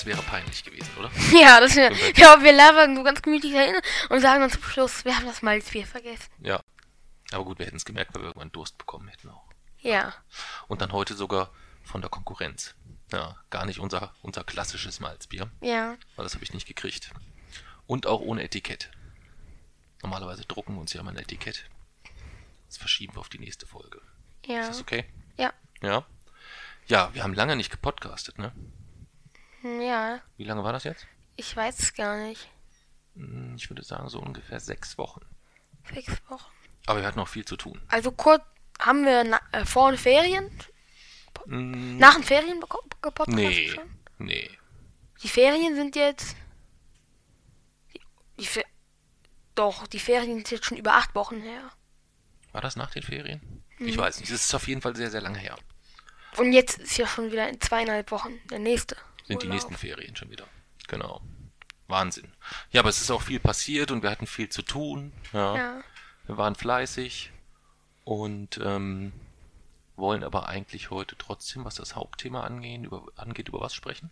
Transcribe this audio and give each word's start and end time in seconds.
Das 0.00 0.06
wäre 0.06 0.22
peinlich 0.22 0.64
gewesen, 0.64 0.88
oder? 0.98 1.10
Ja, 1.38 1.60
das 1.60 1.76
wir, 1.76 1.92
ja, 2.16 2.42
wir 2.42 2.52
labern 2.54 2.96
so 2.96 3.02
ganz 3.02 3.20
gemütlich 3.20 3.52
dahin 3.52 3.74
und 4.08 4.20
sagen 4.22 4.40
dann 4.40 4.50
zum 4.50 4.62
Schluss, 4.62 5.04
wir 5.04 5.14
haben 5.14 5.26
das 5.26 5.42
Malzbier 5.42 5.86
vergessen. 5.86 6.30
Ja. 6.38 6.62
Aber 7.32 7.44
gut, 7.44 7.58
wir 7.58 7.66
hätten 7.66 7.76
es 7.76 7.84
gemerkt, 7.84 8.14
weil 8.14 8.22
wir 8.22 8.28
irgendwann 8.28 8.50
Durst 8.50 8.78
bekommen 8.78 9.08
hätten 9.08 9.28
auch. 9.28 9.44
Ja. 9.80 10.14
Und 10.68 10.80
dann 10.80 10.92
heute 10.92 11.12
sogar 11.12 11.52
von 11.84 12.00
der 12.00 12.08
Konkurrenz. 12.08 12.74
Ja, 13.12 13.36
gar 13.50 13.66
nicht 13.66 13.78
unser, 13.78 14.14
unser 14.22 14.42
klassisches 14.42 15.00
Malzbier, 15.00 15.50
Ja. 15.60 15.98
weil 16.16 16.24
das 16.24 16.32
habe 16.32 16.44
ich 16.44 16.54
nicht 16.54 16.66
gekriegt. 16.66 17.10
Und 17.86 18.06
auch 18.06 18.20
ohne 18.20 18.42
Etikett. 18.42 18.90
Normalerweise 20.02 20.46
drucken 20.46 20.76
wir 20.76 20.80
uns 20.80 20.94
ja 20.94 21.02
mal 21.02 21.10
ein 21.10 21.18
Etikett. 21.18 21.68
Das 22.68 22.78
verschieben 22.78 23.16
wir 23.16 23.20
auf 23.20 23.28
die 23.28 23.38
nächste 23.38 23.66
Folge. 23.66 24.00
Ja. 24.46 24.62
Ist 24.62 24.70
das 24.70 24.80
okay? 24.80 25.04
Ja. 25.36 25.52
Ja. 25.82 26.06
Ja, 26.86 27.12
wir 27.12 27.22
haben 27.22 27.34
lange 27.34 27.54
nicht 27.54 27.70
gepodcastet, 27.70 28.38
ne? 28.38 28.50
Hm, 29.60 29.80
Ja. 29.80 30.20
Wie 30.36 30.44
lange 30.44 30.62
war 30.64 30.72
das 30.72 30.84
jetzt? 30.84 31.06
Ich 31.36 31.54
weiß 31.56 31.78
es 31.78 31.94
gar 31.94 32.16
nicht. 32.18 32.48
Hm, 33.16 33.54
Ich 33.56 33.68
würde 33.70 33.82
sagen, 33.82 34.08
so 34.08 34.20
ungefähr 34.20 34.60
sechs 34.60 34.96
Wochen. 34.98 35.20
Sechs 35.92 36.12
Wochen. 36.28 36.50
Aber 36.86 37.00
wir 37.00 37.06
hatten 37.06 37.18
noch 37.18 37.28
viel 37.28 37.44
zu 37.44 37.56
tun. 37.56 37.80
Also 37.88 38.12
kurz 38.12 38.42
haben 38.78 39.04
wir 39.04 39.24
na, 39.24 39.40
äh, 39.52 39.64
vor 39.64 39.90
den 39.90 39.98
Ferien, 39.98 40.50
Hm, 41.46 41.96
nach 41.98 42.14
den 42.14 42.24
Ferien 42.24 42.60
gepodcastet 42.60 43.34
nee, 43.34 43.68
schon? 43.68 43.90
nee. 44.18 44.50
Die 45.22 45.28
Ferien 45.28 45.74
sind 45.74 45.96
jetzt. 45.96 46.36
Die, 47.94 48.00
die 48.38 48.46
Fe 48.46 48.64
Doch, 49.54 49.86
die 49.86 49.98
Ferien 49.98 50.36
sind 50.36 50.50
jetzt 50.50 50.66
schon 50.66 50.78
über 50.78 50.94
acht 50.94 51.14
Wochen 51.14 51.40
her. 51.40 51.70
War 52.52 52.60
das 52.60 52.76
nach 52.76 52.90
den 52.90 53.02
Ferien? 53.02 53.62
Mhm. 53.78 53.88
Ich 53.88 53.96
weiß 53.98 54.20
nicht. 54.20 54.30
Es 54.30 54.44
ist 54.44 54.54
auf 54.54 54.68
jeden 54.68 54.80
Fall 54.82 54.96
sehr, 54.96 55.10
sehr 55.10 55.20
lange 55.22 55.38
her. 55.38 55.56
Und 56.36 56.52
jetzt 56.52 56.78
ist 56.78 56.96
ja 56.96 57.06
schon 57.06 57.32
wieder 57.32 57.48
in 57.48 57.60
zweieinhalb 57.60 58.10
Wochen 58.10 58.38
der 58.50 58.58
nächste. 58.58 58.96
Sind 59.30 59.44
die 59.44 59.48
nächsten 59.48 59.76
Ferien 59.76 60.16
schon 60.16 60.30
wieder. 60.30 60.46
Genau. 60.88 61.20
Wahnsinn. 61.86 62.32
Ja, 62.72 62.80
aber 62.80 62.88
es 62.88 63.00
ist 63.00 63.10
auch 63.10 63.22
viel 63.22 63.38
passiert 63.38 63.92
und 63.92 64.02
wir 64.02 64.10
hatten 64.10 64.26
viel 64.26 64.48
zu 64.48 64.62
tun. 64.62 65.12
Ja. 65.32 65.56
Ja. 65.56 65.80
Wir 66.26 66.36
waren 66.36 66.56
fleißig 66.56 67.30
und 68.04 68.60
ähm, 68.62 69.12
wollen 69.94 70.24
aber 70.24 70.48
eigentlich 70.48 70.90
heute 70.90 71.16
trotzdem, 71.16 71.64
was 71.64 71.76
das 71.76 71.94
Hauptthema 71.94 72.42
angehen, 72.42 72.84
über, 72.84 73.04
angeht, 73.14 73.48
über 73.48 73.60
was 73.60 73.72
sprechen? 73.72 74.10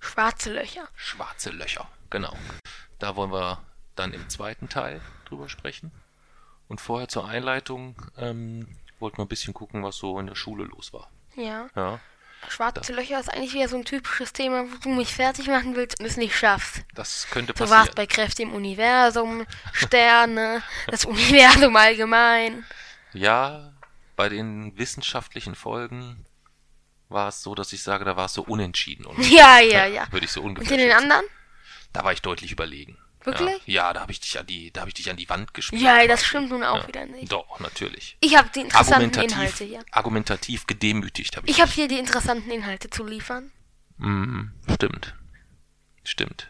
Schwarze 0.00 0.52
Löcher. 0.52 0.86
Schwarze 0.96 1.50
Löcher. 1.50 1.88
Genau. 2.10 2.36
Da 2.98 3.16
wollen 3.16 3.32
wir 3.32 3.62
dann 3.94 4.12
im 4.12 4.28
zweiten 4.28 4.68
Teil 4.68 5.00
drüber 5.24 5.48
sprechen. 5.48 5.92
Und 6.68 6.80
vorher 6.80 7.08
zur 7.08 7.26
Einleitung 7.26 7.96
ähm, 8.18 8.68
wollten 8.98 9.18
wir 9.18 9.24
ein 9.24 9.28
bisschen 9.28 9.54
gucken, 9.54 9.82
was 9.82 9.96
so 9.96 10.18
in 10.18 10.26
der 10.26 10.34
Schule 10.34 10.64
los 10.64 10.92
war. 10.92 11.10
Ja. 11.36 11.68
Ja. 11.74 12.00
Schwarze 12.48 12.92
Löcher 12.92 13.20
ist 13.20 13.32
eigentlich 13.32 13.54
wieder 13.54 13.68
so 13.68 13.76
ein 13.76 13.84
typisches 13.84 14.32
Thema, 14.32 14.64
wo 14.70 14.76
du 14.78 14.88
mich 14.88 15.14
fertig 15.14 15.46
machen 15.46 15.76
willst 15.76 16.00
und 16.00 16.06
es 16.06 16.16
nicht 16.16 16.34
schaffst. 16.36 16.82
Das 16.94 17.26
könnte 17.30 17.52
Du 17.52 17.60
warst 17.60 17.70
passieren. 17.70 17.94
bei 17.94 18.06
Kräfte 18.06 18.42
im 18.42 18.52
Universum, 18.52 19.46
Sterne, 19.72 20.62
das 20.88 21.04
Universum 21.04 21.76
allgemein. 21.76 22.64
Ja, 23.12 23.72
bei 24.16 24.28
den 24.28 24.76
wissenschaftlichen 24.78 25.54
Folgen 25.54 26.24
war 27.08 27.28
es 27.28 27.42
so, 27.42 27.54
dass 27.54 27.72
ich 27.72 27.82
sage, 27.82 28.04
da 28.04 28.16
war 28.16 28.26
es 28.26 28.34
so 28.34 28.42
unentschieden. 28.42 29.04
Und 29.06 29.18
Ja, 29.30 29.58
ja, 29.60 29.86
ja. 29.86 30.06
Würde 30.10 30.26
ich 30.26 30.32
so 30.32 30.40
Und 30.40 30.50
ungefähr 30.58 30.78
in 30.78 30.88
den 30.88 30.96
anderen? 30.96 31.24
Da 31.92 32.04
war 32.04 32.12
ich 32.12 32.22
deutlich 32.22 32.52
überlegen. 32.52 32.96
Wirklich? 33.24 33.60
Ja, 33.66 33.88
ja 33.88 33.92
da 33.92 34.00
habe 34.00 34.12
ich 34.12 34.20
dich 34.20 34.38
an 34.38 34.46
die, 34.46 34.72
da 34.72 34.80
habe 34.80 34.90
ich 34.90 34.94
dich 34.94 35.10
an 35.10 35.16
die 35.16 35.28
Wand 35.28 35.52
gespielt. 35.54 35.82
Ja, 35.82 36.06
das 36.06 36.24
stimmt 36.24 36.50
nun 36.50 36.62
auch 36.62 36.82
Ja. 36.82 36.88
wieder 36.88 37.06
nicht. 37.06 37.30
Doch, 37.30 37.60
natürlich. 37.60 38.16
Ich 38.20 38.36
habe 38.36 38.48
die 38.54 38.60
interessanten 38.60 38.94
Argumentativ, 38.94 39.32
Inhalte 39.32 39.64
hier. 39.64 39.84
argumentativ 39.90 40.66
gedemütigt 40.66 41.36
habe 41.36 41.46
ich. 41.46 41.54
Ich 41.56 41.60
habe 41.60 41.70
hier 41.70 41.88
die 41.88 41.98
interessanten 41.98 42.50
Inhalte 42.50 42.90
zu 42.90 43.04
liefern. 43.04 43.50
Mhm, 43.98 44.52
stimmt. 44.72 45.14
Stimmt. 46.04 46.48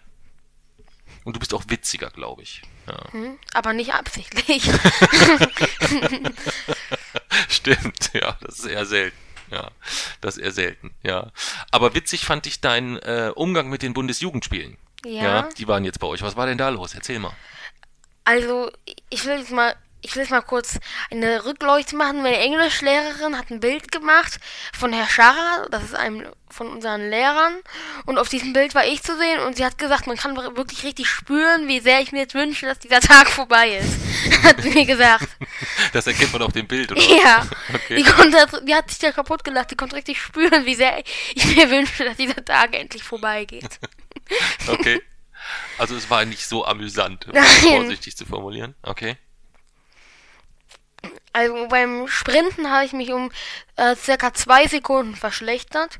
Und 1.25 1.34
du 1.36 1.41
bist 1.41 1.53
auch 1.53 1.64
witziger, 1.69 2.10
glaube 2.10 2.42
ich. 2.42 2.62
Ja. 2.86 3.12
Hm? 3.12 3.38
Aber 3.53 3.72
nicht 3.72 3.92
absichtlich. 3.92 4.62
Stimmt, 7.48 8.10
ja, 8.14 8.36
das 8.41 8.60
ist 8.60 8.66
eher 8.66 8.86
selten. 8.86 9.16
Ja, 9.50 9.70
das 10.20 10.36
ist 10.36 10.44
eher 10.44 10.53
selten, 10.53 10.94
ja. 11.03 11.32
Aber 11.72 11.94
witzig 11.94 12.25
fand 12.25 12.47
ich 12.47 12.60
deinen 12.60 12.98
äh, 12.98 13.32
Umgang 13.34 13.69
mit 13.69 13.82
den 13.82 13.94
Bundesjugendspielen. 13.94 14.76
Ja. 15.04 15.48
Die 15.56 15.68
waren 15.68 15.84
jetzt 15.84 16.00
bei 16.00 16.06
euch. 16.06 16.22
Was 16.22 16.36
war 16.36 16.46
denn 16.46 16.58
da 16.58 16.68
los? 16.68 16.94
Erzähl 16.94 17.18
mal. 17.18 17.32
Also, 18.24 18.70
ich 19.08 19.24
will 19.24 19.38
jetzt 19.38 19.50
mal, 19.50 19.74
ich 20.02 20.14
will 20.14 20.22
jetzt 20.22 20.30
mal 20.30 20.42
kurz 20.42 20.78
eine 21.10 21.44
Rückleuchte 21.44 21.96
machen. 21.96 22.22
Meine 22.22 22.38
Englischlehrerin 22.38 23.36
hat 23.36 23.50
ein 23.50 23.60
Bild 23.60 23.90
gemacht 23.90 24.38
von 24.78 24.92
Herr 24.92 25.08
Scharrer, 25.08 25.68
das 25.70 25.84
ist 25.84 25.94
einem 25.94 26.26
von 26.48 26.68
unseren 26.68 27.08
Lehrern. 27.08 27.54
Und 28.06 28.18
auf 28.18 28.28
diesem 28.28 28.52
Bild 28.52 28.74
war 28.74 28.84
ich 28.84 29.02
zu 29.02 29.16
sehen 29.16 29.40
und 29.40 29.56
sie 29.56 29.64
hat 29.64 29.78
gesagt, 29.78 30.06
man 30.06 30.16
kann 30.16 30.36
wirklich 30.36 30.84
richtig 30.84 31.08
spüren, 31.08 31.68
wie 31.68 31.80
sehr 31.80 32.00
ich 32.00 32.12
mir 32.12 32.20
jetzt 32.20 32.34
wünsche, 32.34 32.66
dass 32.66 32.78
dieser 32.78 33.00
Tag 33.00 33.30
vorbei 33.30 33.78
ist. 33.78 33.98
hat 34.42 34.60
sie 34.62 34.70
mir 34.70 34.86
gesagt. 34.86 35.28
Das 35.92 36.06
erkennt 36.06 36.32
man 36.32 36.42
auf 36.42 36.52
dem 36.52 36.68
Bild, 36.68 36.92
oder? 36.92 37.00
Ja. 37.00 37.44
Okay. 37.74 37.96
Die, 37.96 38.04
konnte, 38.04 38.46
die 38.64 38.74
hat 38.74 38.88
sich 38.90 39.00
da 39.00 39.10
kaputt 39.10 39.42
gelacht. 39.42 39.72
Die 39.72 39.76
konnte 39.76 39.96
richtig 39.96 40.20
spüren, 40.20 40.64
wie 40.64 40.76
sehr 40.76 41.02
ich 41.34 41.56
mir 41.56 41.68
wünsche, 41.68 42.04
dass 42.04 42.16
dieser 42.16 42.44
Tag 42.44 42.76
endlich 42.76 43.02
vorbeigeht. 43.02 43.80
Okay. 44.68 45.02
Also 45.78 45.96
es 45.96 46.10
war 46.10 46.24
nicht 46.24 46.46
so 46.46 46.64
amüsant, 46.64 47.26
um 47.28 47.34
vorsichtig 47.42 48.16
zu 48.16 48.26
formulieren. 48.26 48.74
Okay. 48.82 49.16
Also 51.32 51.68
beim 51.68 52.08
Sprinten 52.08 52.70
habe 52.70 52.84
ich 52.84 52.92
mich 52.92 53.12
um 53.12 53.30
äh, 53.76 53.94
circa 53.96 54.34
zwei 54.34 54.66
Sekunden 54.66 55.14
verschlechtert. 55.16 55.98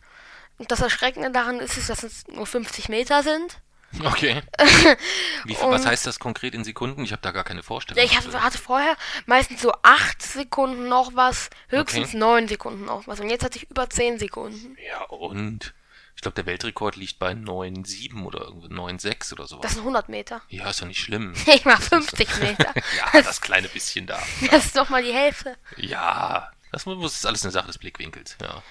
Und 0.58 0.70
das 0.70 0.80
Erschreckende 0.80 1.30
daran 1.30 1.58
ist, 1.60 1.88
dass 1.88 2.02
es 2.02 2.26
nur 2.28 2.46
50 2.46 2.88
Meter 2.91 3.22
sind. 3.22 3.60
Okay. 4.04 4.42
Wie, 5.44 5.54
viel- 5.54 5.68
was 5.68 5.86
heißt 5.86 6.06
das 6.06 6.18
konkret 6.20 6.54
in 6.54 6.62
Sekunden? 6.64 7.02
Ich 7.02 7.12
habe 7.12 7.22
da 7.22 7.30
gar 7.32 7.44
keine 7.44 7.62
Vorstellung. 7.62 8.04
Ich 8.04 8.16
hatte, 8.16 8.41
hatte 8.42 8.58
vorher 8.58 8.94
meistens 9.26 9.62
so 9.62 9.72
8 9.82 10.20
Sekunden 10.22 10.88
noch 10.88 11.12
was, 11.14 11.48
höchstens 11.68 12.08
Okay. 12.08 12.18
9 12.18 12.48
Sekunden 12.48 12.84
noch 12.84 13.06
was. 13.08 13.18
Und 13.20 13.30
jetzt 13.30 13.42
hatte 13.44 13.56
ich 13.58 13.70
über 13.70 13.88
10 13.88 14.18
Sekunden. 14.18 14.76
Ja, 14.86 15.02
und? 15.04 15.72
Ich 16.20 16.22
glaube, 16.22 16.34
der 16.34 16.44
Weltrekord 16.44 16.97
liegt 16.97 17.19
bei 17.19 17.32
9,7 17.32 18.25
oder 18.25 18.42
irgendwie 18.42 18.69
9,6 18.69 19.32
oder 19.32 19.47
sowas. 19.47 19.62
Das 19.62 19.72
sind 19.72 19.81
100 19.81 20.10
Meter. 20.10 20.42
ja, 20.50 20.69
ist 20.69 20.81
ja 20.81 20.86
nicht 20.86 21.00
schlimm. 21.00 21.32
Ich 21.47 21.64
mach 21.64 21.81
50 21.81 22.41
Meter. 22.41 22.75
Ja, 23.14 23.22
das 23.22 23.41
kleine 23.41 23.69
bisschen 23.69 24.06
da. 24.06 24.22
Das 24.50 24.66
ist 24.66 24.76
doch 24.76 24.91
mal 24.91 25.03
die 25.03 25.14
Hälfte. 25.14 25.56
Ja, 25.78 26.50
das 26.72 26.86
ist 26.86 27.24
alles 27.24 27.42
eine 27.42 27.53
Sache 27.53 27.68
des 27.68 27.78
Blickwinkels, 27.78 28.36
ja. 28.42 28.62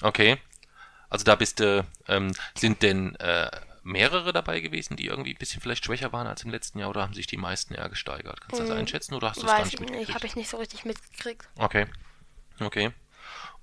Okay. 0.00 0.38
Also 1.10 1.26
da 1.26 1.34
bist 1.34 1.60
du, 1.60 1.86
ähm, 2.06 2.32
sind 2.56 2.82
denn 2.82 3.14
äh, 3.16 3.50
mehrere 3.82 4.32
dabei 4.32 4.60
gewesen, 4.60 4.96
die 4.96 5.04
irgendwie 5.04 5.34
ein 5.34 5.38
bisschen 5.38 5.60
vielleicht 5.60 5.84
schwächer 5.84 6.14
waren 6.14 6.26
als 6.26 6.44
im 6.44 6.50
letzten 6.50 6.78
Jahr 6.78 6.88
oder 6.88 7.02
haben 7.02 7.12
sich 7.12 7.26
die 7.26 7.36
meisten 7.36 7.74
eher 7.74 7.90
gesteigert? 7.90 8.40
Kannst 8.40 8.58
du 8.58 8.64
das 8.66 8.74
einschätzen 8.74 9.12
oder 9.12 9.28
hast 9.28 9.42
du 9.42 9.46
es 9.46 9.48
gar 9.48 9.58
Hm. 9.58 9.64
Nicht 9.64 9.74
ich 9.74 9.80
mitgekriegt? 9.80 10.14
habe 10.14 10.26
ich 10.26 10.34
nicht 10.34 10.48
so 10.48 10.56
richtig 10.56 10.86
mitgekriegt. 10.86 11.46
Okay. 11.56 11.84
Okay. 12.58 12.94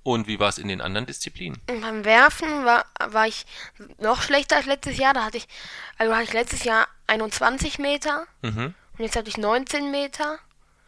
Und 0.06 0.28
wie 0.28 0.38
war 0.38 0.48
es 0.50 0.58
in 0.58 0.68
den 0.68 0.80
anderen 0.80 1.04
Disziplinen? 1.04 1.60
Beim 1.66 2.04
Werfen 2.04 2.64
war, 2.64 2.84
war 3.08 3.26
ich 3.26 3.44
noch 3.98 4.22
schlechter 4.22 4.54
als 4.54 4.66
letztes 4.66 4.98
Jahr. 4.98 5.12
Da 5.14 5.24
hatte 5.24 5.36
ich, 5.36 5.48
also 5.98 6.14
hatte 6.14 6.22
ich 6.22 6.32
letztes 6.32 6.62
Jahr 6.62 6.86
21 7.08 7.80
Meter 7.80 8.24
Mhm. 8.40 8.72
und 8.96 9.04
jetzt 9.04 9.16
hatte 9.16 9.28
ich 9.28 9.36
19 9.36 9.90
Meter. 9.90 10.38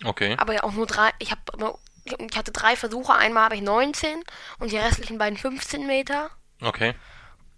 Okay. 0.05 0.37
Aber 0.38 0.53
ja 0.55 0.62
auch 0.62 0.70
nur 0.70 0.87
drei. 0.87 1.11
Ich 1.19 1.32
habe 1.32 1.41
ich 2.05 2.37
hatte 2.37 2.53
drei 2.53 2.76
Versuche. 2.76 3.12
Einmal 3.12 3.43
habe 3.47 3.56
ich 3.56 3.61
19 3.61 4.23
und 4.61 4.70
die 4.70 4.79
restlichen 4.79 5.19
beiden 5.19 5.37
15 5.37 5.85
Meter. 5.88 6.31
Okay. 6.62 6.94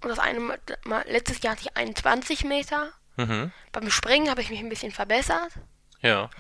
Und 0.03 0.09
das 0.09 0.19
eine 0.19 0.41
Mal, 0.41 0.59
mal 0.85 1.05
letztes 1.09 1.43
Jahr 1.43 1.53
hatte 1.53 1.65
ich 1.69 1.77
21 1.77 2.43
Meter. 2.45 2.91
Mhm. 3.17 3.53
Beim 3.73 3.91
Springen 3.91 4.31
habe 4.31 4.41
ich 4.41 4.49
mich 4.49 4.61
ein 4.61 4.71
bisschen 4.71 4.93
verbessert. 4.93 5.53
Ja. 6.01 6.31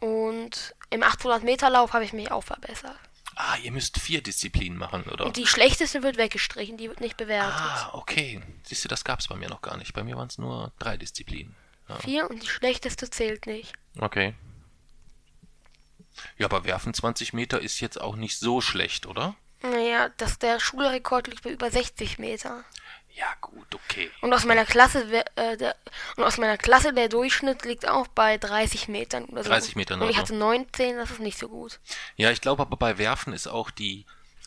Und 0.00 0.74
im 0.90 1.04
800 1.04 1.44
Meter 1.44 1.70
Lauf 1.70 1.92
habe 1.92 2.02
ich 2.02 2.12
mich 2.12 2.32
auch 2.32 2.42
verbessert. 2.42 2.98
Ah, 3.36 3.56
ihr 3.62 3.72
müsst 3.72 3.98
vier 3.98 4.22
Disziplinen 4.22 4.78
machen, 4.78 5.04
oder? 5.04 5.30
Die 5.30 5.46
schlechteste 5.46 6.02
wird 6.02 6.16
weggestrichen, 6.16 6.76
die 6.76 6.88
wird 6.88 7.00
nicht 7.00 7.16
bewertet. 7.16 7.54
ah, 7.56 7.90
okay. 7.92 8.40
Siehst 8.64 8.84
du, 8.84 8.88
das 8.88 9.04
gab 9.04 9.20
es 9.20 9.28
bei 9.28 9.36
mir 9.36 9.48
noch 9.48 9.62
gar 9.62 9.76
nicht. 9.76 9.92
Bei 9.92 10.04
mir 10.04 10.16
waren 10.16 10.28
es 10.28 10.38
nur 10.38 10.72
drei 10.78 10.96
Disziplinen. 10.96 11.54
Ja. 11.88 11.98
Vier 11.98 12.30
und 12.30 12.42
die 12.42 12.48
schlechteste 12.48 13.10
zählt 13.10 13.46
nicht. 13.46 13.72
Okay. 13.98 14.34
Ja, 16.38 16.46
aber 16.46 16.64
werfen 16.64 16.94
20 16.94 17.32
Meter 17.32 17.60
ist 17.60 17.80
jetzt 17.80 18.00
auch 18.00 18.16
nicht 18.16 18.38
so 18.38 18.60
schlecht, 18.60 19.06
oder? 19.06 19.34
Naja, 19.62 20.10
dass 20.16 20.38
der 20.38 20.60
Schulrekord 20.60 21.26
liegt 21.26 21.42
bei 21.42 21.50
über 21.50 21.70
60 21.70 22.18
Meter. 22.18 22.64
Ja, 23.16 23.26
gut, 23.40 23.72
okay. 23.74 24.10
Und 24.22 24.32
aus 24.32 24.44
meiner 24.44 24.64
Klasse, 24.64 25.04
äh, 25.36 25.56
der, 25.56 25.76
und 26.16 26.24
aus 26.24 26.36
meiner 26.36 26.58
Klasse 26.58 26.92
der 26.92 27.08
Durchschnitt 27.08 27.64
liegt 27.64 27.86
auch 27.88 28.08
bei 28.08 28.38
30 28.38 28.88
Metern 28.88 29.26
oder 29.26 29.44
so. 29.44 29.50
30 29.50 29.76
Metern 29.76 30.02
Und 30.02 30.10
ich 30.10 30.18
also. 30.18 30.34
hatte 30.34 30.38
19, 30.38 30.96
das 30.96 31.12
ist 31.12 31.20
nicht 31.20 31.38
so 31.38 31.48
gut. 31.48 31.78
Ja, 32.16 32.30
ich 32.32 32.40
glaube 32.40 32.62
aber 32.62 32.76
bei 32.76 32.98
Werfen 32.98 33.32
ist 33.32 33.46
auch 33.46 33.70
die, 33.70 34.04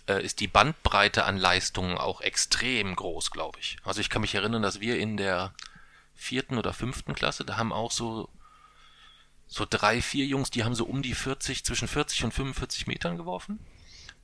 äh, 0.10 0.22
ist 0.24 0.42
die 0.42 0.48
Bandbreite 0.48 1.24
an 1.24 1.38
Leistungen 1.38 1.98
auch 1.98 2.20
extrem 2.20 2.96
groß, 2.96 3.32
glaube 3.32 3.58
ich. 3.60 3.78
Also 3.86 4.02
ich 4.02 4.10
kann 4.10 4.22
mich 4.22 4.36
erinnern, 4.36 4.62
dass 4.62 4.82
wir 4.82 5.00
in 5.00 5.16
der 5.16 5.54
vierten 6.14 6.58
oder 6.58 6.74
fünften 6.74 7.14
Klasse, 7.14 7.46
da 7.46 7.56
haben 7.56 7.72
auch 7.72 7.92
so, 7.92 8.28
so 9.48 9.66
drei, 9.70 10.02
vier 10.02 10.26
Jungs, 10.26 10.50
die 10.50 10.66
haben 10.66 10.76
so 10.76 10.86
um 10.86 11.02
die 11.02 11.14
40, 11.14 11.64
zwischen 11.64 11.88
40 11.88 12.26
und 12.26 12.34
45 12.34 12.88
Metern 12.88 13.16
geworfen. 13.16 13.60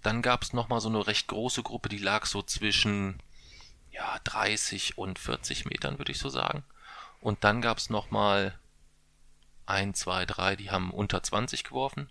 Dann 0.02 0.22
gab 0.22 0.42
es 0.42 0.52
nochmal 0.52 0.82
so 0.82 0.90
eine 0.90 1.08
recht 1.08 1.28
große 1.28 1.64
Gruppe, 1.64 1.88
die 1.88 1.98
lag 1.98 2.26
so 2.26 2.42
zwischen, 2.42 3.20
ja, 3.94 4.20
30 4.24 4.98
und 4.98 5.20
40 5.20 5.66
Metern, 5.66 5.98
würde 5.98 6.12
ich 6.12 6.20
so 6.20 6.30
sagen. 6.30 6.64
Und 7.22 7.44
dann 7.44 7.62
gab 7.62 7.78
es 7.78 7.90
nochmal 7.90 8.58
ein, 9.66 9.94
zwei, 9.94 10.26
drei, 10.26 10.56
die 10.56 10.72
haben 10.72 10.92
unter 10.92 11.24
20 11.24 11.64
geworfen. 11.64 12.10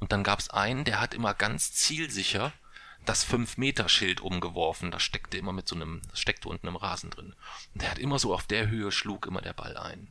Und 0.00 0.12
dann 0.12 0.24
gab 0.24 0.38
es 0.38 0.50
einen, 0.50 0.84
der 0.84 1.00
hat 1.00 1.14
immer 1.14 1.34
ganz 1.34 1.72
zielsicher 1.72 2.52
das 3.04 3.26
5-Meter-Schild 3.26 4.20
umgeworfen. 4.22 4.90
Das 4.90 5.02
steckte 5.02 5.36
immer 5.36 5.52
mit 5.52 5.68
so 5.68 5.74
einem, 5.74 6.00
das 6.10 6.20
steckte 6.20 6.48
unten 6.48 6.66
im 6.66 6.76
Rasen 6.76 7.10
drin. 7.10 7.34
Und 7.74 7.82
der 7.82 7.90
hat 7.90 7.98
immer 7.98 8.18
so 8.18 8.32
auf 8.32 8.44
der 8.46 8.68
Höhe 8.68 8.90
schlug 8.90 9.26
immer 9.26 9.42
der 9.42 9.52
Ball 9.52 9.76
ein. 9.76 10.10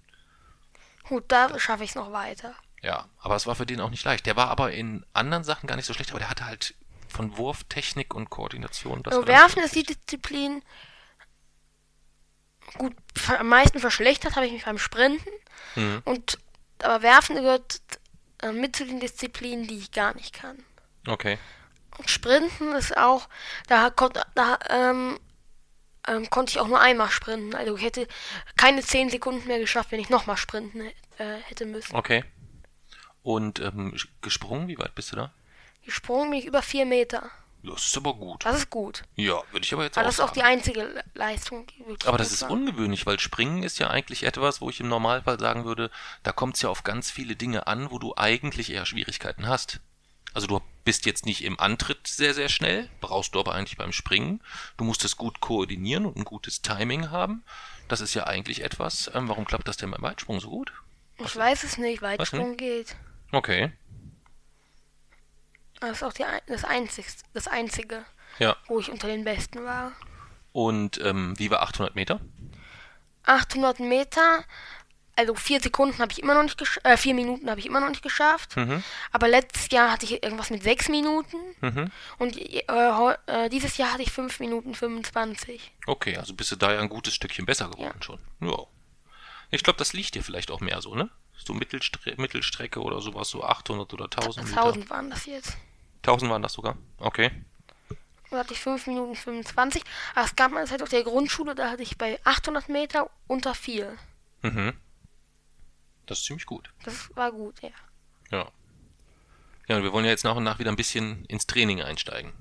Gut, 1.04 1.26
da 1.28 1.58
schaffe 1.60 1.84
ich 1.84 1.92
es 1.92 1.96
noch 1.96 2.12
weiter. 2.12 2.54
Ja, 2.82 3.08
aber 3.20 3.36
es 3.36 3.48
war 3.48 3.56
für 3.56 3.66
den 3.66 3.82
auch 3.82 3.90
nicht 3.90 4.04
leicht. 4.04 4.26
Der 4.26 4.36
war 4.36 4.50
aber 4.50 4.74
in 4.74 5.06
anderen 5.14 5.44
Sachen 5.44 5.68
gar 5.68 5.76
nicht 5.76 5.86
so 5.86 5.94
schlecht, 5.94 6.12
aber 6.12 6.20
der 6.20 6.30
hatte 6.30 6.46
halt 6.46 6.76
von 7.08 7.38
Wurftechnik 7.38 8.14
und 8.14 8.30
Koordination. 8.30 9.04
Das 9.04 9.14
So, 9.14 9.22
war 9.22 9.26
dann 9.26 9.36
Werfen 9.36 9.64
ist 9.64 9.76
die 9.76 9.84
Disziplin. 9.84 10.62
Gut, 12.78 12.94
am 13.38 13.48
meisten 13.48 13.80
verschlechtert 13.80 14.36
habe 14.36 14.46
ich 14.46 14.52
mich 14.52 14.66
beim 14.66 14.78
Sprinten. 14.78 15.30
Mhm. 15.76 16.02
Und 16.06 16.38
aber 16.82 17.02
Werfen 17.02 17.36
gehört 17.36 17.82
äh, 18.42 18.52
mit 18.52 18.76
zu 18.76 18.86
den 18.86 19.00
Disziplinen, 19.00 19.68
die 19.68 19.78
ich 19.78 19.92
gar 19.92 20.14
nicht 20.16 20.34
kann. 20.34 20.58
Okay. 21.08 21.38
Und 21.98 22.10
Sprinten 22.10 22.74
ist 22.74 22.98
auch, 22.98 23.30
da, 23.68 23.90
kommt, 23.90 24.20
da 24.36 24.60
ähm, 24.70 25.20
ähm, 26.08 26.30
konnte 26.30 26.52
ich 26.52 26.60
auch 26.60 26.68
nur 26.68 26.80
einmal 26.80 27.10
sprinten. 27.10 27.56
Also 27.56 27.76
ich 27.78 27.84
hätte 27.84 28.08
keine 28.58 28.82
10 28.82 29.10
Sekunden 29.10 29.48
mehr 29.48 29.60
geschafft, 29.60 29.92
wenn 29.92 30.00
ich 30.00 30.10
nochmal 30.10 30.38
sprinten 30.38 30.82
äh, 31.18 31.38
hätte 31.44 31.66
müssen. 31.66 31.96
Okay. 31.96 32.24
Und 33.22 33.60
ähm, 33.60 33.96
gesprungen, 34.22 34.68
wie 34.68 34.78
weit 34.78 34.96
bist 34.96 35.12
du 35.12 35.16
da? 35.16 35.34
Gesprungen 35.86 36.32
bin 36.32 36.40
ich 36.40 36.46
über 36.46 36.62
4 36.62 36.86
Meter. 36.86 37.30
Das 37.66 37.86
ist 37.88 37.96
aber 37.98 38.14
gut. 38.14 38.44
Das 38.46 38.58
ist 38.58 38.70
gut. 38.70 39.04
Ja, 39.16 39.42
würde 39.52 39.66
ich 39.66 39.74
aber 39.74 39.84
jetzt 39.84 39.98
Aber 39.98 40.06
auch 40.06 40.10
das 40.10 40.16
ist 40.16 40.20
auch 40.22 40.28
sagen. 40.28 40.40
die 40.40 40.44
einzige 40.44 40.84
Le- 40.84 41.04
Leistung, 41.14 41.66
die 41.68 41.80
wirklich 41.88 42.08
Aber 42.08 42.18
das 42.18 42.32
ist 42.34 42.42
war. 42.42 42.52
ungewöhnlich, 42.52 43.06
weil 43.06 43.20
Springen 43.20 43.64
ist 43.64 43.80
ja 43.80 43.90
eigentlich 43.90 44.24
etwas, 44.24 44.60
wo 44.60 44.70
ich 44.70 44.82
im 44.82 44.90
Normalfall 44.90 45.40
sagen 45.40 45.64
würde, 45.64 45.90
da 46.24 46.34
kommt 46.34 46.56
es 46.56 46.62
ja 46.62 46.70
auf 46.70 46.84
ganz 46.84 47.10
viele 47.10 47.36
Dinge 47.38 47.66
an, 47.68 47.90
wo 47.90 48.00
du 48.00 48.14
eigentlich 48.18 48.70
eher 48.72 48.86
Schwierigkeiten 48.86 49.48
hast. 49.48 49.80
Also 50.34 50.48
du 50.48 50.60
bist 50.84 51.06
jetzt 51.06 51.26
nicht 51.26 51.44
im 51.44 51.60
Antritt 51.60 52.06
sehr, 52.08 52.34
sehr 52.34 52.50
schnell, 52.50 52.90
brauchst 53.00 53.34
du 53.36 53.40
aber 53.40 53.54
eigentlich 53.56 53.78
beim 53.78 53.94
Springen. 53.94 54.42
Du 54.78 54.84
musst 54.84 55.06
es 55.06 55.16
gut 55.16 55.40
koordinieren 55.40 56.06
und 56.06 56.18
ein 56.18 56.26
gutes 56.26 56.62
Timing 56.64 57.12
haben. 57.12 57.44
Das 57.88 58.02
ist 58.02 58.14
ja 58.14 58.26
eigentlich 58.26 58.62
etwas. 58.64 59.10
Ähm, 59.14 59.30
warum 59.30 59.46
klappt 59.46 59.68
das 59.68 59.78
denn 59.78 59.92
beim 59.92 60.02
Weitsprung 60.02 60.40
so 60.42 60.50
gut? 60.50 60.74
Ich 61.20 61.36
weiß 61.36 61.64
es 61.64 61.78
nicht, 61.78 62.02
Weitsprung 62.02 62.58
geht. 62.58 62.96
Okay. 63.32 63.72
Das 65.90 65.98
ist 65.98 66.04
auch 66.04 66.14
die, 66.14 66.24
das, 66.48 66.64
Einzigste, 66.64 67.24
das 67.34 67.48
Einzige, 67.48 68.06
Ja. 68.40 68.56
wo 68.68 68.80
ich 68.80 68.90
unter 68.92 69.08
den 69.08 69.24
Besten 69.24 69.64
war. 69.64 69.92
Und 70.52 71.00
ähm, 71.02 71.34
wie 71.38 71.50
war 71.52 71.62
800 71.64 71.96
Meter? 71.96 72.20
800 73.24 73.80
Meter, 73.80 74.44
also 75.16 75.36
vier 75.36 75.62
Sekunden 75.62 76.00
habe 76.00 76.12
ich 76.12 76.22
immer 76.22 76.34
noch 76.34 76.44
nicht 76.44 76.58
geschafft, 76.58 76.86
äh, 76.86 76.98
vier 76.98 77.14
Minuten 77.14 77.50
habe 77.50 77.60
ich 77.60 77.66
immer 77.66 77.80
noch 77.80 77.90
nicht 77.90 78.02
geschafft. 78.04 78.58
Mhm. 78.58 78.84
Aber 79.12 79.28
letztes 79.28 79.70
Jahr 79.72 79.92
hatte 79.92 80.06
ich 80.06 80.24
irgendwas 80.24 80.50
mit 80.50 80.64
sechs 80.64 80.90
Minuten 80.90 81.38
Mhm. 81.62 81.92
und 82.20 82.38
äh, 82.38 82.64
äh, 83.28 83.50
dieses 83.50 83.78
Jahr 83.78 83.94
hatte 83.94 84.04
ich 84.04 84.12
fünf 84.12 84.40
Minuten 84.40 84.76
25. 84.76 85.72
Okay, 85.88 86.18
also 86.18 86.34
bist 86.34 86.52
du 86.52 86.56
da 86.56 86.74
ja 86.74 86.80
ein 86.82 86.90
gutes 86.90 87.14
Stückchen 87.16 87.46
besser 87.46 87.70
geworden 87.70 88.02
schon. 88.02 88.20
Ja. 88.42 88.58
Ich 89.52 89.64
glaube, 89.64 89.78
das 89.78 89.94
liegt 89.94 90.16
dir 90.16 90.24
vielleicht 90.24 90.50
auch 90.52 90.60
mehr 90.62 90.82
so, 90.82 90.96
ne? 90.96 91.10
So 91.36 91.54
Mittelstre 91.54 92.14
Mittelstrecke 92.18 92.82
oder 92.82 93.02
sowas, 93.02 93.30
so 93.30 93.44
800 93.44 93.94
oder 93.94 94.06
1000 94.06 94.48
Meter. 94.48 94.62
1000 94.62 94.90
waren 94.90 95.10
das 95.10 95.26
jetzt. 95.26 95.58
1000 96.04 96.32
waren 96.32 96.42
das 96.42 96.54
sogar? 96.54 96.78
Okay. 97.00 97.32
Da 98.30 98.40
hatte 98.40 98.54
ich 98.54 98.60
5 98.60 98.88
Minuten 98.88 99.16
25. 99.16 99.84
Aber 100.16 100.26
es 100.26 100.36
gab 100.36 100.52
mal 100.52 100.60
eine 100.60 100.68
Zeit 100.68 100.82
auf 100.82 100.90
der 100.90 101.04
Grundschule, 101.04 101.56
da 101.56 101.70
hatte 101.70 101.84
ich 101.84 101.98
bei 101.98 102.20
800 102.24 102.68
Meter 102.68 103.10
unter 103.28 103.54
4. 103.54 103.96
Mhm. 104.42 104.74
Das 106.06 106.20
ist 106.20 106.26
ziemlich 106.26 106.46
gut. 106.46 106.72
Das 106.84 107.16
war 107.16 107.32
gut, 107.32 107.62
ja. 107.62 107.70
Ja. 108.32 108.52
Ja, 109.68 109.78
und 109.78 109.84
wir 109.84 109.94
wollen 109.94 110.06
ja 110.06 110.12
jetzt 110.12 110.26
nach 110.26 110.36
und 110.36 110.44
nach 110.44 110.60
wieder 110.60 110.72
ein 110.72 110.76
bisschen 110.76 111.26
ins 111.26 111.48
Training 111.48 111.82
einsteigen. 111.82 112.34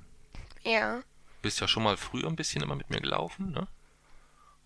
Ja. 0.63 0.97
Du 0.97 1.03
bist 1.43 1.61
ja 1.61 1.69
schon 1.69 1.83
mal 1.83 1.97
früher 1.97 2.27
ein 2.27 2.37
bisschen 2.37 2.63
immer 2.63 2.75
mit 2.75 2.91
mir 2.91 3.01
gelaufen, 3.01 3.53
ne? 3.53 3.69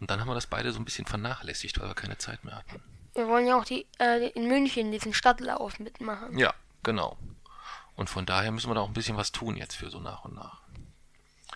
Und 0.00 0.10
dann 0.10 0.20
haben 0.20 0.28
wir 0.28 0.34
das 0.34 0.46
beide 0.46 0.72
so 0.72 0.78
ein 0.78 0.84
bisschen 0.84 1.06
vernachlässigt, 1.06 1.80
weil 1.80 1.88
wir 1.88 1.94
keine 1.94 2.18
Zeit 2.18 2.44
mehr 2.44 2.56
hatten. 2.56 2.82
Wir 3.14 3.28
wollen 3.28 3.46
ja 3.46 3.58
auch 3.58 3.64
die, 3.64 3.86
äh, 3.98 4.28
in 4.30 4.46
München 4.46 4.92
diesen 4.92 5.14
Stadtlauf 5.14 5.78
mitmachen. 5.78 6.38
Ja, 6.38 6.54
genau. 6.82 7.16
Und 7.96 8.10
von 8.10 8.26
daher 8.26 8.52
müssen 8.52 8.70
wir 8.70 8.74
da 8.74 8.82
auch 8.82 8.88
ein 8.88 8.94
bisschen 8.94 9.16
was 9.16 9.32
tun 9.32 9.56
jetzt 9.56 9.74
für 9.74 9.90
so 9.90 9.98
nach 10.00 10.24
und 10.24 10.34
nach. 10.34 10.62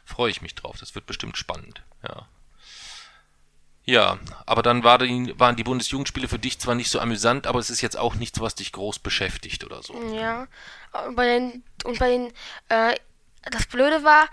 Freue 0.04 0.30
ich 0.30 0.42
mich 0.42 0.54
drauf, 0.54 0.76
das 0.78 0.94
wird 0.94 1.06
bestimmt 1.06 1.36
spannend, 1.36 1.82
ja. 2.02 2.26
Ja, 3.84 4.18
aber 4.46 4.62
dann 4.62 4.84
war 4.84 4.98
die, 4.98 5.34
waren 5.38 5.56
die 5.56 5.64
Bundesjugendspiele 5.64 6.28
für 6.28 6.38
dich 6.38 6.60
zwar 6.60 6.74
nicht 6.74 6.90
so 6.90 7.00
amüsant, 7.00 7.46
aber 7.46 7.58
es 7.58 7.70
ist 7.70 7.80
jetzt 7.80 7.98
auch 7.98 8.14
nichts, 8.14 8.40
was 8.40 8.54
dich 8.54 8.72
groß 8.72 8.98
beschäftigt 8.98 9.64
oder 9.64 9.82
so. 9.82 9.94
Ja. 10.14 10.46
Und 11.06 11.16
bei 11.16 11.26
den, 11.26 11.64
und 11.84 11.98
bei 11.98 12.08
den, 12.10 12.32
äh, 12.68 12.94
das 13.50 13.66
Blöde 13.66 14.04
war, 14.04 14.28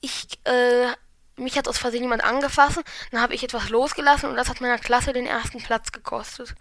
ich, 0.00 0.38
äh, 0.44 0.88
mich 1.36 1.56
hat 1.56 1.68
aus 1.68 1.78
Versehen 1.78 2.02
jemand 2.02 2.22
angefasst, 2.22 2.80
dann 3.10 3.20
habe 3.20 3.34
ich 3.34 3.42
etwas 3.42 3.70
losgelassen 3.70 4.28
und 4.28 4.36
das 4.36 4.48
hat 4.48 4.60
meiner 4.60 4.78
Klasse 4.78 5.12
den 5.12 5.26
ersten 5.26 5.62
Platz 5.62 5.90
gekostet. 5.90 6.54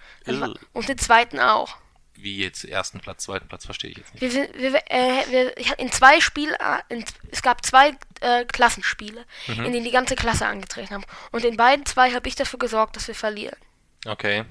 Und 0.74 0.88
den 0.90 0.98
zweiten 0.98 1.40
auch. 1.40 1.78
Wie 2.22 2.38
jetzt 2.38 2.66
ersten 2.66 3.00
Platz, 3.00 3.24
zweiten 3.24 3.48
Platz, 3.48 3.66
verstehe 3.66 3.92
ich 3.92 3.98
jetzt 3.98 4.14
nicht. 4.14 4.22
Wir, 4.22 4.32
sind- 4.32 4.54
wir, 4.58 4.76
äh, 4.90 5.26
wir, 5.32 5.80
in 5.80 5.92
zwei 5.92 6.20
Spiel, 6.22 6.52
äh, 6.54 6.94
in, 6.94 7.04
es 7.32 7.42
gab 7.42 7.66
zwei 7.66 7.96
äh, 8.22 8.46
Klassenspiele, 8.46 9.26
Mhm. 9.48 9.66
in 9.66 9.74
denen 9.74 9.86
die 9.86 9.92
ganze 9.92 10.16
Klasse 10.16 10.46
angetreten 10.46 10.94
haben. 10.94 11.06
Und 11.32 11.44
in 11.46 11.58
beiden 11.58 11.86
zwei 11.86 12.12
habe 12.14 12.28
ich 12.28 12.36
dafür 12.36 12.60
gesorgt, 12.60 12.96
dass 12.96 13.08
wir 13.08 13.16
verlieren. 13.16 13.58
Okay. 14.06 14.46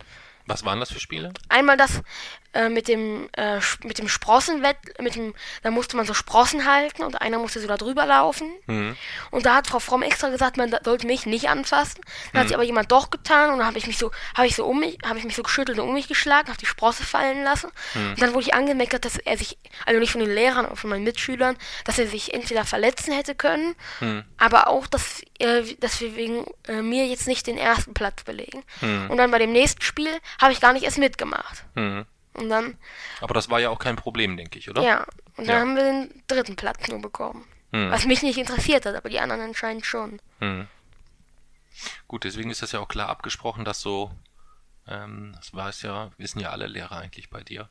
Was 0.47 0.65
waren 0.65 0.81
das 0.81 0.91
für 0.91 0.99
Spiele? 1.01 1.33
Einmal 1.49 1.77
das 1.77 2.03
äh, 2.53 2.69
mit 2.69 2.89
dem 2.89 3.29
äh, 3.37 3.61
mit 3.85 3.99
dem 3.99 4.09
Sprossenwett, 4.09 4.77
mit 5.01 5.15
dem, 5.15 5.35
da 5.63 5.71
musste 5.71 5.97
man 5.97 6.07
so 6.07 6.15
Sprossen 6.15 6.67
halten 6.71 7.03
und 7.03 7.21
einer 7.21 7.39
musste 7.39 7.61
so 7.61 7.69
da 7.69 7.77
drüber 7.77 8.07
laufen. 8.07 8.51
Mhm. 8.67 8.97
Und 9.31 9.47
da 9.47 9.57
hat 9.57 9.67
Frau 9.69 9.79
Fromm 9.79 10.03
extra 10.03 10.29
gesagt, 10.31 10.57
man 10.57 10.75
sollte 10.85 11.07
mich 11.07 11.27
nicht 11.27 11.49
anfassen. 11.49 12.01
Dann 12.03 12.11
Mhm. 12.33 12.39
hat 12.41 12.49
sie 12.49 12.55
aber 12.55 12.65
jemand 12.65 12.91
doch 12.93 13.11
getan 13.11 13.51
und 13.51 13.59
dann 13.59 13.67
habe 13.67 13.79
ich 13.79 13.87
mich 13.87 13.99
so, 13.99 14.11
habe 14.37 14.47
ich 14.47 14.57
so 14.57 14.65
um 14.67 14.81
mich, 14.81 14.99
habe 15.05 15.19
ich 15.19 15.25
mich 15.25 15.37
so 15.37 15.43
geschüttelt 15.43 15.79
und 15.79 15.89
um 15.89 15.95
mich 15.95 16.09
geschlagen, 16.09 16.49
habe 16.49 16.59
die 16.59 16.67
Sprosse 16.67 17.05
fallen 17.05 17.45
lassen. 17.45 17.71
Mhm. 17.95 18.11
Und 18.11 18.23
dann 18.23 18.31
wurde 18.35 18.43
ich 18.43 18.55
angemeckert, 18.55 19.05
dass 19.05 19.17
er 19.19 19.37
sich, 19.39 19.59
also 19.87 20.01
nicht 20.01 20.13
von 20.13 20.21
den 20.21 20.33
Lehrern, 20.35 20.67
aber 20.67 20.77
von 20.77 20.91
meinen 20.91 21.05
Mitschülern, 21.05 21.57
dass 21.85 21.99
er 21.99 22.07
sich 22.07 22.35
entweder 22.35 22.65
verletzen 22.65 23.13
hätte 23.13 23.35
können, 23.35 23.75
Mhm. 24.01 24.25
aber 24.39 24.69
auch, 24.69 24.87
dass, 24.87 25.23
äh, 25.39 25.63
dass 25.79 26.01
wir 26.01 26.17
wegen 26.17 26.45
äh, 26.69 26.83
mir 26.83 27.07
jetzt 27.07 27.27
nicht 27.29 27.47
den 27.47 27.59
ersten 27.59 27.95
Platz 27.95 28.25
belegen. 28.25 28.63
Mhm. 28.81 29.11
Und 29.11 29.17
dann 29.19 29.31
bei 29.31 29.39
dem 29.39 29.53
nächsten 29.53 29.83
Spiel 29.83 30.11
habe 30.41 30.53
ich 30.53 30.61
gar 30.61 30.73
nicht 30.73 30.83
erst 30.85 30.99
mitgemacht. 30.99 31.65
Und 32.41 32.49
dann, 32.49 32.77
Aber 33.21 33.35
das 33.35 33.51
war 33.51 33.61
ja 33.61 33.71
auch 33.71 33.79
kein 33.79 33.97
Problem, 33.97 34.37
denke 34.37 34.59
ich, 34.59 34.71
oder? 34.71 34.83
ja, 34.83 35.05
und 35.37 35.47
dann 35.47 35.55
Ja. 35.55 35.61
haben 35.61 35.77
wir 35.77 35.83
den 35.85 36.23
dritten 36.27 36.57
Platz 36.57 36.89
nur 36.89 37.01
bekommen. 37.01 37.47
Mhm. 37.73 37.91
Was 37.91 38.07
mich 38.07 38.23
nicht 38.23 38.39
interessiert 38.39 38.85
hat, 38.87 38.95
aber 38.97 39.09
die 39.11 39.21
anderen 39.21 39.43
anscheinend 39.43 39.87
schon. 39.87 40.21
Hm. 40.41 40.67
Gut, 42.09 42.25
deswegen 42.25 42.51
ist 42.51 42.63
das 42.63 42.73
ja 42.73 42.81
auch 42.81 42.89
klar 42.89 43.09
abgesprochen, 43.09 43.65
dass 43.65 43.81
so, 43.81 44.11
ähm, 44.89 45.33
das 45.37 45.55
weiß 45.55 45.83
ja, 45.83 46.11
wissen 46.19 46.41
ja 46.41 46.51
alle 46.51 46.67
Lehrer 46.67 46.97
eigentlich 46.99 47.31
bei 47.31 47.43
dir. 47.43 47.69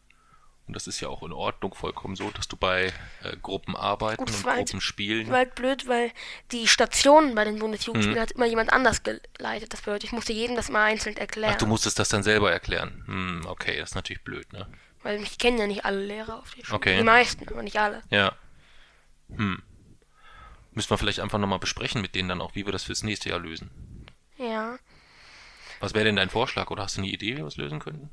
Und 0.70 0.76
das 0.76 0.86
ist 0.86 1.00
ja 1.02 1.08
auch 1.10 1.24
in 1.24 1.32
Ordnung 1.32 1.74
vollkommen 1.74 2.16
so, 2.16 2.30
dass 2.30 2.48
du 2.48 2.56
bei 2.56 2.94
äh, 3.24 3.36
Gruppenarbeiten 3.42 4.24
Gut, 4.24 4.36
und 4.36 4.44
weil- 4.46 4.58
Gruppenspielen. 4.58 5.28
war 5.30 5.38
halt 5.38 5.56
blöd, 5.56 5.88
weil 5.88 6.12
die 6.52 6.68
Stationen 6.68 7.34
bei 7.34 7.44
den 7.44 7.58
Bundesjugendspielen 7.58 8.20
Mhm. 8.20 8.22
hat 8.22 8.32
immer 8.34 8.46
jemand 8.46 8.72
anders 8.72 9.02
geleitet. 9.02 9.74
Das 9.74 9.82
bedeutet, 9.82 10.04
ich 10.04 10.12
musste 10.12 10.32
jedem 10.32 10.56
das 10.56 10.70
mal 10.70 10.84
einzeln 10.86 11.18
erklären. 11.18 11.54
Ach, 11.56 11.58
du 11.58 11.66
musstest 11.66 11.98
das 11.98 12.10
dann 12.10 12.22
selber 12.22 12.52
erklären. 12.52 13.04
Hm, 13.08 13.42
okay, 13.48 13.80
das 13.80 13.90
ist 13.90 13.96
natürlich 13.96 14.24
blöd, 14.24 14.54
ne? 14.54 14.68
weil 15.02 15.18
mich 15.18 15.40
kennen 15.40 15.58
ja 15.58 15.66
nicht 15.66 15.86
alle 15.86 16.06
Lehrer 16.06 16.38
auf 16.38 16.54
der 16.54 16.64
Schule. 16.66 16.76
Okay. 16.76 16.98
Die 16.98 17.04
meisten, 17.04 17.48
aber 17.50 17.64
nicht 17.64 17.80
alle. 17.80 18.04
Ja. 18.12 18.34
Hm. 19.36 19.64
Müssen 20.74 20.90
wir 20.92 20.98
vielleicht 21.00 21.20
einfach 21.20 21.40
nochmal 21.40 21.58
besprechen 21.58 22.00
mit 22.02 22.14
denen 22.14 22.30
dann 22.30 22.42
auch, 22.42 22.54
wie 22.54 22.66
wir 22.68 22.72
das 22.74 22.84
fürs 22.84 23.02
nächste 23.02 23.30
Jahr 23.30 23.40
lösen. 23.40 23.72
Ja, 24.38 24.78
Was 25.80 25.96
wäre 25.96 26.06
denn 26.06 26.16
dein 26.18 26.30
Vorschlag 26.30 26.70
oder 26.70 26.84
hast 26.84 26.98
du 26.98 27.02
eine 27.02 27.10
Idee, 27.10 27.34
wie 27.34 27.38
wir 27.38 27.46
es 27.48 27.58
lösen 27.58 27.80
könnten? 27.80 28.12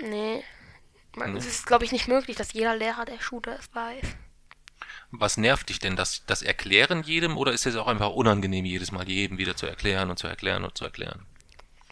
nee. 0.00 0.42
Man, 1.18 1.32
Nee. 1.32 1.38
Es 1.38 1.46
ist, 1.46 1.66
glaube 1.66 1.84
ich, 1.84 1.92
nicht 1.92 2.08
möglich, 2.08 2.36
dass 2.36 2.52
jeder 2.52 2.74
Lehrer 2.76 3.04
der 3.04 3.20
Schule 3.20 3.56
es 3.58 3.74
weiß. 3.74 4.04
Was 5.10 5.36
nervt 5.36 5.68
dich 5.70 5.78
denn? 5.78 5.96
Das, 5.96 6.24
das 6.26 6.42
Erklären 6.42 7.02
jedem 7.02 7.36
oder 7.36 7.52
ist 7.52 7.66
es 7.66 7.76
auch 7.76 7.86
einfach 7.86 8.10
unangenehm, 8.10 8.64
jedes 8.64 8.92
Mal 8.92 9.08
jedem 9.08 9.38
wieder 9.38 9.56
zu 9.56 9.66
erklären 9.66 10.10
und 10.10 10.18
zu 10.18 10.26
erklären 10.26 10.64
und 10.64 10.76
zu 10.76 10.84
erklären? 10.84 11.24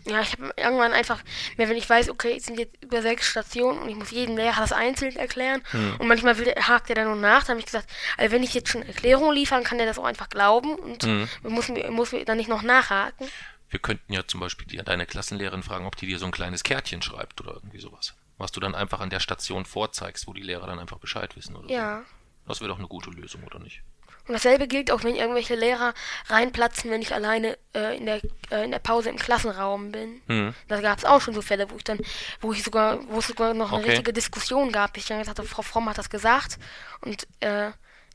Ja, 0.04 0.20
ich 0.20 0.32
habe 0.32 0.52
irgendwann 0.56 0.92
einfach, 0.92 1.20
mehr 1.56 1.68
wenn 1.68 1.76
ich 1.76 1.88
weiß, 1.90 2.10
okay, 2.10 2.36
es 2.36 2.44
sind 2.44 2.58
jetzt 2.60 2.76
über 2.80 3.02
sechs 3.02 3.26
Stationen 3.26 3.80
und 3.80 3.88
ich 3.88 3.96
muss 3.96 4.12
jedem 4.12 4.36
Lehrer 4.36 4.60
das 4.60 4.70
einzeln 4.72 5.16
erklären 5.16 5.62
Hm. 5.72 5.96
und 5.98 6.06
manchmal 6.06 6.38
will, 6.38 6.54
hakt 6.60 6.90
er 6.90 6.94
dann 6.94 7.06
nur 7.06 7.16
nach, 7.16 7.40
dann 7.42 7.54
habe 7.54 7.60
ich 7.60 7.66
gesagt, 7.66 7.90
also 8.16 8.32
wenn 8.32 8.44
ich 8.44 8.54
jetzt 8.54 8.68
schon 8.68 8.82
Erklärungen 8.82 9.34
liefern, 9.34 9.64
kann 9.64 9.78
der 9.78 9.86
das 9.86 9.98
auch 9.98 10.04
einfach 10.04 10.28
glauben 10.28 10.76
und 10.76 11.02
Hm. 11.02 11.28
muss, 11.42 11.68
muss 11.90 12.14
dann 12.24 12.36
nicht 12.36 12.48
noch 12.48 12.62
nachhaken. 12.62 13.26
Wir 13.68 13.80
könnten 13.80 14.12
ja 14.12 14.24
zum 14.24 14.38
Beispiel 14.38 14.66
die, 14.68 14.76
deine 14.76 15.06
Klassenlehrerin 15.06 15.64
fragen, 15.64 15.86
ob 15.86 15.96
die 15.96 16.06
dir 16.06 16.20
so 16.20 16.26
ein 16.26 16.30
kleines 16.32 16.62
Kärtchen 16.62 17.02
schreibt 17.02 17.40
oder 17.40 17.54
irgendwie 17.54 17.80
sowas. 17.80 18.14
Was 18.38 18.52
du 18.52 18.60
dann 18.60 18.74
einfach 18.74 19.00
an 19.00 19.10
der 19.10 19.20
Station 19.20 19.64
vorzeigst, 19.64 20.26
wo 20.26 20.32
die 20.32 20.42
Lehrer 20.42 20.66
dann 20.66 20.78
einfach 20.78 20.98
Bescheid 20.98 21.36
wissen 21.36 21.56
oder 21.56 21.68
so. 21.68 21.74
Ja. 21.74 22.02
Das 22.46 22.60
wäre 22.60 22.68
doch 22.68 22.78
eine 22.78 22.88
gute 22.88 23.10
Lösung, 23.10 23.42
oder 23.44 23.58
nicht? 23.58 23.82
Und 24.28 24.34
dasselbe 24.34 24.66
gilt 24.66 24.90
auch, 24.90 25.04
wenn 25.04 25.14
irgendwelche 25.14 25.54
Lehrer 25.54 25.94
reinplatzen, 26.26 26.90
wenn 26.90 27.00
ich 27.00 27.14
alleine 27.14 27.56
äh, 27.74 27.96
in, 27.96 28.06
der, 28.06 28.20
äh, 28.50 28.64
in 28.64 28.72
der 28.72 28.80
Pause 28.80 29.08
im 29.08 29.16
Klassenraum 29.16 29.92
bin. 29.92 30.20
Hm. 30.26 30.54
Da 30.66 30.80
gab 30.80 30.98
es 30.98 31.04
auch 31.04 31.20
schon 31.20 31.32
so 31.34 31.42
Fälle, 31.42 31.70
wo 31.70 31.76
ich 31.76 31.84
dann, 31.84 32.00
wo 32.40 32.52
ich 32.52 32.62
sogar, 32.64 33.08
wo 33.08 33.20
es 33.20 33.28
sogar 33.28 33.54
noch 33.54 33.70
eine 33.70 33.78
Okay. 33.80 33.90
richtige 33.90 34.12
Diskussion 34.12 34.72
gab. 34.72 34.96
Ich 34.96 35.06
dann 35.06 35.20
gesagt 35.20 35.38
habe, 35.38 35.48
Frau 35.48 35.62
Fromm 35.62 35.88
hat 35.88 35.98
das 35.98 36.10
gesagt 36.10 36.58
und 37.02 37.26
äh, 37.40 37.70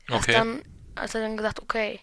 Okay. 0.09 0.33
dann, 0.33 0.61
als 0.95 1.15
er 1.15 1.21
dann 1.21 1.37
gesagt, 1.37 1.61
okay. 1.61 2.01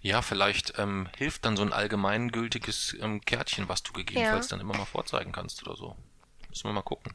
Ja, 0.00 0.20
vielleicht 0.22 0.78
ähm, 0.78 1.08
hilft 1.16 1.44
dann 1.44 1.56
so 1.56 1.62
ein 1.62 1.72
allgemeingültiges 1.72 2.96
ähm, 3.00 3.20
Kärtchen, 3.22 3.68
was 3.68 3.82
du 3.82 3.92
gegebenenfalls 3.92 4.48
dann 4.48 4.60
immer 4.60 4.76
mal 4.76 4.86
vorzeigen 4.86 5.32
kannst 5.32 5.66
oder 5.66 5.76
so. 5.76 5.96
Müssen 6.50 6.68
wir 6.68 6.72
mal 6.72 6.82
gucken. 6.82 7.14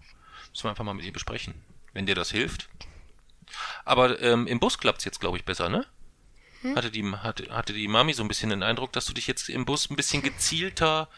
Müssen 0.49 0.63
wir 0.63 0.69
einfach 0.71 0.83
mal 0.83 0.93
mit 0.93 1.05
ihr 1.05 1.13
besprechen. 1.13 1.53
Wenn 1.93 2.05
dir 2.05 2.15
das 2.15 2.31
hilft. 2.31 2.67
Aber 3.85 4.19
ähm, 4.21 4.47
im 4.47 4.59
Bus 4.59 4.77
klappt's 4.79 5.05
jetzt, 5.05 5.19
glaube 5.19 5.37
ich, 5.37 5.45
besser, 5.45 5.69
ne? 5.69 5.85
Hatte, 6.73 6.89
die, 6.89 7.03
hatte, 7.03 7.55
hatte 7.55 7.73
die 7.73 7.87
Mami 7.87 8.13
so 8.13 8.23
ein 8.23 8.27
bisschen 8.27 8.49
den 8.49 8.63
Eindruck, 8.63 8.91
dass 8.93 9.05
du 9.05 9.13
dich 9.13 9.27
jetzt 9.27 9.49
im 9.49 9.65
Bus 9.65 9.89
ein 9.89 9.95
bisschen 9.95 10.23
gezielter 10.23 11.09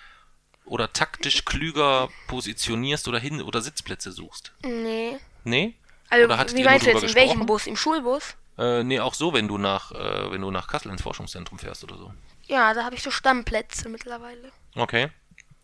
oder 0.65 0.91
taktisch 0.91 1.45
klüger 1.45 2.09
positionierst 2.27 3.07
oder 3.07 3.19
hin 3.19 3.41
oder 3.41 3.61
Sitzplätze 3.61 4.11
suchst? 4.11 4.51
Nee. 4.63 5.17
Nee? 5.45 5.75
Also, 6.09 6.27
wie 6.55 6.63
meinst 6.63 6.85
du 6.85 6.91
jetzt, 6.91 7.03
in 7.03 7.15
welchem? 7.15 7.45
Bus? 7.45 7.67
Im 7.67 7.77
Schulbus? 7.77 8.35
Äh, 8.57 8.83
nee, 8.83 8.99
auch 8.99 9.13
so, 9.13 9.33
wenn 9.33 9.47
du 9.47 9.57
nach, 9.57 9.91
äh, 9.91 10.31
wenn 10.31 10.41
du 10.41 10.51
nach 10.51 10.67
Kassel 10.67 10.91
ins 10.91 11.01
Forschungszentrum 11.01 11.59
fährst 11.59 11.83
oder 11.83 11.97
so. 11.97 12.13
Ja, 12.47 12.73
da 12.73 12.83
habe 12.83 12.95
ich 12.95 13.03
so 13.03 13.11
Stammplätze 13.11 13.87
mittlerweile. 13.87 14.51
Okay. 14.75 15.09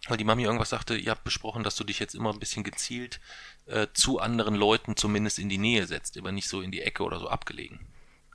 Weil 0.08 0.18
die 0.18 0.26
Mami 0.26 0.44
irgendwas 0.44 0.70
sagte, 0.70 0.96
ihr 0.98 1.12
habt 1.12 1.24
besprochen, 1.24 1.64
dass 1.64 1.76
du 1.78 1.84
dich 1.86 2.00
jetzt 2.00 2.14
immer 2.14 2.32
ein 2.34 2.40
bisschen 2.40 2.64
gezielt 2.64 3.22
äh, 3.68 3.88
zu 3.94 4.20
anderen 4.20 4.56
Leuten 4.56 4.98
zumindest 4.98 5.40
in 5.40 5.48
die 5.48 5.58
Nähe 5.58 5.88
setzt, 5.88 6.18
aber 6.18 6.32
nicht 6.34 6.50
so 6.50 6.62
in 6.62 6.72
die 6.72 6.82
Ecke 6.82 7.04
oder 7.04 7.20
so 7.20 7.30
abgelegen. 7.30 7.80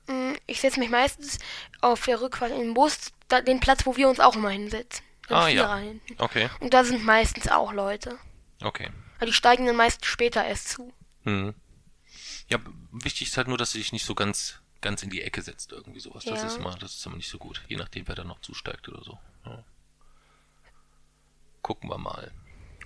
Mm, 0.07 0.33
Ich 0.47 0.61
setze 0.61 0.79
mich 0.79 0.89
meistens 0.89 1.37
auf 1.81 2.03
der 2.05 2.21
Rückfahrt 2.21 2.51
in 2.51 2.59
den 2.59 2.73
Bus, 2.73 3.11
da, 3.27 3.41
den 3.41 3.59
Platz, 3.59 3.85
wo 3.85 3.95
wir 3.95 4.09
uns 4.09 4.19
auch 4.19 4.35
immer 4.35 4.49
hinsetzen. 4.49 5.05
Ah 5.27 5.47
ja. 5.47 5.77
hinten. 5.77 6.15
Okay, 6.17 6.49
Und 6.59 6.73
da 6.73 6.83
sind 6.83 7.05
meistens 7.05 7.47
auch 7.49 7.71
Leute. 7.71 8.17
okay. 8.63 8.89
Aber 9.17 9.25
die 9.27 9.33
steigen 9.33 9.65
dann 9.67 9.75
meist 9.75 10.05
später 10.05 10.43
erst 10.45 10.69
zu. 10.69 10.91
Hm. 11.23 11.53
Ja, 12.47 12.57
wichtig 12.91 13.27
ist 13.27 13.37
halt 13.37 13.47
nur, 13.47 13.57
dass 13.59 13.73
du 13.73 13.77
dich 13.77 13.91
nicht 13.91 14.05
so 14.05 14.15
ganz, 14.15 14.59
ganz 14.81 15.03
in 15.03 15.09
die 15.11 15.21
Ecke 15.21 15.41
setzt, 15.43 15.71
irgendwie 15.71 15.99
sowas. 15.99 16.23
Das 16.25 16.41
Ja. 16.41 16.47
ist 16.47 16.57
immer, 16.57 16.75
das 16.77 16.95
ist 16.95 17.05
immer 17.05 17.17
nicht 17.17 17.29
so 17.29 17.37
gut. 17.37 17.61
Je 17.67 17.75
nachdem, 17.75 18.07
wer 18.07 18.15
da 18.15 18.23
noch 18.23 18.39
zusteigt 18.41 18.87
oder 18.89 19.03
so. 19.03 19.19
Ja. 19.45 19.63
Gucken 21.61 21.89
wir 21.89 21.97
mal. 21.97 22.31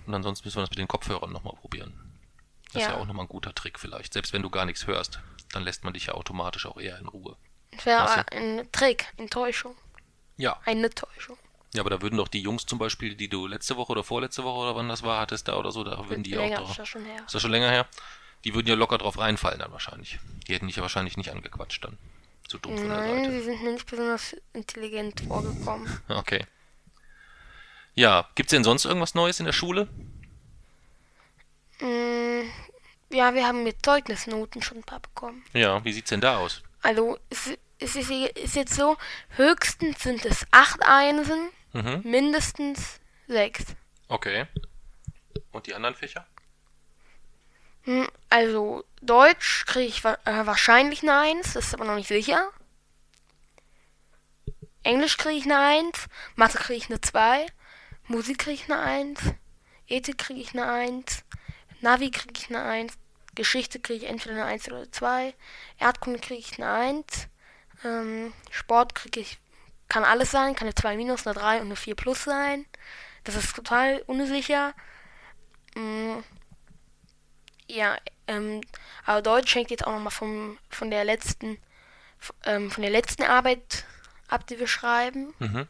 Und 0.06 0.14
ansonsten 0.14 0.46
müssen 0.46 0.56
wir 0.58 0.62
das 0.62 0.70
mit 0.70 0.78
den 0.78 0.88
Kopfhörern 0.88 1.32
nochmal 1.32 1.54
probieren. 1.54 1.92
Das 2.72 2.82
ist 2.82 2.88
Ja. 2.88 2.94
ja 2.94 3.00
auch 3.00 3.06
nochmal 3.06 3.24
ein 3.26 3.28
guter 3.28 3.54
Trick 3.54 3.78
vielleicht. 3.78 4.12
Selbst 4.12 4.32
wenn 4.32 4.42
du 4.42 4.50
gar 4.50 4.66
nichts 4.66 4.86
hörst, 4.86 5.20
dann 5.52 5.62
lässt 5.62 5.84
man 5.84 5.94
dich 5.94 6.06
ja 6.06 6.14
automatisch 6.14 6.66
auch 6.66 6.78
eher 6.78 6.98
in 6.98 7.06
Ruhe. 7.06 7.36
Das 7.72 7.86
wäre 7.86 8.00
aber 8.00 8.32
ein 8.32 8.68
Trick, 8.72 9.06
Enttäuschung. 9.16 9.74
Ja. 10.36 10.60
Eine 10.64 10.90
Täuschung. 10.90 11.38
Ja, 11.74 11.80
aber 11.80 11.90
da 11.90 12.02
würden 12.02 12.16
doch 12.16 12.28
die 12.28 12.40
Jungs 12.40 12.66
zum 12.66 12.78
Beispiel, 12.78 13.14
die 13.16 13.28
du 13.28 13.46
letzte 13.46 13.76
Woche 13.76 13.92
oder 13.92 14.04
vorletzte 14.04 14.44
Woche 14.44 14.58
oder 14.60 14.76
wann 14.76 14.88
das 14.88 15.02
war, 15.02 15.20
hattest 15.20 15.48
da 15.48 15.56
oder 15.56 15.72
so, 15.72 15.82
da 15.82 16.08
würden 16.08 16.22
die 16.22 16.32
Länger 16.32 16.58
auch 16.58 16.62
ist 16.62 16.68
drauf. 16.68 16.76
das 16.76 16.88
schon 16.88 17.04
her. 17.04 17.22
Ist 17.26 17.34
das 17.34 17.42
schon 17.42 17.50
länger 17.50 17.70
her? 17.70 17.86
Die 18.44 18.54
würden 18.54 18.66
ja 18.68 18.74
locker 18.74 18.98
drauf 18.98 19.18
reinfallen 19.18 19.58
dann 19.58 19.72
wahrscheinlich. 19.72 20.18
Die 20.46 20.54
hätten 20.54 20.66
dich 20.66 20.76
ja 20.76 20.82
wahrscheinlich 20.82 21.16
nicht 21.16 21.30
angequatscht 21.32 21.82
dann. 21.84 21.98
Zu 22.46 22.58
dumm 22.58 22.76
von 22.76 22.88
der 22.88 22.96
Nein, 22.98 23.24
Seite. 23.24 23.32
sie 23.32 23.42
sind 23.42 23.62
mir 23.62 23.72
nicht 23.72 23.86
besonders 23.90 24.36
intelligent 24.52 25.20
vorgekommen. 25.22 25.88
Okay. 26.08 26.44
Ja, 27.94 28.28
gibt's 28.34 28.50
denn 28.50 28.64
sonst 28.64 28.84
irgendwas 28.84 29.14
Neues 29.14 29.38
in 29.40 29.46
der 29.46 29.52
Schule? 29.52 29.88
Mm, 31.80 32.42
ja, 33.10 33.34
wir 33.34 33.46
haben 33.46 33.62
mit 33.64 33.84
Zeugnisnoten 33.84 34.62
schon 34.62 34.78
ein 34.78 34.84
paar 34.84 35.00
bekommen. 35.00 35.44
Ja, 35.52 35.84
wie 35.84 35.92
sieht's 35.92 36.10
denn 36.10 36.20
da 36.20 36.38
aus? 36.38 36.62
Also, 36.82 37.18
es, 37.30 37.50
es 37.78 37.96
ist, 37.96 38.10
ist 38.10 38.56
jetzt 38.56 38.74
so, 38.74 38.96
höchstens 39.36 40.02
sind 40.02 40.24
es 40.24 40.46
acht 40.50 40.82
Einsen, 40.84 41.50
Mhm. 41.72 42.02
mindestens 42.04 43.00
sechs. 43.26 43.64
Okay. 44.08 44.46
Und 45.50 45.66
die 45.66 45.74
anderen 45.74 45.94
Fächer? 45.96 46.24
Hm, 47.82 48.08
Also, 48.30 48.84
Deutsch 49.02 49.66
kriege 49.66 49.86
ich 49.88 50.04
wa 50.04 50.16
äh, 50.24 50.46
wahrscheinlich 50.46 51.02
eine 51.02 51.18
Eins, 51.18 51.52
das 51.54 51.66
ist 51.66 51.74
aber 51.74 51.84
noch 51.84 51.96
nicht 51.96 52.08
sicher. 52.08 52.50
Englisch 54.84 55.16
kriege 55.16 55.36
ich 55.36 55.44
eine 55.44 55.58
Eins, 55.58 56.06
Mathe 56.36 56.58
kriege 56.58 56.76
ich 56.78 56.90
eine 56.90 57.00
2, 57.00 57.46
Musik 58.06 58.38
kriege 58.38 58.54
ich 58.54 58.70
eine 58.70 58.80
Eins, 58.80 59.20
Ethik 59.88 60.18
kriege 60.18 60.40
ich 60.40 60.52
eine 60.52 60.70
Eins, 60.70 61.24
Navi 61.80 62.10
kriege 62.10 62.34
ich 62.36 62.48
eine 62.50 62.62
Eins, 62.62 62.94
Geschichte 63.34 63.80
kriege 63.80 64.04
ich 64.04 64.10
entweder 64.10 64.34
eine 64.34 64.44
Eins 64.44 64.68
oder 64.68 64.90
2, 64.90 65.34
Erdkunde 65.78 66.18
kriege 66.18 66.40
ich 66.40 66.58
eine 66.58 66.70
Eins, 66.70 67.28
ähm, 67.84 68.32
Sport 68.50 68.94
kriege 68.94 69.20
ich, 69.20 69.38
kann 69.88 70.04
alles 70.04 70.30
sein, 70.30 70.54
kann 70.54 70.66
eine 70.66 70.74
2 70.74 70.96
minus, 70.96 71.26
eine 71.26 71.34
3 71.34 71.60
und 71.60 71.66
eine 71.66 71.76
4 71.76 71.94
plus 71.94 72.24
sein. 72.24 72.66
Das 73.24 73.36
ist 73.36 73.54
total 73.54 74.02
unsicher. 74.06 74.74
Mm, 75.74 76.18
ja, 77.68 77.96
ähm, 78.26 78.60
aber 79.04 79.22
Deutsch 79.22 79.54
hängt 79.54 79.70
jetzt 79.70 79.86
auch 79.86 79.92
nochmal 79.92 80.10
von 80.10 80.90
der 80.90 81.04
letzten, 81.04 81.58
ähm, 82.44 82.70
von 82.70 82.82
der 82.82 82.90
letzten 82.90 83.22
Arbeit 83.22 83.84
ab, 84.28 84.46
die 84.46 84.58
wir 84.58 84.66
schreiben. 84.66 85.34
Mhm. 85.38 85.68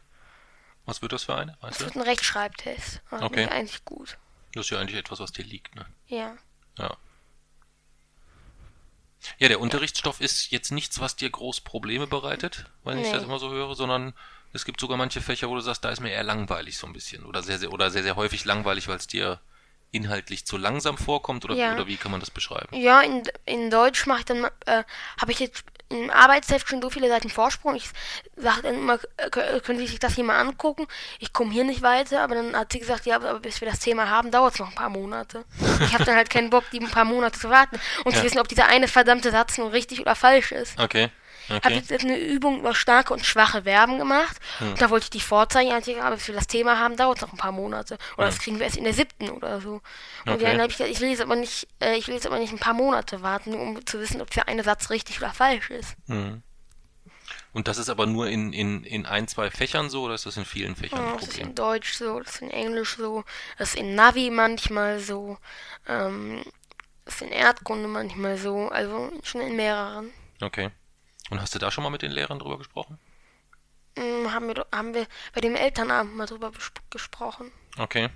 Was 0.85 1.01
wird 1.01 1.11
das 1.13 1.23
für 1.23 1.35
eine? 1.35 1.57
Weißt 1.61 1.81
du? 1.81 1.85
wird 1.85 1.95
ein 1.95 2.01
Rechtschreibtest. 2.01 3.01
Das 3.09 3.21
Okay. 3.21 3.43
ist 3.45 3.51
eigentlich 3.51 3.85
gut. 3.85 4.17
Das 4.53 4.65
ist 4.65 4.69
ja 4.71 4.79
eigentlich 4.79 4.97
etwas, 4.97 5.19
was 5.19 5.31
dir 5.31 5.43
liegt, 5.43 5.75
ne? 5.75 5.85
Ja. 6.07 6.35
Ja. 6.77 6.95
Ja, 9.39 9.47
der 9.47 9.59
Unterrichtsstoff 9.59 10.21
ist 10.21 10.51
jetzt 10.51 10.71
nichts, 10.71 10.99
was 10.99 11.15
dir 11.15 11.29
groß 11.29 11.61
Probleme 11.61 12.05
bereitet, 12.05 12.65
wenn 12.83 12.99
ich 12.99 13.07
Nee. 13.07 13.13
das 13.13 13.23
immer 13.23 13.39
so 13.39 13.49
höre, 13.49 13.73
sondern 13.75 14.13
es 14.53 14.65
gibt 14.65 14.79
sogar 14.79 14.97
manche 14.97 15.19
Fächer, 15.19 15.49
wo 15.49 15.55
du 15.55 15.61
sagst, 15.61 15.83
da 15.83 15.89
ist 15.89 15.99
mir 15.99 16.11
eher 16.11 16.23
langweilig 16.23 16.77
so 16.77 16.85
ein 16.85 16.93
bisschen. 16.93 17.25
Oder 17.25 17.41
sehr, 17.41 17.57
sehr, 17.57 17.73
oder 17.73 17.89
sehr, 17.89 18.03
sehr 18.03 18.15
häufig 18.15 18.45
langweilig, 18.45 18.87
weil 18.87 18.97
es 18.97 19.07
dir 19.07 19.41
inhaltlich 19.91 20.45
zu 20.45 20.57
langsam 20.57 20.97
vorkommt 20.97 21.43
oder, 21.45 21.55
Ja. 21.55 21.73
oder 21.73 21.87
wie 21.87 21.97
kann 21.97 22.11
man 22.11 22.19
das 22.19 22.29
beschreiben? 22.29 22.75
Ja, 22.75 23.01
in, 23.01 23.23
in 23.45 23.69
Deutsch 23.71 24.05
mache 24.05 24.19
ich 24.19 24.25
dann, 24.25 24.45
äh, 24.65 24.83
habe 25.19 25.31
ich 25.31 25.39
jetzt 25.39 25.63
Arbeitsheft 26.11 26.67
schon 26.67 26.81
so 26.81 26.89
viele 26.89 27.07
Seiten 27.09 27.29
Vorsprung. 27.29 27.75
Ich 27.75 27.89
dann 28.35 28.63
immer, 28.75 28.95
äh, 29.17 29.27
kö- 29.29 29.59
können 29.61 29.79
Sie 29.79 29.87
sich 29.87 29.99
das 29.99 30.15
hier 30.15 30.23
mal 30.23 30.39
angucken? 30.39 30.87
Ich 31.19 31.31
komme 31.31 31.51
hier 31.51 31.63
nicht 31.63 31.81
weiter, 31.81 32.21
aber 32.21 32.35
dann 32.35 32.55
hat 32.55 32.71
sie 32.73 32.79
gesagt, 32.79 33.05
ja, 33.05 33.15
aber 33.17 33.39
bis 33.39 33.61
wir 33.61 33.69
das 33.69 33.79
Thema 33.79 34.09
haben, 34.09 34.31
dauert 34.31 34.53
es 34.55 34.59
noch 34.59 34.69
ein 34.69 34.75
paar 34.75 34.89
Monate. 34.89 35.45
Ich 35.81 35.93
habe 35.93 36.03
dann 36.03 36.15
halt 36.15 36.29
keinen 36.29 36.49
Bock, 36.49 36.63
die 36.71 36.79
ein 36.79 36.89
paar 36.89 37.05
Monate 37.05 37.39
zu 37.39 37.49
warten 37.49 37.79
und 38.03 38.13
Ja. 38.13 38.19
zu 38.19 38.25
wissen, 38.25 38.39
ob 38.39 38.47
dieser 38.47 38.67
eine 38.67 38.87
verdammte 38.87 39.31
Satz 39.31 39.57
nun 39.57 39.69
richtig 39.69 40.01
oder 40.01 40.15
falsch 40.15 40.51
ist. 40.51 40.79
Okay. 40.79 41.09
Habe 41.49 41.57
Okay. 41.57 41.75
jetzt 41.75 41.91
eine 41.91 42.17
Übung 42.19 42.59
über 42.59 42.73
starke 42.75 43.13
und 43.13 43.25
schwache 43.25 43.63
Verben 43.63 43.97
gemacht. 43.97 44.37
Hm. 44.59 44.69
Und 44.71 44.81
da 44.81 44.89
wollte 44.89 45.05
ich 45.05 45.09
die 45.09 45.19
vorzeigen. 45.21 45.71
Aber 46.01 46.15
bis 46.15 46.27
wir 46.27 46.35
das 46.35 46.47
Thema 46.47 46.79
haben, 46.79 46.95
dauert 46.97 47.17
es 47.17 47.21
noch 47.21 47.33
ein 47.33 47.37
paar 47.37 47.51
Monate. 47.51 47.97
Oder 48.17 48.27
Ja. 48.27 48.31
das 48.31 48.39
kriegen 48.39 48.57
wir 48.59 48.65
erst 48.65 48.77
in 48.77 48.83
der 48.83 48.93
siebten 48.93 49.29
oder 49.29 49.61
so. 49.61 49.81
Und 50.25 50.33
Okay. 50.33 50.43
dann 50.43 50.59
habe 50.61 50.67
ich 50.71 50.77
gesagt, 50.77 50.91
ich 50.91 50.99
will 51.01 51.09
jetzt 51.09 51.21
aber 51.21 51.35
nicht, 51.35 51.67
äh, 51.81 51.95
ich 51.97 52.07
will 52.07 52.15
jetzt 52.15 52.25
aber 52.27 52.39
nicht 52.39 52.53
ein 52.53 52.59
paar 52.59 52.73
Monate 52.73 53.21
warten, 53.21 53.51
nur 53.51 53.61
um 53.61 53.85
zu 53.85 53.99
wissen, 53.99 54.21
ob 54.21 54.29
der 54.31 54.47
eine 54.47 54.63
Satz 54.63 54.89
richtig 54.89 55.17
oder 55.19 55.33
falsch 55.33 55.69
ist. 55.69 55.95
Mhm. 56.07 56.41
Und 57.53 57.69
das 57.69 57.77
ist 57.77 57.89
aber 57.89 58.05
nur 58.05 58.27
in, 58.27 58.51
in, 58.51 58.83
in 58.83 59.05
ein, 59.05 59.27
zwei 59.29 59.49
Fächern 59.49 59.89
so 59.89 60.03
oder 60.03 60.15
ist 60.15 60.25
das 60.25 60.35
in 60.35 60.43
vielen 60.45 60.75
Fächern 60.75 60.99
Ja, 60.99 61.05
ein 61.13 61.13
das 61.13 61.23
ist 61.23 61.29
Problem? 61.29 61.47
in 61.49 61.55
Deutsch 61.55 61.93
so, 61.93 62.19
das 62.19 62.35
ist 62.35 62.41
in 62.41 62.51
Englisch 62.51 62.97
so, 62.97 63.23
das 63.57 63.69
ist 63.69 63.75
in 63.79 63.95
Navi 63.95 64.29
manchmal 64.29 64.99
so, 64.99 65.37
ähm, 65.87 66.43
das 67.05 67.15
ist 67.15 67.21
in 67.21 67.29
Erdkunde 67.31 67.87
manchmal 67.87 68.37
so, 68.37 68.67
also 68.67 69.09
schon 69.23 69.39
in 69.41 69.55
mehreren. 69.55 70.11
Okay. 70.41 70.69
Und 71.29 71.41
hast 71.41 71.55
du 71.55 71.59
da 71.59 71.71
schon 71.71 71.83
mal 71.83 71.89
mit 71.89 72.01
den 72.01 72.11
Lehrern 72.11 72.39
drüber 72.39 72.57
gesprochen? 72.57 72.99
Hm, 73.97 74.31
haben, 74.31 74.47
wir, 74.47 74.65
haben 74.71 74.93
wir 74.93 75.07
bei 75.33 75.41
dem 75.41 75.55
Elternabend 75.55 76.15
mal 76.15 76.25
drüber 76.27 76.51
gesprochen. 76.89 77.51
Okay. 77.77 78.09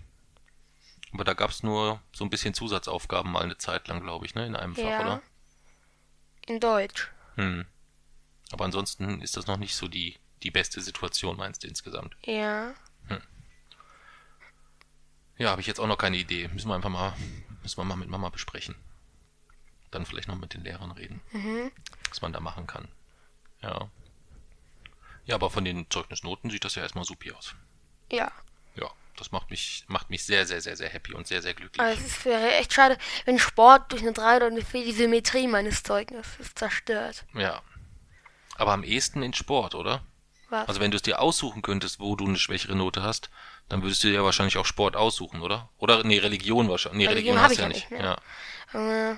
Aber 1.13 1.23
da 1.23 1.33
gab 1.33 1.49
es 1.49 1.63
nur 1.63 2.01
so 2.13 2.23
ein 2.23 2.29
bisschen 2.29 2.53
Zusatzaufgaben 2.53 3.31
mal 3.31 3.41
eine 3.43 3.57
Zeit 3.57 3.87
lang, 3.87 4.01
glaube 4.01 4.25
ich, 4.25 4.35
ne? 4.35 4.45
In 4.45 4.55
einem 4.55 4.75
Fach, 4.75 4.83
Ja. 4.83 4.99
oder? 5.01 5.21
In 6.47 6.59
Deutsch. 6.59 7.09
Hm. 7.35 7.65
Aber 8.51 8.65
ansonsten 8.65 9.21
ist 9.21 9.37
das 9.37 9.47
noch 9.47 9.57
nicht 9.57 9.75
so 9.75 9.87
die, 9.87 10.17
die 10.43 10.51
beste 10.51 10.81
Situation, 10.81 11.37
meinst 11.37 11.63
du 11.63 11.67
insgesamt? 11.67 12.15
Ja. 12.25 12.73
Ja, 15.37 15.51
habe 15.51 15.61
ich 15.61 15.67
jetzt 15.67 15.79
auch 15.79 15.87
noch 15.87 15.97
keine 15.97 16.17
Idee. 16.17 16.49
Müssen 16.49 16.67
wir 16.67 16.75
einfach 16.75 16.89
mal, 16.89 17.15
müssen 17.63 17.77
wir 17.77 17.85
mal 17.85 17.95
mit 17.95 18.09
Mama 18.09 18.29
besprechen. 18.29 18.75
dann 19.91 20.05
vielleicht 20.05 20.27
noch 20.27 20.35
mit 20.37 20.53
den 20.53 20.61
Lehrern 20.63 20.91
reden, 20.91 21.19
Mhm. 21.31 21.71
was 22.09 22.21
man 22.21 22.31
da 22.31 22.39
machen 22.39 22.67
kann. 22.67 22.87
Ja. 23.61 23.89
Ja, 25.25 25.35
aber 25.35 25.49
von 25.49 25.63
den 25.63 25.89
Zeugnisnoten 25.89 26.49
sieht 26.49 26.65
das 26.65 26.75
ja 26.75 26.81
erstmal 26.81 27.03
supi 27.03 27.31
aus. 27.31 27.53
Ja. 28.11 28.31
Ja, 28.75 28.89
das 29.15 29.31
macht 29.31 29.51
mich, 29.51 29.85
macht 29.87 30.09
mich 30.09 30.23
sehr, 30.25 30.45
sehr, 30.45 30.61
sehr, 30.61 30.75
sehr 30.75 30.89
happy 30.89 31.13
und 31.13 31.27
sehr, 31.27 31.41
sehr 31.41 31.53
glücklich. 31.53 31.79
Also 31.79 32.03
es 32.03 32.25
wäre 32.25 32.55
echt 32.55 32.73
schade, 32.73 32.97
wenn 33.25 33.37
Sport 33.37 33.91
durch 33.91 34.01
eine 34.01 34.13
3 34.13 34.37
oder 34.37 34.47
eine 34.47 34.63
4 34.63 34.85
die 34.85 34.91
Symmetrie 34.91 35.47
meines 35.47 35.83
Zeugnisses 35.83 36.55
zerstört. 36.55 37.25
Ja. 37.33 37.61
Aber 38.55 38.73
am 38.73 38.83
ehesten 38.83 39.21
in 39.21 39.33
Sport, 39.33 39.75
oder? 39.75 40.03
Was? 40.49 40.67
Also 40.67 40.81
wenn 40.81 40.89
du 40.89 40.97
es 40.97 41.03
dir 41.03 41.19
aussuchen 41.19 41.61
könntest, 41.61 41.99
wo 41.99 42.15
du 42.15 42.25
eine 42.25 42.37
schwächere 42.37 42.75
Note 42.75 43.03
hast, 43.03 43.29
dann 43.69 43.83
würdest 43.83 44.03
du 44.03 44.07
dir 44.07 44.15
ja 44.15 44.23
wahrscheinlich 44.23 44.57
auch 44.57 44.65
Sport 44.65 44.95
aussuchen, 44.95 45.41
oder? 45.41 45.69
Oder 45.77 46.03
nee, 46.03 46.17
Religion 46.17 46.67
wahrscheinlich. 46.69 47.07
Nee, 47.07 47.13
Religion 47.13 47.37
Religion, 47.37 47.43
hast 47.43 47.51
ich 47.51 47.57
du 47.57 47.63
ja 47.63 47.67
nicht. 47.69 47.91
nicht 47.91 48.01
Ja. 48.73 49.11
Äh, 49.11 49.15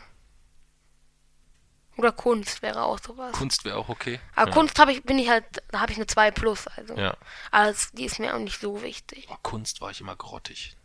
oder 2.01 2.11
Kunst 2.11 2.61
wäre 2.61 2.83
auch 2.83 2.99
sowas. 2.99 3.31
Kunst 3.33 3.63
wäre 3.63 3.77
auch 3.77 3.89
okay. 3.89 4.19
Aber 4.35 4.49
ja. 4.49 4.53
Kunst 4.53 4.79
habe 4.79 4.91
ich, 4.91 5.03
bin 5.03 5.19
ich 5.19 5.29
halt, 5.29 5.45
da 5.69 5.81
habe 5.81 5.91
ich 5.91 5.97
eine 5.97 6.07
2 6.07 6.31
plus, 6.31 6.67
also. 6.67 6.95
Ja. 6.95 7.15
Also 7.51 7.89
die 7.93 8.05
ist 8.05 8.19
mir 8.19 8.33
auch 8.35 8.39
nicht 8.39 8.59
so 8.59 8.81
wichtig. 8.81 9.27
Oh, 9.29 9.37
Kunst 9.41 9.81
war 9.81 9.91
ich 9.91 10.01
immer 10.01 10.15
grottig. 10.15 10.75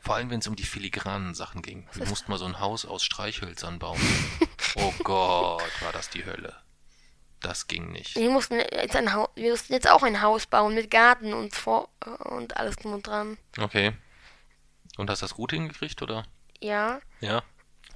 Vor 0.00 0.16
allem, 0.16 0.30
wenn 0.30 0.40
es 0.40 0.48
um 0.48 0.56
die 0.56 0.64
filigranen 0.64 1.34
Sachen 1.34 1.62
ging. 1.62 1.86
Wir 1.92 2.06
mussten 2.06 2.30
mal 2.30 2.38
so 2.38 2.44
ein 2.44 2.58
Haus 2.58 2.84
aus 2.84 3.04
Streichhölzern 3.04 3.78
bauen. 3.78 4.00
oh 4.74 4.92
Gott, 5.04 5.62
war 5.80 5.92
das 5.92 6.10
die 6.10 6.24
Hölle. 6.24 6.56
Das 7.40 7.68
ging 7.68 7.92
nicht. 7.92 8.16
Wir 8.16 8.30
mussten 8.30 8.58
jetzt 8.72 8.96
ein 8.96 9.12
Haus, 9.12 9.28
wir 9.34 9.50
mussten 9.50 9.72
jetzt 9.72 9.88
auch 9.88 10.02
ein 10.02 10.22
Haus 10.22 10.46
bauen 10.46 10.74
mit 10.74 10.90
Garten 10.90 11.32
und 11.32 11.54
vor 11.54 11.88
und 12.24 12.56
alles 12.56 12.76
drum 12.76 12.94
und 12.94 13.06
dran. 13.06 13.36
Okay. 13.58 13.92
Und 14.96 15.10
hast 15.10 15.22
du 15.22 15.24
das 15.24 15.34
gut 15.34 15.52
hingekriegt, 15.52 16.02
oder? 16.02 16.24
Ja. 16.60 17.00
Ja. 17.20 17.42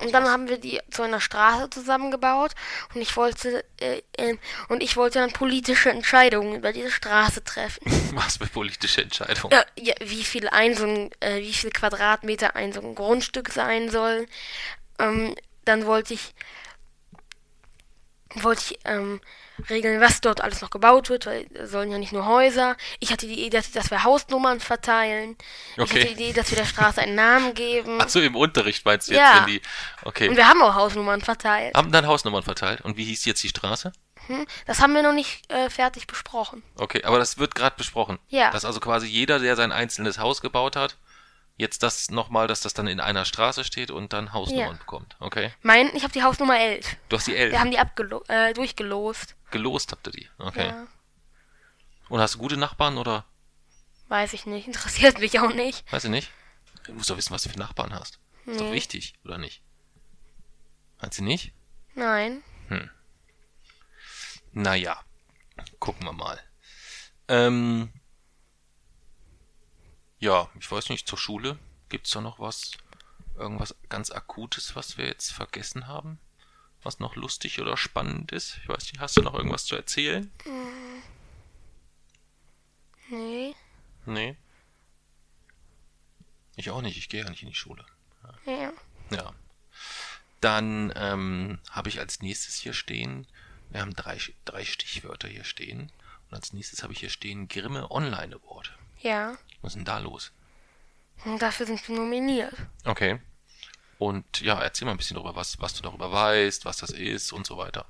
Und 0.03 0.13
dann 0.13 0.25
haben 0.25 0.49
wir 0.49 0.59
die 0.59 0.81
zu 0.91 1.03
einer 1.03 1.21
Straße 1.21 1.71
zusammengebaut 1.71 2.53
und 2.95 3.01
ich 3.01 3.17
wollte 3.17 3.65
äh, 3.81 4.03
äh, 4.17 4.37
und 4.69 4.83
ich 4.83 4.97
wollte 4.97 5.19
dann 5.21 5.33
politische 5.33 5.91
Entscheidungen 5.91 6.57
über 6.57 6.73
diese 6.73 6.91
Straße 6.91 7.45
treffen. 7.45 7.81
Was 8.15 8.37
für 8.37 8.47
politische 8.47 9.03
Entscheidung. 9.03 9.51
Ja, 9.51 9.65
ja, 9.77 9.95
wie 10.01 10.25
viel 10.25 10.49
ein 10.49 10.75
so 10.75 10.85
ein, 10.85 11.11
äh, 11.21 11.41
wie 11.41 11.53
viel 11.53 11.71
Quadratmeter 11.71 12.57
ein 12.57 12.73
so 12.73 12.81
ein 12.81 12.95
Grundstück 12.95 13.51
sein 13.51 13.91
soll. 13.91 14.27
Ähm, 14.99 15.35
dann 15.65 15.87
wollte 15.87 16.15
ich 16.15 16.35
wollte 18.43 18.63
ich 18.73 18.79
ähm, 18.85 19.21
regeln, 19.71 20.01
was 20.01 20.21
dort 20.21 20.41
alles 20.43 20.61
noch 20.61 20.71
gebaut 20.71 21.09
wird, 21.09 21.27
weil 21.27 21.47
es 21.55 21.71
sollen 21.71 21.91
ja 21.91 21.99
nicht 21.99 22.13
nur 22.13 22.27
Häuser. 22.27 22.77
Ich 23.01 23.11
hatte 23.13 23.27
die 23.27 23.45
Idee, 23.47 23.61
dass, 23.73 23.91
wir 23.91 24.05
Hausnummern 24.05 24.61
verteilen. 24.61 25.37
Ich 25.77 25.83
Okay. 25.83 26.01
hatte 26.01 26.15
die 26.15 26.23
Idee, 26.25 26.33
dass 26.33 26.51
wir 26.51 26.59
der 26.59 26.67
Straße 26.67 27.01
einen 27.01 27.15
Namen 27.15 27.55
geben. 27.55 27.99
Ach 28.01 28.09
so, 28.09 28.21
im 28.21 28.37
Unterricht 28.37 28.85
meinst 28.85 29.09
du 29.09 29.13
jetzt, 29.13 29.21
Ja. 29.21 29.39
wenn 29.41 29.47
die. 29.47 29.63
Okay. 30.05 30.29
Und 30.29 30.37
wir 30.37 30.49
haben 30.49 30.61
auch 30.63 30.75
Hausnummern 30.75 31.21
verteilt. 31.23 31.75
Haben 31.75 31.93
dann 31.93 32.07
Hausnummern 32.07 32.43
verteilt. 32.43 32.83
Und 32.83 32.97
wie 32.97 33.05
hieß 33.05 33.25
jetzt 33.25 33.43
die 33.43 33.49
Straße? 33.49 33.93
Hm? 34.27 34.47
Das 34.67 34.81
haben 34.81 34.93
wir 34.95 35.03
noch 35.03 35.13
nicht 35.13 35.51
äh, 35.53 35.71
fertig 35.71 36.07
besprochen. 36.07 36.63
Okay, 36.77 37.05
aber 37.05 37.19
das 37.19 37.39
wird 37.39 37.55
gerade 37.55 37.77
besprochen. 37.77 38.19
Ja. 38.29 38.51
Dass 38.51 38.65
also 38.65 38.81
quasi 38.81 39.07
jeder, 39.07 39.39
der 39.39 39.57
sein 39.57 39.73
einzelnes 39.73 40.19
Haus 40.19 40.41
gebaut 40.41 40.75
hat, 40.77 40.97
jetzt 41.57 41.83
das 41.83 42.11
nochmal, 42.11 42.47
dass 42.49 42.61
das 42.61 42.75
dann 42.75 42.87
in 42.87 43.01
einer 43.01 43.25
Straße 43.25 43.65
steht 43.65 43.91
und 43.91 44.13
dann 44.13 44.33
Hausnummern 44.33 44.73
Ja. 44.73 44.79
bekommt. 44.79 45.17
Okay. 45.21 45.53
Mein, 45.63 45.95
ich 45.97 46.03
habe 46.03 46.13
die 46.13 46.23
Hausnummer 46.23 46.59
11. 46.59 46.97
Du 47.09 47.17
hast 47.17 47.27
die 47.27 47.37
elf. 47.37 47.53
Wir 47.53 47.61
haben 47.61 47.71
die 47.71 47.79
abgelo 47.79 48.23
äh, 48.29 48.53
durchgelost. 48.53 49.37
Gelost 49.51 49.93
habt 49.93 50.07
ihr 50.09 50.13
die. 50.13 50.29
Okay. 50.39 50.69
Ja, 50.69 50.87
Und 52.09 52.21
hast 52.21 52.35
du 52.35 52.39
gute 52.39 52.57
Nachbarn 52.57 52.99
oder? 52.99 53.25
weiß 54.09 54.35
ich 54.35 54.47
nicht. 54.47 54.67
Interessiert 54.69 55.19
mich 55.19 55.41
auch 55.41 55.53
nicht. 55.53 55.91
Weiß 55.93 56.05
ich 56.05 56.11
nicht. 56.11 56.31
Du 56.85 56.93
musst 56.93 57.11
doch 57.11 57.17
wissen, 57.17 57.33
was 57.33 57.43
du 57.43 57.49
für 57.49 57.59
Nachbarn 57.59 57.93
hast. 57.93 58.21
Ist 58.47 58.61
doch 58.61 58.67
Nee. 58.67 58.73
wichtig, 58.73 59.15
oder 59.25 59.39
nicht? 59.39 59.63
Meinst 61.01 61.19
du 61.19 61.25
nicht? 61.25 61.53
Nein. 61.95 62.43
Naja, 64.53 64.99
gucken 65.79 66.07
wir 66.07 66.13
mal. 66.13 66.41
Ähm, 67.29 67.93
ja, 70.19 70.49
ich 70.59 70.71
weiß 70.71 70.89
nicht, 70.89 71.09
zur 71.09 71.19
Schule. 71.19 71.59
Gibt's 71.89 72.11
da 72.11 72.21
noch 72.21 72.41
was, 72.41 72.73
irgendwas 73.37 73.75
ganz 73.89 74.11
Akutes, 74.11 74.75
was 74.77 74.99
wir 74.99 75.07
jetzt 75.07 75.33
vergessen 75.33 75.87
haben? 75.87 76.19
Was 76.83 77.01
noch 77.01 77.17
lustig 77.17 77.61
oder 77.61 77.77
spannend 77.77 78.33
ist? 78.33 78.59
Ich 78.63 78.69
weiß 78.69 78.93
nicht, 78.93 79.01
hast 79.01 79.17
du 79.17 79.23
noch 79.23 79.35
irgendwas 79.35 79.65
zu 79.65 79.77
erzählen? 79.77 80.31
Nee. 83.09 83.55
Nee. 84.05 84.37
Ich 86.57 86.71
auch 86.71 86.81
nicht, 86.81 86.97
ich 86.97 87.09
gehe 87.09 87.23
ja 87.23 87.31
nicht 87.31 87.43
in 87.43 87.49
die 87.49 87.55
Schule. 87.55 87.85
Ja. 88.47 88.73
Ja. 89.11 89.33
Dann 90.41 90.93
ähm, 90.97 91.59
habe 91.71 91.89
ich 91.89 91.99
als 91.99 92.21
nächstes 92.21 92.57
hier 92.57 92.73
stehen, 92.73 93.27
wir 93.71 93.81
haben 93.81 93.95
drei, 93.95 94.19
drei 94.45 94.65
Stichwörter 94.65 95.29
hier 95.29 95.45
stehen. 95.45 95.93
Und 96.29 96.35
als 96.35 96.53
nächstes 96.53 96.83
habe 96.83 96.93
ich 96.93 97.01
hier 97.01 97.11
stehen 97.11 97.49
Grimme 97.49 97.91
Online 97.91 98.37
Award. 98.37 98.77
Ja. 99.01 99.37
Was 99.63 99.73
ist 99.73 99.77
denn 99.77 99.85
da 99.85 99.99
los? 99.99 100.33
Und 101.25 101.41
dafür 101.41 101.67
sind 101.67 101.87
wir 101.89 101.97
nominiert. 101.97 102.55
Okay. 102.85 103.21
Und 103.99 104.41
ja, 104.43 104.61
erzähl 104.61 104.85
mal 104.85 104.93
ein 104.93 104.99
bisschen 104.99 105.15
darüber, 105.17 105.35
was, 105.37 105.61
was 105.61 105.75
du 105.75 105.83
darüber 105.83 106.13
weißt, 106.13 106.65
was 106.67 106.77
das 106.79 106.91
ist 106.91 107.33
und 107.33 107.47
so 107.47 107.57
weiter. 107.57 107.87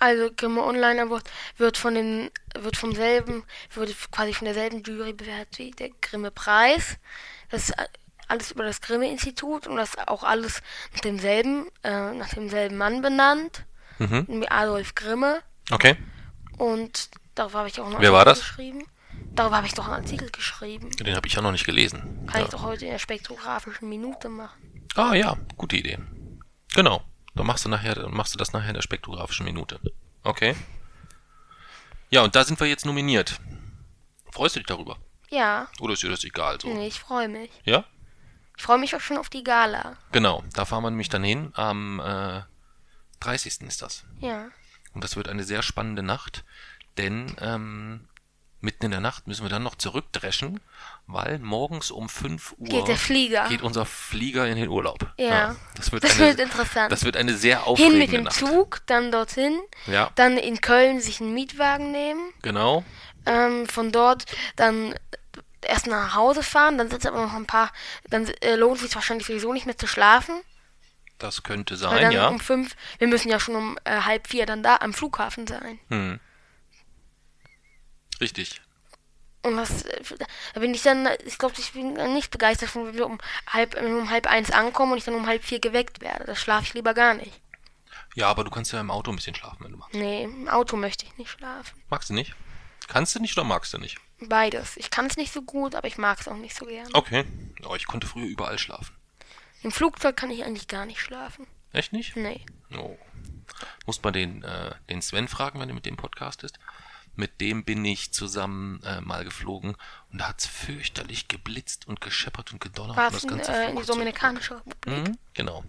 Also 0.00 0.30
Grimme 0.36 0.62
Online 0.64 1.02
Award 1.02 1.30
wird 1.56 1.78
von 1.78 1.94
den 1.94 2.30
wird 2.58 2.76
vom 2.76 2.94
selben 2.94 3.44
wird 3.72 3.94
quasi 4.10 4.34
von 4.34 4.44
derselben 4.46 4.82
Jury 4.82 5.12
bewertet 5.12 5.58
wie 5.58 5.70
der 5.70 5.90
Grimme 6.00 6.30
Preis. 6.32 6.98
Das 7.50 7.68
ist 7.68 7.74
alles 8.26 8.50
über 8.50 8.64
das 8.64 8.80
Grimme 8.80 9.08
Institut 9.08 9.66
und 9.68 9.76
das 9.76 9.90
ist 9.90 10.08
auch 10.08 10.24
alles 10.24 10.62
nach 10.92 11.00
demselben 11.00 11.68
äh, 11.84 12.12
nach 12.12 12.30
demselben 12.30 12.76
Mann 12.76 13.02
benannt, 13.02 13.64
Mhm. 13.98 14.44
Adolf 14.50 14.96
Grimme 14.96 15.40
Okay. 15.70 15.96
und 16.58 17.10
darüber 17.36 17.60
habe 17.60 17.68
ich 17.68 17.80
auch 17.80 17.86
einen 17.86 18.00
Wer 18.00 18.12
war 18.12 18.24
das? 18.24 18.40
geschrieben. 18.40 18.84
Darüber 19.34 19.56
habe 19.56 19.66
ich 19.66 19.74
doch 19.74 19.86
einen 19.86 20.04
Artikel 20.04 20.30
geschrieben. 20.30 20.90
Den 20.90 21.16
habe 21.16 21.26
ich 21.26 21.34
ja 21.34 21.42
noch 21.42 21.52
nicht 21.52 21.66
gelesen. 21.66 22.26
Kann 22.26 22.40
ja. 22.40 22.44
ich 22.44 22.50
doch 22.50 22.62
heute 22.62 22.84
in 22.84 22.92
der 22.92 22.98
spektrographischen 22.98 23.88
Minute 23.88 24.28
machen. 24.28 24.86
Ah 24.94 25.14
ja, 25.14 25.36
gute 25.56 25.76
Idee. 25.76 25.98
Genau. 26.74 27.02
Dann 27.34 27.46
machst 27.46 27.64
du 27.64 27.68
nachher, 27.68 28.08
machst 28.08 28.34
du 28.34 28.38
das 28.38 28.52
nachher 28.52 28.68
in 28.68 28.74
der 28.74 28.82
spektrographischen 28.82 29.44
Minute. 29.44 29.80
Okay. 30.22 30.54
Ja, 32.10 32.22
und 32.22 32.36
da 32.36 32.44
sind 32.44 32.60
wir 32.60 32.68
jetzt 32.68 32.86
nominiert. 32.86 33.40
Freust 34.30 34.54
du 34.54 34.60
dich 34.60 34.68
darüber? 34.68 34.98
Ja, 35.30 35.68
Oder 35.80 35.94
ist 35.94 36.02
dir 36.02 36.10
das 36.10 36.22
egal 36.22 36.60
so? 36.60 36.68
nee, 36.68 36.86
ich 36.86 37.00
freue 37.00 37.28
mich. 37.28 37.50
Ja? 37.64 37.84
Ich 38.56 38.62
freue 38.62 38.78
mich 38.78 38.94
auch 38.94 39.00
schon 39.00 39.18
auf 39.18 39.28
die 39.28 39.42
Gala. 39.42 39.96
Genau. 40.12 40.44
Da 40.52 40.64
fahren 40.64 40.84
wir 40.84 40.90
nämlich 40.90 41.08
dann 41.08 41.24
hin. 41.24 41.50
Am 41.54 41.98
äh, 41.98 42.42
30. 43.18 43.62
ist 43.62 43.82
das. 43.82 44.04
Ja. 44.20 44.48
Und 44.92 45.02
das 45.02 45.16
wird 45.16 45.28
eine 45.28 45.42
sehr 45.42 45.62
spannende 45.62 46.04
Nacht, 46.04 46.44
denn 46.98 47.34
ähm, 47.40 48.08
mitten 48.64 48.86
in 48.86 48.90
der 48.90 49.00
Nacht 49.00 49.26
müssen 49.28 49.44
wir 49.44 49.50
dann 49.50 49.62
noch 49.62 49.76
zurückdreschen, 49.76 50.60
weil 51.06 51.38
morgens 51.38 51.90
um 51.90 52.08
5 52.08 52.54
Uhr 52.58 52.68
Geht 52.68 52.88
der 52.88 52.96
Flieger. 52.96 53.46
geht 53.48 53.62
unser 53.62 53.84
Flieger 53.84 54.46
in 54.48 54.56
den 54.56 54.68
Urlaub. 54.68 55.06
Ja. 55.18 55.54
das 55.76 55.92
wird, 55.92 56.02
Das 56.02 56.16
eine, 56.18 56.28
wird 56.28 56.40
interessant. 56.40 56.90
Das 56.90 57.04
wird 57.04 57.16
eine 57.16 57.34
sehr 57.34 57.58
Hin 57.58 57.66
aufregende 57.66 57.98
mit 57.98 58.12
dem 58.12 58.22
Nacht. 58.24 58.34
Zug, 58.36 58.80
dann 58.86 59.12
dorthin, 59.12 59.60
Ja, 59.86 60.10
dann 60.16 60.36
in 60.38 60.60
Köln 60.60 61.00
sich 61.00 61.20
einen 61.20 61.34
Mietwagen 61.34 61.92
nehmen, 61.92 62.32
genau. 62.42 62.84
ähm, 63.26 63.66
von 63.68 63.92
dort 63.92 64.24
dann 64.56 64.94
erst 65.60 65.86
nach 65.86 66.14
Hause 66.14 66.42
fahren, 66.42 66.76
dann 66.78 66.90
sind 66.90 67.06
aber 67.06 67.22
noch 67.24 67.34
ein 67.34 67.46
paar, 67.46 67.70
dann 68.10 68.26
äh, 68.40 68.56
lohnt 68.56 68.80
sich 68.80 68.94
wahrscheinlich 68.94 69.26
sowieso 69.26 69.52
nicht 69.52 69.66
mehr 69.66 69.78
zu 69.78 69.86
schlafen, 69.86 70.34
Das 71.18 71.42
könnte 71.42 71.76
sein, 71.76 72.12
ja. 72.12 72.28
um 72.28 72.40
fünf, 72.40 72.74
wir 72.98 73.08
müssen 73.08 73.30
ja 73.30 73.38
schon 73.40 73.54
um 73.56 73.78
äh, 73.84 74.00
halb 74.02 74.26
vier 74.28 74.44
dann 74.46 74.62
da 74.62 74.76
am 74.80 74.92
Flughafen 74.92 75.46
sein. 75.46 75.78
Hm. 75.88 76.20
Richtig. 78.24 78.62
Und 79.42 79.58
äh, 79.58 80.02
da 80.54 80.60
bin 80.60 80.72
ich 80.72 80.80
dann, 80.80 81.06
ich 81.26 81.36
glaube, 81.36 81.54
ich 81.58 81.72
bin 81.72 81.92
nicht 82.14 82.30
begeistert 82.30 82.70
von, 82.70 82.86
wenn 82.86 82.94
wir 82.94 83.04
um 83.04 83.18
halb, 83.46 83.78
um 83.78 84.08
halb 84.08 84.26
eins 84.26 84.50
ankommen 84.50 84.92
und 84.92 84.98
ich 84.98 85.04
dann 85.04 85.14
um 85.14 85.26
halb 85.26 85.44
vier 85.44 85.60
geweckt 85.60 86.00
werde. 86.00 86.24
Das 86.24 86.40
schlafe 86.40 86.64
ich 86.64 86.72
lieber 86.72 86.94
gar 86.94 87.12
nicht. 87.12 87.38
Ja, 88.14 88.28
aber 88.28 88.42
du 88.42 88.50
kannst 88.50 88.72
ja 88.72 88.80
im 88.80 88.90
Auto 88.90 89.10
ein 89.10 89.16
bisschen 89.16 89.34
schlafen, 89.34 89.62
wenn 89.62 89.72
du 89.72 89.76
magst. 89.76 89.94
Nee, 89.94 90.24
im 90.24 90.48
Auto 90.48 90.78
möchte 90.78 91.04
ich 91.04 91.14
nicht 91.18 91.28
schlafen. 91.28 91.78
Magst 91.90 92.08
du 92.08 92.14
nicht? 92.14 92.34
Kannst 92.88 93.14
du 93.14 93.20
nicht 93.20 93.36
oder 93.36 93.46
magst 93.46 93.74
du 93.74 93.78
nicht? 93.78 93.98
Beides. 94.20 94.78
Ich 94.78 94.90
kann 94.90 95.04
es 95.04 95.18
nicht 95.18 95.34
so 95.34 95.42
gut, 95.42 95.74
aber 95.74 95.86
ich 95.86 95.98
mag 95.98 96.18
es 96.20 96.28
auch 96.28 96.36
nicht 96.36 96.56
so 96.56 96.64
gern. 96.64 96.88
Okay. 96.94 97.26
Oh, 97.68 97.74
ich 97.74 97.86
konnte 97.86 98.06
früher 98.06 98.24
überall 98.24 98.58
schlafen. 98.58 98.96
Im 99.62 99.72
Flugzeug 99.72 100.16
kann 100.16 100.30
ich 100.30 100.44
eigentlich 100.44 100.68
gar 100.68 100.86
nicht 100.86 101.00
schlafen. 101.00 101.46
Echt 101.74 101.92
nicht? 101.92 102.16
Nee. 102.16 102.46
Oh. 102.74 102.96
Muss 103.84 104.02
man 104.02 104.14
den, 104.14 104.42
äh, 104.42 104.74
den 104.88 105.02
Sven 105.02 105.28
fragen, 105.28 105.60
wenn 105.60 105.68
er 105.68 105.74
mit 105.74 105.84
dem 105.84 105.96
Podcast 105.98 106.44
ist. 106.44 106.58
Mit 107.16 107.40
dem 107.40 107.64
bin 107.64 107.84
ich 107.84 108.12
zusammen 108.12 108.82
äh, 108.82 109.00
mal 109.00 109.24
geflogen 109.24 109.76
und 110.10 110.20
da 110.20 110.28
hat's 110.28 110.46
fürchterlich 110.46 111.28
geblitzt 111.28 111.86
und 111.86 112.00
gescheppert 112.00 112.52
und 112.52 112.60
gedonnert. 112.60 112.96
War 112.96 113.12
es 113.12 113.24
in, 113.24 113.38
äh, 113.38 113.70
in 113.70 113.76
die 113.76 113.86
Dominikanische 113.86 114.56
Republik? 114.56 115.08
Mhm, 115.08 115.18
genau. 115.32 115.64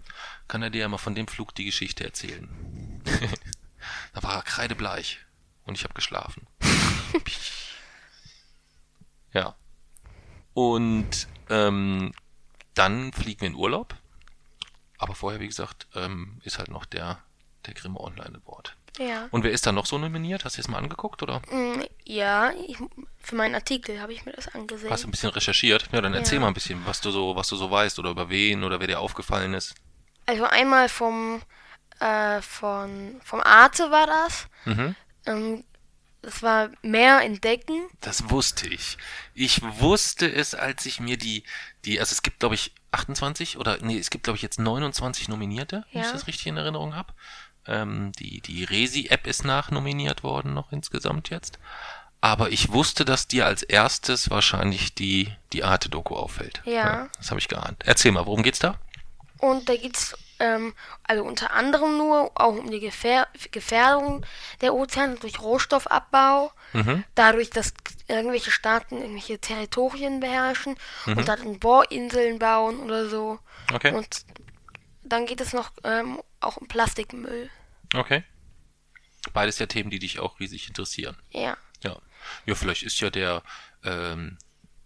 Kann 0.48 0.62
er 0.62 0.70
dir 0.70 0.80
ja 0.80 0.88
mal 0.88 0.98
von 0.98 1.14
dem 1.14 1.28
Flug 1.28 1.54
die 1.54 1.64
Geschichte 1.64 2.04
erzählen. 2.04 2.48
da 4.14 4.22
war 4.22 4.34
er 4.34 4.42
kreidebleich 4.42 5.20
und 5.64 5.76
ich 5.76 5.84
habe 5.84 5.94
geschlafen. 5.94 6.46
ja. 9.32 9.54
Und 10.52 11.28
ähm, 11.48 12.12
dann 12.74 13.12
fliegen 13.12 13.42
wir 13.42 13.48
in 13.48 13.54
Urlaub. 13.54 13.94
Aber 14.98 15.14
vorher, 15.14 15.40
wie 15.40 15.46
gesagt, 15.46 15.86
ähm, 15.94 16.40
ist 16.44 16.58
halt 16.58 16.70
noch 16.70 16.86
der, 16.86 17.22
der 17.66 17.74
Grimme 17.74 18.00
Online 18.00 18.40
Award. 18.44 18.76
Ja. 18.98 19.28
Und 19.30 19.44
wer 19.44 19.50
ist 19.52 19.66
da 19.66 19.72
noch 19.72 19.86
so 19.86 19.98
nominiert? 19.98 20.44
Hast 20.44 20.56
du 20.56 20.60
es 20.60 20.68
mal 20.68 20.78
angeguckt 20.78 21.22
oder 21.22 21.40
Mm, 21.50 21.82
Ja, 22.04 22.52
ich, 22.66 22.76
für 23.18 23.34
meinen 23.34 23.54
Artikel 23.54 24.00
habe 24.00 24.12
ich 24.12 24.24
mir 24.24 24.32
das 24.32 24.48
angesehen. 24.54 24.90
hast 24.90 25.04
du 25.04 25.08
ein 25.08 25.10
bisschen 25.10 25.30
recherchiert? 25.30 25.88
Ja, 25.92 26.00
dann 26.00 26.14
erzähl 26.14 26.34
Ja. 26.36 26.40
mal 26.40 26.48
ein 26.48 26.54
bisschen, 26.54 26.84
was 26.86 27.00
du 27.00 27.10
so, 27.10 27.36
was 27.36 27.48
du 27.48 27.56
so 27.56 27.70
weißt 27.70 27.98
oder 27.98 28.10
über 28.10 28.28
wen 28.30 28.64
oder 28.64 28.80
wer 28.80 28.86
dir 28.86 29.00
aufgefallen 29.00 29.54
ist. 29.54 29.74
Also 30.26 30.44
einmal 30.44 30.88
vom, 30.88 31.42
äh, 32.00 32.40
von, 32.42 33.20
vom 33.24 33.40
Arte 33.40 33.90
war 33.90 34.06
das. 34.06 34.46
Mhm. 34.64 34.94
Ähm, 35.26 35.64
das 36.22 36.42
war 36.42 36.70
mehr 36.82 37.20
entdecken. 37.20 37.86
Das 38.00 38.30
wusste 38.30 38.66
ich. 38.68 38.98
Ich 39.34 39.62
wusste 39.62 40.26
es, 40.32 40.54
als 40.56 40.84
ich 40.86 40.98
mir 40.98 41.16
die, 41.16 41.44
die, 41.84 42.00
also 42.00 42.12
es 42.12 42.22
gibt, 42.22 42.40
glaube 42.40 42.56
ich, 42.56 42.72
28 42.90 43.58
oder, 43.58 43.78
nee, 43.80 43.96
es 43.98 44.10
gibt, 44.10 44.24
glaube 44.24 44.36
ich, 44.36 44.42
jetzt 44.42 44.58
29 44.58 45.28
Nominierte, 45.28 45.84
wenn 45.92 46.00
ich 46.00 46.06
Ja. 46.08 46.12
das 46.12 46.26
richtig 46.26 46.46
in 46.48 46.56
Erinnerung 46.56 46.96
habe. 46.96 47.12
Ähm, 47.68 48.12
die, 48.18 48.40
die 48.40 48.64
Resi-App 48.64 49.26
ist 49.26 49.44
nachnominiert 49.44 50.22
worden, 50.22 50.54
noch 50.54 50.72
insgesamt 50.72 51.30
jetzt. 51.30 51.58
Aber 52.20 52.50
ich 52.50 52.72
wusste, 52.72 53.04
dass 53.04 53.28
dir 53.28 53.46
als 53.46 53.62
erstes 53.62 54.30
wahrscheinlich 54.30 54.94
die, 54.94 55.32
die 55.52 55.64
Arte-Doku 55.64 56.14
auffällt. 56.16 56.62
Ja. 56.64 57.08
Das 57.18 57.30
habe 57.30 57.40
ich 57.40 57.48
geahnt. 57.48 57.82
Erzähl 57.84 58.12
mal, 58.12 58.26
worum 58.26 58.42
geht's 58.42 58.58
da? 58.58 58.78
Und 59.38 59.68
da 59.68 59.76
geht's 59.76 60.16
ähm, 60.38 60.74
also 61.04 61.24
unter 61.24 61.52
anderem 61.52 61.96
nur 61.98 62.30
auch 62.34 62.56
um 62.56 62.70
die 62.70 62.80
Gefähr 62.80 63.26
Gefährdung 63.52 64.24
der 64.60 64.74
Ozeane 64.74 65.16
durch 65.16 65.40
Rohstoffabbau, 65.40 66.52
Mhm. 66.72 67.04
dadurch, 67.14 67.48
dass 67.50 67.72
irgendwelche 68.08 68.50
Staaten 68.50 68.98
irgendwelche 68.98 69.38
Territorien 69.38 70.20
beherrschen 70.20 70.76
Mhm. 71.06 71.18
und 71.18 71.28
dann 71.28 71.58
Bohrinseln 71.58 72.38
bauen 72.38 72.80
oder 72.80 73.08
so. 73.08 73.38
Okay. 73.72 73.94
Und 73.94 74.24
dann 75.08 75.26
geht 75.26 75.40
es 75.40 75.52
noch 75.52 75.72
ähm, 75.84 76.20
auch 76.40 76.56
um 76.56 76.68
Plastikmüll. 76.68 77.50
Okay. 77.94 78.24
Beides 79.32 79.58
ja 79.58 79.66
Themen, 79.66 79.90
die 79.90 79.98
dich 79.98 80.18
auch 80.20 80.38
riesig 80.40 80.68
interessieren. 80.68 81.16
Ja. 81.30 81.56
Ja. 81.82 81.96
Ja, 82.46 82.54
vielleicht 82.54 82.82
ist 82.82 83.00
ja 83.00 83.10
der, 83.10 83.42
ähm, 83.84 84.38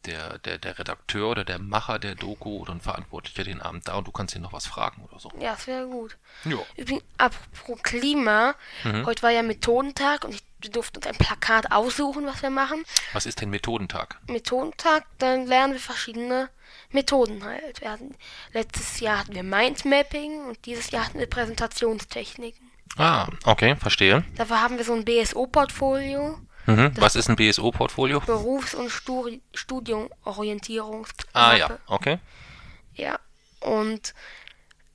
der, 0.06 0.38
der, 0.38 0.58
der 0.58 0.78
Redakteur 0.78 1.28
oder 1.30 1.44
der 1.44 1.58
Macher 1.58 1.98
der 1.98 2.14
Doku 2.14 2.58
oder 2.58 2.72
ein 2.72 2.80
Verantwortlicher 2.80 3.44
den 3.44 3.60
Abend 3.60 3.86
da 3.88 3.94
und 3.96 4.06
du 4.06 4.12
kannst 4.12 4.34
ihn 4.34 4.42
noch 4.42 4.52
was 4.52 4.66
fragen 4.66 5.02
oder 5.04 5.18
so. 5.18 5.30
Ja, 5.38 5.52
das 5.52 5.66
wäre 5.66 5.86
gut. 5.86 6.16
Ja. 6.44 6.58
Übrigens, 6.76 7.04
apropos 7.18 7.82
Klima, 7.82 8.54
Mhm. 8.84 9.04
heute 9.06 9.22
war 9.22 9.30
ja 9.30 9.42
Methodentag 9.42 10.24
und 10.24 10.34
ich, 10.34 10.42
wir 10.60 10.70
durften 10.70 10.98
uns 10.98 11.06
ein 11.06 11.16
Plakat 11.16 11.72
aussuchen, 11.72 12.26
was 12.26 12.42
wir 12.42 12.50
machen. 12.50 12.84
Was 13.12 13.26
ist 13.26 13.40
denn 13.40 13.50
Methodentag? 13.50 14.18
Methodentag, 14.28 15.04
dann 15.18 15.46
lernen 15.46 15.74
wir 15.74 15.80
verschiedene 15.80 16.50
Methoden 16.90 17.44
halt. 17.44 17.82
Hatten, 17.84 18.14
letztes 18.52 19.00
Jahr 19.00 19.20
hatten 19.20 19.34
wir 19.34 19.42
Mindmapping 19.42 20.44
und 20.46 20.64
dieses 20.66 20.90
Jahr 20.90 21.06
hatten 21.06 21.18
wir 21.18 21.28
Präsentationstechniken. 21.28 22.70
Ah, 22.96 23.28
okay, 23.44 23.76
verstehe. 23.76 24.24
Dafür 24.36 24.60
haben 24.60 24.76
wir 24.76 24.84
so 24.84 24.94
ein 24.94 25.04
BSO-Portfolio, 25.04 26.38
Mhm. 26.66 26.92
Was 26.96 27.16
ist 27.16 27.28
ein 27.28 27.36
BSO-Portfolio? 27.36 28.20
Berufs- 28.20 28.74
und 28.74 28.90
Studi 28.90 29.42
Studienorientierungs. 29.54 31.10
Ah 31.32 31.54
ja, 31.56 31.78
okay. 31.86 32.18
Ja. 32.94 33.18
Und 33.60 34.14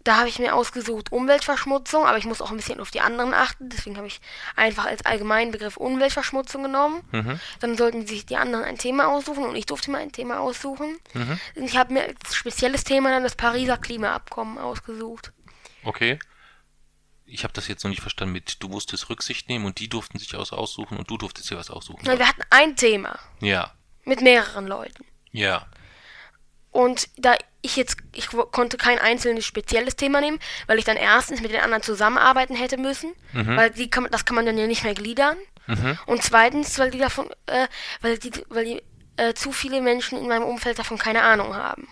da 0.06 0.18
habe 0.20 0.30
ich 0.30 0.39
mir 0.39 0.56
ausgesucht 0.56 1.12
Umweltverschmutzung, 1.12 2.06
aber 2.06 2.18
ich 2.18 2.26
muss 2.26 2.39
auch 2.41 2.52
ein 2.52 2.58
bisschen 2.58 2.80
auf 2.80 2.91
die 2.91 3.02
anderen 3.02 3.34
achten. 3.34 3.68
Deswegen 3.70 3.98
habe 3.98 4.08
ich 4.08 4.22
einfach 4.56 4.86
als 4.86 5.04
allgemeinen 5.06 5.52
Begriff 5.52 5.76
Umweltverschmutzung 5.78 6.63
genommen. 6.63 7.04
Mhm. 7.12 7.39
Dann 7.60 7.76
sollten 7.76 8.08
sich 8.08 8.26
die 8.26 8.38
anderen 8.38 8.63
ein 8.63 8.78
Thema 8.78 9.08
aussuchen 9.08 9.44
und 9.44 9.56
ich 9.56 9.65
durfte 9.65 9.91
mir 9.91 9.98
ein 9.98 10.12
Thema 10.12 10.39
aussuchen. 10.39 10.98
Mhm. 11.13 11.39
Ich 11.56 11.76
habe 11.76 11.91
mir 11.94 12.04
als 12.04 12.36
spezielles 12.36 12.84
Thema 12.84 13.10
dann 13.10 13.24
das 13.24 13.36
Pariser 13.36 13.78
Klimaabkommen 13.78 14.58
ausgesucht. 14.58 15.34
Okay. 15.84 16.20
Ich 17.26 17.44
habe 17.44 17.54
das 17.54 17.68
jetzt 17.68 17.84
noch 17.84 17.89
nicht 17.89 18.02
verstanden 18.02 18.34
mit, 18.34 18.62
du 18.62 18.68
musstest 18.70 19.10
Rücksicht 19.10 19.50
nehmen 19.50 19.65
und 19.65 19.80
die 19.80 19.89
durften 19.89 20.20
sich 20.20 20.34
was 20.38 20.54
aussuchen 20.54 20.98
und 20.98 21.10
du 21.10 21.18
durftest 21.18 21.50
dir 21.50 21.58
was 21.58 21.72
aussuchen. 21.72 22.02
Nein, 22.06 22.20
wir 22.20 22.28
hatten 22.30 22.44
ein 22.52 22.76
Thema 22.76 23.18
Ja, 23.41 23.74
mit 24.04 24.22
mehreren 24.22 24.68
Leuten. 24.68 25.04
ja. 25.32 25.65
Und 26.75 27.07
da 27.15 27.38
ich 27.61 27.77
jetzt, 27.77 27.95
ich 28.13 28.27
konnte 28.27 28.75
kein 28.75 28.99
einzelnes 28.99 29.45
spezielles 29.45 29.95
Thema 29.95 30.19
nehmen, 30.19 30.39
weil 30.67 30.77
ich 30.77 30.83
dann 30.83 30.97
erstens 30.97 31.39
mit 31.41 31.51
den 31.51 31.61
anderen 31.61 31.81
zusammenarbeiten 31.81 32.53
hätte 32.53 32.75
müssen, 32.75 33.13
weil 33.31 33.69
die 33.69 33.89
kann, 33.89 34.09
das 34.11 34.25
kann 34.25 34.35
man 34.35 34.45
dann 34.45 34.57
ja 34.57 34.67
nicht 34.67 34.83
mehr 34.83 34.93
gliedern. 34.93 35.38
Mhm. 35.67 35.97
Und 36.05 36.21
zweitens, 36.21 36.77
weil 36.77 36.91
die 36.91 36.97
davon, 36.97 37.29
äh, 37.45 37.67
weil 38.01 38.17
die, 38.17 38.31
weil 38.49 38.65
die 38.65 38.83
äh, 39.15 39.33
zu 39.33 39.53
viele 39.53 39.81
Menschen 39.81 40.19
in 40.19 40.27
meinem 40.27 40.43
Umfeld 40.43 40.77
davon 40.77 40.97
keine 40.97 41.21
Ahnung 41.23 41.55
haben. 41.55 41.88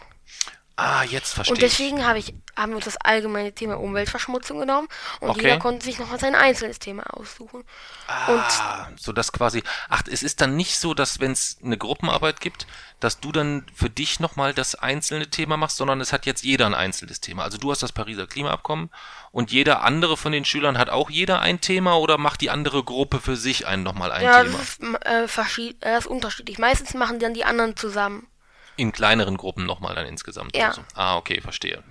Ah, 0.75 1.03
jetzt 1.03 1.35
verstehe 1.35 1.53
Und 1.53 1.61
deswegen 1.61 2.03
habe 2.03 2.17
ich, 2.17 2.33
haben 2.57 2.71
wir 2.71 2.77
uns 2.77 2.85
das 2.85 2.97
allgemeine 2.97 3.53
Thema 3.53 3.79
Umweltverschmutzung 3.79 4.59
genommen 4.59 4.87
und 5.19 5.29
Okay. 5.29 5.41
jeder 5.41 5.59
konnte 5.59 5.85
sich 5.85 5.99
noch 5.99 6.17
sein 6.19 6.33
einzelnes 6.33 6.79
Thema 6.79 7.03
aussuchen. 7.13 7.61
ich. 7.61 8.11
Ah, 8.11 8.89
so 8.97 9.11
dass 9.13 9.31
quasi, 9.31 9.61
ach, 9.89 10.01
es 10.11 10.23
ist 10.23 10.41
dann 10.41 10.55
nicht 10.55 10.79
so, 10.79 10.95
dass 10.95 11.19
wenn 11.19 11.31
es 11.31 11.57
eine 11.63 11.77
Gruppenarbeit 11.77 12.41
gibt, 12.41 12.65
dass 12.99 13.19
du 13.19 13.31
dann 13.31 13.67
für 13.75 13.91
dich 13.91 14.19
nochmal 14.19 14.55
das 14.55 14.73
einzelne 14.73 15.29
Thema 15.29 15.57
machst, 15.57 15.77
sondern 15.77 16.01
es 16.01 16.11
hat 16.11 16.25
jetzt 16.25 16.43
jeder 16.43 16.65
ein 16.65 16.73
einzelnes 16.73 17.21
Thema. 17.21 17.43
Also 17.43 17.59
du 17.59 17.69
hast 17.69 17.83
das 17.83 17.91
Pariser 17.91 18.25
Klimaabkommen 18.25 18.89
und 19.31 19.51
jeder 19.51 19.83
andere 19.83 20.17
von 20.17 20.31
den 20.31 20.43
Schülern 20.43 20.79
hat 20.79 20.89
auch 20.89 21.11
jeder 21.11 21.39
ein 21.39 21.61
Thema 21.61 21.97
oder 21.99 22.17
macht 22.17 22.41
die 22.41 22.49
andere 22.49 22.83
Gruppe 22.83 23.19
für 23.21 23.35
sich 23.35 23.67
ein 23.67 23.83
nochmal 23.83 24.11
ein 24.11 24.23
Ja, 24.25 24.41
Thema? 24.43 24.57
das 24.57 24.69
ist, 24.69 24.81
m- 24.81 24.95
äh, 24.95 25.27
verschied 25.27 25.75
äh, 25.83 25.91
das 25.93 26.05
ist 26.05 26.07
unterschiedlich. 26.11 26.57
Meistens 26.57 26.95
machen 26.95 27.19
dann 27.19 27.35
die 27.35 27.45
anderen 27.45 27.77
zusammen. 27.77 28.27
In 28.75 28.91
kleineren 28.91 29.37
Gruppen 29.37 29.65
nochmal 29.65 29.95
dann 29.95 30.05
insgesamt. 30.07 30.55
Ja. 30.55 30.65
oder 30.67 30.73
so. 30.75 30.81
Ah, 30.95 31.17
okay, 31.17 31.41
verstehe. 31.41 31.83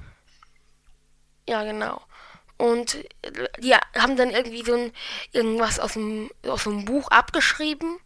Ja, 1.49 1.63
genau. 1.65 2.01
Und 2.57 2.95
äh, 3.23 3.49
die 3.59 3.75
haben 3.75 4.17
dann 4.17 4.31
irgendwie 4.31 4.65
so 4.65 4.75
ein 4.75 4.93
irgendwas 5.33 5.81
aus 5.81 5.95
dem 5.95 6.31
aus 6.47 6.67
einem 6.67 6.85
Buch 6.85 7.09
abgeschrieben. 7.09 7.99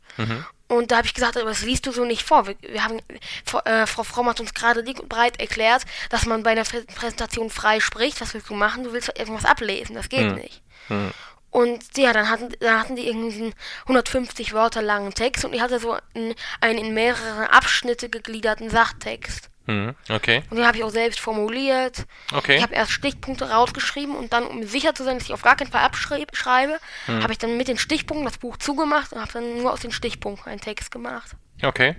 Und 0.69 0.91
da 0.91 0.97
habe 0.97 1.07
ich 1.07 1.15
gesagt, 1.15 1.37
aber 1.37 1.51
das 1.51 1.63
liest 1.63 1.87
du 1.87 1.93
so 1.93 2.05
nicht 2.05 2.23
vor. 2.23 2.47
Wir, 2.47 2.57
wir 2.63 2.83
haben, 2.83 3.01
Frau- 3.45 3.61
äh, 3.65 3.87
Frau 3.87 4.03
Fromm 4.03 4.29
hat 4.29 4.41
uns 4.41 4.55
gerade 4.55 4.83
dick 4.83 4.99
und 4.99 5.09
breit 5.09 5.39
erklärt, 5.39 5.85
dass 6.11 6.27
man 6.27 6.43
bei 6.43 6.51
einer 6.53 6.65
Prä- 6.65 6.87
Präsentation 6.95 7.51
frei 7.51 7.81
spricht. 7.81 8.21
Was 8.21 8.33
willst 8.35 8.49
du 8.49 8.55
machen? 8.55 8.83
Du 8.85 8.93
willst 8.93 9.09
irgendwas 9.19 9.45
ablesen. 9.45 9.95
Das 9.95 10.09
geht 10.09 10.35
nicht. 10.35 10.63
Und 11.51 11.85
ja, 11.97 12.13
dann 12.13 12.29
hatten, 12.29 12.53
dann 12.61 12.79
hatten 12.81 12.97
die 12.97 13.07
irgendwie 13.07 13.43
einen 13.45 13.55
150 13.83 14.53
Wörter 14.53 14.83
langen 14.83 15.15
Text 15.15 15.45
und 15.45 15.55
ich 15.55 15.61
hatte 15.61 15.79
so 15.79 15.97
einen, 16.15 16.35
einen 16.61 16.79
in 16.79 16.95
mehrere 16.95 17.53
Abschnitte 17.53 18.09
gegliederten 18.11 18.69
Sachtext. 18.69 19.49
Hm, 19.67 19.97
okay, 20.11 20.43
Und 20.51 20.59
den 20.59 20.67
habe 20.67 20.77
ich 20.77 20.85
auch 20.85 20.91
selbst 20.91 21.19
formuliert. 21.19 22.05
okay. 22.33 22.57
Ich 22.57 22.63
habe 22.63 22.75
erst 22.75 22.93
Stichpunkte 22.93 23.51
rausgeschrieben 23.51 24.15
und 24.15 24.33
dann, 24.33 24.45
um 24.47 24.63
sicher 24.65 24.95
zu 24.95 25.03
sein, 25.03 25.19
dass 25.19 25.27
ich 25.27 25.33
auf 25.35 25.43
gar 25.43 25.57
keinen 25.57 25.73
Fall 25.73 25.83
abschreibe, 25.83 26.79
Hm. 27.07 27.23
habe 27.23 27.33
ich 27.33 27.39
dann 27.39 27.57
mit 27.57 27.67
den 27.67 27.77
Stichpunkten 27.79 28.25
das 28.27 28.39
Buch 28.39 28.59
zugemacht 28.59 29.13
und 29.13 29.21
habe 29.21 29.33
dann 29.33 29.59
nur 29.59 29.73
aus 29.73 29.81
den 29.81 29.91
Stichpunkten 29.91 30.53
einen 30.53 30.61
Text 30.61 30.91
gemacht. 30.93 31.33
Okay. 31.65 31.97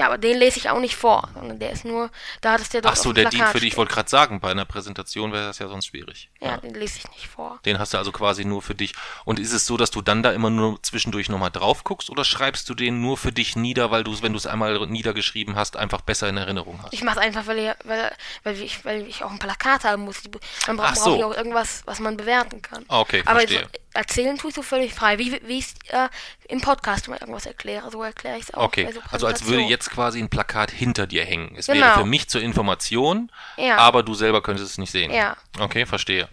Ja, 0.00 0.06
aber 0.06 0.16
den 0.16 0.38
lese 0.38 0.58
ich 0.58 0.70
auch 0.70 0.80
nicht 0.80 0.96
vor, 0.96 1.28
sondern 1.34 1.58
der 1.58 1.72
ist 1.72 1.84
nur, 1.84 2.10
da 2.40 2.52
hat 2.52 2.62
es 2.62 2.70
der 2.70 2.80
dort 2.80 2.94
Ach 2.94 2.96
so, 2.96 3.10
auf 3.10 3.14
dem 3.14 3.24
der 3.24 3.30
dient 3.30 3.48
für 3.48 3.60
dich. 3.60 3.68
Ich 3.72 3.76
wollte 3.76 3.92
gerade 3.92 4.08
sagen, 4.08 4.40
bei 4.40 4.50
einer 4.50 4.64
Präsentation 4.64 5.30
wäre 5.30 5.44
das 5.44 5.58
ja 5.58 5.68
sonst 5.68 5.84
schwierig. 5.88 6.30
Ja, 6.40 6.56
den 6.56 6.72
lese 6.72 7.00
ich 7.00 7.08
nicht 7.10 7.28
vor. 7.28 7.60
Den 7.66 7.78
hast 7.78 7.92
du 7.92 7.98
also 7.98 8.10
quasi 8.10 8.46
nur 8.46 8.62
für 8.62 8.74
dich. 8.74 8.94
Und 9.26 9.38
ist 9.38 9.52
es 9.52 9.66
so, 9.66 9.76
dass 9.76 9.90
du 9.90 10.00
dann 10.00 10.22
da 10.22 10.32
immer 10.32 10.48
nur 10.48 10.82
zwischendurch 10.82 11.28
nochmal 11.28 11.50
drauf 11.50 11.84
guckst 11.84 12.08
oder 12.08 12.24
schreibst 12.24 12.66
du 12.70 12.74
den 12.74 13.02
nur 13.02 13.18
für 13.18 13.30
dich 13.30 13.56
nieder, 13.56 13.90
weil 13.90 14.02
du 14.02 14.12
es, 14.14 14.22
wenn 14.22 14.32
du 14.32 14.38
es 14.38 14.46
einmal 14.46 14.86
niedergeschrieben 14.86 15.54
hast, 15.54 15.76
einfach 15.76 16.00
besser 16.00 16.30
in 16.30 16.38
Erinnerung 16.38 16.80
hast? 16.82 16.94
Ich 16.94 17.02
mache 17.04 17.18
es 17.18 17.26
einfach, 17.26 17.46
weil, 17.46 17.58
ich- 17.58 17.86
weil, 17.86 18.10
weil, 18.44 18.62
ich, 18.62 18.82
weil 18.86 19.06
ich 19.06 19.22
auch 19.22 19.30
ein 19.30 19.38
Plakat 19.38 19.84
haben 19.84 20.04
muss. 20.04 20.22
Die- 20.22 20.30
Dann 20.66 20.78
bra 20.78 20.86
Ach 20.88 20.94
brauche 20.94 21.04
so. 21.10 21.16
ich 21.18 21.24
auch 21.24 21.34
irgendwas, 21.36 21.82
was 21.84 21.98
man 22.00 22.16
bewerten 22.16 22.62
kann. 22.62 22.86
Ah, 22.88 23.00
okay, 23.00 23.22
Aber 23.26 23.40
verstehe. 23.40 23.60
so, 23.64 23.68
erzählen 23.94 24.36
tue 24.38 24.50
ich 24.50 24.54
so 24.56 24.62
völlig 24.62 24.94
frei. 24.94 25.18
Wie, 25.18 25.40
wie 25.44 25.58
ich 25.58 25.66
äh, 25.88 26.08
im 26.48 26.60
Podcast 26.60 27.08
mal 27.08 27.18
irgendwas 27.20 27.46
erkläre, 27.46 27.90
so 27.90 28.02
erkläre 28.02 28.36
ich 28.38 28.44
es 28.44 28.54
auch. 28.54 28.64
Okay, 28.64 28.88
so 28.92 29.00
also 29.10 29.26
als 29.26 29.46
würde 29.46 29.62
jetzt 29.62 29.90
quasi 29.90 30.18
ein 30.20 30.28
Plakat 30.28 30.70
hinter 30.70 31.06
dir 31.06 31.24
hängen. 31.24 31.54
Es 31.56 31.68
wäre 31.68 31.78
Genau. 31.78 31.94
für 31.98 32.04
mich 32.04 32.28
zur 32.28 32.40
Information, 32.42 33.30
Ja. 33.56 33.76
aber 33.78 34.02
du 34.02 34.14
selber 34.14 34.42
könntest 34.42 34.70
es 34.70 34.78
nicht 34.78 34.90
sehen. 34.92 35.10
Ja. 35.10 35.36
Okay, 35.58 35.86
verstehe. 35.86 36.28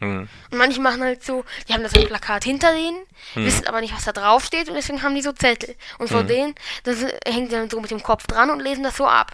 Hm. 0.00 0.28
Und 0.52 0.58
manche 0.58 0.80
machen 0.80 1.02
halt 1.02 1.24
so, 1.24 1.44
die 1.68 1.72
haben 1.74 1.82
das 1.82 1.92
ein 1.94 2.06
Plakat 2.06 2.44
hinter 2.44 2.72
denen, 2.72 3.04
Hm. 3.34 3.44
wissen 3.44 3.66
aber 3.66 3.80
nicht, 3.80 3.94
was 3.94 4.04
da 4.04 4.12
drauf 4.12 4.44
steht 4.44 4.68
und 4.68 4.74
deswegen 4.76 5.02
haben 5.02 5.14
die 5.14 5.22
so 5.22 5.32
Zettel. 5.32 5.74
Und 5.98 6.08
vor 6.08 6.22
denen, 6.22 6.54
das 6.84 6.98
hängen 7.26 7.48
die 7.48 7.54
dann 7.54 7.68
so 7.70 7.80
mit 7.80 7.90
dem 7.90 8.02
Kopf 8.02 8.26
dran 8.28 8.50
und 8.50 8.60
lesen 8.60 8.84
das 8.84 8.96
so 8.96 9.06
ab. 9.08 9.32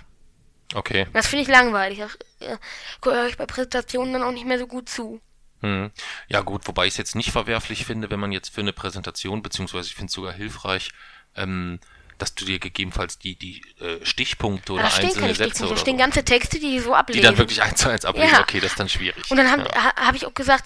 Okay. 0.75 1.07
Das 1.13 1.27
finde 1.27 1.43
ich 1.43 1.49
langweilig. 1.49 1.99
Das 1.99 2.17
äh, 2.49 2.57
höre 3.05 3.27
ich 3.27 3.37
bei 3.37 3.45
Präsentationen 3.47 4.15
dann 4.15 4.23
auch 4.23 4.33
nicht 4.33 4.47
mehr 4.47 4.59
so 4.59 4.67
gut 4.67 4.89
zu. 4.89 5.21
Hm. 5.65 5.91
Ja 6.29 6.43
gut, 6.43 6.69
wobei 6.69 6.85
ich 6.87 6.93
es 6.93 6.99
jetzt 6.99 7.15
nicht 7.15 7.31
verwerflich 7.33 7.87
finde, 7.87 8.11
wenn 8.11 8.21
man 8.21 8.33
jetzt 8.33 8.55
für 8.55 8.61
eine 8.61 8.75
Präsentation, 8.75 9.43
beziehungsweise 9.43 9.89
ich 9.89 9.95
finde 9.95 10.09
es 10.11 10.13
sogar 10.13 10.35
hilfreich, 10.35 10.91
ähm, 11.37 11.81
dass 12.19 12.35
du 12.35 12.45
dir 12.45 12.59
gegebenenfalls 12.59 13.19
die, 13.19 13.37
die 13.37 13.63
äh, 13.81 14.05
Stichpunkte 14.05 14.75
oder 14.75 14.83
Da 14.83 14.91
stehen 14.91 15.07
einzelne 15.07 15.35
Sätze 15.35 15.65
oder 15.65 15.75
da 15.75 15.81
stehen 15.81 15.97
ganze 15.97 16.23
Texte, 16.23 16.61
die 16.61 16.79
so 16.81 16.95
ablesen. 16.95 17.23
die 17.23 17.27
dann 17.27 17.39
wirklich 17.39 17.63
eins 17.63 17.81
zu 17.81 17.89
eins 17.89 18.05
ablesen. 18.05 18.31
Ja. 18.35 18.41
Okay, 18.43 18.61
das 18.61 18.73
ist 18.73 18.81
dann 18.81 18.91
schwierig. 18.91 19.31
Und 19.31 19.39
dann 19.39 19.51
habe 19.51 19.63
ja. 19.63 19.85
ha, 19.85 19.97
hab 19.97 20.15
ich 20.15 20.27
auch 20.27 20.35
gesagt, 20.35 20.65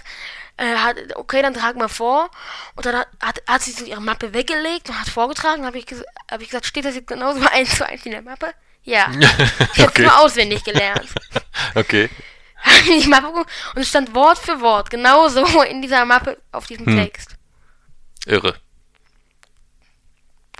äh, 0.57 0.75
hat, 0.75 0.97
okay, 1.15 1.41
dann 1.43 1.55
trag 1.55 1.77
mal 1.77 1.89
vor. 1.89 2.29
Und 2.75 2.85
dann 2.85 2.97
hat, 2.97 3.09
hat, 3.23 3.43
hat 3.47 3.63
sie 3.63 3.71
so 3.71 3.85
ihre 3.85 4.03
Mappe 4.03 4.35
weggelegt 4.35 4.89
und 4.89 5.01
hat 5.01 5.09
vorgetragen. 5.09 5.65
Habe 5.65 5.79
ich, 5.79 5.87
hab 6.31 6.41
ich 6.41 6.49
gesagt, 6.49 6.67
steht 6.67 6.85
das 6.85 6.97
jetzt 6.97 7.07
genauso 7.07 7.41
eins 7.53 7.77
zu 7.77 7.87
eins 7.87 8.05
in 8.05 8.11
der 8.13 8.23
Mappe? 8.23 8.53
Ja. 8.83 9.11
Ich 9.75 9.81
habe 9.81 9.91
Okay. 9.91 10.03
nur 10.03 10.19
auswendig 10.19 10.65
gelernt. 10.65 11.09
okay. 11.77 12.11
Die 12.87 13.07
Mappe 13.09 13.29
geguckt 13.29 13.51
und 13.75 13.83
es 13.83 13.88
stand 13.88 14.14
Wort 14.14 14.38
für 14.38 14.61
Wort 14.61 14.90
genau 14.90 15.29
so 15.29 15.44
in 15.68 15.83
dieser 15.83 16.05
Mappe 16.05 16.38
auf 16.53 16.66
diesem 16.66 16.87
Hm. 16.87 16.97
Text. 16.97 17.37
Irre. 18.27 18.55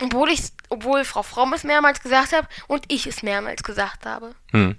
Obwohl 0.01 0.29
ich, 0.29 0.43
obwohl 0.69 1.03
Frau 1.03 1.23
Fromm 1.23 1.53
es 1.53 1.63
mehrmals 1.63 2.01
gesagt 2.01 2.31
hat 2.31 2.47
und 2.67 2.85
ich 2.87 3.05
es 3.05 3.21
mehrmals 3.21 3.63
gesagt 3.63 4.05
habe. 4.05 4.33
Hm. 4.51 4.77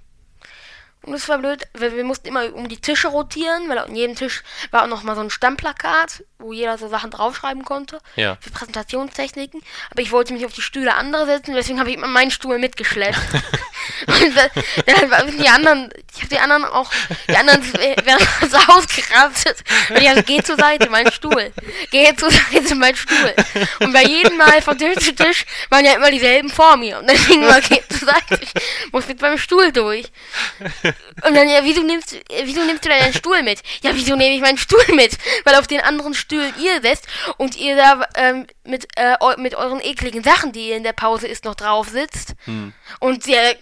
Und 1.03 1.15
es 1.15 1.27
war 1.29 1.39
blöd, 1.39 1.67
weil 1.73 1.95
wir 1.95 2.03
mussten 2.03 2.27
immer 2.27 2.53
um 2.53 2.69
die 2.69 2.77
Tische 2.77 3.07
rotieren, 3.07 3.67
weil 3.69 3.79
an 3.79 3.95
jedem 3.95 4.15
Tisch 4.15 4.43
war 4.69 4.83
auch 4.83 4.87
noch 4.87 5.01
mal 5.01 5.15
so 5.15 5.21
ein 5.21 5.31
Stammplakat, 5.31 6.23
wo 6.37 6.53
jeder 6.53 6.77
so 6.77 6.89
Sachen 6.89 7.09
draufschreiben 7.09 7.65
konnte. 7.65 7.99
Ja. 8.15 8.37
Für 8.39 8.51
Präsentationstechniken. 8.51 9.63
Aber 9.89 10.01
ich 10.03 10.11
wollte 10.11 10.33
mich 10.33 10.45
auf 10.45 10.53
die 10.53 10.61
Stühle 10.61 10.93
anderer 10.93 11.25
setzen, 11.25 11.55
deswegen 11.55 11.79
habe 11.79 11.89
ich 11.89 11.97
immer 11.97 12.07
meinen 12.07 12.29
Stuhl 12.29 12.59
mitgeschleppt. 12.59 13.17
Und 14.07 14.35
da- 14.35 14.49
dann 15.09 15.37
die 15.37 15.47
anderen, 15.49 15.89
ich 16.13 16.17
habe 16.19 16.27
die 16.29 16.39
anderen 16.39 16.65
auch, 16.65 16.89
die 17.29 17.35
anderen 17.35 17.73
werden 17.73 18.27
so 18.49 18.57
ausgerastet. 18.73 19.57
Und 19.89 20.01
ich 20.01 20.09
hab, 20.09 20.25
geh 20.25 20.41
zur 20.41 20.55
Seite, 20.57 20.89
mein 20.89 21.11
Stuhl. 21.11 21.51
Geh 21.91 22.13
zur 22.15 22.31
Seite, 22.31 22.75
mein 22.75 22.95
Stuhl. 22.95 23.33
Und 23.79 23.93
bei 23.93 24.03
jedem 24.03 24.37
Mal 24.37 24.61
von 24.61 24.77
Tisch 24.77 24.97
zu 25.05 25.15
Tisch 25.15 25.45
waren 25.69 25.85
ja 25.85 25.93
immer 25.93 26.11
dieselben 26.11 26.49
vor 26.49 26.77
mir. 26.77 26.99
Und 26.99 27.09
deswegen 27.09 27.43
war, 27.47 27.61
geh 27.61 27.81
zur 27.89 28.07
Seite, 28.07 28.39
ich 28.41 28.51
muss 28.91 29.07
mit 29.07 29.21
meinem 29.21 29.37
Stuhl 29.37 29.71
durch. 29.71 30.05
Und 31.23 31.35
dann, 31.35 31.49
ja, 31.49 31.63
wieso 31.63 31.81
nimmst, 31.81 32.13
äh, 32.13 32.43
wieso 32.43 32.61
nimmst 32.63 32.85
du 32.85 32.89
denn 32.89 32.99
deinen 32.99 33.13
Stuhl 33.13 33.41
mit? 33.43 33.61
Ja, 33.81 33.91
wieso 33.93 34.15
nehme 34.15 34.35
ich 34.35 34.41
meinen 34.41 34.57
Stuhl 34.57 34.83
mit? 34.93 35.17
Weil 35.43 35.55
auf 35.55 35.67
den 35.67 35.81
anderen 35.81 36.13
Stühlen 36.13 36.53
ihr 36.59 36.81
sitzt 36.81 37.07
und 37.37 37.55
ihr 37.55 37.75
da 37.75 38.05
ähm, 38.15 38.47
mit, 38.63 38.87
äh, 38.95 39.15
mit 39.37 39.55
euren 39.55 39.81
ekligen 39.81 40.23
Sachen, 40.23 40.51
die 40.51 40.69
ihr 40.69 40.77
in 40.77 40.83
der 40.83 40.93
Pause 40.93 41.27
isst, 41.27 41.45
noch 41.45 41.55
drauf 41.55 41.89
sitzt. 41.89 42.33
Und 42.99 43.27
ja, 43.27 43.39
wahrscheinlich, 43.41 43.57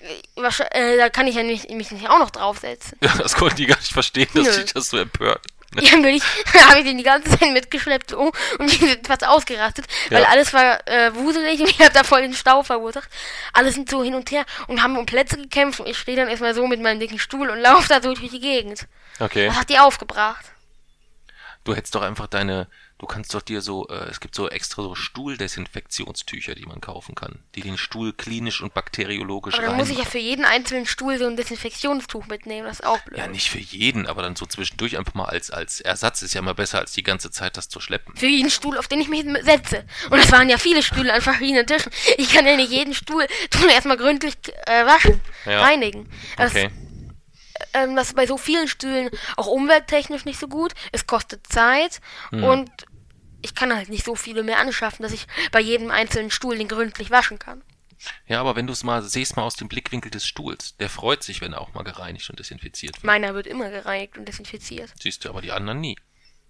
äh, 0.72 0.98
da 0.98 1.10
kann 1.10 1.28
ich 1.28 1.36
ja 1.36 1.44
nicht, 1.44 1.70
mich 1.70 1.92
nicht 1.92 2.10
auch 2.10 2.20
noch 2.20 2.30
draufsetzen. 2.32 2.98
Ja, 3.02 3.14
das 3.18 3.36
konnten 3.36 3.58
die 3.58 3.66
gar 3.66 3.78
nicht 3.78 3.92
verstehen, 3.92 4.28
dass 4.34 4.48
Nö. 4.58 4.64
dich 4.64 4.74
das 4.74 4.90
so 4.90 4.98
empört. 4.98 5.42
Ja, 5.80 5.92
bin 5.98 6.06
ich, 6.06 6.24
habe 6.68 6.80
ich 6.80 6.86
den 6.86 6.98
die 6.98 7.04
ganze 7.04 7.30
Zeit 7.38 7.54
mitgeschleppt 7.54 8.10
so, 8.10 8.32
und 8.58 8.72
die 8.72 8.88
sind 8.88 9.06
fast 9.06 9.24
ausgerastet, 9.24 9.86
weil 10.10 10.24
Ja. 10.24 10.30
alles 10.30 10.52
war 10.52 10.80
äh, 10.88 11.14
wuselig 11.14 11.60
und 11.62 11.70
ich 11.70 11.80
habe 11.80 11.94
da 11.94 12.04
voll 12.04 12.24
den 12.24 12.34
Stau 12.34 12.64
verursacht. 12.64 13.08
Alle 13.54 13.72
sind 13.72 13.88
so 13.88 14.04
hin 14.04 14.16
und 14.16 14.32
her 14.32 14.46
und 14.68 14.82
haben 14.82 14.98
um 14.98 15.06
Plätze 15.06 15.38
gekämpft 15.38 15.80
und 15.80 15.86
ich 15.88 15.96
stehe 16.00 16.18
dann 16.18 16.28
erstmal 16.28 16.56
so 16.56 16.66
mit 16.66 16.82
meinem 16.82 17.00
dicken 17.00 17.20
Stuhl 17.20 17.52
und 17.52 17.60
laufe 17.60 17.88
da 17.88 18.02
so 18.02 18.16
durch 18.16 18.32
die 18.32 18.40
Gegend. 18.40 18.88
Okay. 19.20 19.48
Was 19.48 19.58
hat 19.58 19.70
die 19.70 19.78
aufgebracht? 19.78 20.44
Du 21.66 21.76
hättest 21.76 21.94
doch 21.94 22.02
einfach 22.02 22.26
deine, 22.26 22.66
du 23.00 23.06
kannst 23.06 23.34
doch 23.34 23.42
dir 23.42 23.62
so, 23.62 23.88
äh, 23.88 24.10
es 24.10 24.20
gibt 24.20 24.36
so 24.36 24.50
extra 24.50 24.84
so 24.84 24.94
Stuhldesinfektionstücher, 24.94 26.56
die 26.56 26.66
man 26.66 26.82
kaufen 26.82 27.16
kann, 27.16 27.40
die 27.56 27.62
den 27.62 27.78
Stuhl 27.78 28.14
klinisch 28.14 28.62
und 28.62 28.74
bakteriologisch 28.74 29.56
Aber 29.56 29.68
dann 29.68 29.78
muss 29.78 29.90
ich 29.90 29.98
ja 29.98 30.06
für 30.06 30.18
jeden 30.20 30.46
einzelnen 30.46 30.86
Stuhl 30.86 31.18
so 31.18 31.26
ein 31.26 31.36
Desinfektionstuch 31.38 32.28
mitnehmen, 32.28 32.68
das 32.68 32.80
ist 32.82 32.86
auch 32.86 33.00
blöd. 33.02 33.18
Ja, 33.18 33.28
nicht 33.28 33.50
für 33.50 33.60
jeden, 33.60 34.06
aber 34.06 34.22
dann 34.22 34.36
so 34.36 34.46
zwischendurch 34.46 34.98
einfach 34.98 35.14
mal 35.14 35.26
als, 35.26 35.50
als 35.50 35.80
Ersatz 35.82 36.22
ist 36.22 36.34
ja 36.34 36.42
mal 36.42 36.54
besser, 36.56 36.80
als 36.80 36.92
die 36.94 37.04
ganze 37.04 37.32
Zeit 37.32 37.58
das 37.58 37.70
zu 37.70 37.80
schleppen. 37.80 38.16
Für 38.16 38.28
jeden 38.28 38.50
Stuhl, 38.50 38.78
auf 38.78 38.88
den 38.88 39.02
ich 39.02 39.08
mich 39.08 39.26
setze. 39.44 39.86
Und 40.10 40.20
es 40.20 40.32
waren 40.32 40.50
ja 40.50 40.58
viele 40.58 40.84
Stühle 40.84 41.14
an 41.14 41.22
verschiedenen 41.22 41.66
Tischen. 41.66 41.92
Ich 42.18 42.34
kann 42.34 42.46
ja 42.46 42.56
nicht 42.56 42.72
jeden 42.72 42.94
Stuhl 42.94 43.26
tun 43.50 43.70
erstmal 43.70 43.98
gründlich 43.98 44.36
äh, 44.68 44.86
waschen, 44.86 45.22
Ja. 45.46 45.62
reinigen. 45.64 46.10
Das, 46.38 46.52
Okay. 46.52 46.70
ähm, 47.74 47.96
das 47.96 48.10
ist 48.10 48.16
bei 48.16 48.28
so 48.28 48.38
vielen 48.38 48.68
Stühlen 48.68 49.10
auch 49.38 49.48
umwelttechnisch 49.48 50.26
nicht 50.26 50.40
so 50.40 50.48
gut. 50.48 50.74
Es 50.92 51.08
kostet 51.08 51.48
Zeit 51.48 52.02
Hm. 52.32 52.44
und 52.44 52.70
ich 53.42 53.56
kann 53.56 53.74
halt 53.76 53.90
nicht 53.90 54.06
so 54.06 54.16
viele 54.16 54.44
mehr 54.44 54.60
anschaffen, 54.60 55.04
dass 55.04 55.12
ich 55.14 55.28
bei 55.52 55.60
jedem 55.60 55.92
einzelnen 55.92 56.32
Stuhl 56.32 56.58
den 56.58 56.68
gründlich 56.68 57.12
waschen 57.12 57.40
kann. 57.40 57.62
Ja, 58.28 58.40
aber 58.40 58.56
wenn 58.56 58.66
du 58.68 58.72
es 58.74 58.84
mal 58.84 59.02
siehst, 59.04 59.36
mal 59.36 59.44
aus 59.44 59.56
dem 59.56 59.68
Blickwinkel 59.68 60.10
des 60.10 60.26
Stuhls, 60.26 60.78
der 60.78 60.90
freut 60.90 61.22
sich, 61.24 61.42
wenn 61.42 61.52
er 61.54 61.60
auch 61.62 61.74
mal 61.74 61.84
gereinigt 61.84 62.30
und 62.30 62.40
desinfiziert 62.40 62.96
wird. 62.96 63.04
Meiner 63.04 63.34
wird 63.34 63.46
immer 63.48 63.70
gereinigt 63.70 64.18
und 64.18 64.26
desinfiziert. 64.26 64.94
Siehst 65.02 65.26
du, 65.26 65.30
aber 65.30 65.42
die 65.42 65.52
anderen 65.52 65.82
nie. 65.82 65.98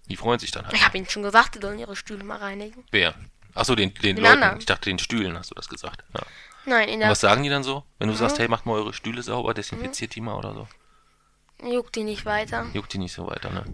Die 0.06 0.16
freuen 0.16 0.38
sich 0.38 0.50
dann 0.52 0.64
halt. 0.64 0.74
Ich 0.74 0.84
habe 0.84 0.96
ihnen 0.96 1.08
schon 1.08 1.22
gesagt, 1.24 1.56
die 1.56 1.60
sollen 1.60 1.78
ihre 1.78 1.96
Stühle 1.96 2.22
mal 2.24 2.38
reinigen. 2.38 2.84
Wer? 2.92 3.14
Achso, 3.54 3.74
den, 3.74 3.92
den, 3.94 4.16
Den 4.16 4.16
Leuten. 4.18 4.34
anderen. 4.42 4.58
Ich 4.60 4.66
dachte, 4.66 4.90
den 4.90 4.98
Stühlen 5.00 5.36
hast 5.36 5.50
du 5.50 5.54
das 5.56 5.68
gesagt. 5.68 6.04
Ja. 6.14 6.22
Nein, 6.66 6.88
in 6.88 6.94
Und 6.94 7.00
der 7.00 7.10
was 7.10 7.20
sagen 7.20 7.42
die 7.42 7.48
dann 7.48 7.64
so? 7.64 7.84
Wenn 7.98 8.06
du 8.08 8.14
Mhm. 8.14 8.18
sagst, 8.18 8.38
hey, 8.38 8.46
macht 8.46 8.66
mal 8.66 8.74
eure 8.74 8.92
Stühle 8.92 9.22
sauber, 9.22 9.52
desinfiziert 9.54 10.14
die 10.14 10.20
mal 10.20 10.34
oder 10.34 10.54
so. 10.54 10.68
Juckt 11.66 11.94
die 11.96 12.04
nicht 12.04 12.24
weiter. 12.26 12.66
Juckt 12.72 12.92
die 12.92 12.98
nicht 12.98 13.12
so 13.12 13.26
weiter, 13.26 13.50
ne? 13.50 13.64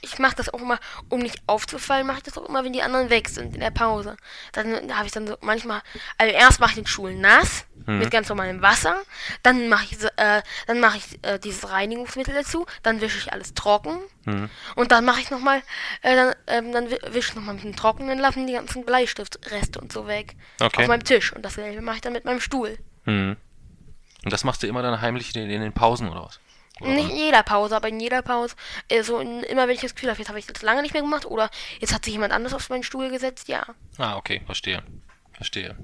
Ich 0.00 0.18
mache 0.18 0.34
das 0.36 0.52
auch 0.52 0.60
immer, 0.60 0.78
um 1.08 1.20
nicht 1.20 1.42
aufzufallen, 1.46 2.06
mache 2.06 2.18
ich 2.18 2.22
das 2.24 2.36
auch 2.36 2.48
immer, 2.48 2.64
wenn 2.64 2.72
die 2.72 2.82
anderen 2.82 3.08
weg 3.10 3.28
sind 3.28 3.54
in 3.54 3.60
der 3.60 3.70
Pause. 3.70 4.16
Dann 4.52 4.94
habe 4.96 5.06
ich 5.06 5.12
dann 5.12 5.26
so 5.26 5.36
manchmal, 5.40 5.80
also 6.18 6.32
erst 6.34 6.60
mache 6.60 6.70
ich 6.70 6.76
den 6.76 6.86
Stuhl 6.86 7.14
nass 7.14 7.64
mit 7.84 8.12
ganz 8.12 8.28
normalem 8.28 8.62
Wasser, 8.62 9.02
dann 9.42 9.68
mache 9.68 9.86
ich 9.90 9.98
äh, 10.16 10.42
dann 10.68 10.78
mache 10.78 10.98
ich 10.98 11.18
äh, 11.26 11.38
dieses 11.40 11.68
Reinigungsmittel 11.68 12.32
dazu, 12.32 12.64
dann 12.84 13.00
wische 13.00 13.18
ich 13.18 13.32
alles 13.32 13.54
trocken 13.54 13.98
und 14.76 14.92
dann 14.92 15.04
mache 15.04 15.20
ich 15.20 15.30
noch 15.32 15.40
mal, 15.40 15.58
äh, 16.02 16.14
dann, 16.14 16.34
ähm, 16.46 16.70
dann 16.72 16.90
wi- 16.92 17.00
wische 17.08 17.30
ich 17.30 17.34
noch 17.34 17.42
mal 17.42 17.54
mit 17.54 17.64
dem 17.64 17.74
trockenen 17.74 18.20
Lappen 18.20 18.46
die 18.46 18.52
ganzen 18.52 18.84
Bleistiftreste 18.84 19.80
und 19.80 19.92
so 19.92 20.06
weg 20.06 20.36
Okay. 20.60 20.82
auf 20.82 20.88
meinem 20.88 21.02
Tisch 21.02 21.32
und 21.32 21.42
dasselbe 21.44 21.82
mache 21.82 21.96
ich 21.96 22.02
dann 22.02 22.12
mit 22.12 22.24
meinem 22.24 22.40
Stuhl. 22.40 22.78
Mhm. 23.04 23.36
Und 24.24 24.32
das 24.32 24.44
machst 24.44 24.62
du 24.62 24.68
immer 24.68 24.82
dann 24.82 25.00
heimlich 25.00 25.34
in, 25.34 25.50
in 25.50 25.60
den 25.60 25.72
Pausen 25.72 26.08
oder 26.08 26.22
was? 26.26 26.38
Oder 26.80 26.90
Nicht 26.92 27.10
in 27.10 27.16
jeder 27.16 27.42
Pause, 27.42 27.76
aber 27.76 27.88
in 27.88 28.00
jeder 28.00 28.22
Pause. 28.22 28.54
Äh, 28.88 29.02
so 29.02 29.18
in, 29.18 29.42
immer 29.44 29.68
wenn 29.68 29.74
ich 29.74 29.82
das 29.82 29.94
Gefühl 29.94 30.10
habe, 30.10 30.18
jetzt 30.18 30.28
habe 30.28 30.38
ich 30.38 30.46
das 30.46 30.62
lange 30.62 30.82
nicht 30.82 30.94
mehr 30.94 31.02
gemacht 31.02 31.26
oder 31.26 31.50
jetzt 31.80 31.92
hat 31.94 32.04
sich 32.04 32.14
jemand 32.14 32.32
anders 32.32 32.54
auf 32.54 32.68
meinen 32.70 32.82
Stuhl 32.82 33.10
gesetzt, 33.10 33.48
ja. 33.48 33.64
Ah, 33.98 34.16
okay, 34.16 34.42
verstehe. 34.46 34.82
Verstehe. 35.32 35.76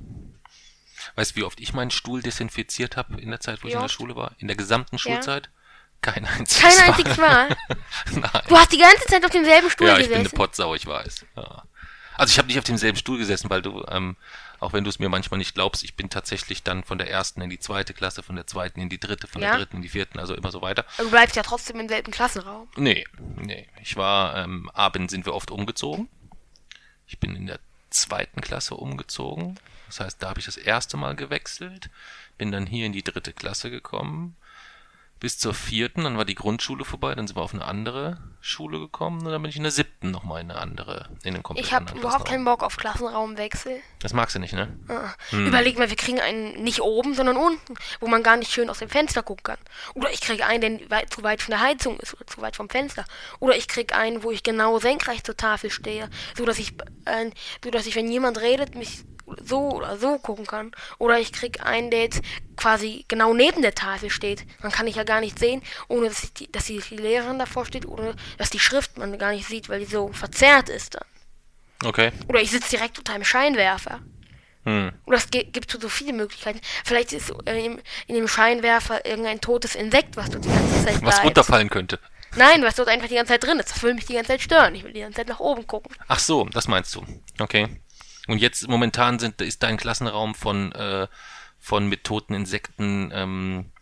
Weißt 1.15 1.33
du, 1.33 1.37
wie 1.37 1.45
oft 1.45 1.61
ich 1.61 1.73
meinen 1.73 1.91
Stuhl 1.91 2.23
desinfiziert 2.23 2.97
habe 2.97 3.21
in 3.21 3.31
der 3.31 3.41
Zeit, 3.41 3.61
wo 3.61 3.65
Wie 3.65 3.69
ich 3.69 3.75
in 3.75 3.81
der 3.81 3.85
oft? 3.87 3.95
Schule 3.95 4.17
war? 4.17 4.33
In 4.39 4.49
der 4.49 4.57
gesamten 4.57 4.97
Ja. 4.97 4.99
Schulzeit? 4.99 5.51
Kein 6.01 6.25
einziges 6.27 6.61
Kein 6.63 6.77
Mal. 6.77 6.85
einziges 6.93 7.17
Mal. 7.17 7.57
Nein. 8.13 8.43
Du 8.49 8.57
hast 8.57 8.73
die 8.73 8.79
ganze 8.79 9.05
Zeit 9.07 9.25
auf 9.25 9.31
demselben 9.31 9.69
Stuhl 9.71 9.89
Ja, 9.89 9.95
ich 9.99 10.05
bin 10.07 10.15
eine 10.15 10.25
gesessen. 10.25 10.37
Potsau, 10.37 10.75
ich 10.75 10.87
weiß. 10.87 11.27
Ja. 11.37 11.65
Also 12.17 12.31
ich 12.33 12.39
habe 12.39 12.47
nicht 12.49 12.59
auf 12.59 12.65
demselben 12.65 12.97
Stuhl 12.99 13.19
gesessen, 13.19 13.51
weil 13.51 13.63
du, 13.63 13.85
ähm, 13.89 14.17
auch 14.61 14.73
wenn 14.73 14.85
du 14.85 14.91
es 14.91 14.99
mir 14.99 15.09
manchmal 15.09 15.39
nicht 15.39 15.55
glaubst, 15.55 15.83
ich 15.85 15.95
bin 15.95 16.11
tatsächlich 16.11 16.63
dann 16.63 16.85
von 16.85 16.99
der 16.99 17.11
ersten 17.11 17.41
in 17.41 17.51
die 17.51 17.59
zweite 17.59 17.95
Klasse, 17.95 18.23
von 18.23 18.37
der 18.37 18.47
zweiten 18.47 18.81
in 18.81 18.89
die 18.89 18.99
dritte, 19.01 19.27
von 19.27 19.41
Ja? 19.43 19.51
der 19.51 19.59
dritten 19.59 19.77
in 19.77 19.83
die 19.83 19.89
vierten, 19.89 20.19
also 20.19 20.35
immer 20.35 20.51
so 20.51 20.63
weiter. 20.63 20.85
Aber 20.97 21.05
du 21.05 21.11
bleibst 21.11 21.37
ja 21.37 21.43
trotzdem 21.43 21.79
im 21.81 21.89
selben 21.89 22.11
Klassenraum. 22.11 22.69
Nee, 22.77 23.05
nee. 23.37 23.69
Ich 23.83 23.97
war, 23.97 24.37
ähm, 24.37 24.71
abends 24.75 25.13
sind 25.13 25.27
wir 25.27 25.35
oft 25.35 25.51
umgezogen. 25.51 26.09
Ich 27.07 27.19
bin 27.19 27.35
in 27.37 27.47
der 27.47 27.61
zweiten 27.91 28.41
Klasse 28.41 28.75
umgezogen. 28.75 29.59
Das 29.87 30.01
heißt, 30.01 30.23
da 30.23 30.29
habe 30.29 30.41
ich 30.41 30.47
das 30.47 30.57
erste 30.59 30.97
Mal 30.97 31.17
gewechselt. 31.17 31.89
Bin 32.37 32.53
dann 32.53 32.67
hier 32.67 32.85
in 32.87 32.93
die 32.93 33.03
dritte 33.03 33.33
Klasse 33.33 33.71
gekommen. 33.71 34.37
Bis 35.21 35.39
zur 35.39 35.55
vierten, 35.55 36.05
dann 36.05 36.17
war 36.17 36.25
die 36.25 36.35
Grundschule 36.35 36.85
vorbei, 36.85 37.15
dann 37.15 37.27
sind 37.27 37.37
wir 37.37 37.43
auf 37.43 37.55
eine 37.55 37.65
andere 37.65 38.19
Schule 38.41 38.79
gekommen 38.79 39.27
und 39.27 39.33
dann 39.33 39.43
bin 39.43 39.51
ich 39.51 39.57
in 39.57 39.65
der 39.65 39.73
siebten 39.73 40.11
nochmal 40.11 40.41
in 40.41 40.51
eine 40.51 40.61
andere, 40.61 41.09
in 41.25 41.35
einen 41.35 41.43
komplett 41.43 41.67
Ich 41.67 41.73
habe 41.73 41.97
überhaupt 41.99 42.29
keinen. 42.29 42.45
Bock 42.45 42.63
auf 42.63 42.77
Klassenraumwechsel. 42.77 43.81
Das 43.99 44.13
magst 44.13 44.37
du 44.37 44.39
nicht, 44.39 44.55
ne? 44.55 44.79
Ah. 44.89 45.11
Überleg 45.33 45.77
mal, 45.77 45.91
wir 45.91 45.97
kriegen 45.97 46.21
einen 46.21 46.63
nicht 46.63 46.81
oben, 46.81 47.15
sondern 47.15 47.37
unten, 47.37 47.75
wo 47.99 48.07
man 48.07 48.23
gar 48.23 48.37
nicht 48.37 48.53
schön 48.53 48.71
aus 48.71 48.79
dem 48.79 48.89
Fenster 48.89 49.25
gucken 49.25 49.43
kann. 49.43 49.59
Oder 49.95 50.13
ich 50.13 50.21
kriege 50.21 50.47
einen, 50.47 50.79
der 50.79 50.91
weit, 50.91 51.13
zu 51.13 51.23
weit 51.25 51.43
von 51.43 51.51
der 51.51 51.61
Heizung 51.61 51.99
ist 51.99 52.15
oder 52.15 52.27
zu 52.27 52.41
weit 52.41 52.55
vom 52.55 52.71
Fenster. 52.71 53.05
Oder 53.41 53.57
ich 53.57 53.67
kriege 53.67 53.95
einen, 53.97 54.23
wo 54.23 54.31
ich 54.31 54.45
genau 54.45 54.79
senkrecht 54.79 55.27
zur 55.27 55.37
Tafel 55.37 55.71
stehe, 55.71 56.09
so 56.37 56.45
dass 56.45 56.59
ich, 56.61 56.75
äh, 57.07 57.31
so 57.63 57.71
dass 57.71 57.87
ich, 57.87 57.97
wenn 57.97 58.11
jemand 58.11 58.41
redet, 58.41 58.77
mich 58.77 59.05
so 59.43 59.71
oder 59.71 59.97
so 59.99 60.19
gucken 60.19 60.47
kann. 60.47 60.73
Oder 60.99 61.19
ich 61.19 61.33
krieg 61.33 61.65
einen, 61.65 61.91
der 61.91 62.03
jetzt 62.03 62.23
quasi 62.57 63.05
genau 63.09 63.35
neben 63.35 63.63
der 63.63 63.75
Tafel 63.75 64.11
steht. 64.11 64.45
Dann 64.63 64.73
kann 64.73 64.87
ich 64.87 64.97
ja 64.97 65.05
gar 65.05 65.21
nicht 65.21 65.39
sehen, 65.39 65.63
ohne 65.89 66.09
dass, 66.09 66.25
ich 66.25 66.33
die, 66.33 66.53
dass 66.53 66.67
die, 66.67 66.79
Lehrerin 66.91 67.39
davor 67.39 67.67
steht, 67.67 67.87
oder 67.87 68.15
dass 68.37 68.51
die 68.51 68.61
Schrift 68.61 68.99
man 68.99 69.19
gar 69.19 69.33
nicht 69.33 69.47
sieht, 69.47 69.69
weil 69.69 69.81
die 69.81 69.87
so 69.87 70.13
verzerrt 70.13 70.69
ist 70.69 70.95
dann. 70.95 71.05
Okay. 71.85 72.13
Oder 72.29 72.41
ich 72.41 72.51
sitze 72.51 72.71
direkt 72.71 72.99
unter 72.99 73.15
einem 73.15 73.25
Scheinwerfer. 73.25 74.01
Hm. 74.65 74.93
Oder 75.07 75.17
es 75.17 75.31
gibt 75.31 75.71
so 75.71 75.89
viele 75.89 76.13
Möglichkeiten. 76.13 76.61
Vielleicht 76.85 77.13
ist 77.13 77.33
in 77.47 77.81
dem 78.09 78.29
Scheinwerfer 78.29 79.07
irgendein 79.07 79.41
totes 79.41 79.75
Insekt, 79.75 80.17
was 80.17 80.31
dort 80.31 80.45
die 80.45 80.49
ganze 80.49 80.85
Zeit 80.85 81.03
Was 81.03 81.23
runterfallen 81.23 81.71
könnte. 81.71 82.01
Nein, 82.37 82.63
was 82.63 82.75
dort 82.75 82.89
einfach 82.89 83.09
die 83.09 83.15
ganze 83.15 83.33
Zeit 83.33 83.45
drin 83.45 83.59
ist. 83.59 83.71
Das 83.71 83.83
will 83.83 83.95
mich 83.95 84.07
die 84.07 84.15
ganze 84.15 84.29
Zeit 84.29 84.43
stören. 84.43 84.75
Ich 84.75 84.85
will 84.85 84.93
die 84.93 85.01
ganze 85.01 85.17
Zeit 85.17 85.29
nach 85.29 85.41
oben 85.41 85.67
gucken. 85.67 85.95
Ach 86.09 86.19
so, 86.19 86.45
das 86.47 86.69
meinst 86.69 86.95
du. 86.95 87.05
Okay. 87.39 87.69
Und 88.29 88.39
jetzt 88.39 88.69
momentan 88.69 89.19
sind, 89.19 89.41
ist 89.41 89.63
dein 89.63 89.77
Klassenraum 89.77 90.35
von, 90.35 90.71
äh, 90.73 91.09
von 91.59 91.89
mit 91.89 92.05
toten 92.05 92.35
Insekten 92.35 93.11
ähm, 93.13 93.73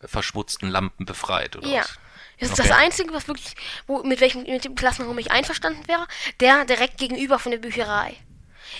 verschmutzten 0.00 0.68
Lampen 0.68 1.06
befreit, 1.06 1.54
oder 1.56 1.68
Ja. 1.68 1.80
was? 1.82 1.98
Das 2.40 2.50
ist 2.50 2.58
Okay. 2.58 2.68
das 2.70 2.76
Einzige, 2.78 3.12
was 3.12 3.28
wirklich, 3.28 3.54
wo, 3.86 4.02
mit 4.02 4.20
welchem 4.20 4.42
mit 4.42 4.64
dem 4.64 4.74
Klassenraum 4.74 5.16
ich 5.18 5.30
einverstanden 5.30 5.86
wäre, 5.86 6.06
der 6.40 6.64
direkt 6.64 6.98
gegenüber 6.98 7.38
von 7.38 7.52
der 7.52 7.58
Bücherei. 7.58 8.16